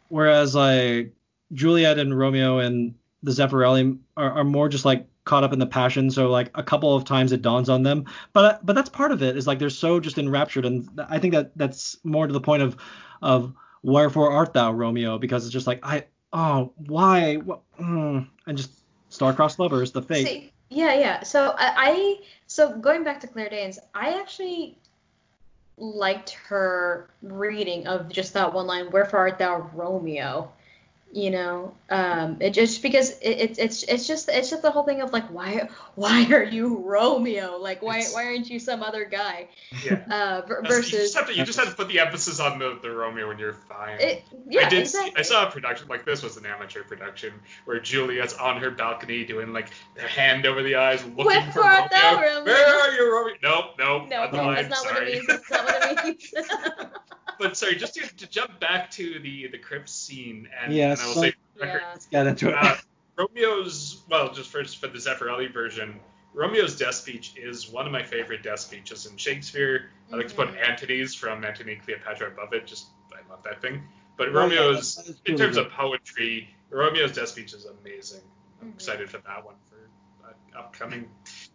whereas 0.09 0.55
like 0.55 1.13
Juliet 1.53 1.99
and 1.99 2.17
Romeo 2.17 2.59
and 2.59 2.95
the 3.23 3.33
Zeffirelli 3.33 3.99
are, 4.17 4.31
are 4.31 4.45
more 4.45 4.69
just 4.69 4.85
like 4.85 5.07
caught 5.25 5.45
up 5.45 5.53
in 5.53 5.59
the 5.59 5.67
passion. 5.67 6.11
So 6.11 6.31
like 6.31 6.51
a 6.55 6.63
couple 6.63 6.95
of 6.95 7.05
times 7.05 7.33
it 7.33 7.43
dawns 7.43 7.69
on 7.69 7.83
them, 7.83 8.05
but 8.33 8.65
but 8.65 8.75
that's 8.75 8.89
part 8.89 9.13
of 9.13 9.23
it. 9.23 9.37
Is 9.37 9.47
like 9.47 9.59
they're 9.59 9.69
so 9.71 10.01
just 10.01 10.19
enraptured, 10.19 10.65
and 10.65 10.89
I 11.09 11.19
think 11.19 11.35
that 11.35 11.57
that's 11.57 11.99
more 12.05 12.27
to 12.27 12.33
the 12.33 12.41
point 12.41 12.63
of 12.63 12.77
of 13.21 13.53
wherefore 13.83 14.31
art 14.31 14.53
thou 14.55 14.73
Romeo? 14.73 15.19
Because 15.19 15.45
it's 15.45 15.53
just 15.53 15.67
like 15.67 15.81
I 15.83 16.05
oh 16.33 16.73
why 16.77 17.37
what, 17.37 17.61
mm, 17.81 18.27
and 18.47 18.57
just 18.57 18.71
star-crossed 19.11 19.59
lovers 19.59 19.91
the 19.93 20.03
fate. 20.03 20.27
See, 20.27 20.53
yeah, 20.71 20.95
yeah. 20.95 21.23
So 21.23 21.55
I, 21.59 21.73
I 21.77 22.17
so 22.47 22.77
going 22.77 23.05
back 23.05 23.21
to 23.21 23.27
Claire 23.27 23.49
Danes, 23.51 23.79
I 23.95 24.19
actually 24.21 24.79
liked 25.77 26.31
her 26.49 27.11
reading 27.23 27.87
of 27.87 28.09
just 28.09 28.35
that 28.35 28.53
one 28.53 28.67
line, 28.67 28.91
"Wherefore 28.91 29.21
art 29.21 29.39
thou 29.39 29.71
Romeo?" 29.75 30.53
You 31.11 31.31
know, 31.31 31.75
um, 31.89 32.37
it 32.41 32.51
just 32.51 32.83
because 32.83 33.13
it, 33.21 33.31
it, 33.31 33.59
it's 33.59 33.83
it's 33.83 34.07
just 34.07 34.29
it's 34.29 34.51
just 34.51 34.61
the 34.61 34.71
whole 34.71 34.83
thing 34.83 35.01
of 35.01 35.11
like 35.11 35.27
why 35.29 35.71
why 35.95 36.27
are 36.31 36.43
you 36.43 36.83
Romeo? 36.85 37.57
Like 37.57 37.81
why 37.81 37.97
It's- 38.01 38.13
why 38.15 38.27
aren't 38.27 38.51
you 38.51 38.59
some 38.59 38.83
other 38.83 39.07
guy? 39.07 39.49
Yeah. 39.85 40.05
Uh, 40.11 40.43
ver- 40.47 40.61
That's- 40.63 40.77
you 40.77 40.77
versus 40.77 40.91
just 40.91 41.17
have 41.17 41.27
to 41.29 41.35
you 41.35 41.45
just 41.45 41.59
have 41.59 41.71
to 41.71 41.75
put 41.75 41.89
the 41.89 42.01
emphasis 42.01 42.41
on 42.41 42.59
the, 42.59 42.79
the 42.83 42.91
Romeo 42.91 43.31
and 43.31 43.41
you're 43.41 43.55
fine. 43.55 43.99
it, 44.01 44.23
yeah, 44.51 44.67
I 44.67 44.69
did 44.69 44.81
exactly. 44.81 45.11
see, 45.13 45.17
I 45.17 45.23
saw 45.23 45.49
a 45.49 45.51
production 45.51 45.89
like 45.89 46.05
this 46.05 46.23
was 46.23 46.37
an 46.37 46.45
amateur 46.45 46.83
production 46.83 47.33
where 47.65 47.81
Juliet's 47.81 48.35
on 48.35 48.61
her 48.61 48.71
balcony 48.71 49.25
doing 49.25 49.55
like 49.55 49.71
the 49.95 50.03
hand 50.03 50.45
over 50.45 50.63
the 50.63 50.75
eyes 50.77 51.03
looking 51.05 51.25
Wherefore 51.25 51.53
for 51.53 51.63
art 51.65 51.91
thou 51.91 52.17
Romeo. 52.17 52.29
Romeo? 52.39 52.45
Where 52.53 52.81
are 52.81 52.93
you, 52.93 53.15
Romeo? 53.15 53.35
Nope, 53.43 53.65
nope. 53.79 54.09
no, 54.11 54.27
not 54.45 54.57
that's 54.57 54.85
not 54.85 54.93
what 54.93 55.03
it 55.03 55.15
means. 55.15 55.27
That's 55.27 55.51
not 55.51 55.65
what 55.65 55.91
it 55.91 56.05
means. 56.05 56.35
but 57.39 57.57
sorry, 57.57 57.77
just 57.77 57.95
to, 57.95 58.01
to 58.17 58.27
jump 58.29 58.59
back 58.61 58.91
to 58.93 59.19
the 59.21 59.49
the 59.49 59.59
crypt 59.59 59.89
scene 59.89 60.49
and, 60.63 60.73
Yes, 60.73 61.01
and 61.01 61.05
I 61.05 61.09
will 61.09 61.15
so- 61.15 61.23
say 61.23 61.35
record, 61.61 61.81
yeah. 61.83 61.91
Let's 61.93 62.07
get 62.07 62.27
into 62.27 62.49
it. 62.51 62.55
uh, 62.55 62.77
Romeo's 63.17 64.03
well, 64.09 64.33
just 64.33 64.51
first 64.51 64.79
for 64.79 64.87
the 64.87 64.99
Zeffirelli 64.99 65.53
version, 65.53 65.99
Romeo's 66.35 66.77
death 66.77 66.95
speech 66.95 67.35
is 67.37 67.69
one 67.69 67.85
of 67.87 67.93
my 67.93 68.03
favorite 68.03 68.43
death 68.43 68.61
speeches 68.61 69.07
in 69.07 69.17
Shakespeare. 69.17 69.91
I 70.13 70.17
like 70.17 70.29
to 70.29 70.35
put 70.35 70.49
Mhm. 70.49 70.69
Antony's 70.69 71.15
from 71.15 71.45
Antony 71.45 71.73
and 71.75 71.83
Cleopatra 71.83 72.29
above 72.29 72.53
it. 72.53 72.67
Just 72.67 72.87
I 73.13 73.29
love 73.29 73.43
that 73.45 73.61
thing. 73.61 73.83
But 74.17 74.29
Oh, 74.29 74.33
yeah, 74.33 74.39
Romeo's, 74.39 75.15
in 75.27 75.37
terms 75.37 75.57
good. 75.57 75.67
of 75.67 75.73
poetry, 75.73 76.55
Romeo's 76.71 77.13
death 77.13 77.29
speech 77.29 77.53
is 77.55 77.65
amazing. 77.67 78.21
I'm 78.61 78.69
Mhm. 78.73 78.75
excited 78.75 79.11
for 79.11 79.19
that 79.19 79.45
one 79.45 79.55
for 79.69 79.77
uh, 80.29 80.59
upcoming 80.59 81.09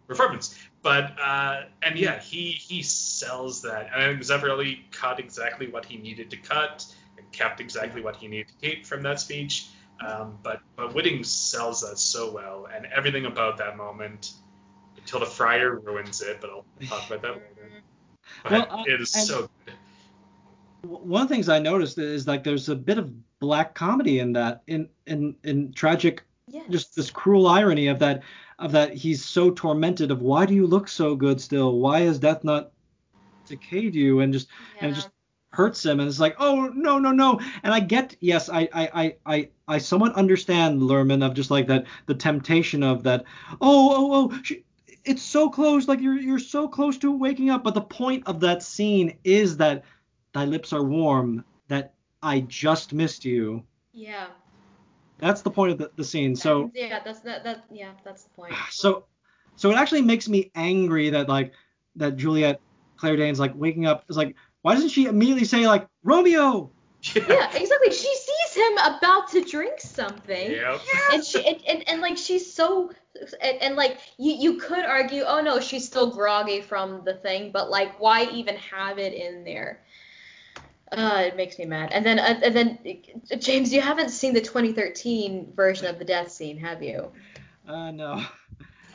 performance. 0.06 0.54
But 0.82 1.18
uh, 1.20 1.62
and 1.82 1.98
yeah, 1.98 2.20
he 2.20 2.50
he 2.50 2.82
sells 2.82 3.62
that. 3.62 3.90
And 3.92 4.02
I 4.02 4.06
think 4.08 4.20
Zeffirelli 4.20 4.90
cut 4.90 5.18
exactly 5.18 5.68
what 5.68 5.84
he 5.84 5.96
needed 5.96 6.30
to 6.30 6.36
cut. 6.36 6.84
and 7.16 7.30
kept 7.32 7.60
exactly 7.60 8.00
what 8.02 8.16
he 8.16 8.26
needed 8.28 8.48
to 8.48 8.54
keep 8.60 8.84
from 8.86 9.02
that 9.02 9.20
speech. 9.20 9.68
Um, 10.06 10.38
but 10.42 10.60
but 10.76 10.92
Whiting 10.94 11.22
sells 11.24 11.80
that 11.82 11.98
so 11.98 12.30
well, 12.32 12.68
and 12.74 12.86
everything 12.86 13.26
about 13.26 13.56
that 13.58 13.76
moment 13.76 14.32
until 14.96 15.20
the 15.20 15.26
friar 15.26 15.76
ruins 15.78 16.20
it. 16.20 16.40
But 16.40 16.50
I'll 16.50 16.64
talk 16.86 17.06
about 17.08 17.22
that 17.22 17.34
later. 17.34 17.70
But 18.42 18.68
Well, 18.70 18.84
it 18.86 19.00
is 19.00 19.14
and- 19.14 19.26
so 19.26 19.50
good. 19.66 19.74
one 20.82 21.22
of 21.22 21.28
the 21.28 21.34
things 21.34 21.48
I 21.48 21.58
noticed 21.58 21.98
is 21.98 22.26
like 22.26 22.42
there's 22.44 22.68
a 22.68 22.74
bit 22.76 22.98
of 22.98 23.12
black 23.38 23.74
comedy 23.74 24.18
in 24.18 24.32
that, 24.34 24.62
in 24.66 24.88
in 25.06 25.36
in 25.44 25.72
tragic, 25.72 26.22
Yes. 26.48 26.64
just 26.70 26.96
this 26.96 27.10
cruel 27.10 27.46
irony 27.46 27.86
of 27.88 27.98
that 28.00 28.22
of 28.58 28.72
that 28.72 28.94
he's 28.94 29.24
so 29.24 29.50
tormented 29.50 30.10
of 30.10 30.22
why 30.22 30.46
do 30.46 30.54
you 30.54 30.66
look 30.66 30.88
so 30.88 31.14
good 31.14 31.40
still? 31.40 31.78
Why 31.78 32.00
has 32.00 32.18
death 32.18 32.44
not 32.44 32.72
decayed 33.46 33.94
you? 33.94 34.20
And 34.20 34.32
just 34.32 34.48
and 34.80 34.92
it 34.92 34.94
just 34.94 35.10
hurts 35.54 35.84
him 35.84 36.00
and 36.00 36.08
it's 36.08 36.18
like 36.18 36.34
oh 36.40 36.68
no 36.74 36.98
no 36.98 37.12
no 37.12 37.40
and 37.62 37.72
i 37.72 37.78
get 37.78 38.16
yes 38.20 38.48
i 38.48 38.68
i 38.72 38.90
i 38.92 39.16
i, 39.24 39.48
I 39.68 39.78
somewhat 39.78 40.16
understand 40.16 40.82
Luhrmann 40.82 41.24
of 41.24 41.34
just 41.34 41.50
like 41.50 41.68
that 41.68 41.86
the 42.06 42.14
temptation 42.14 42.82
of 42.82 43.04
that 43.04 43.24
oh 43.60 43.94
oh 43.94 44.30
oh 44.32 44.42
she, 44.42 44.64
it's 45.04 45.22
so 45.22 45.48
close 45.48 45.86
like 45.86 46.00
you're 46.00 46.18
you're 46.18 46.40
so 46.40 46.66
close 46.66 46.98
to 46.98 47.16
waking 47.16 47.50
up 47.50 47.62
but 47.62 47.74
the 47.74 47.80
point 47.80 48.24
of 48.26 48.40
that 48.40 48.64
scene 48.64 49.16
is 49.22 49.56
that 49.58 49.84
thy 50.32 50.44
lips 50.44 50.72
are 50.72 50.82
warm 50.82 51.44
that 51.68 51.94
i 52.20 52.40
just 52.40 52.92
missed 52.92 53.24
you 53.24 53.62
Yeah. 53.92 54.26
That's 55.18 55.42
the 55.42 55.50
point 55.50 55.72
of 55.72 55.78
the, 55.78 55.90
the 55.96 56.04
scene 56.04 56.34
so 56.36 56.70
yeah, 56.74 57.00
that's 57.04 57.20
that 57.20 57.44
that 57.44 57.64
yeah, 57.70 57.92
that's 58.04 58.24
the 58.24 58.30
point. 58.30 58.52
so 58.70 59.04
so 59.56 59.70
it 59.70 59.76
actually 59.76 60.02
makes 60.02 60.28
me 60.28 60.50
angry 60.54 61.10
that 61.10 61.28
like 61.28 61.52
that 61.96 62.16
juliet 62.16 62.60
claire 62.96 63.16
danes 63.16 63.38
like 63.38 63.52
waking 63.54 63.86
up 63.86 64.04
is 64.08 64.16
like 64.16 64.34
why 64.62 64.74
doesn't 64.74 64.88
she 64.88 65.06
immediately 65.06 65.44
say 65.44 65.66
like 65.66 65.86
romeo 66.02 66.70
Yeah, 67.14 67.50
exactly. 67.54 67.90
She 67.90 68.14
sees 68.16 68.54
him 68.54 68.78
about 68.78 69.28
to 69.32 69.44
drink 69.44 69.78
something. 69.80 70.52
Yep. 70.52 70.80
And 71.12 71.24
she 71.24 71.46
and, 71.46 71.60
and, 71.68 71.88
and 71.88 72.00
like 72.00 72.16
she's 72.16 72.52
so 72.52 72.92
and, 73.40 73.62
and 73.62 73.76
like 73.76 73.98
you 74.18 74.32
you 74.32 74.58
could 74.58 74.84
argue, 74.84 75.22
oh 75.26 75.40
no, 75.40 75.60
she's 75.60 75.84
still 75.84 76.10
groggy 76.10 76.60
from 76.60 77.04
the 77.04 77.14
thing, 77.14 77.50
but 77.52 77.68
like 77.70 78.00
why 78.00 78.24
even 78.30 78.56
have 78.56 78.98
it 78.98 79.12
in 79.12 79.44
there? 79.44 79.82
Uh, 80.96 81.24
it 81.26 81.36
makes 81.36 81.58
me 81.58 81.64
mad. 81.66 81.90
And 81.92 82.04
then 82.04 82.18
uh, 82.18 82.40
and 82.42 82.54
then 82.56 82.78
uh, 83.32 83.36
James, 83.36 83.72
you 83.72 83.80
haven't 83.80 84.10
seen 84.10 84.34
the 84.34 84.40
2013 84.40 85.52
version 85.54 85.86
of 85.86 85.98
the 85.98 86.04
death 86.04 86.30
scene, 86.30 86.58
have 86.58 86.82
you? 86.82 87.12
uh 87.66 87.90
no 87.90 88.22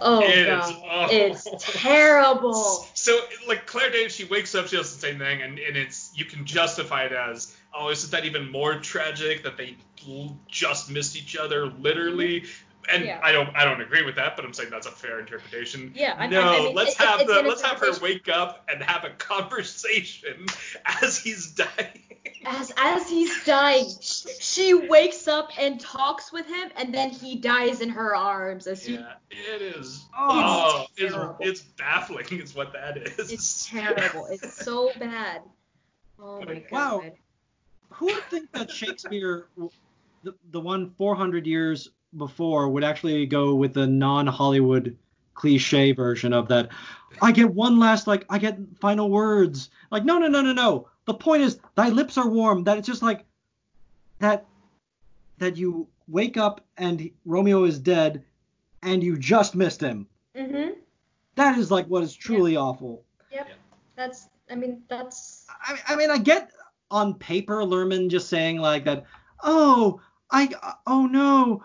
Oh 0.01 0.21
It 0.21 0.47
is 0.47 0.47
god, 0.47 1.11
it's 1.11 1.49
terrible. 1.81 2.85
So 2.99 3.17
like 3.47 3.65
Claire 3.65 3.91
Danes, 3.91 4.13
she 4.13 4.25
wakes 4.25 4.53
up, 4.55 4.67
she 4.67 4.75
does 4.77 4.93
the 4.93 4.99
same 4.99 5.19
thing, 5.19 5.41
and, 5.41 5.57
and 5.57 5.77
it's 5.77 6.11
you 6.15 6.25
can 6.25 6.45
justify 6.45 7.05
it 7.05 7.13
as, 7.13 7.55
oh, 7.73 7.89
isn't 7.89 8.11
that 8.11 8.25
even 8.25 8.51
more 8.51 8.75
tragic 8.75 9.43
that 9.43 9.57
they 9.57 9.77
l- 10.07 10.37
just 10.49 10.91
missed 10.91 11.15
each 11.15 11.35
other 11.37 11.67
literally? 11.67 12.45
And 12.91 13.05
Yeah. 13.05 13.19
I 13.21 13.31
don't 13.31 13.55
I 13.55 13.65
don't 13.65 13.81
agree 13.81 14.03
with 14.03 14.15
that, 14.15 14.35
but 14.35 14.45
I'm 14.45 14.53
saying 14.53 14.69
that's 14.69 14.87
a 14.87 14.91
fair 14.91 15.19
interpretation. 15.19 15.91
Yeah, 15.95 16.15
I- 16.17 16.25
I- 16.25 16.27
no, 16.27 16.41
I 16.41 16.59
mean, 16.59 16.75
let's 16.75 16.91
it- 16.91 17.01
it- 17.01 17.05
have 17.07 17.19
it's 17.21 17.33
the 17.33 17.41
let's 17.43 17.61
have 17.61 17.79
her 17.79 17.99
wake 17.99 18.29
up 18.29 18.65
and 18.69 18.81
have 18.83 19.03
a 19.03 19.11
conversation 19.11 20.45
as 21.01 21.17
he's 21.17 21.51
dying. 21.53 22.03
As 22.45 22.71
as 22.77 23.09
he's 23.09 23.43
dying, 23.43 23.85
she 24.39 24.73
wakes 24.73 25.27
up 25.27 25.49
and 25.59 25.79
talks 25.79 26.31
with 26.31 26.47
him, 26.47 26.69
and 26.77 26.93
then 26.93 27.09
he 27.09 27.35
dies 27.35 27.81
in 27.81 27.89
her 27.89 28.15
arms 28.15 28.65
as 28.67 28.85
he 28.85 28.95
yeah, 28.95 29.13
it 29.29 29.61
is. 29.61 30.05
Oh, 30.17 30.85
it's, 30.97 31.13
terrible. 31.13 31.37
it's 31.39 31.61
baffling, 31.61 32.25
is 32.31 32.55
what 32.55 32.73
that 32.73 32.97
is. 32.97 33.31
It's 33.31 33.69
terrible. 33.69 34.27
It's 34.31 34.63
so 34.63 34.91
bad. 34.97 35.41
Oh 36.21 36.41
my 36.41 36.55
god. 36.55 36.71
Wow. 36.71 37.03
who 37.91 38.05
would 38.07 38.23
think 38.25 38.51
that 38.51 38.69
Shakespeare, 38.71 39.47
the, 40.23 40.33
the 40.51 40.59
one 40.61 40.91
400 40.97 41.45
years 41.47 41.89
before, 42.17 42.69
would 42.69 42.83
actually 42.83 43.25
go 43.25 43.55
with 43.55 43.73
the 43.73 43.87
non-Hollywood 43.87 44.97
cliche 45.33 45.91
version 45.91 46.33
of 46.33 46.47
that? 46.49 46.69
I 47.21 47.31
get 47.31 47.53
one 47.53 47.79
last 47.79 48.07
like 48.07 48.25
I 48.29 48.37
get 48.37 48.57
final 48.79 49.09
words. 49.09 49.69
Like 49.91 50.05
no 50.05 50.17
no 50.19 50.27
no 50.27 50.41
no 50.41 50.53
no. 50.53 50.87
The 51.05 51.13
point 51.13 51.43
is 51.43 51.59
thy 51.75 51.89
lips 51.89 52.17
are 52.17 52.29
warm. 52.29 52.63
That 52.63 52.77
it's 52.77 52.87
just 52.87 53.01
like 53.01 53.25
that 54.19 54.45
that 55.37 55.57
you 55.57 55.87
wake 56.07 56.37
up 56.37 56.65
and 56.77 57.09
Romeo 57.25 57.63
is 57.63 57.79
dead 57.79 58.23
and 58.83 59.03
you 59.03 59.17
just 59.17 59.55
missed 59.55 59.81
him. 59.81 60.07
Mhm. 60.35 60.75
That 61.35 61.57
is 61.57 61.71
like 61.71 61.87
what 61.87 62.03
is 62.03 62.13
truly 62.13 62.55
awful. 62.55 63.03
Yep. 63.31 63.47
That's. 63.95 64.27
I 64.51 64.55
mean, 64.55 64.81
that's. 64.87 65.45
I, 65.49 65.77
I 65.89 65.95
mean, 65.95 66.09
I 66.09 66.17
get 66.17 66.51
on 66.89 67.13
paper 67.13 67.63
Luhrmann 67.63 68.09
just 68.09 68.29
saying 68.29 68.57
like 68.57 68.85
that. 68.85 69.05
Oh, 69.43 70.01
I. 70.31 70.49
Oh 70.87 71.05
no, 71.05 71.63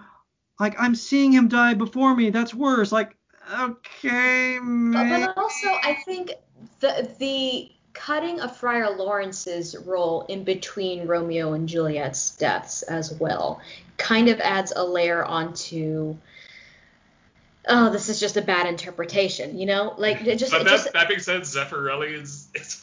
like 0.64 0.80
I'm 0.80 0.94
seeing 0.94 1.30
him 1.32 1.48
die 1.48 1.74
before 1.74 2.14
me. 2.16 2.30
That's 2.30 2.54
worse. 2.54 2.90
Like, 2.90 3.16
okay, 3.60 4.56
But, 4.58 4.64
man. 4.64 5.26
but 5.26 5.36
also, 5.36 5.68
I 5.68 5.94
think 6.06 6.32
the 6.80 7.08
the 7.18 7.70
cutting 7.92 8.40
of 8.40 8.56
Friar 8.56 8.96
Lawrence's 8.96 9.76
role 9.86 10.22
in 10.22 10.42
between 10.44 11.06
Romeo 11.06 11.52
and 11.52 11.68
Juliet's 11.68 12.30
deaths 12.36 12.82
as 12.82 13.12
well 13.12 13.60
kind 13.98 14.28
of 14.28 14.40
adds 14.40 14.72
a 14.74 14.82
layer 14.84 15.22
onto. 15.24 16.16
Oh, 17.66 17.90
this 17.90 18.08
is 18.10 18.20
just 18.20 18.36
a 18.36 18.42
bad 18.42 18.66
interpretation, 18.66 19.56
you 19.58 19.64
know? 19.64 19.94
Like 19.96 20.20
it 20.22 20.36
just, 20.38 20.52
but 20.52 20.64
that, 20.64 20.70
just 20.70 20.92
that 20.92 21.08
being 21.08 21.20
said, 21.20 21.42
Zeffirelli 21.42 22.12
is. 22.20 22.48
It's, 22.54 22.82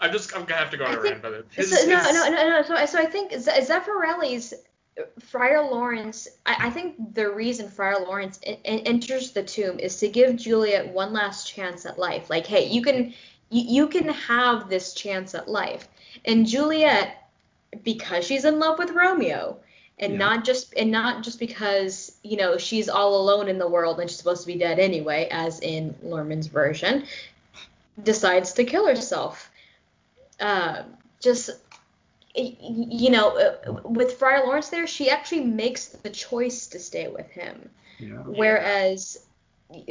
I'm 0.00 0.12
just. 0.12 0.34
I'm 0.36 0.44
gonna 0.44 0.60
have 0.60 0.70
to 0.70 0.76
go 0.76 0.84
on 0.84 0.90
I 0.90 0.94
a 0.94 0.96
think- 0.96 1.04
rant 1.04 1.18
about 1.24 1.32
it. 1.34 1.46
So, 1.54 1.62
His- 1.62 1.86
no, 1.86 1.98
his- 1.98 2.12
no, 2.14 2.28
no, 2.30 2.48
no. 2.50 2.62
So, 2.62 2.74
I- 2.74 2.84
so 2.86 2.98
I 2.98 3.04
think 3.06 3.32
Z- 3.32 3.50
Zeffirelli's 3.50 4.54
Friar 5.20 5.62
Lawrence. 5.70 6.28
I, 6.44 6.66
I 6.66 6.70
think 6.70 7.14
the 7.14 7.30
reason 7.30 7.68
Friar 7.68 8.00
Lawrence 8.00 8.38
en- 8.44 8.58
en- 8.64 8.80
enters 8.80 9.32
the 9.32 9.42
tomb 9.42 9.78
is 9.78 9.98
to 10.00 10.08
give 10.08 10.36
Juliet 10.36 10.88
one 10.88 11.12
last 11.12 11.46
chance 11.46 11.86
at 11.86 11.98
life. 11.98 12.28
Like, 12.28 12.46
hey, 12.46 12.68
you 12.68 12.82
can, 12.82 13.14
you, 13.50 13.84
you 13.84 13.88
can 13.88 14.08
have 14.08 14.68
this 14.68 14.92
chance 14.94 15.34
at 15.34 15.48
life. 15.48 15.88
And 16.24 16.46
Juliet, 16.46 17.26
because 17.82 18.26
she's 18.26 18.44
in 18.44 18.58
love 18.58 18.78
with 18.78 18.90
Romeo, 18.90 19.58
and 19.98 20.12
Yeah. 20.14 20.18
not 20.18 20.44
just 20.44 20.74
and 20.76 20.90
not 20.90 21.22
just 21.22 21.38
because 21.38 22.16
you 22.22 22.36
know 22.36 22.56
she's 22.58 22.88
all 22.88 23.20
alone 23.20 23.48
in 23.48 23.58
the 23.58 23.68
world 23.68 24.00
and 24.00 24.10
she's 24.10 24.18
supposed 24.18 24.40
to 24.40 24.46
be 24.46 24.58
dead 24.58 24.78
anyway, 24.78 25.28
as 25.30 25.60
in 25.60 25.94
Luhrmann's 26.04 26.48
version, 26.48 27.04
decides 28.02 28.54
to 28.54 28.64
kill 28.64 28.86
herself. 28.86 29.50
Uh, 30.40 30.82
just 31.20 31.50
you 32.34 33.10
know, 33.10 33.36
uh, 33.36 33.72
with 33.84 34.14
Friar 34.14 34.44
Lawrence 34.46 34.70
there, 34.70 34.86
she 34.86 35.10
actually 35.10 35.44
makes 35.44 35.86
the 35.86 36.10
choice 36.10 36.68
to 36.68 36.78
stay 36.78 37.08
with 37.08 37.28
him, 37.30 37.68
Yeah. 37.98 38.16
whereas 38.24 39.24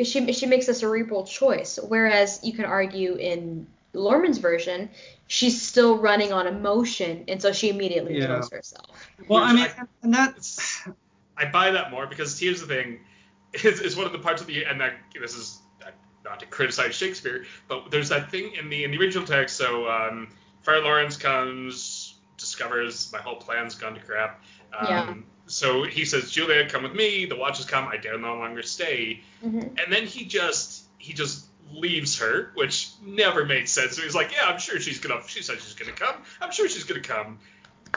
she 0.04 0.34
she 0.34 0.46
makes 0.46 0.68
a 0.68 0.74
cerebral 0.74 1.26
choice. 1.26 1.78
Whereas 1.82 2.40
you 2.44 2.54
can 2.54 2.66
argue 2.66 3.16
in 3.16 3.68
Luhrmann's 3.94 4.40
version, 4.40 4.90
she's 5.28 5.62
still 5.62 5.98
running 5.98 6.32
on 6.34 6.48
emotion, 6.48 7.26
and 7.28 7.42
so 7.42 7.52
she 7.52 7.70
immediately 7.70 8.18
Yeah. 8.18 8.28
kills 8.28 8.50
herself. 8.52 9.08
Well, 9.28 9.44
I 9.44 9.54
Which 9.54 9.62
mean, 9.62 9.88
and 10.04 10.14
that. 10.16 10.30
It's- 10.32 10.88
I 11.38 11.46
buy 11.46 11.72
that 11.72 11.90
more 11.90 12.06
because 12.06 12.38
here's 12.40 12.62
the 12.62 12.68
thing, 12.68 13.00
it's, 13.54 13.80
it's 13.80 13.96
one 13.96 14.06
of 14.06 14.12
the 14.12 14.20
parts 14.20 14.42
of 14.42 14.48
the 14.48 14.66
and 14.66 14.80
that 14.82 14.94
this 15.20 15.34
is 15.36 15.60
not 16.24 16.40
to 16.40 16.46
criticize 16.46 16.96
Shakespeare, 16.96 17.46
but 17.68 17.90
there's 17.90 18.10
that 18.10 18.30
thing 18.30 18.54
in 18.54 18.70
the 18.70 18.84
in 18.84 18.92
the 18.92 18.98
original 18.98 19.26
text. 19.26 19.58
So 19.58 19.88
um, 19.90 20.28
Friar 20.62 20.82
Lawrence 20.82 21.18
comes, 21.18 22.11
discovers 22.62 23.12
my 23.12 23.20
whole 23.20 23.36
plan's 23.36 23.76
gone 23.76 23.96
to 23.96 24.00
crap. 24.00 24.42
Um, 24.78 24.88
Yeah. 24.88 25.14
So 25.48 25.84
he 25.84 26.06
says, 26.06 26.32
Juliet, 26.32 26.72
come 26.72 26.84
with 26.84 26.94
me. 26.94 27.26
The 27.26 27.36
watches 27.36 27.66
come. 27.66 27.88
I 27.88 27.98
dare 27.98 28.18
no 28.18 28.36
longer 28.38 28.62
stay. 28.64 29.22
Mhm. 29.44 29.84
And 29.84 29.92
then 29.92 30.06
he 30.06 30.26
just 30.26 30.84
he 30.98 31.14
just 31.14 31.46
leaves 31.74 32.20
her, 32.20 32.52
which 32.54 32.90
never 33.04 33.44
made 33.46 33.68
sense. 33.68 33.98
So 33.98 34.04
he's 34.04 34.16
like, 34.16 34.32
yeah, 34.32 34.46
I'm 34.46 34.60
sure 34.60 34.80
she's 34.80 35.00
gonna. 35.00 35.22
She 35.28 35.44
said 35.44 35.60
she's 35.60 35.74
gonna 35.74 35.92
come. 35.92 36.16
I'm 36.40 36.52
sure 36.52 36.70
she's 36.70 36.86
gonna 36.86 37.02
come. 37.02 37.40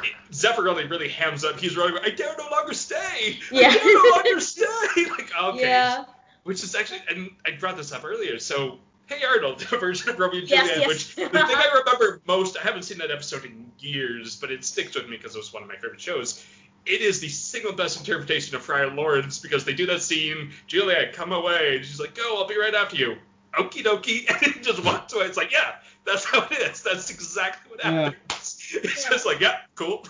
It, 0.03 0.13
Zeffirelli 0.33 0.91
really 0.91 1.09
hams 1.09 1.45
up. 1.45 1.61
He's 1.61 1.77
running. 1.77 1.97
I 2.03 2.11
dare 2.11 2.35
no 2.37 2.49
longer 2.51 2.75
stay. 2.75 3.39
Yeah. 3.53 3.69
I 3.69 3.73
dare 3.75 3.95
no 3.95 4.11
longer 4.17 4.41
stay. 4.53 5.05
like 5.11 5.31
okay. 5.41 5.61
Yeah. 5.61 6.05
Which 6.43 6.65
is 6.65 6.75
actually, 6.75 7.03
and 7.09 7.31
I 7.47 7.53
brought 7.53 7.77
this 7.77 7.93
up 7.93 8.05
earlier. 8.05 8.39
So 8.41 8.79
Hey 9.07 9.23
Arnold, 9.25 9.61
a 9.71 9.77
version 9.79 10.09
of 10.11 10.19
Romeo 10.19 10.41
and 10.41 10.49
Yes, 10.49 10.69
Juliet, 10.69 10.79
yes. 10.79 10.89
which 10.89 11.15
the 11.17 11.29
thing 11.29 11.57
I 11.57 11.71
remember 11.85 12.21
most. 12.27 12.57
I 12.57 12.63
haven't 12.63 12.83
seen 12.85 12.99
that 12.99 13.11
episode 13.11 13.45
in 13.45 13.71
years, 13.79 14.37
but 14.37 14.51
it 14.51 14.65
sticks 14.65 14.95
with 14.95 15.09
me 15.09 15.17
because 15.17 15.35
it 15.35 15.39
was 15.39 15.53
one 15.53 15.63
of 15.63 15.69
my 15.69 15.75
favorite 15.77 16.01
shows. 16.01 16.45
It 16.87 17.01
is 17.01 17.21
the 17.21 17.29
single 17.29 17.73
best 17.73 17.99
interpretation 17.99 18.57
of 18.57 18.63
Friar 18.63 18.89
Lawrence 18.91 19.39
because 19.39 19.65
they 19.65 19.73
do 19.75 19.87
that 19.87 20.03
scene, 20.03 20.53
Juliet, 20.67 21.13
come 21.15 21.33
away. 21.33 21.77
And 21.77 21.85
she's 21.85 21.99
like, 22.01 22.15
go, 22.15 22.37
I'll 22.39 22.47
be 22.47 22.59
right 22.59 22.75
after 22.75 22.97
you. 22.97 23.17
Okie 23.55 23.83
dokie. 23.85 24.29
And 24.45 24.55
he 24.55 24.61
just 24.61 24.85
walks 24.85 25.13
away. 25.15 25.25
It's 25.27 25.37
like, 25.37 25.51
yeah, 25.53 25.77
that's 26.05 26.25
how 26.25 26.43
it 26.51 26.53
is. 26.59 26.83
That's 26.83 27.11
exactly 27.11 27.71
what 27.71 27.85
Yeah. 27.85 27.91
happens. 28.11 28.71
It's 28.75 29.09
just 29.09 29.25
like, 29.27 29.41
yeah, 29.41 29.59
cool. 29.75 30.07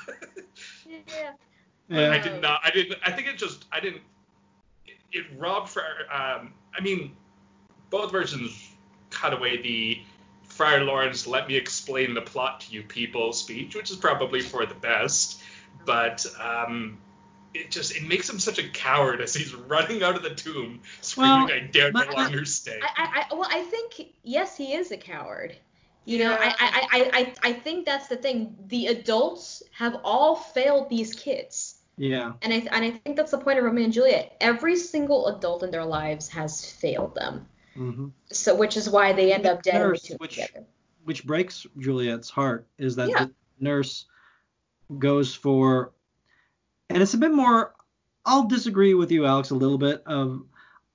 Yeah. 0.89 1.33
Yeah. 1.89 2.11
I 2.11 2.19
did 2.19 2.41
not. 2.41 2.61
I 2.65 2.71
didn't. 2.71 2.99
I 3.05 3.11
think 3.13 3.29
it 3.29 3.37
just. 3.37 3.65
I 3.71 3.81
didn't. 3.81 4.01
It, 4.87 4.95
it 5.13 5.27
robbed 5.39 5.69
for. 5.69 5.83
Um. 6.11 6.55
I 6.77 6.81
mean, 6.83 7.15
both 7.91 8.11
versions 8.11 8.71
cut 9.25 9.33
away 9.33 9.57
the 9.63 10.01
Friar 10.45 10.85
Lawrence 10.85 11.27
"Let 11.27 11.49
me 11.49 11.57
explain 11.57 12.15
the 12.15 12.21
plot 12.21 12.61
to 12.63 12.73
you 12.73 12.83
people" 12.83 13.33
speech, 13.33 13.75
which 13.75 13.91
is 13.91 13.97
probably 13.97 14.41
for 14.41 14.67
the 14.67 14.75
best, 14.75 15.41
but 15.87 16.25
um, 16.41 16.99
it 17.55 17.71
just 17.71 17.97
it 17.97 18.03
makes 18.07 18.29
him 18.29 18.39
such 18.39 18.59
a 18.59 18.69
coward 18.69 19.21
as 19.23 19.35
he's 19.35 19.55
running 19.75 20.03
out 20.03 20.15
of 20.17 20.23
the 20.23 20.35
tomb, 20.35 20.81
screaming, 21.01 21.47
Well, 21.47 21.53
"I 21.53 21.61
dare 21.61 21.91
no 21.93 22.01
but- 22.05 22.15
longer 22.15 22.45
stay." 22.45 22.79
I, 22.83 22.89
I, 23.03 23.25
I 23.31 23.35
well, 23.35 23.49
I 23.51 23.63
think 23.63 24.13
yes, 24.23 24.57
he 24.57 24.75
is 24.75 24.93
a 24.93 24.97
coward. 24.99 25.57
You 26.07 26.19
know, 26.19 26.33
Yeah. 26.33 26.55
I, 26.61 26.67
I, 26.67 26.99
I, 26.99 27.11
I, 27.21 27.35
I 27.49 27.53
think 27.55 27.87
that's 27.87 28.09
the 28.09 28.17
thing. 28.17 28.55
The 28.69 28.89
adults 28.89 29.63
have 29.73 29.97
all 30.05 30.37
failed 30.37 30.91
these 30.91 31.15
kids, 31.15 31.77
Yeah. 31.97 32.33
and 32.43 32.53
I, 32.53 32.57
and 32.57 32.85
I 32.85 32.91
think 32.91 33.17
that's 33.17 33.31
the 33.31 33.39
point 33.39 33.59
of 33.59 33.65
Romeo 33.65 33.85
and 33.85 33.93
Juliet. 33.93 34.37
Every 34.39 34.77
single 34.77 35.29
adult 35.29 35.63
in 35.63 35.71
their 35.71 35.87
lives 35.87 36.29
has 36.29 36.71
failed 36.71 37.15
them. 37.15 37.47
Hmm 37.75 38.09
So, 38.31 38.55
which 38.55 38.77
is 38.77 38.89
why 38.89 39.13
they 39.13 39.33
end 39.33 39.47
up 39.47 39.63
dead 39.63 39.75
in 39.77 39.81
the 39.83 39.87
Nurse, 39.89 40.11
which- 40.19 40.37
together. 40.37 40.67
Which 41.05 41.27
breaks 41.27 41.67
Juliet's 41.79 42.31
heart 42.31 42.67
is 42.79 42.97
that 42.97 43.11
Yeah. 43.11 43.27
the 43.27 43.31
nurse 43.61 44.07
goes 44.99 45.35
for, 45.35 45.93
and 46.89 47.03
it's 47.03 47.13
a 47.13 47.19
bit 47.19 47.31
more. 47.33 47.75
I'll 48.25 48.45
disagree 48.47 48.95
with 48.95 49.11
you, 49.13 49.27
Alex, 49.27 49.51
a 49.51 49.55
little 49.55 49.77
bit. 49.77 50.03
Of, 50.07 50.43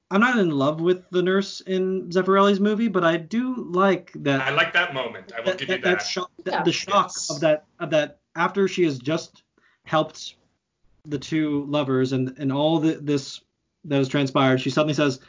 I'm 0.09 0.19
not 0.19 0.39
in 0.39 0.49
love 0.49 0.81
with 0.81 1.07
the 1.11 1.21
nurse 1.21 1.61
in 1.61 2.09
Zeffirelli's 2.09 2.59
movie, 2.59 2.87
but 2.87 3.03
I 3.03 3.17
do 3.17 3.53
like 3.69 4.11
that. 4.23 4.41
I 4.41 4.49
like 4.49 4.73
that 4.73 4.95
moment. 4.95 5.31
I 5.35 5.41
will 5.41 5.45
that, 5.51 5.57
give 5.59 5.67
that, 5.67 5.77
you 5.77 5.83
that. 5.83 5.99
that 5.99 6.05
shock, 6.07 6.31
the, 6.43 6.51
Yeah. 6.51 6.63
the 6.63 6.71
shock 6.71 7.05
Yes. 7.09 7.29
of 7.29 7.39
that 7.41 7.65
of 7.79 7.91
that 7.91 8.17
after 8.35 8.67
she 8.67 8.83
has 8.85 8.97
just 8.97 9.43
helped 9.83 10.35
the 11.05 11.19
two 11.19 11.65
lovers 11.65 12.13
and 12.13 12.35
and 12.39 12.51
all 12.51 12.79
the, 12.79 12.93
this 12.95 13.41
that 13.85 13.97
has 13.97 14.09
transpired, 14.09 14.59
she 14.59 14.71
suddenly 14.71 14.95
says, 14.95 15.19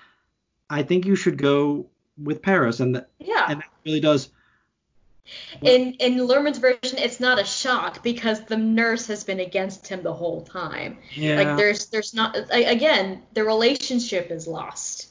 "I 0.70 0.82
think 0.84 1.05
you 1.05 1.16
should 1.16 1.36
go 1.36 1.86
with 2.16 2.40
Paris," 2.42 2.80
and 2.80 2.94
that, 2.97 3.09
Yeah. 3.18 3.47
and 3.48 3.60
that 3.60 3.68
really 3.84 4.01
does. 4.01 4.30
In 5.62 5.94
in 5.94 6.16
Luhrmann's 6.18 6.59
version, 6.59 6.98
it's 6.98 7.20
not 7.20 7.38
a 7.38 7.44
shock 7.44 8.02
because 8.02 8.44
the 8.44 8.56
nurse 8.56 9.06
has 9.09 9.22
been 9.22 9.38
against 9.40 9.86
him 9.86 10.02
the 10.02 10.12
whole 10.12 10.42
time. 10.42 10.98
Yeah. 11.14 11.36
Like 11.36 11.56
there's 11.56 11.86
there's 11.86 12.14
not 12.14 12.36
again 12.51 13.22
the 13.34 13.44
relationship 13.44 14.30
is 14.30 14.47
lost. 14.48 15.09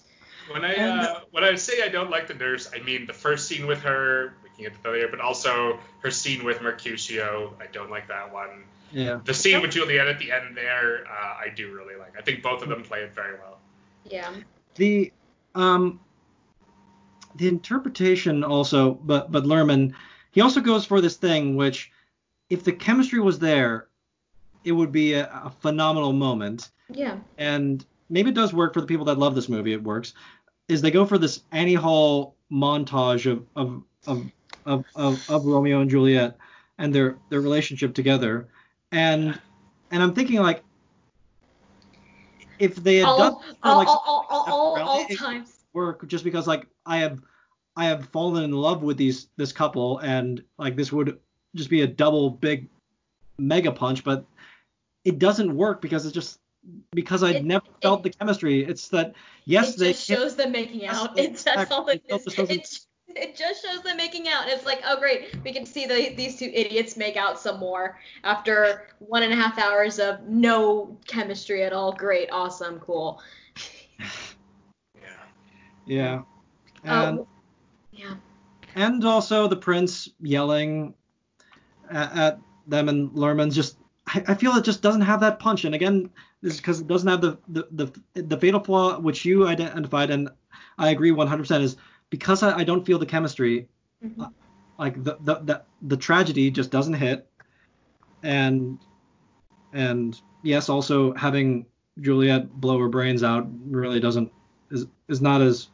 When 0.51 0.65
I 0.65 0.73
And- 0.73 0.99
uh, 1.01 1.19
when 1.31 1.43
I 1.43 1.55
say 1.55 1.83
I 1.83 1.89
don't 1.89 2.09
like 2.09 2.27
the 2.27 2.33
nurse, 2.33 2.69
I 2.75 2.79
mean 2.79 3.05
the 3.05 3.13
first 3.13 3.47
scene 3.47 3.67
with 3.67 3.81
her, 3.83 4.33
we 4.43 4.49
can 4.49 4.63
get 4.63 4.73
to 4.75 4.83
that 4.83 4.89
later, 4.91 5.07
but 5.07 5.21
also 5.21 5.79
her 6.01 6.11
scene 6.11 6.43
with 6.43 6.61
Mercutio. 6.61 7.55
I 7.61 7.67
don't 7.67 7.91
like 7.91 8.07
that 8.07 8.33
one. 8.33 8.63
yeah. 8.91 9.19
The 9.23 9.35
scene 9.35 9.61
with 9.61 9.71
Juliet 9.71 10.07
at 10.07 10.17
the 10.19 10.31
end 10.31 10.57
there, 10.57 11.05
uh, 11.07 11.35
I 11.45 11.49
do 11.55 11.71
really 11.71 11.95
like. 11.95 12.17
I 12.17 12.21
think 12.23 12.41
both 12.41 12.63
of 12.63 12.69
them 12.69 12.81
play 12.83 13.01
it 13.03 13.13
very 13.13 13.35
well. 13.37 13.59
Yeah. 14.03 14.33
The 14.75 15.11
um 15.55 15.99
the 17.35 17.47
interpretation 17.47 18.43
also, 18.43 18.93
but 18.93 19.31
but 19.31 19.43
Luhrmann, 19.45 19.93
he 20.31 20.41
also 20.41 20.61
goes 20.61 20.85
for 20.85 21.01
this 21.01 21.15
thing 21.15 21.55
which, 21.55 21.91
if 22.49 22.63
the 22.63 22.71
chemistry 22.71 23.19
was 23.19 23.39
there, 23.39 23.87
it 24.63 24.71
would 24.71 24.91
be 24.91 25.13
a, 25.13 25.25
a 25.27 25.49
phenomenal 25.61 26.13
moment. 26.13 26.69
Yeah. 26.91 27.17
and 27.37 27.85
maybe 28.09 28.31
it 28.31 28.35
does 28.35 28.51
work 28.51 28.73
for 28.73 28.81
the 28.81 28.87
people 28.87 29.05
that 29.05 29.19
love 29.19 29.35
this 29.35 29.47
movie. 29.47 29.73
It 29.73 29.83
works. 29.83 30.13
Is 30.67 30.81
they 30.81 30.89
go 30.91 31.05
for 31.05 31.19
this 31.19 31.43
Annie 31.51 31.75
Hall 31.75 32.35
montage 32.51 33.31
of 33.31 33.45
of 33.55 33.83
of 34.07 34.31
of, 34.65 34.85
of, 34.95 35.29
of 35.29 35.45
Romeo 35.45 35.81
and 35.81 35.89
Juliet 35.89 36.37
and 36.77 36.93
their 36.93 37.17
their 37.29 37.41
relationship 37.41 37.93
together, 37.93 38.47
and 38.91 39.39
and 39.91 40.03
I'm 40.03 40.13
thinking 40.13 40.39
like 40.39 40.63
if 42.59 42.75
they 42.75 42.97
had 42.97 43.05
done 43.05 43.19
All 43.19 43.39
for, 43.41 43.55
all 43.63 43.77
like 43.77 43.87
all 43.87 44.25
all 44.29 44.79
all, 44.81 45.05
it 45.09 45.17
times. 45.17 45.63
work 45.73 46.05
just 46.07 46.23
because 46.23 46.47
like 46.47 46.67
I 46.85 46.97
have 46.97 47.21
I 47.75 47.85
have 47.85 48.05
fallen 48.09 48.43
in 48.43 48.51
love 48.51 48.83
with 48.83 48.97
these 48.97 49.27
this 49.37 49.51
couple 49.51 49.99
and 49.99 50.43
like 50.57 50.75
this 50.75 50.91
would 50.91 51.17
just 51.55 51.69
be 51.69 51.81
a 51.81 51.87
double 51.87 52.29
big 52.29 52.67
mega 53.37 53.71
punch, 53.71 54.03
but 54.03 54.25
it 55.05 55.17
doesn't 55.19 55.55
work 55.55 55.81
because 55.81 56.05
it's 56.05 56.13
just 56.13 56.39
because 56.91 57.23
I 57.23 57.31
It- 57.31 57.45
never 57.45 57.65
it- 57.65 57.81
felt 57.81 58.03
the 58.03 58.09
chemistry. 58.09 58.63
It's 58.65 58.89
that 58.89 59.13
yes 59.45 59.75
it 59.75 59.79
they 59.79 59.93
shows 59.93 60.35
them 60.35 60.51
making 60.51 60.85
out. 60.85 61.17
It's 61.17 61.43
that's 61.43 61.71
all 61.71 61.87
it 61.87 62.03
is. 62.07 62.27
It 62.37 62.79
It, 63.15 63.35
just 63.35 63.65
shows 63.65 63.81
them 63.81 63.97
making 63.97 64.27
out. 64.27 64.47
It's 64.47 64.65
like, 64.65 64.81
oh 64.85 64.99
great, 64.99 65.35
we 65.43 65.51
can 65.51 65.65
see 65.65 65.85
the, 65.85 66.13
these 66.15 66.37
two 66.37 66.51
idiots 66.53 66.95
make 66.95 67.17
out 67.17 67.39
some 67.39 67.59
more 67.59 67.99
after 68.23 68.87
one 68.99 69.23
and 69.23 69.33
a 69.33 69.35
half 69.35 69.57
hours 69.57 69.99
of 69.99 70.21
no 70.27 70.97
chemistry 71.07 71.63
at 71.63 71.73
all. 71.73 71.91
Great, 71.91 72.29
awesome, 72.31 72.79
cool. 72.79 73.21
Yeah. 74.95 75.15
yeah. 75.85 76.21
Oh, 76.85 77.07
and 77.07 77.19
Oh, 77.19 77.27
yeah. 77.91 78.15
and 78.75 79.03
also 79.03 79.47
the 79.47 79.57
prince 79.57 80.09
yelling 80.21 80.93
at, 81.89 82.15
at 82.15 82.39
them 82.67 82.89
and 82.89 83.09
Luhrmann's 83.11 83.55
just 83.55 83.77
I, 84.07 84.23
I 84.29 84.33
feel 84.35 84.55
it 84.55 84.63
just 84.63 84.81
doesn't 84.81 85.01
have 85.01 85.19
that 85.21 85.39
punch. 85.39 85.65
And 85.65 85.75
again, 85.75 86.09
this 86.41 86.53
is 86.53 86.59
because 86.59 86.81
it 86.81 86.87
doesn't 86.87 87.09
have 87.09 87.21
the, 87.21 87.37
the 87.47 87.67
the 88.13 88.21
the 88.21 88.37
fatal 88.37 88.59
flaw 88.59 88.99
which 88.99 89.25
you 89.25 89.47
identified 89.47 90.09
and 90.09 90.29
I 90.77 90.89
agree 90.89 91.11
100% 91.11 91.61
is 91.61 91.75
because 92.09 92.43
I, 92.43 92.59
I 92.59 92.63
don't 92.63 92.85
feel 92.85 92.99
the 92.99 93.05
chemistry. 93.05 93.67
Mhm. 94.03 94.31
Like 94.77 95.03
the, 95.03 95.17
the 95.21 95.35
the 95.43 95.61
the 95.81 95.97
tragedy 95.97 96.49
just 96.51 96.71
doesn't 96.71 96.93
hit, 96.93 97.27
and 98.23 98.79
and 99.73 100.19
yes, 100.41 100.69
also 100.69 101.13
having 101.15 101.65
Juliet 101.99 102.49
blow 102.61 102.79
her 102.79 102.87
brains 102.87 103.23
out 103.23 103.47
really 103.65 103.99
doesn't 103.99 104.31
is 104.71 104.85
is 105.09 105.21
not 105.21 105.41
as 105.41 105.69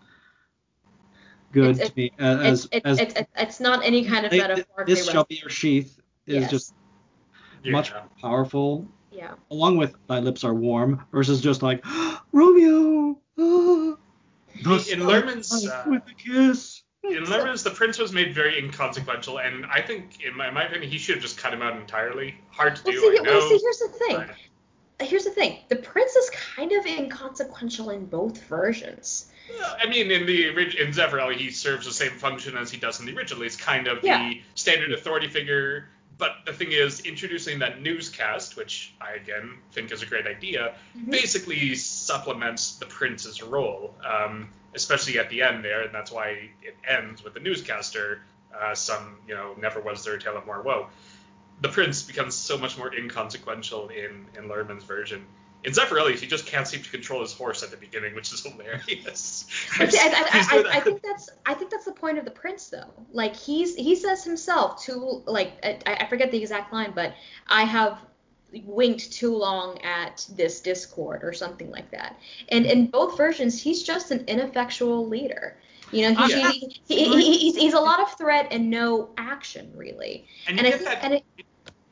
good 1.52 1.76
It's- 1.76 1.90
to 1.90 1.95
me 1.95 2.12
as 2.18 2.66
It's, 2.66 2.68
it's, 2.72 2.86
as 2.86 2.99
it's, 2.99 3.14
it's, 3.20 3.30
it's 3.38 3.60
not 3.60 3.86
any 3.86 4.03
kind 4.06 4.26
of 4.26 4.32
they- 4.32 4.40
metaphorically 4.40 4.94
this 4.94 5.07
shall 5.10 5.24
be 5.26 5.36
your 5.36 5.49
sheath 5.49 5.99
is 6.26 6.41
Yes. 6.41 6.52
just 6.52 6.74
Yeah. 7.64 7.72
much 7.74 7.94
more 7.94 8.10
powerful 8.20 8.88
Yeah. 9.12 9.36
along 9.52 9.78
with 9.78 9.95
my 10.10 10.20
lips 10.20 10.44
are 10.44 10.53
warm 10.56 11.06
versus 11.12 11.41
just 11.41 11.62
like 11.62 11.86
Romeo 12.32 13.20
ah, 13.38 13.95
thus 14.64 14.90
In 14.90 14.99
Luhrmann's, 15.02 15.68
uh, 15.68 15.84
with 15.88 16.03
a 16.10 16.14
kiss 16.14 16.82
In 17.03 17.23
Luhrmann's, 17.26 17.64
the 17.64 17.69
prince 17.72 17.98
was 17.99 18.11
made 18.11 18.34
very 18.34 18.57
inconsequential, 18.57 19.38
and 19.40 19.65
I 19.68 19.82
think, 19.82 20.23
in 20.26 20.36
my, 20.36 20.48
in 20.48 20.53
my 20.53 20.64
opinion, 20.65 20.90
he 20.91 20.98
should 20.98 21.15
have 21.15 21.22
just 21.22 21.38
cut 21.38 21.53
him 21.53 21.61
out 21.61 21.76
entirely. 21.80 22.36
Hard 22.52 22.76
to 22.77 22.82
Well, 22.86 22.94
do, 22.94 22.99
see, 22.99 23.19
I 23.19 23.22
well, 23.22 23.49
see, 23.49 23.60
here's 23.61 23.77
the 23.80 23.88
thing. 23.90 24.18
but- 24.18 24.36
Here's 25.02 25.26
the 25.26 25.30
thing. 25.32 25.57
The 25.68 25.76
prince 25.76 26.15
is 26.15 26.30
kind 26.56 26.72
of 26.72 26.86
inconsequential 26.86 27.90
in 27.90 28.06
both 28.06 28.41
versions. 28.44 29.30
Well, 29.49 29.76
I 29.84 29.88
mean, 29.90 30.10
in 30.10 30.26
the 30.26 30.49
orig- 30.52 30.76
in 30.76 30.91
Zeffirelli, 30.94 31.36
he 31.36 31.52
serves 31.52 31.86
the 31.86 31.91
same 31.91 32.11
function 32.14 32.56
as 32.56 32.72
he 32.72 32.77
does 32.77 33.02
in 33.02 33.06
the 33.06 33.14
original. 33.14 33.44
He's 33.44 33.57
kind 33.57 33.88
of 33.90 34.02
Yeah. 34.03 34.18
the 34.30 34.41
standard 34.56 34.94
authority 34.94 35.27
figure. 35.27 35.90
But 36.18 36.46
the 36.46 36.54
thing 36.54 36.72
is, 36.72 37.02
introducing 37.02 37.60
that 37.60 37.82
newscast, 37.82 38.56
which 38.56 38.94
I 39.02 39.12
again 39.14 39.58
think 39.74 39.92
is 39.92 40.02
a 40.02 40.06
great 40.06 40.28
idea, 40.28 40.76
Mhm. 40.98 41.12
basically 41.12 41.76
supplements 41.76 42.76
the 42.76 42.86
prince's 42.86 43.42
role, 43.42 43.96
um, 44.06 44.50
especially 44.74 45.20
at 45.20 45.30
the 45.30 45.42
end 45.42 45.64
there, 45.64 45.82
and 45.82 45.94
that's 45.94 46.12
why 46.12 46.50
it 46.62 46.78
ends 46.88 47.24
with 47.24 47.34
the 47.34 47.40
newscaster. 47.40 48.22
Uh, 48.54 48.74
some, 48.74 49.18
you 49.28 49.36
know, 49.36 49.54
never 49.60 49.82
was 49.82 50.06
there 50.06 50.14
a 50.14 50.20
tale 50.22 50.38
of 50.38 50.46
more 50.46 50.62
woe. 50.62 50.90
The 51.60 51.70
prince 51.70 52.04
becomes 52.04 52.36
so 52.36 52.58
much 52.58 52.78
more 52.78 52.94
inconsequential 52.94 53.90
in 53.90 54.28
in 54.38 54.48
Luhrmann's 54.48 54.84
version. 54.86 55.26
In 55.66 55.72
Zeffirelli's, 55.74 56.22
he 56.22 56.28
just 56.28 56.46
can't 56.46 56.68
seem 56.68 56.84
to 56.84 56.90
control 56.92 57.22
his 57.22 57.34
horse 57.34 57.64
at 57.64 57.72
the 57.72 57.78
beginning, 57.78 58.14
which 58.14 58.32
is 58.32 58.44
hilarious. 58.44 59.48
I, 59.80 59.86
I, 59.86 60.60
I, 60.60 60.78
I, 60.78 60.80
think 60.80 61.02
that's 61.02 61.30
I 61.44 61.56
think 61.56 61.72
that's 61.72 61.86
the 61.86 61.92
point 61.92 62.20
of 62.20 62.26
the 62.26 62.32
prince 62.32 62.70
though. 62.70 62.92
Like 63.12 63.36
he's 63.36 63.76
he 63.76 63.96
says 63.96 64.24
himself 64.24 64.84
too 64.84 65.24
like 65.26 65.54
I, 65.64 65.80
I 66.02 66.06
forget 66.08 66.30
the 66.30 66.38
exact 66.38 66.72
line, 66.72 66.92
but 66.94 67.16
I 67.48 67.64
have 67.64 68.00
winked 68.64 69.12
too 69.12 69.36
long 69.36 69.82
at 69.82 70.28
this 70.36 70.60
discord 70.60 71.24
or 71.24 71.34
something 71.34 71.72
like 71.72 71.90
that. 71.92 72.20
And 72.50 72.68
in 72.68 72.88
both 72.88 73.18
versions, 73.18 73.60
he's 73.60 73.82
just 73.82 74.12
an 74.12 74.24
ineffectual 74.28 75.08
leader. 75.08 75.58
You 75.92 76.04
know, 76.04 76.26
he, 76.26 76.34
oh, 76.34 76.38
Yeah. 76.38 76.52
he, 76.52 76.80
he, 76.88 77.06
he, 77.06 77.38
he's, 77.38 77.56
he's 77.56 77.74
a 77.74 77.80
lot 77.80 78.00
of 78.00 78.16
threat 78.18 78.50
and 78.52 78.70
no 78.70 79.10
action 79.18 79.72
really. 79.76 80.28
And 80.48 80.60
And 80.60 80.68
I 80.68 80.72
think 80.72 80.84
that 80.84 81.04
and 81.04 81.14
it, 81.16 81.26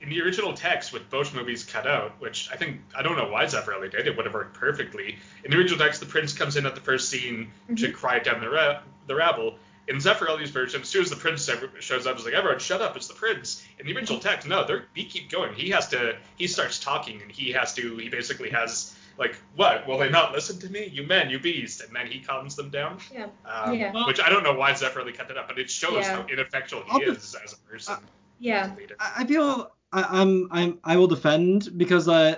in 0.04 0.10
the 0.10 0.22
original 0.22 0.54
text 0.54 0.92
with 0.94 1.10
both 1.10 1.34
movies 1.34 1.64
cut 1.64 1.88
out, 1.88 2.12
which 2.20 2.50
I 2.52 2.58
think 2.58 2.82
I 2.96 3.02
don't 3.02 3.16
know 3.18 3.30
why 3.30 3.46
Zeffirelli 3.46 3.90
did. 3.90 4.06
It 4.06 4.16
would 4.16 4.26
have 4.26 4.34
worked 4.34 4.54
perfectly. 4.54 5.18
In 5.44 5.52
the 5.52 5.58
original 5.58 5.80
text, 5.80 6.00
the 6.02 6.06
prince 6.06 6.34
comes 6.34 6.58
in 6.58 6.66
at 6.66 6.76
the 6.76 6.82
first 6.82 7.10
scene 7.10 7.52
to 7.70 7.74
Mhm. 7.88 7.96
quiet 7.96 8.24
down 8.26 8.42
the 8.42 8.50
ra- 8.50 8.82
the 9.08 9.16
rabble. 9.16 9.58
In 9.88 9.98
Zeffirelli's 9.98 10.50
version, 10.50 10.82
as 10.82 10.88
soon 10.90 11.02
as 11.04 11.10
the 11.10 11.16
prince 11.18 11.50
shows 11.80 12.06
up, 12.08 12.16
it's 12.16 12.26
like 12.26 12.34
everyone 12.34 12.60
shut 12.60 12.82
up, 12.82 12.96
it's 12.96 13.08
the 13.08 13.14
prince. 13.14 13.66
In 13.80 13.86
the 13.86 13.96
original 13.96 14.20
text, 14.20 14.48
no, 14.48 14.66
they 14.66 14.80
he 14.94 15.06
keep 15.06 15.30
going. 15.30 15.54
He 15.56 15.70
has 15.72 15.88
to. 15.90 16.16
He 16.38 16.48
starts 16.48 16.80
talking, 16.80 17.22
and 17.22 17.32
he 17.32 17.52
has 17.54 17.74
to. 17.76 17.98
He 17.98 18.10
basically 18.10 18.50
has 18.52 18.96
like, 19.18 19.36
what? 19.56 19.86
Will 19.88 19.98
they 20.00 20.10
not 20.10 20.32
listen 20.34 20.58
to 20.62 20.70
me? 20.70 20.86
You 20.86 21.04
men, 21.04 21.30
you 21.30 21.38
beast, 21.40 21.82
and 21.82 21.96
then 21.96 22.08
he 22.08 22.20
calms 22.20 22.56
them 22.56 22.70
down. 22.70 22.98
yeah. 23.14 23.28
Um, 23.46 23.74
Yeah. 23.76 24.06
Which 24.08 24.20
I 24.20 24.28
don't 24.30 24.44
know 24.44 24.54
why 24.54 24.72
Zeffirelli 24.72 25.16
cut 25.16 25.28
that 25.30 25.38
up, 25.38 25.48
but 25.50 25.60
it 25.60 25.70
shows 25.70 26.04
Yeah. 26.06 26.16
how 26.16 26.28
ineffectual 26.28 26.84
I'll 26.90 27.00
he 27.00 27.06
be- 27.06 27.12
is 27.12 27.36
as 27.36 27.54
a 27.54 27.58
person. 27.70 27.96
Yeah. 28.40 28.64
as 28.66 28.72
a 28.72 28.76
leader. 28.76 28.96
I 29.00 29.12
I 29.18 29.26
feel 29.26 29.72
I, 29.94 30.22
I'm 30.22 30.48
I'm 30.52 30.80
I 30.84 30.98
will 30.98 31.08
defend 31.08 31.78
because 31.78 32.08
uh, 32.10 32.36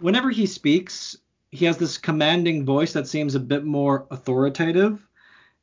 whenever 0.00 0.30
he 0.30 0.46
speaks, 0.46 1.16
he 1.50 1.64
has 1.66 1.78
this 1.78 1.98
commanding 1.98 2.64
voice 2.64 2.92
that 2.92 3.08
seems 3.08 3.34
a 3.34 3.40
bit 3.40 3.64
more 3.64 4.06
authoritative, 4.10 5.06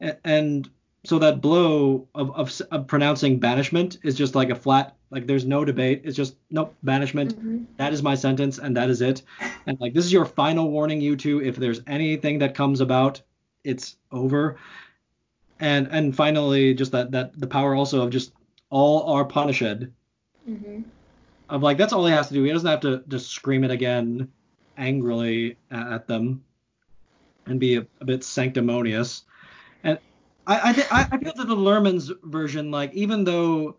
A- 0.01 0.17
and 0.27 0.69
so 1.05 1.17
that 1.19 1.39
blow 1.39 2.07
of, 2.13 2.31
of, 2.31 2.61
of 2.71 2.85
pronouncing 2.87 3.39
banishment 3.39 3.99
is 4.03 4.15
just 4.15 4.35
like 4.35 4.49
a 4.49 4.55
flat 4.55 4.95
like 5.11 5.25
there's 5.27 5.45
no 5.45 5.63
debate. 5.63 6.01
It's 6.03 6.17
just 6.17 6.35
nope 6.51 6.75
banishment. 6.83 7.39
Mhm. 7.39 7.65
that 7.77 7.93
is 7.93 8.03
my 8.03 8.15
sentence 8.15 8.57
and 8.59 8.75
that 8.75 8.89
is 8.89 9.01
it. 9.01 9.21
And 9.65 9.79
like 9.79 9.93
this 9.93 10.05
is 10.05 10.11
your 10.13 10.25
final 10.25 10.69
warning 10.69 10.99
you 11.01 11.15
two. 11.15 11.41
If 11.41 11.55
there's 11.55 11.81
anything 11.87 12.39
that 12.39 12.53
comes 12.55 12.81
about 12.81 13.21
it's 13.63 13.97
over. 14.11 14.57
And 15.59 15.87
and 15.91 16.15
finally 16.15 16.73
just 16.73 16.91
that 16.91 17.11
that 17.11 17.39
the 17.39 17.47
power 17.47 17.75
also 17.75 18.01
of 18.03 18.09
just 18.11 18.33
all 18.69 19.11
are 19.13 19.25
punished. 19.25 19.63
Mhm. 20.47 20.83
Of 21.49 21.63
like 21.63 21.77
that's 21.77 21.93
all 21.93 22.05
he 22.05 22.13
has 22.13 22.27
to 22.27 22.33
do. 22.33 22.43
He 22.43 22.51
doesn't 22.51 22.69
have 22.69 22.81
to 22.81 23.03
just 23.07 23.31
scream 23.31 23.63
it 23.63 23.71
again 23.71 24.31
angrily 24.77 25.57
at 25.71 26.07
them 26.07 26.43
and 27.47 27.59
be 27.59 27.77
a, 27.77 27.87
a 27.99 28.05
bit 28.05 28.23
sanctimonious. 28.23 29.23
And 29.83 29.97
I 30.45 30.69
I, 30.69 30.73
thi- 30.73 30.87
I 30.91 31.07
I 31.11 31.17
feel 31.17 31.33
that 31.35 31.47
the 31.47 31.55
Luhrmann's 31.55 32.11
version 32.23 32.69
like 32.71 32.93
even 32.93 33.23
though 33.23 33.77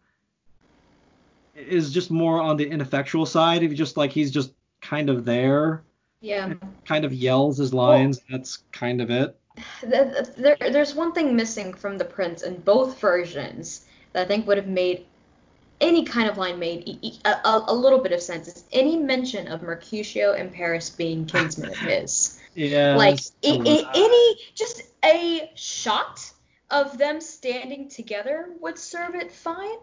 is 1.55 1.92
just 1.92 2.10
more 2.10 2.40
on 2.40 2.56
the 2.56 2.68
ineffectual 2.68 3.26
side 3.26 3.62
if 3.62 3.72
just 3.74 3.97
like 3.97 4.10
he's 4.10 4.30
just 4.30 4.52
kind 4.80 5.10
of 5.10 5.24
there 5.24 5.82
Yeah. 6.20 6.55
kind 6.86 7.05
of 7.05 7.12
yells 7.12 7.59
his 7.59 7.74
lines 7.74 8.20
that's 8.30 8.59
kind 8.72 9.01
of 9.01 9.10
it. 9.10 9.36
Th- 9.80 9.92
th- 9.92 10.26
There, 10.36 10.56
there's 10.72 10.94
one 10.94 11.12
thing 11.12 11.36
missing 11.36 11.74
from 11.74 11.98
the 11.98 12.05
prince 12.05 12.42
in 12.42 12.56
both 12.60 12.98
versions 13.01 13.84
that 14.12 14.24
I 14.24 14.28
think 14.28 14.47
would 14.47 14.56
have 14.56 14.68
made 14.68 15.06
any 15.81 16.05
kind 16.05 16.28
of 16.28 16.36
line 16.39 16.59
made 16.59 16.98
a 17.35 17.74
little 17.74 17.98
bit 18.01 18.12
of 18.12 18.20
sense. 18.23 18.48
Is 18.48 18.65
any 18.73 18.97
mention 18.97 19.48
of 19.48 19.62
Mercutio 19.62 20.32
and 20.35 20.52
Paris 20.52 20.90
being 20.90 21.27
kinsmen 21.27 21.70
of 21.70 21.77
his? 21.78 22.36
yeah 22.55 22.97
like 22.97 23.15
it's 23.15 23.32
i- 23.44 23.48
a 23.48 23.90
any 23.94 24.36
just 24.57 24.82
a 25.05 25.51
shot 25.55 26.32
of 26.70 26.98
them 26.98 27.20
standing 27.20 27.89
together 27.89 28.51
would 28.61 28.78
serve 28.78 29.15
it 29.15 29.31
fine. 29.32 29.78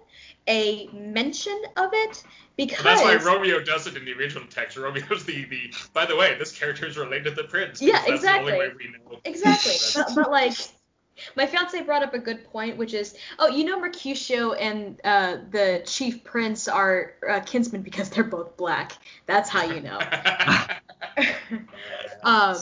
A 0.50 0.88
mention 0.94 1.60
of 1.76 1.90
it 1.94 2.24
because 2.56 2.78
And 2.80 2.86
that's 2.88 3.02
why 3.02 3.16
Romeo 3.18 3.60
does 3.62 3.88
it 3.88 3.98
in 3.98 4.06
the 4.06 4.14
original 4.14 4.46
text. 4.50 4.78
Romeo's 4.78 5.26
the, 5.26 5.44
the 5.46 5.74
by 5.94 6.06
the 6.06 6.16
way, 6.16 6.38
this 6.40 6.58
character 6.58 6.86
is 6.86 6.98
related 6.98 7.36
to 7.36 7.42
the 7.42 7.48
prince. 7.48 7.82
Yeah, 7.82 8.02
because 8.06 8.22
that's 8.22 8.36
The 8.38 8.40
only 8.40 8.54
way 8.54 8.66
exactly. 8.68 8.88
we 8.88 8.94
know. 9.14 9.20
Exactly. 9.26 9.72
That's- 9.72 9.94
but, 10.16 10.24
but 10.24 10.32
like 10.32 10.54
my 11.36 11.46
fiance 11.46 11.82
brought 11.84 12.04
up 12.04 12.14
a 12.14 12.20
good 12.20 12.44
point, 12.52 12.78
which 12.78 12.94
is, 12.94 13.16
oh, 13.40 13.48
you 13.48 13.66
know, 13.66 13.80
Mercutio 13.80 14.54
and 14.54 15.00
uh, 15.04 15.38
the 15.50 15.82
chief 15.86 16.24
prince 16.24 16.68
are 16.68 17.14
uh, 17.28 17.40
kinsmen 17.42 17.82
because 17.82 18.10
they're 18.10 18.24
both 18.24 18.58
black. 18.58 18.94
That's 19.26 19.50
how 19.50 19.64
you 19.66 19.82
know. 19.82 20.00
um, 22.24 22.58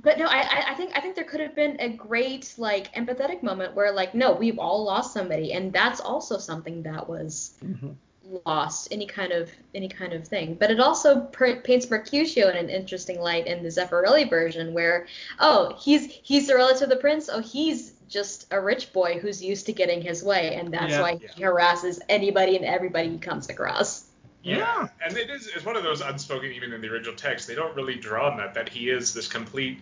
but 0.00 0.18
no, 0.18 0.26
I, 0.26 0.64
I- 0.68 0.74
think 0.74 0.96
I 0.96 1.00
think 1.00 1.16
there 1.16 1.24
could 1.24 1.40
have 1.40 1.56
been 1.56 1.80
a 1.80 1.88
great 1.88 2.54
like 2.56 2.94
empathetic 2.94 3.42
moment 3.42 3.74
where 3.74 3.92
like, 3.92 4.14
no, 4.14 4.32
we've 4.32 4.58
all 4.58 4.84
lost 4.84 5.12
somebody, 5.12 5.52
and 5.52 5.72
that's 5.72 6.00
also 6.00 6.38
something 6.38 6.82
that 6.84 7.08
was 7.08 7.54
Mhm. 7.64 7.96
Lost 8.44 8.88
any 8.90 9.06
kind 9.06 9.32
of 9.32 9.50
any 9.74 9.88
kind 9.88 10.12
of 10.12 10.26
thing. 10.26 10.54
But 10.54 10.70
it 10.70 10.80
also 10.80 11.20
pr- 11.20 11.60
paints 11.64 11.88
Mercutio 11.88 12.48
in 12.48 12.56
an 12.56 12.68
interesting 12.70 13.20
light 13.20 13.46
in 13.46 13.62
the 13.62 13.68
Zeffirelli 13.68 14.28
version, 14.28 14.74
where 14.74 15.06
oh 15.38 15.74
he's 15.80 16.06
he's 16.22 16.48
a 16.48 16.54
relative 16.54 16.84
of 16.84 16.88
the 16.90 16.96
prince, 16.96 17.28
oh 17.32 17.40
he's 17.40 17.92
just 18.08 18.46
a 18.50 18.60
rich 18.60 18.92
boy 18.92 19.18
who's 19.20 19.42
used 19.42 19.66
to 19.66 19.72
getting 19.72 20.00
his 20.00 20.22
way, 20.22 20.54
and 20.54 20.72
that's 20.72 20.92
Yeah. 20.92 21.02
why 21.02 21.16
he 21.34 21.42
harasses 21.42 22.00
anybody 22.08 22.56
and 22.56 22.64
everybody 22.64 23.10
he 23.10 23.18
comes 23.18 23.48
across. 23.48 24.04
Yeah, 24.42 24.88
and 25.04 25.16
it 25.16 25.28
is 25.30 25.48
it's 25.48 25.64
one 25.64 25.76
of 25.76 25.82
those 25.82 26.00
unspoken 26.00 26.52
even 26.52 26.72
in 26.72 26.80
the 26.80 26.88
original 26.88 27.14
text. 27.16 27.48
They 27.48 27.54
don't 27.54 27.74
really 27.76 27.96
draw 27.96 28.30
on 28.30 28.36
that 28.38 28.54
that 28.54 28.68
he 28.68 28.88
is 28.90 29.12
this 29.12 29.26
complete. 29.28 29.80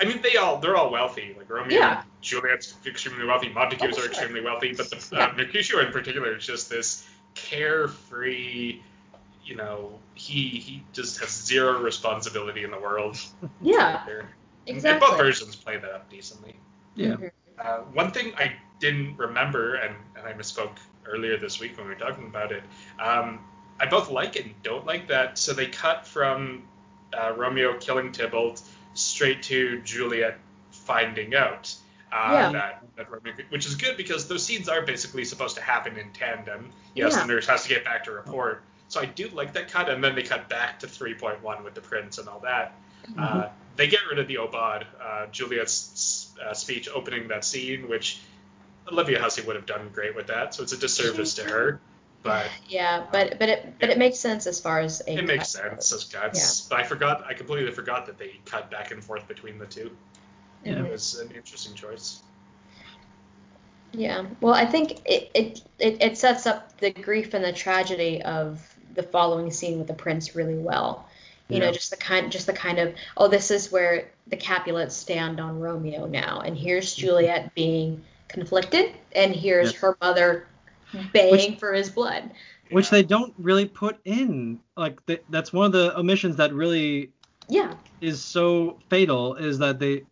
I 0.00 0.04
mean, 0.04 0.22
they 0.22 0.36
all 0.36 0.58
they're 0.58 0.76
all 0.76 0.90
wealthy. 0.92 1.34
Like 1.36 1.50
Romeo, 1.50 1.76
Yeah. 1.78 2.02
Juliet's 2.20 2.74
extremely 2.86 3.24
wealthy. 3.26 3.48
Montagues 3.48 3.82
Oh, 3.82 3.86
are 3.88 3.92
sure. 3.92 4.06
extremely 4.06 4.40
wealthy, 4.40 4.72
but 4.72 4.88
the 4.90 5.16
Yeah. 5.16 5.26
uh, 5.26 5.32
Mercutio 5.36 5.80
in 5.80 5.90
particular 5.90 6.36
is 6.36 6.46
just 6.46 6.70
this 6.70 7.08
carefree. 7.46 8.80
You 9.44 9.56
know, 9.56 9.98
he 10.14 10.48
he 10.48 10.82
just 10.92 11.20
has 11.20 11.30
zero 11.30 11.80
responsibility 11.80 12.64
in 12.64 12.70
the 12.70 12.78
world. 12.78 13.16
Yeah, 13.62 14.02
There. 14.06 14.28
Exactly. 14.66 14.90
And 14.90 15.00
both 15.00 15.16
versions 15.18 15.56
play 15.56 15.78
that 15.78 15.90
up 15.90 16.10
decently. 16.10 16.54
yeah 16.94 17.14
Mhm. 17.16 17.30
Uh, 17.58 17.78
one 17.92 18.12
thing 18.12 18.32
I 18.36 18.52
didn't 18.78 19.16
remember, 19.16 19.74
and, 19.74 19.94
and 20.16 20.26
I 20.26 20.32
misspoke 20.34 20.76
earlier 21.06 21.36
this 21.38 21.58
week 21.58 21.76
when 21.76 21.88
we 21.88 21.94
were 21.94 21.98
talking 21.98 22.26
about 22.26 22.52
it, 22.52 22.62
um, 23.00 23.40
I 23.80 23.86
both 23.86 24.10
like 24.10 24.36
and 24.36 24.54
don't 24.62 24.86
like 24.86 25.08
that. 25.08 25.38
So 25.38 25.54
they 25.54 25.66
cut 25.66 26.06
from 26.06 26.62
uh, 27.12 27.32
Romeo 27.36 27.76
killing 27.78 28.12
Tybalt 28.12 28.60
straight 28.94 29.42
to 29.44 29.80
Juliet 29.82 30.38
finding 30.70 31.34
out 31.34 31.74
uh, 32.12 32.30
Yeah. 32.32 32.52
that, 32.52 32.82
that 32.96 33.10
Romeo, 33.10 33.34
which 33.50 33.66
is 33.66 33.74
good 33.76 33.96
because 33.96 34.28
those 34.28 34.44
scenes 34.44 34.68
are 34.68 34.82
basically 34.82 35.24
supposed 35.24 35.56
to 35.56 35.62
happen 35.62 35.96
in 35.96 36.10
tandem. 36.12 36.70
Yes, 36.94 37.12
Yeah. 37.14 37.22
the 37.22 37.26
nurse 37.34 37.46
has 37.46 37.62
to 37.64 37.68
get 37.68 37.84
back 37.84 38.04
to 38.04 38.12
report. 38.12 38.62
So 38.88 39.00
I 39.00 39.04
do 39.04 39.28
like 39.28 39.52
that 39.52 39.70
cut, 39.70 39.88
and 39.90 40.02
then 40.02 40.14
they 40.14 40.22
cut 40.22 40.48
back 40.48 40.78
to 40.80 40.86
3.1 40.86 41.62
with 41.64 41.74
the 41.74 41.82
prince 41.82 42.16
and 42.18 42.28
all 42.28 42.40
that. 42.40 42.74
Uh, 43.18 43.48
they 43.76 43.86
get 43.88 44.00
rid 44.10 44.18
of 44.18 44.26
the 44.28 44.36
Obad, 44.36 44.84
uh, 45.02 45.26
Juliet's 45.30 46.34
uh, 46.44 46.54
speech 46.54 46.88
opening 46.88 47.28
that 47.28 47.44
scene, 47.44 47.88
which 47.88 48.18
Olivia 48.90 49.20
Hussey 49.20 49.42
would 49.42 49.56
have 49.56 49.66
done 49.66 49.90
great 49.92 50.16
with 50.16 50.28
that. 50.28 50.54
So 50.54 50.62
it's 50.62 50.72
a 50.72 50.78
disservice 50.78 51.34
to 51.34 51.44
her, 51.44 51.80
but 52.22 52.46
Yeah, 52.68 53.06
but 53.12 53.38
but 53.38 53.48
it 53.48 53.74
but 53.78 53.90
it 53.90 53.98
makes 53.98 54.18
sense 54.18 54.46
as 54.46 54.60
far 54.60 54.80
as 54.80 55.02
a 55.06 55.18
it 55.18 55.26
makes 55.26 55.50
sense 55.50 55.90
goes. 55.90 55.92
as 55.92 56.04
cuts. 56.04 56.60
But 56.62 56.80
I 56.80 56.82
forgot, 56.84 57.24
I 57.26 57.34
completely 57.34 57.70
forgot 57.72 58.06
that 58.06 58.18
they 58.18 58.40
cut 58.46 58.70
back 58.70 58.90
and 58.90 59.04
forth 59.04 59.28
between 59.28 59.58
the 59.58 59.66
two. 59.66 59.90
Yeah. 60.64 60.84
It 60.84 60.90
was 60.90 61.18
an 61.18 61.30
interesting 61.30 61.74
choice. 61.74 62.22
Yeah. 63.92 64.26
Well, 64.40 64.54
I 64.54 64.66
think 64.66 65.00
it, 65.06 65.30
it, 65.34 65.62
it, 65.78 66.02
it 66.02 66.18
sets 66.18 66.46
up 66.46 66.78
the 66.78 66.90
grief 66.90 67.34
and 67.34 67.44
the 67.44 67.52
tragedy 67.52 68.22
of 68.22 68.60
the 68.94 69.02
following 69.02 69.50
scene 69.50 69.78
with 69.78 69.86
the 69.86 69.94
prince 69.94 70.34
really 70.34 70.58
well. 70.58 71.08
You 71.50 71.60
know, 71.60 71.72
just 71.72 71.90
the 71.90 71.96
kind 71.96 72.30
just 72.30 72.46
the 72.46 72.52
kind 72.52 72.78
of 72.78 72.94
oh, 73.16 73.26
this 73.26 73.50
is 73.50 73.72
where 73.72 74.10
the 74.26 74.36
Capulets 74.36 74.94
stand 74.94 75.40
on 75.40 75.58
Romeo 75.58 76.06
now, 76.06 76.40
and 76.40 76.54
here's 76.54 76.92
mm-hmm. 76.92 77.06
Juliet 77.06 77.54
being 77.54 78.04
conflicted, 78.28 78.92
and 79.12 79.34
here's 79.34 79.72
Yes. 79.72 79.80
her 79.80 79.96
mother 80.02 80.46
mm-hmm. 80.92 81.08
baying 81.10 81.56
for 81.56 81.72
his 81.72 81.88
blood. 81.88 82.30
which 82.70 82.90
they 82.90 83.02
don't 83.02 83.32
really 83.38 83.64
put 83.64 83.98
in 84.04 84.60
like 84.76 85.04
th- 85.06 85.22
that's 85.30 85.50
one 85.50 85.64
of 85.64 85.72
the 85.72 85.98
omissions 85.98 86.36
that 86.36 86.52
really 86.52 87.12
Yeah. 87.48 87.72
is 88.02 88.22
so 88.22 88.78
fatal 88.90 89.36
is 89.36 89.58
that 89.60 89.78
they 89.78 90.04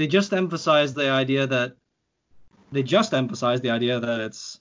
they 0.00 0.06
just 0.06 0.32
emphasize 0.32 0.94
the 0.94 1.10
idea 1.10 1.46
that 1.46 1.74
they 2.72 2.82
just 2.82 3.12
emphasize 3.12 3.60
the 3.60 3.68
idea 3.68 4.00
that 4.00 4.20
it's 4.20 4.58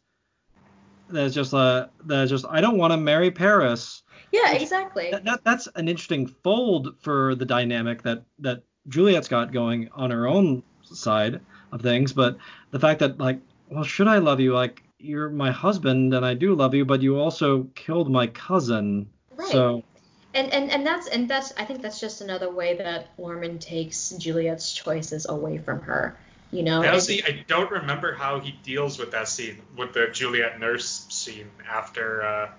that 1.08 1.28
it's 1.28 1.34
just 1.34 1.54
a 1.54 1.90
that 2.08 2.24
it's 2.24 2.30
just 2.30 2.46
I 2.50 2.60
don't 2.60 2.78
want 2.78 2.92
to 2.92 2.98
marry 2.98 3.32
Paris. 3.32 4.04
Yeah. 4.34 4.52
Exactly. 4.52 5.12
That, 5.12 5.24
that 5.24 5.46
that's 5.46 5.70
an 5.76 5.88
interesting 5.88 6.28
fold 6.28 6.96
for 7.00 7.36
the 7.36 7.46
dynamic 7.46 8.02
that 8.02 8.24
that 8.40 8.64
Juliet's 8.90 9.30
got 9.30 9.54
going 9.54 9.88
on 9.94 10.12
her 10.12 10.28
own 10.28 10.62
side 10.82 11.40
of 11.72 11.82
things, 11.82 12.12
but 12.12 12.36
the 12.72 12.80
fact 12.80 13.00
that 13.00 13.18
like 13.18 13.40
well 13.70 13.86
should 13.86 14.10
I 14.10 14.18
love 14.18 14.42
you 14.42 14.54
like 14.54 14.84
you're 14.98 15.30
my 15.30 15.52
husband 15.52 16.14
and 16.14 16.26
I 16.26 16.34
do 16.34 16.54
love 16.54 16.74
you, 16.74 16.84
but 16.84 17.02
you 17.02 17.18
also 17.18 17.64
killed 17.76 18.12
my 18.12 18.28
cousin. 18.28 19.08
Right. 19.38 19.48
So 19.48 19.86
And, 20.34 20.54
and 20.54 20.70
and 20.72 20.86
that's 20.86 21.08
and 21.08 21.28
that's 21.28 21.54
I 21.58 21.66
think 21.66 21.82
that's 21.82 22.00
just 22.00 22.22
another 22.22 22.52
way 22.52 22.78
that 22.78 23.18
Luhrmann 23.18 23.60
takes 23.60 24.12
Juliet's 24.12 24.72
choices 24.72 25.28
away 25.28 25.58
from 25.58 25.82
her. 25.82 26.16
You 26.52 26.64
know. 26.64 26.76
I 26.82 26.86
And- 26.86 26.88
honestly, 26.90 27.24
I 27.24 27.44
don't 27.48 27.72
remember 27.72 28.14
how 28.14 28.40
he 28.40 28.52
deals 28.64 29.00
with 29.00 29.12
that 29.12 29.28
scene, 29.28 29.62
with 29.76 29.94
the 29.94 30.08
Juliet 30.08 30.60
nurse 30.60 31.06
scene 31.10 31.50
after. 31.70 32.22
Uh, 32.24 32.50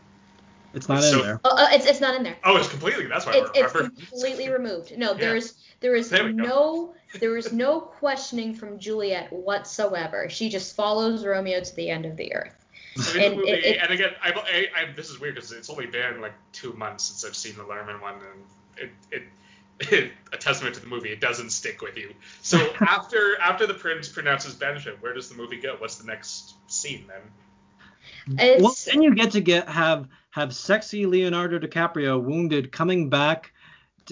it's 0.74 0.88
not 0.88 1.02
So- 1.02 1.20
in 1.20 1.26
there. 1.26 1.40
Oh, 1.44 1.56
uh, 1.56 1.68
it's 1.72 1.86
it's 1.86 2.00
not 2.00 2.14
in 2.16 2.22
there. 2.24 2.36
oh, 2.44 2.56
it's 2.56 2.68
completely. 2.68 3.06
That's 3.06 3.26
why 3.26 3.32
I 3.32 3.36
It's, 3.38 3.50
it's 3.54 3.72
completely 3.72 4.48
removed. 4.50 4.96
No, 4.96 5.12
Yeah. 5.12 5.18
there's 5.18 5.54
there 5.80 5.94
is 5.94 6.10
There 6.10 6.32
no 6.32 6.94
there 7.20 7.36
is 7.36 7.52
no 7.52 7.80
questioning 7.80 8.54
from 8.54 8.78
Juliet 8.78 9.32
whatsoever. 9.32 10.28
She 10.28 10.48
just 10.48 10.74
follows 10.76 11.24
Romeo 11.24 11.60
to 11.60 11.76
the 11.76 11.90
end 11.90 12.04
of 12.06 12.16
the 12.16 12.34
earth. 12.34 12.54
So 12.96 13.12
in 13.12 13.18
the 13.20 13.26
And 13.26 13.36
movie, 13.36 13.50
it- 13.50 13.64
it- 13.64 13.78
and 13.82 13.90
again, 13.92 14.10
I, 14.22 14.32
I, 14.32 14.66
I, 14.82 14.92
this 14.92 15.10
is 15.10 15.20
weird 15.20 15.34
because 15.36 15.52
it's 15.52 15.70
only 15.70 15.86
been 15.86 16.20
like 16.20 16.34
two 16.52 16.72
months 16.72 17.04
since 17.04 17.24
I've 17.24 17.36
seen 17.36 17.56
the 17.56 17.62
Luhrmann 17.64 18.00
one, 18.00 18.14
and 18.78 18.90
it, 19.10 19.22
it, 19.90 20.12
a 20.32 20.36
testament 20.36 20.74
to 20.74 20.80
the 20.80 20.86
movie, 20.86 21.10
it 21.10 21.20
doesn't 21.20 21.50
stick 21.50 21.80
with 21.82 21.96
you. 21.96 22.12
So 22.42 22.58
after 22.80 23.38
after 23.40 23.66
the 23.66 23.74
prince 23.74 24.08
pronounces 24.08 24.54
banishment, 24.54 25.00
where 25.02 25.14
does 25.14 25.28
the 25.28 25.36
movie 25.36 25.60
go? 25.60 25.76
What's 25.78 25.96
the 25.96 26.06
next 26.06 26.54
scene 26.70 27.06
then? 27.08 28.38
It's 28.38 28.62
well, 28.62 28.74
then 28.86 29.02
you 29.02 29.14
get 29.14 29.32
to 29.32 29.40
get 29.40 29.68
have 29.68 30.08
have 30.30 30.54
sexy 30.54 31.06
Leonardo 31.06 31.58
DiCaprio 31.58 32.22
wounded 32.22 32.70
coming 32.72 33.08
back, 33.08 33.44
t- 33.44 33.50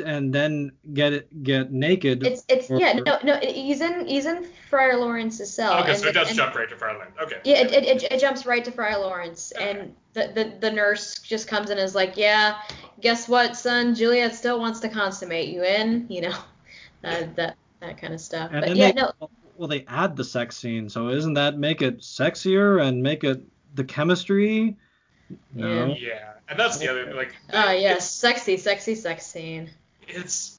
and 0.04 0.32
then 0.32 0.72
get 0.92 1.12
it 1.12 1.42
get 1.42 1.72
naked. 1.72 2.24
it's 2.26 2.44
it's 2.48 2.70
or- 2.70 2.78
yeah 2.78 2.94
no 3.04 3.18
no 3.24 3.36
he's 3.40 3.80
in 3.80 4.06
he's 4.06 4.26
in 4.26 4.46
Friar 4.70 4.96
Lawrence's 4.96 5.52
cell. 5.52 5.80
okay, 5.80 5.90
and 5.92 5.98
so 6.00 6.04
it 6.08 6.12
the- 6.14 6.20
does 6.20 6.28
and- 6.28 6.36
jump 6.36 6.54
right 6.54 6.68
to 6.68 6.76
Fireland. 6.76 7.10
Okay. 7.22 7.36
Yeah, 7.44 7.58
it, 7.62 7.72
it, 7.72 7.84
it, 7.84 8.12
it 8.12 8.20
jumps 8.20 8.46
right 8.46 8.64
to 8.64 8.70
Friar 8.70 8.98
Lawrence, 8.98 9.52
Okay. 9.56 9.70
and 9.70 9.94
the, 10.12 10.30
the 10.34 10.56
the 10.60 10.70
nurse 10.70 11.18
just 11.20 11.48
comes 11.48 11.70
in 11.70 11.78
and 11.78 11.84
is 11.84 11.94
like, 11.94 12.16
"Yeah, 12.16 12.56
guess 13.00 13.28
what, 13.28 13.56
son? 13.56 13.94
Juliet 13.94 14.34
still 14.34 14.58
wants 14.60 14.80
to 14.80 14.88
consummate 14.88 15.48
you 15.48 15.62
in, 15.64 16.06
you 16.08 16.22
know, 16.22 16.34
uh, 17.04 17.24
that 17.36 17.56
that 17.80 17.98
kind 18.00 18.12
of 18.14 18.20
stuff." 18.20 18.50
and 18.52 18.60
But 18.66 18.76
yeah, 18.76 18.92
they, 18.92 19.00
no, 19.00 19.12
well 19.56 19.68
they 19.68 19.84
add 19.88 20.16
the 20.16 20.24
sex 20.24 20.56
scene, 20.56 20.88
so 20.88 21.08
isn't 21.08 21.34
that 21.34 21.58
make 21.58 21.82
it 21.82 22.00
sexier 22.00 22.82
and 22.82 23.02
make 23.02 23.24
it 23.24 23.42
the 23.74 23.84
chemistry? 23.84 24.76
No. 25.54 25.94
Yeah, 25.98 26.32
and 26.48 26.58
that's 26.58 26.78
the 26.78 26.88
other 26.88 27.12
like. 27.14 27.34
Ah, 27.52 27.70
it's- 27.72 27.82
yes, 27.82 28.10
sexy, 28.10 28.56
sexy 28.56 28.94
sex 28.94 29.26
scene. 29.26 29.70
it's 30.06 30.54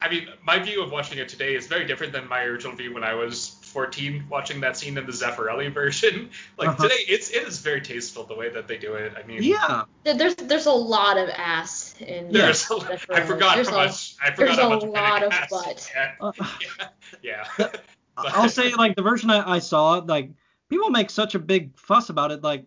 I 0.00 0.08
mean, 0.08 0.26
my 0.42 0.58
view 0.58 0.82
of 0.82 0.90
watching 0.90 1.18
it 1.18 1.28
today 1.28 1.54
is 1.54 1.68
very 1.68 1.84
different 1.86 2.12
than 2.12 2.26
my 2.28 2.42
original 2.42 2.74
view 2.74 2.92
when 2.92 3.04
I 3.04 3.14
was 3.14 3.50
14 3.66 4.24
watching 4.28 4.60
that 4.62 4.76
scene 4.76 4.98
in 4.98 5.06
the 5.06 5.12
Zeffirelli 5.12 5.72
version. 5.82 6.30
Like 6.58 6.70
Uh-huh. 6.70 6.82
today, 6.88 7.02
it's 7.06 7.30
it 7.30 7.46
is 7.46 7.60
very 7.60 7.80
tasteful 7.80 8.24
the 8.24 8.34
way 8.34 8.48
that 8.48 8.66
they 8.66 8.78
do 8.78 8.94
it. 8.94 9.12
I 9.16 9.22
mean, 9.28 9.44
Yeah. 9.44 9.84
There's 10.02 10.34
there's 10.34 10.66
a 10.66 10.72
lot 10.72 11.18
of 11.18 11.28
ass 11.28 11.94
in. 12.00 12.32
there's 12.32 12.62
a, 12.68 12.74
Zeffirelli. 12.74 13.14
I 13.14 13.20
forgot 13.20 13.54
There's 13.54 13.68
how 13.68 13.76
a- 13.80 13.86
much 13.86 14.16
I 14.20 14.30
forgot 14.32 14.36
there's 14.46 14.58
how 14.58 14.72
a 14.74 14.78
lot 14.90 15.22
of 15.22 15.32
ass- 15.32 15.50
butt. 15.50 15.90
Yeah, 15.94 16.12
Uh, 16.20 16.32
yeah. 17.22 17.46
yeah. 17.58 17.68
I'll 18.16 18.48
say 18.48 18.74
like 18.74 18.96
the 18.96 19.02
version 19.02 19.30
I, 19.30 19.52
I 19.52 19.58
saw, 19.60 19.92
like 20.04 20.30
people 20.68 20.90
make 20.90 21.10
such 21.10 21.36
a 21.36 21.38
big 21.38 21.78
fuss 21.78 22.08
about 22.10 22.32
it. 22.32 22.42
Like 22.42 22.64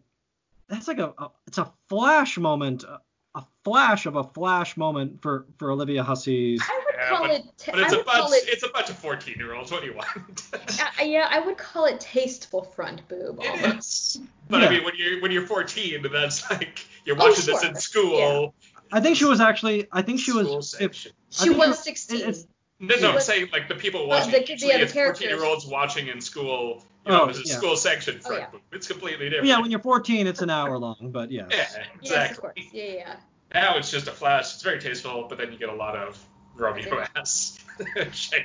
that's 0.70 0.88
like 0.88 1.00
a, 1.00 1.14
a 1.18 1.32
it's 1.48 1.58
a 1.58 1.72
flash 1.90 2.38
moment, 2.38 2.84
a, 2.84 3.00
a 3.36 3.46
flash 3.64 4.06
of 4.06 4.16
a 4.16 4.24
flash 4.24 4.78
moment 4.78 5.22
for 5.22 5.46
for 5.58 5.72
Olivia 5.72 6.04
Hussey's. 6.04 6.62
I 6.64 6.76
would 6.86 6.96
Yeah, 6.96 7.10
call 7.10 7.28
but- 7.28 7.32
it. 7.32 7.44
ta- 7.58 7.72
But 7.74 7.80
it's 7.82 7.92
I 7.94 7.96
a 7.96 7.98
would 8.00 8.06
call 8.08 8.30
bunch. 8.30 8.44
it. 8.44 8.50
It's 8.50 8.64
a 8.64 8.70
bunch 8.70 8.90
of 8.90 8.98
14 8.98 9.36
year 9.38 9.54
olds. 9.54 9.72
What 9.72 9.82
do 9.82 9.88
you 9.88 9.96
want? 9.96 10.44
uh, 10.54 11.04
yeah, 11.04 11.28
I 11.30 11.40
would 11.40 11.58
call 11.58 11.86
it 11.86 12.00
tasteful 12.00 12.64
front 12.64 13.08
boob. 13.08 13.40
It 13.42 13.64
Almost. 13.64 14.16
is. 14.18 14.22
But 14.48 14.62
Yeah. 14.62 14.68
I 14.68 14.70
mean, 14.70 14.84
when 14.84 14.94
you're 14.96 15.22
when 15.22 15.32
you're 15.32 15.48
14, 15.48 16.06
that's 16.14 16.50
like 16.52 16.86
you're 17.04 17.16
Oh, 17.20 17.30
watching 17.30 17.46
this 17.46 17.64
in 17.64 17.72
sure. 17.74 17.80
school. 17.82 18.56
I 18.92 19.00
think 19.02 19.18
she 19.18 19.26
was 19.26 19.42
actually. 19.42 19.88
I 19.92 20.02
think 20.04 20.20
she 20.20 20.32
was. 20.32 20.76
If. 20.80 20.94
She 20.96 21.12
think 21.32 21.58
was 21.58 21.80
it- 21.80 21.84
16. 21.84 22.18
it's- 22.20 22.48
No, 22.80 22.96
no, 22.98 23.12
I'm 23.14 23.20
saying 23.22 23.50
like 23.52 23.68
the 23.70 23.76
people 23.76 24.04
Uh, 24.04 24.08
watching. 24.08 24.32
the- 24.34 24.40
the 24.46 24.52
usually 24.52 24.74
other 24.74 24.84
it's 24.84 24.94
14 24.94 25.28
year 25.30 25.44
olds 25.44 25.66
watching 25.66 26.08
in 26.10 26.22
school. 26.22 26.84
You 27.08 27.14
Oh, 27.14 27.26
it's 27.28 27.40
a 27.40 27.44
yeah. 27.46 27.56
school 27.58 27.76
section 27.78 28.20
Oh, 28.26 28.36
yeah. 28.36 28.48
boob. 28.52 28.62
It's 28.72 28.88
completely 28.88 29.30
different. 29.30 29.48
yeah, 29.48 29.60
when 29.62 29.70
you're 29.72 29.80
14, 29.80 30.26
it's 30.28 30.42
an 30.42 30.50
hour 30.50 30.78
long, 30.78 31.12
but 31.12 31.32
yeah. 31.32 31.44
Yeah, 31.50 31.56
Yes, 31.58 31.76
of 31.76 32.02
exactly. 32.02 32.38
course. 32.42 32.56
Yeah, 32.74 32.84
yeah. 32.84 33.16
now 33.54 33.78
it's 33.78 33.92
just 33.92 34.08
a 34.08 34.12
flash. 34.12 34.54
It's 34.56 34.64
very 34.64 34.80
tasteful, 34.80 35.28
but 35.30 35.38
then 35.38 35.52
you 35.52 35.58
get 35.60 35.70
a 35.70 35.76
lot 35.76 35.96
of 35.96 36.18
Romeo 36.56 37.06
ass. 37.16 37.60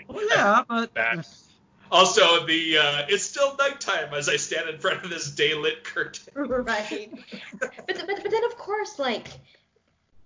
Well, 0.08 0.26
yeah, 0.28 0.64
but 0.68 0.92
Bad. 0.92 1.24
also, 1.92 2.44
the 2.46 2.78
uh, 2.78 3.06
it's 3.08 3.22
still 3.22 3.56
nighttime 3.56 4.12
as 4.12 4.28
I 4.28 4.36
stand 4.36 4.68
in 4.68 4.78
front 4.80 5.04
of 5.04 5.10
this 5.10 5.30
daylit 5.30 5.84
curtain. 5.84 6.24
right. 6.34 7.10
but, 7.60 7.70
but 7.86 7.96
but 7.96 8.30
then 8.30 8.44
of 8.44 8.56
course 8.58 8.98
like. 8.98 9.28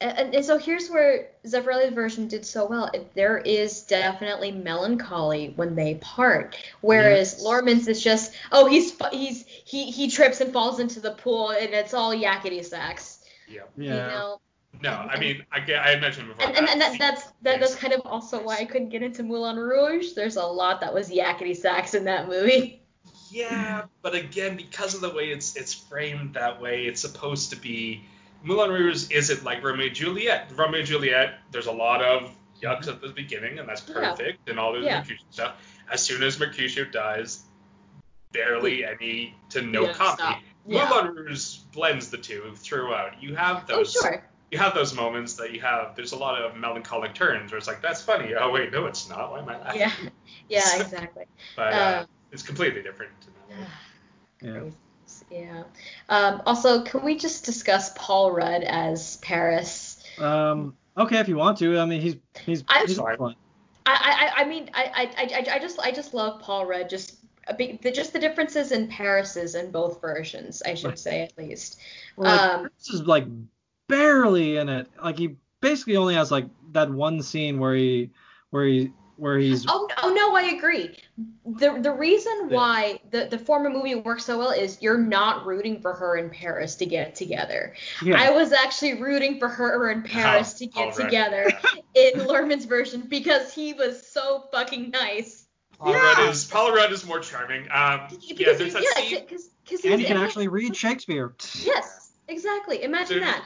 And, 0.04 0.34
and 0.34 0.44
so 0.44 0.58
here's 0.58 0.88
where 0.88 1.28
Zeffirelli's 1.46 1.94
version 1.94 2.28
did 2.28 2.44
so 2.44 2.66
well. 2.66 2.90
There 3.14 3.38
is 3.38 3.82
definitely 3.82 4.52
melancholy 4.52 5.52
when 5.56 5.74
they 5.74 5.94
part, 5.94 6.56
whereas 6.82 7.36
Yes. 7.38 7.44
Luhrmann's 7.44 7.88
is 7.88 8.02
just, 8.02 8.34
oh, 8.52 8.66
he's 8.66 8.94
he's 9.12 9.46
he 9.46 9.90
he 9.90 10.10
trips 10.10 10.40
and 10.42 10.52
falls 10.52 10.78
into 10.78 11.00
the 11.00 11.12
pool, 11.12 11.50
and 11.50 11.72
it's 11.72 11.94
all 11.94 12.14
yakety 12.14 12.62
sax. 12.64 13.24
Yeah. 13.48 13.62
You 13.76 13.90
know, 13.90 14.40
No, 14.82 14.90
I 14.90 15.18
mean, 15.18 15.44
I, 15.50 15.60
I 15.60 16.00
mentioned 16.00 16.28
before. 16.28 16.46
and, 16.48 16.56
and, 16.58 16.68
and 16.68 16.80
that, 16.82 16.98
that's 16.98 17.24
that, 17.42 17.60
that's 17.60 17.74
kind 17.74 17.94
of 17.94 18.02
also 18.04 18.42
why 18.42 18.56
I 18.56 18.66
couldn't 18.66 18.90
get 18.90 19.02
into 19.02 19.22
Moulin 19.22 19.56
Rouge. 19.56 20.12
There's 20.14 20.36
a 20.36 20.44
lot 20.44 20.80
that 20.82 20.92
was 20.92 21.08
yakety 21.10 21.56
sax 21.56 21.94
in 21.94 22.04
that 22.04 22.28
movie. 22.28 22.80
Yeah, 23.30 23.86
but 24.00 24.14
again, 24.14 24.56
because 24.56 24.94
of 24.94 25.00
the 25.00 25.10
way 25.10 25.30
it's 25.30 25.56
it's 25.56 25.74
framed 25.74 26.34
that 26.34 26.60
way, 26.60 26.84
it's 26.84 27.00
supposed 27.00 27.50
to 27.50 27.56
be. 27.56 28.04
Moulin 28.44 28.70
Rouge 28.70 29.10
isn't 29.10 29.42
like 29.42 29.62
Romeo 29.64 29.86
and 29.86 29.94
Juliet. 29.96 30.52
Romeo 30.54 30.78
and 30.78 30.86
Juliet, 30.86 31.38
there's 31.50 31.66
a 31.66 31.72
lot 31.72 32.02
of 32.02 32.30
yucks 32.62 32.86
at 32.88 33.00
the 33.00 33.08
beginning, 33.08 33.58
and 33.58 33.68
that's 33.68 33.82
Yeah. 33.88 33.94
perfect, 34.10 34.48
and 34.48 34.60
all 34.60 34.72
the 34.74 34.80
Yeah. 34.80 34.98
Mercutio 35.00 35.26
stuff. 35.30 35.54
As 35.90 36.02
soon 36.02 36.22
as 36.22 36.38
Mercutio 36.38 36.84
dies, 36.84 37.42
barely 38.32 38.84
any 38.84 39.34
to 39.50 39.62
no 39.62 39.82
Yeah, 39.86 39.92
comedy. 39.94 40.22
stop. 40.22 40.42
Yeah. 40.66 40.88
Moulin 40.88 41.14
Rouge 41.14 41.56
blends 41.72 42.10
the 42.10 42.18
two 42.18 42.52
throughout. 42.56 43.22
You 43.22 43.34
have 43.34 43.66
those. 43.66 43.96
Oh 43.96 44.00
those. 44.00 44.12
sure. 44.12 44.28
You 44.50 44.58
have 44.58 44.74
those 44.74 44.94
moments 44.94 45.34
that 45.34 45.52
you 45.52 45.60
have. 45.62 45.96
There's 45.96 46.12
a 46.12 46.16
lot 46.16 46.40
of 46.40 46.56
melancholic 46.56 47.14
turns 47.14 47.50
where 47.50 47.58
it's 47.58 47.66
like, 47.66 47.80
that's 47.82 48.02
funny. 48.02 48.34
Oh 48.34 48.50
wait, 48.50 48.72
no, 48.72 48.86
it's 48.86 49.08
not. 49.08 49.30
Why 49.32 49.40
am 49.40 49.48
I 49.48 49.58
laughing? 49.58 49.80
Yeah. 49.80 49.92
Yeah. 50.48 50.60
So- 50.60 50.80
Exactly. 50.82 51.24
But 51.56 51.72
uh, 51.72 51.76
Uh, 51.76 52.06
it's 52.30 52.42
completely 52.42 52.82
different. 52.82 53.12
in 54.42 54.52
that 54.52 54.62
way. 54.62 54.64
Yeah. 54.66 54.70
Yeah. 55.34 55.64
Um, 56.08 56.42
also, 56.46 56.82
can 56.84 57.04
we 57.04 57.16
just 57.16 57.44
discuss 57.44 57.90
Paul 57.96 58.32
Rudd 58.32 58.62
as 58.62 59.16
Paris? 59.18 60.02
Um. 60.18 60.76
Okay, 60.96 61.18
if 61.18 61.28
you 61.28 61.36
want 61.36 61.58
to. 61.58 61.78
I 61.78 61.84
mean, 61.86 62.00
he's 62.00 62.16
he's 62.46 62.62
I'm 62.68 62.86
he's 62.86 62.96
sorry. 62.96 63.16
fun. 63.16 63.34
I, 63.86 64.30
I, 64.36 64.42
I 64.42 64.44
mean, 64.46 64.70
I, 64.72 64.84
I, 64.94 65.24
I, 65.24 65.56
I 65.56 65.58
just, 65.58 65.78
I 65.78 65.90
just 65.90 66.14
love 66.14 66.40
Paul 66.40 66.64
Rudd. 66.64 66.88
Just, 66.88 67.16
a 67.48 67.54
big, 67.54 67.82
the, 67.82 67.90
just 67.90 68.12
the 68.12 68.18
differences 68.18 68.72
in 68.72 68.88
Paris's 68.88 69.54
in 69.54 69.70
both 69.70 70.00
versions, 70.00 70.62
I 70.64 70.74
should 70.74 70.98
say 70.98 71.22
at 71.22 71.36
least. 71.36 71.78
Well, 72.16 72.30
like, 72.30 72.40
Um, 72.40 72.70
this 72.78 72.90
is 72.90 73.02
like 73.02 73.26
barely 73.88 74.56
in 74.56 74.68
it. 74.68 74.88
Like 75.02 75.18
he 75.18 75.36
basically 75.60 75.96
only 75.96 76.14
has 76.14 76.30
like 76.30 76.46
that 76.72 76.90
one 76.90 77.22
scene 77.22 77.58
where 77.58 77.74
he 77.74 78.10
where 78.50 78.64
he 78.66 78.92
where 79.16 79.38
he's 79.38 79.66
Oh, 79.68 79.88
oh 80.04 80.12
no, 80.12 80.36
I 80.36 80.54
agree. 80.56 80.96
The 81.46 81.78
the 81.80 81.92
reason 81.92 82.32
Yeah. 82.50 82.56
why 82.56 83.00
the 83.10 83.26
the 83.30 83.38
former 83.38 83.70
movie 83.70 83.94
works 83.94 84.24
so 84.24 84.38
well 84.38 84.50
is 84.50 84.78
you're 84.80 84.98
not 84.98 85.46
rooting 85.46 85.80
for 85.80 85.92
her 85.94 86.16
and 86.16 86.30
Paris 86.30 86.74
to 86.76 86.86
get 86.86 87.14
together. 87.14 87.74
yeah. 88.02 88.20
I 88.20 88.30
was 88.30 88.52
actually 88.52 89.00
rooting 89.02 89.38
for 89.38 89.48
her 89.48 89.88
and 89.90 90.04
Paris 90.04 90.54
to 90.54 90.66
get 90.66 90.96
Rudd, 90.96 91.04
together 91.06 91.52
in 91.94 92.14
Luhrmann's 92.20 92.64
version 92.66 93.02
because 93.02 93.52
he 93.52 93.72
was 93.72 94.06
so 94.06 94.44
fucking 94.52 94.90
nice. 94.90 95.46
Paul 95.78 95.92
Yeah. 95.92 95.98
Rudd 96.22 96.28
is 96.30 96.44
Paul 96.44 96.72
Rudd 96.74 96.92
is 96.92 97.04
more 97.06 97.20
charming. 97.20 97.62
Um, 97.64 98.08
yeah, 98.20 98.34
Because 98.36 98.58
there's 98.58 98.72
that 98.74 98.82
yeah, 98.82 99.02
scene. 99.02 99.20
because 99.24 99.48
because 99.64 99.84
and 99.84 100.00
he 100.00 100.06
can 100.06 100.16
actually 100.18 100.48
read 100.48 100.76
Shakespeare. 100.76 101.34
Yes, 101.62 102.12
exactly. 102.28 102.82
Imagine 102.82 103.20
There's- 103.20 103.34
that. 103.34 103.44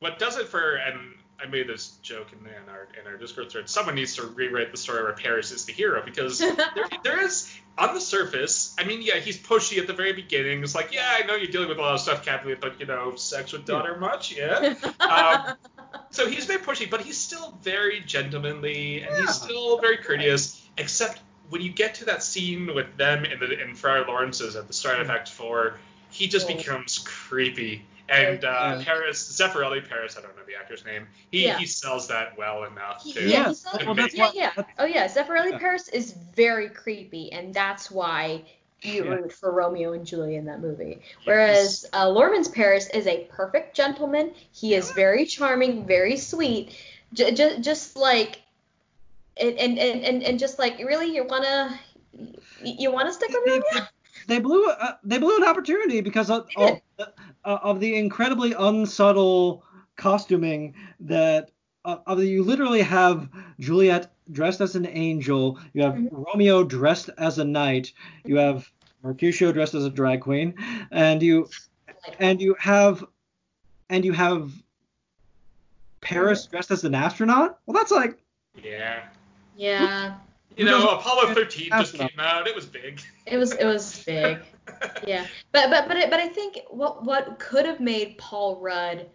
What 0.00 0.18
does 0.18 0.36
it 0.36 0.46
for? 0.48 0.74
And 0.76 1.14
I 1.42 1.46
made 1.46 1.68
this 1.68 1.96
joke 2.02 2.28
in, 2.32 2.38
in 2.46 2.68
our 2.70 2.88
in 3.00 3.06
our 3.06 3.16
Discord 3.18 3.50
thread. 3.50 3.68
Someone 3.68 3.94
needs 3.94 4.16
to 4.16 4.22
rewrite 4.26 4.70
the 4.70 4.76
story 4.78 5.02
where 5.02 5.12
Paris 5.12 5.50
is 5.52 5.64
the 5.66 5.72
hero 5.72 6.02
because 6.04 6.38
there, 6.38 6.56
there 7.02 7.24
is 7.24 7.52
on 7.76 7.94
the 7.94 8.00
surface. 8.00 8.74
I 8.78 8.84
mean, 8.84 9.02
yeah, 9.02 9.16
he's 9.16 9.38
pushy 9.38 9.78
at 9.78 9.86
the 9.86 9.92
very 9.92 10.12
beginning. 10.14 10.62
It's 10.62 10.74
like, 10.74 10.92
yeah, 10.94 11.06
I 11.22 11.26
know 11.26 11.34
you're 11.34 11.50
dealing 11.50 11.68
with 11.68 11.78
a 11.78 11.82
lot 11.82 11.94
of 11.94 12.00
stuff, 12.00 12.24
Capulet, 12.24 12.60
but 12.60 12.80
you 12.80 12.86
know, 12.86 13.16
sex 13.16 13.52
with 13.52 13.64
daughter 13.66 13.96
much, 13.98 14.34
yeah. 14.36 14.74
Um, 15.00 15.56
So 16.10 16.28
he's 16.28 16.46
very 16.46 16.60
pushy, 16.62 16.88
but 16.90 17.00
he's 17.02 17.16
still 17.18 17.56
very 17.62 18.00
gentlemanly 18.00 19.02
and 19.02 19.10
Yeah. 19.10 19.20
he's 19.22 19.34
still 19.34 19.78
very 19.78 19.98
courteous. 19.98 20.62
Except 20.78 21.20
when 21.50 21.62
you 21.62 21.70
get 21.70 21.96
to 21.96 22.06
that 22.06 22.22
scene 22.22 22.74
with 22.74 22.96
them 22.96 23.24
in 23.24 23.38
the 23.40 23.62
in 23.62 23.74
Friar 23.74 24.04
Lawrence's 24.06 24.56
at 24.56 24.66
the 24.66 24.72
start 24.72 25.00
of 25.00 25.10
Act 25.10 25.28
Four, 25.28 25.78
he 26.10 26.28
just 26.28 26.48
becomes 26.48 26.98
creepy. 26.98 27.84
And 28.08 28.44
uh, 28.44 28.76
Yeah. 28.78 28.82
Paris, 28.84 29.36
Zeffirelli, 29.38 29.86
Paris, 29.88 30.16
I 30.16 30.22
don't 30.22 30.36
know 30.36 30.42
the 30.46 30.54
actor's 30.54 30.84
name. 30.84 31.06
He 31.30 31.44
Yeah. 31.44 31.58
he 31.58 31.66
sells 31.66 32.08
that 32.08 32.36
well 32.38 32.64
enough 32.64 33.02
He- 33.02 33.12
to. 33.14 33.20
yeah, 33.22 33.28
Yeah, 33.28 33.48
he 33.48 33.54
saw- 33.54 33.78
well, 33.84 33.94
that's 33.94 34.14
yeah, 34.14 34.24
why- 34.26 34.32
yeah. 34.34 34.50
that's- 34.54 34.74
Oh 34.78 34.84
yeah, 34.84 35.08
Zeffirelli 35.08 35.52
Yeah. 35.52 35.58
Paris 35.58 35.88
is 35.88 36.12
very 36.12 36.68
creepy, 36.68 37.32
and 37.32 37.52
that's 37.52 37.90
why 37.90 38.42
you 38.82 39.04
Yeah. 39.04 39.10
root 39.10 39.32
for 39.32 39.50
Romeo 39.50 39.92
and 39.94 40.06
Juliet 40.06 40.38
in 40.38 40.44
that 40.46 40.60
movie. 40.60 41.00
Whereas 41.24 41.86
uh, 41.92 42.06
Luhrmann's 42.06 42.48
Paris 42.48 42.88
is 42.90 43.06
a 43.06 43.24
perfect 43.30 43.74
gentleman. 43.74 44.32
He 44.52 44.74
is 44.74 44.92
very 44.92 45.24
charming, 45.26 45.86
very 45.86 46.16
sweet. 46.16 46.76
J- 47.12 47.32
j- 47.32 47.58
just 47.60 47.96
like, 47.96 48.40
and, 49.36 49.56
and 49.58 49.78
and 49.78 50.04
and 50.04 50.22
and 50.22 50.38
just 50.38 50.58
like 50.58 50.78
really, 50.78 51.06
you 51.14 51.24
wanna 51.24 51.78
you, 52.62 52.74
you 52.78 52.90
wanna 52.92 53.12
stick 53.12 53.30
with 53.30 53.44
They, 53.44 53.50
Romeo? 53.52 53.88
They- 54.26 54.34
they 54.36 54.40
blew 54.40 54.66
uh, 54.68 54.94
they 55.04 55.18
blew 55.18 55.36
an 55.36 55.44
opportunity 55.44 56.00
because 56.00 56.30
of, 56.30 56.46
They 56.56 56.66
did. 56.66 56.80
of, 56.98 57.08
uh, 57.44 57.58
of 57.62 57.80
the 57.80 57.96
incredibly 57.96 58.52
unsubtle 58.52 59.64
costuming 59.96 60.74
that 61.00 61.50
uh, 61.84 61.98
of 62.06 62.18
the, 62.18 62.26
you 62.26 62.42
literally 62.42 62.82
have 62.82 63.28
Juliet 63.60 64.12
dressed 64.32 64.60
as 64.60 64.74
an 64.74 64.86
angel, 64.86 65.58
you 65.72 65.82
have 65.82 65.94
Mhm. 65.94 66.08
Romeo 66.10 66.64
dressed 66.64 67.10
as 67.16 67.38
a 67.38 67.44
knight, 67.44 67.92
you 68.24 68.36
have 68.36 68.68
Mercutio 69.02 69.52
dressed 69.52 69.74
as 69.74 69.84
a 69.84 69.90
drag 69.90 70.20
queen, 70.20 70.54
and 70.90 71.22
you 71.22 71.48
and 72.18 72.40
you 72.40 72.56
have 72.58 73.04
and 73.88 74.04
you 74.04 74.12
have 74.12 74.50
Paris 76.00 76.46
dressed 76.46 76.70
as 76.72 76.84
an 76.84 76.94
astronaut. 76.94 77.58
Well, 77.66 77.74
that's 77.74 77.92
like 77.92 78.18
Yeah. 78.62 79.04
Yeah, 79.56 80.16
You 80.56 80.64
know, 80.64 80.80
doesn't- 80.80 80.98
Apollo 80.98 81.34
13 81.34 81.68
just 81.70 81.94
came 81.94 82.08
out. 82.18 82.46
It 82.46 82.54
was 82.54 82.66
big. 82.66 83.00
it 83.26 83.36
was 83.36 83.52
it 83.52 83.64
was 83.66 84.02
big. 84.04 84.38
Yeah, 85.06 85.24
but 85.52 85.70
but 85.70 85.86
but 85.88 85.96
I- 85.96 86.10
but 86.10 86.18
I 86.20 86.28
think 86.28 86.58
what 86.70 87.04
what 87.04 87.38
could 87.38 87.66
have 87.66 87.78
made 87.80 88.18
Paul 88.18 88.56
Rudd 88.60 89.06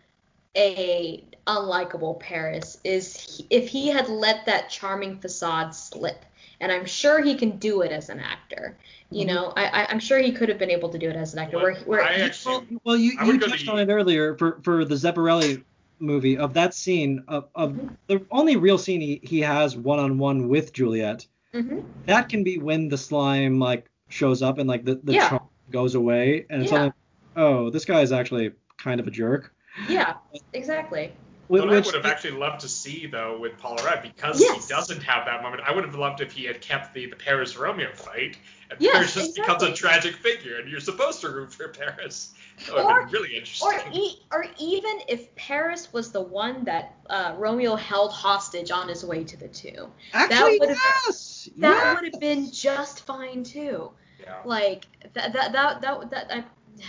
a 0.55 1.23
unlikable 1.47 2.19
Paris 2.19 2.77
is 2.83 3.15
he, 3.17 3.47
if 3.49 3.67
he 3.69 3.87
had 3.87 4.07
let 4.09 4.45
that 4.45 4.69
charming 4.69 5.17
facade 5.19 5.73
slip, 5.75 6.23
and 6.59 6.71
I'm 6.71 6.85
sure 6.85 7.21
he 7.21 7.35
can 7.35 7.57
do 7.57 7.81
it 7.81 7.91
as 7.91 8.09
an 8.09 8.19
actor. 8.19 8.77
You 9.09 9.25
Mhm. 9.25 9.27
know, 9.27 9.53
I, 9.57 9.65
I 9.83 9.87
I'm 9.89 9.99
sure 9.99 10.19
he 10.19 10.31
could 10.31 10.49
have 10.49 10.57
been 10.59 10.71
able 10.71 10.89
to 10.89 10.97
do 10.97 11.09
it 11.09 11.15
as 11.15 11.33
an 11.33 11.39
actor. 11.39 11.57
Where 11.57 11.75
where 11.85 12.01
I 12.03 12.13
actually- 12.15 12.53
Well, 12.53 12.79
well 12.83 12.97
you, 12.97 13.13
I 13.19 13.25
you 13.25 13.39
touched 13.39 13.65
the- 13.65 13.71
on 13.71 13.79
it 13.79 13.89
earlier 13.91 14.35
for, 14.35 14.59
for 14.63 14.85
the 14.85 14.95
Zeffirelli 14.95 15.63
movie 15.99 16.37
of 16.37 16.53
that 16.55 16.73
scene 16.73 17.23
of, 17.27 17.47
of 17.55 17.77
the 18.07 18.25
only 18.31 18.55
real 18.55 18.77
scene 18.77 19.01
he, 19.01 19.19
he 19.23 19.41
has 19.41 19.75
one 19.77 19.99
on 19.99 20.17
one 20.17 20.47
with 20.47 20.73
Juliet 20.73 21.25
hmm 21.53 21.79
that 22.05 22.29
can 22.29 22.43
be 22.43 22.57
when 22.57 22.89
the 22.89 22.97
slime 22.97 23.59
like 23.59 23.89
shows 24.09 24.41
up 24.41 24.57
and 24.57 24.67
like 24.67 24.83
the, 24.83 24.95
the 25.03 25.13
Yeah. 25.13 25.39
goes 25.69 25.95
away 25.95 26.45
and 26.49 26.61
it's 26.63 26.71
Yeah. 26.71 26.83
like 26.85 26.93
oh 27.35 27.69
this 27.69 27.85
guy 27.85 28.01
is 28.01 28.11
actually 28.11 28.51
kind 28.77 28.99
of 28.99 29.07
a 29.07 29.11
jerk 29.11 29.53
Yeah, 29.87 30.13
exactly. 30.53 31.13
Wh- 31.51 31.65
What 31.65 31.69
I 31.73 31.79
would 31.81 31.95
have 31.95 32.05
actually 32.05 32.31
loved 32.37 32.61
to 32.61 32.69
see 32.69 33.07
though 33.07 33.37
with 33.37 33.57
Paul 33.57 33.75
Rudd 33.77 34.01
because 34.03 34.39
Yes. 34.39 34.67
he 34.67 34.73
doesn't 34.73 35.01
have 35.03 35.25
that 35.25 35.43
moment. 35.43 35.63
I 35.65 35.73
would 35.75 35.83
have 35.83 35.95
loved 35.95 36.21
if 36.21 36.31
he 36.31 36.45
had 36.45 36.61
kept 36.61 36.93
the, 36.93 37.07
the 37.07 37.15
Paris 37.17 37.57
Romeo 37.57 37.91
fight 37.93 38.37
and 38.69 38.79
Yes, 38.79 38.93
Paris 38.93 39.13
just 39.15 39.35
becomes 39.35 39.63
a 39.63 39.73
tragic 39.73 40.15
figure 40.15 40.57
and 40.59 40.69
you're 40.69 40.79
supposed 40.79 41.19
to 41.21 41.29
root 41.29 41.51
for 41.53 41.67
Paris. 41.67 42.33
That 42.67 42.75
would 42.75 42.81
have 42.85 42.89
Or- 42.89 43.03
been 43.03 43.11
really 43.13 43.35
interesting. 43.35 43.67
Or 43.69 43.81
e- 43.91 44.19
or 44.31 44.45
even 44.59 44.99
if 45.09 45.35
Paris 45.35 45.91
was 45.91 46.11
the 46.13 46.21
one 46.21 46.63
that 46.65 46.95
uh, 47.09 47.33
Romeo 47.37 47.75
held 47.75 48.13
hostage 48.13 48.71
on 48.71 48.87
his 48.87 49.03
way 49.03 49.23
to 49.25 49.35
the 49.37 49.47
tomb, 49.49 49.91
actually 50.13 50.57
would've- 50.59 50.75
yes 50.75 51.49
that 51.57 51.69
yes. 51.69 51.95
would 52.01 52.11
have 52.13 52.21
been 52.21 52.49
just 52.51 53.05
fine 53.05 53.43
too. 53.43 53.91
yeah. 54.21 54.37
Like 54.45 54.85
that 55.13 55.33
that 55.33 55.51
that 55.53 55.81
that, 55.81 56.11
that 56.11 56.45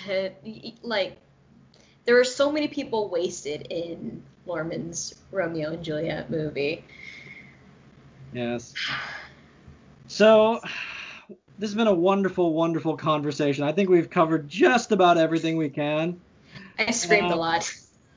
I, 0.06 0.32
like 0.82 1.16
there 2.05 2.18
are 2.20 2.24
so 2.24 2.52
many 2.52 2.68
people 2.68 3.09
wasted 3.09 3.66
in 3.70 4.22
Luhrmann's 4.47 5.14
Romeo 5.31 5.73
and 5.73 5.85
Juliet 5.85 6.31
movie. 6.31 6.85
yes 8.32 8.74
so 10.06 10.60
this 11.59 11.70
has 11.70 11.74
been 11.74 11.86
a 11.86 11.94
wonderful 11.94 12.52
wonderful 12.52 12.97
conversation 12.97 13.64
i 13.64 13.73
think 13.73 13.89
we've 13.89 14.10
covered 14.10 14.48
just 14.48 14.93
about 14.93 15.16
everything 15.19 15.56
we 15.56 15.69
can 15.69 16.20
I 16.78 16.90
screamed 16.90 17.31
Uh, 17.31 17.35
a 17.35 17.36
lot. 17.36 17.73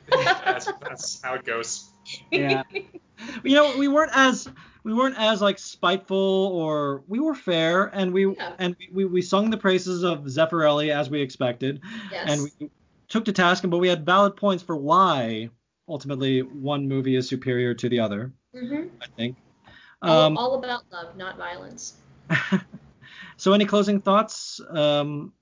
that's, 0.09 0.65
that's 0.81 1.21
how 1.21 1.35
it 1.35 1.45
goes. 1.45 1.89
yeah 2.31 2.63
you 3.43 3.53
know 3.55 3.77
we 3.77 3.87
weren't 3.87 4.11
as 4.13 4.47
we 4.83 4.93
weren't 4.93 5.17
as 5.17 5.41
like 5.41 5.57
spiteful 5.59 6.17
or 6.53 7.03
we 7.07 7.19
were 7.19 7.35
fair 7.35 7.85
and 7.85 8.13
we 8.13 8.27
Yeah. 8.35 8.53
and 8.59 8.75
we, 8.93 9.05
we 9.05 9.21
sung 9.21 9.49
the 9.49 9.57
praises 9.57 10.03
of 10.03 10.19
Zeffirelli 10.25 10.89
as 10.89 11.09
we 11.09 11.21
expected 11.21 11.81
yes. 12.11 12.29
and 12.29 12.51
we 12.59 12.69
took 13.09 13.25
to 13.25 13.31
task 13.33 13.63
him 13.63 13.69
but 13.69 13.77
we 13.79 13.87
had 13.87 14.05
valid 14.05 14.35
points 14.35 14.63
for 14.63 14.75
why 14.75 15.49
ultimately 15.87 16.41
one 16.41 16.87
movie 16.87 17.15
is 17.15 17.27
superior 17.27 17.73
to 17.73 17.89
the 17.89 17.99
other 17.99 18.31
hmm 18.53 18.87
I 19.01 19.05
think. 19.15 19.37
All, 20.01 20.21
um, 20.21 20.37
all 20.37 20.55
about 20.55 20.83
love, 20.91 21.15
not 21.15 21.37
violence. 21.37 21.95
so 23.37 23.53
any 23.53 23.65
closing 23.65 24.01
thoughts? 24.01 24.59
Um 24.69 25.33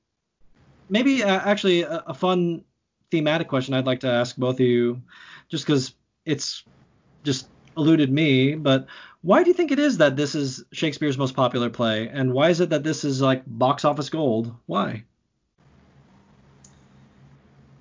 maybe 0.90 1.24
uh, 1.24 1.40
actually 1.40 1.84
a, 1.84 2.04
a 2.08 2.14
fun 2.14 2.64
thematic 3.12 3.48
question 3.48 3.74
I'd 3.74 3.86
like 3.86 4.02
to 4.02 4.12
ask 4.12 4.36
both 4.36 4.56
of 4.56 4.66
you 4.66 5.02
just 5.50 5.66
because 5.66 5.94
it's 6.26 6.64
just 7.24 7.48
eluded 7.78 8.12
me 8.12 8.56
but 8.56 8.88
why 9.24 9.42
do 9.42 9.50
you 9.50 9.54
think 9.54 9.72
it 9.72 9.80
is 9.80 9.98
that 9.98 10.18
this 10.18 10.36
is 10.36 10.66
Shakespeare's 10.74 11.18
most 11.18 11.34
popular 11.34 11.70
play? 11.70 12.10
And 12.10 12.34
why 12.34 12.50
is 12.50 12.60
it 12.60 12.72
that 12.72 12.84
this 12.84 13.06
is 13.06 13.22
like 13.22 13.44
box 13.48 13.86
office 13.86 14.10
gold? 14.10 14.54
Why? 14.66 15.06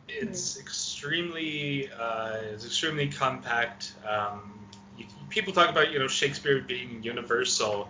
It's 0.08 0.56
extremely 0.56 1.90
uh, 1.90 2.31
it's 2.52 2.64
extremely 2.64 3.08
compact. 3.08 3.92
Um, 4.08 4.52
you, 4.96 5.06
people 5.28 5.52
talk 5.52 5.70
about 5.70 5.92
you 5.92 5.98
know 5.98 6.08
Shakespeare 6.08 6.60
being 6.60 7.02
universal. 7.02 7.88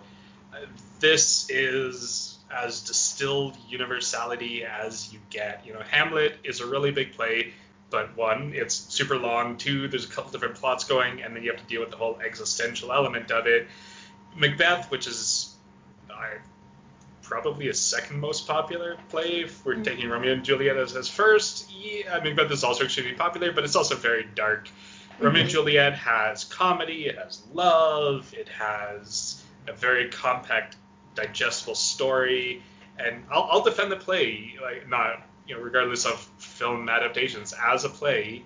Uh, 0.53 0.65
this 0.99 1.49
is 1.49 2.37
as 2.51 2.81
distilled 2.81 3.57
universality 3.67 4.63
as 4.63 5.11
you 5.11 5.19
get. 5.29 5.65
You 5.65 5.73
know, 5.73 5.81
Hamlet 5.81 6.37
is 6.43 6.61
a 6.61 6.67
really 6.67 6.91
big 6.91 7.13
play, 7.13 7.53
but 7.89 8.15
one, 8.15 8.53
it's 8.55 8.75
super 8.75 9.17
long. 9.17 9.57
Two, 9.57 9.87
there's 9.87 10.05
a 10.05 10.09
couple 10.09 10.31
different 10.31 10.55
plots 10.55 10.83
going, 10.83 11.21
and 11.21 11.35
then 11.35 11.43
you 11.43 11.51
have 11.51 11.59
to 11.59 11.67
deal 11.67 11.81
with 11.81 11.91
the 11.91 11.97
whole 11.97 12.19
existential 12.25 12.91
element 12.91 13.31
of 13.31 13.47
it. 13.47 13.67
Macbeth, 14.35 14.89
which 14.91 15.07
is 15.07 15.55
I 16.11 16.37
probably 17.33 17.67
a 17.69 17.73
second 17.73 18.19
most 18.19 18.47
popular 18.47 18.95
play 19.09 19.41
if 19.41 19.65
we're 19.65 19.75
Mhm. 19.75 19.83
taking 19.83 20.07
Romeo 20.09 20.33
and 20.33 20.43
Juliet 20.45 20.77
as, 20.77 20.95
as 20.95 21.09
first. 21.09 21.71
Yeah, 21.71 22.19
Macbeth 22.19 22.51
is 22.51 22.63
also 22.63 22.83
extremely 22.83 23.13
popular, 23.13 23.51
but 23.51 23.63
it's 23.63 23.75
also 23.75 23.95
very 23.95 24.23
dark. 24.23 24.69
Romeo 25.17 25.41
and 25.41 25.49
Mhm. 25.49 25.53
Juliet 25.53 25.93
has 25.95 26.43
comedy, 26.43 27.07
it 27.07 27.17
has 27.17 27.41
love, 27.51 28.31
it 28.37 28.49
has 28.49 29.41
a 29.67 29.73
very 29.73 30.09
compact, 30.09 30.75
digestible 31.15 31.75
story, 31.75 32.61
and 32.99 33.25
I'll, 33.31 33.47
I'll 33.51 33.63
defend 33.63 33.91
the 33.91 33.97
play, 33.97 34.55
like 34.61 34.87
not 34.87 35.23
you 35.47 35.55
know 35.55 35.61
regardless 35.61 36.05
of 36.05 36.19
film 36.37 36.87
adaptations 36.87 37.53
as 37.53 37.83
a 37.83 37.89
play. 37.89 38.43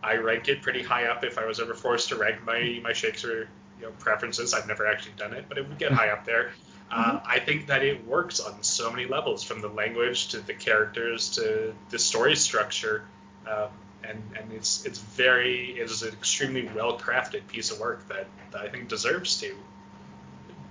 I 0.00 0.16
rank 0.18 0.46
it 0.48 0.62
pretty 0.62 0.82
high 0.82 1.06
up 1.06 1.24
if 1.24 1.38
I 1.38 1.44
was 1.44 1.58
ever 1.58 1.74
forced 1.74 2.10
to 2.10 2.16
rank 2.16 2.44
my 2.44 2.80
my 2.84 2.92
Shakespeare 2.92 3.48
you 3.80 3.86
know 3.86 3.92
preferences. 3.98 4.54
I've 4.54 4.68
never 4.68 4.86
actually 4.86 5.14
done 5.16 5.32
it, 5.32 5.46
but 5.48 5.58
it 5.58 5.68
would 5.68 5.78
get 5.78 5.90
high 6.00 6.10
up 6.10 6.24
there. 6.24 6.52
Uh, 6.90 7.20
I 7.24 7.38
think 7.38 7.66
that 7.66 7.84
it 7.84 8.06
works 8.06 8.40
on 8.40 8.62
so 8.62 8.90
many 8.90 9.06
levels, 9.06 9.42
from 9.42 9.60
the 9.60 9.68
language 9.68 10.28
to 10.28 10.40
the 10.40 10.54
characters 10.54 11.30
to 11.30 11.74
the 11.90 11.98
story 11.98 12.34
structure, 12.34 13.04
um, 13.46 13.68
and 14.02 14.22
and 14.38 14.52
it's 14.52 14.86
it's 14.86 14.98
very 14.98 15.78
it 15.78 15.90
is 15.90 16.02
an 16.02 16.14
extremely 16.14 16.68
well 16.74 16.98
crafted 16.98 17.46
piece 17.46 17.70
of 17.70 17.78
work 17.78 18.08
that, 18.08 18.26
that 18.52 18.62
I 18.62 18.68
think 18.68 18.88
deserves 18.88 19.38
to 19.40 19.54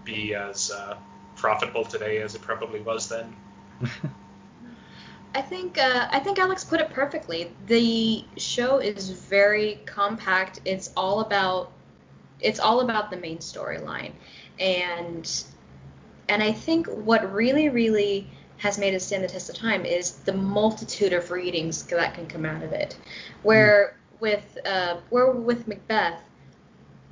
be 0.03 0.33
as 0.33 0.71
uh, 0.71 0.97
profitable 1.35 1.85
today 1.85 2.21
as 2.21 2.33
it 2.33 2.41
probably 2.41 2.79
was 2.79 3.09
then. 3.09 3.35
I 5.35 5.41
think 5.41 5.77
uh, 5.77 6.07
I 6.11 6.19
think 6.19 6.39
Alex 6.39 6.63
put 6.63 6.81
it 6.81 6.89
perfectly. 6.89 7.51
The 7.67 8.25
show 8.37 8.79
is 8.79 9.11
very 9.11 9.81
compact. 9.85 10.61
It's 10.65 10.91
all 10.97 11.19
about 11.19 11.71
it's 12.39 12.59
all 12.59 12.79
about 12.79 13.11
the 13.11 13.17
main 13.17 13.37
storyline, 13.37 14.13
and 14.59 15.29
and 16.29 16.43
I 16.43 16.51
think 16.51 16.87
what 16.87 17.33
really 17.33 17.69
really 17.69 18.27
has 18.57 18.77
made 18.77 18.93
it 18.93 19.01
stand 19.01 19.23
the 19.23 19.27
test 19.27 19.49
of 19.49 19.55
time 19.55 19.85
is 19.85 20.11
the 20.11 20.33
multitude 20.33 21.13
of 21.13 21.29
readings 21.29 21.83
that 21.83 22.15
can 22.15 22.25
come 22.25 22.45
out 22.45 22.63
of 22.63 22.71
it. 22.71 22.97
Where 23.43 23.97
with 24.19 24.57
uh, 24.65 24.97
where 25.09 25.31
with 25.31 25.67
Macbeth, 25.67 26.19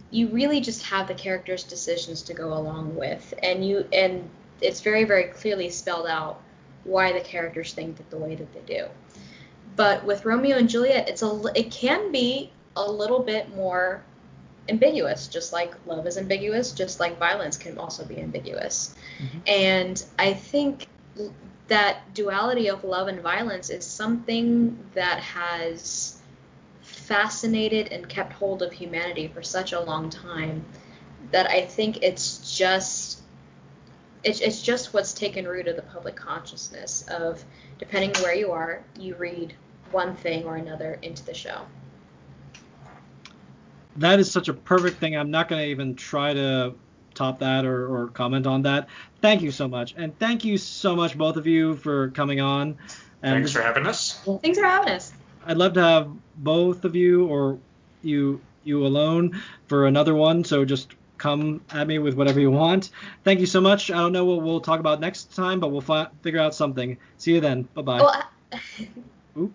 you 0.10 0.28
really 0.30 0.60
just 0.60 0.84
have 0.84 1.08
the 1.08 1.14
characters' 1.14 1.64
decisions 1.64 2.24
to 2.24 2.34
go 2.34 2.54
along 2.54 2.96
with, 2.96 3.34
and 3.44 3.66
you 3.66 3.88
and 3.94 4.28
it's 4.62 4.82
very 4.82 5.04
very 5.04 5.26
clearly 5.26 5.70
spelled 5.70 6.08
out 6.08 6.42
why 6.84 7.12
the 7.12 7.22
characters 7.22 7.74
think 7.74 7.98
that 7.98 8.10
the 8.10 8.18
way 8.18 8.36
that 8.36 8.54
they 8.54 8.76
do. 8.80 8.88
But 9.76 10.06
with 10.06 10.26
Romeo 10.26 10.58
and 10.58 10.70
Juliet, 10.70 11.10
it's 11.10 11.22
a 11.22 11.42
it 11.56 11.70
can 11.72 12.12
be 12.12 12.52
a 12.76 12.90
little 12.92 13.20
bit 13.20 13.56
more 13.56 14.04
ambiguous, 14.70 15.28
just 15.28 15.54
like 15.54 15.74
love 15.86 16.08
is 16.08 16.18
ambiguous, 16.18 16.72
just 16.72 17.00
like 17.00 17.18
violence 17.18 17.58
can 17.58 17.78
also 17.78 18.06
be 18.06 18.20
ambiguous. 18.20 18.96
Mhm. 19.20 19.42
And 19.48 20.06
I 20.18 20.34
think 20.34 20.88
that 21.68 22.14
duality 22.14 22.70
of 22.70 22.84
love 22.84 23.08
and 23.08 23.22
violence 23.22 23.70
is 23.70 23.86
something 23.86 24.78
that 24.94 25.20
has 25.20 26.20
fascinated 26.82 27.92
and 27.92 28.08
kept 28.08 28.34
hold 28.34 28.62
of 28.62 28.72
humanity 28.72 29.28
for 29.28 29.42
such 29.42 29.74
a 29.74 29.80
long 29.80 30.10
time 30.10 30.66
that 31.32 31.50
I 31.50 31.62
think 31.62 32.04
it's 32.04 32.58
just 32.58 33.20
it's, 34.24 34.40
it's 34.40 34.62
just 34.62 34.94
what's 34.94 35.14
taken 35.14 35.48
root 35.48 35.68
of 35.68 35.76
the 35.76 35.84
public 35.84 36.16
consciousness 36.16 37.06
of 37.10 37.44
depending 37.78 38.12
where 38.24 38.34
you 38.34 38.52
are, 38.52 38.84
you 39.00 39.16
read 39.16 39.54
one 39.92 40.16
thing 40.16 40.46
or 40.46 40.56
another 40.56 40.98
into 41.04 41.24
the 41.24 41.34
show. 41.34 41.62
That 43.98 44.20
is 44.20 44.32
such 44.32 44.50
a 44.50 44.54
perfect 44.54 44.98
thing. 45.00 45.16
I'm 45.16 45.32
not 45.32 45.48
going 45.48 45.62
to 45.62 45.68
even 45.70 45.96
try 45.96 46.34
to 46.34 46.76
top 47.14 47.40
that 47.40 47.66
or, 47.66 47.88
or 47.88 48.08
comment 48.10 48.46
on 48.46 48.64
that. 48.64 48.90
Thank 49.22 49.42
you 49.42 49.52
so 49.52 49.68
much. 49.68 49.96
And 49.98 50.18
thank 50.20 50.44
you 50.44 50.58
so 50.58 50.96
much, 50.96 51.18
both 51.18 51.38
of 51.38 51.48
you, 51.48 51.76
for 51.76 52.12
coming 52.12 52.42
on. 52.42 52.78
And 53.24 53.36
Thanks 53.36 53.54
for 53.54 53.62
having 53.62 53.88
us. 53.88 54.22
Thanks 54.44 54.60
for 54.60 54.66
having 54.66 54.94
us. 54.94 55.14
I'd 55.46 55.58
love 55.58 55.74
to 55.74 55.82
have 55.82 56.12
both 56.36 56.86
of 56.86 56.96
you 56.96 57.26
or 57.28 57.60
you 58.02 58.42
you 58.64 58.86
alone 58.86 59.42
for 59.68 59.86
another 59.86 60.16
one. 60.16 60.44
So 60.44 60.66
just 60.66 60.96
come 61.18 61.62
at 61.72 61.88
me 61.88 62.00
with 62.00 62.16
whatever 62.16 62.40
you 62.40 62.52
want. 62.52 62.90
Thank 63.24 63.40
you 63.40 63.46
so 63.46 63.62
much. 63.62 63.92
I 63.92 63.98
don't 63.98 64.12
know 64.12 64.26
what 64.26 64.42
we'll 64.42 64.60
talk 64.60 64.80
about 64.80 65.00
next 65.00 65.36
time, 65.36 65.60
but 65.60 65.70
we'll 65.70 65.82
fi- 65.82 66.10
figure 66.22 66.40
out 66.40 66.54
something. 66.54 66.98
See 67.18 67.34
you 67.36 67.42
then. 67.42 67.64
Bye 67.74 67.82
bye. 67.82 68.02
Well, 68.02 68.24
Oop. 69.38 69.54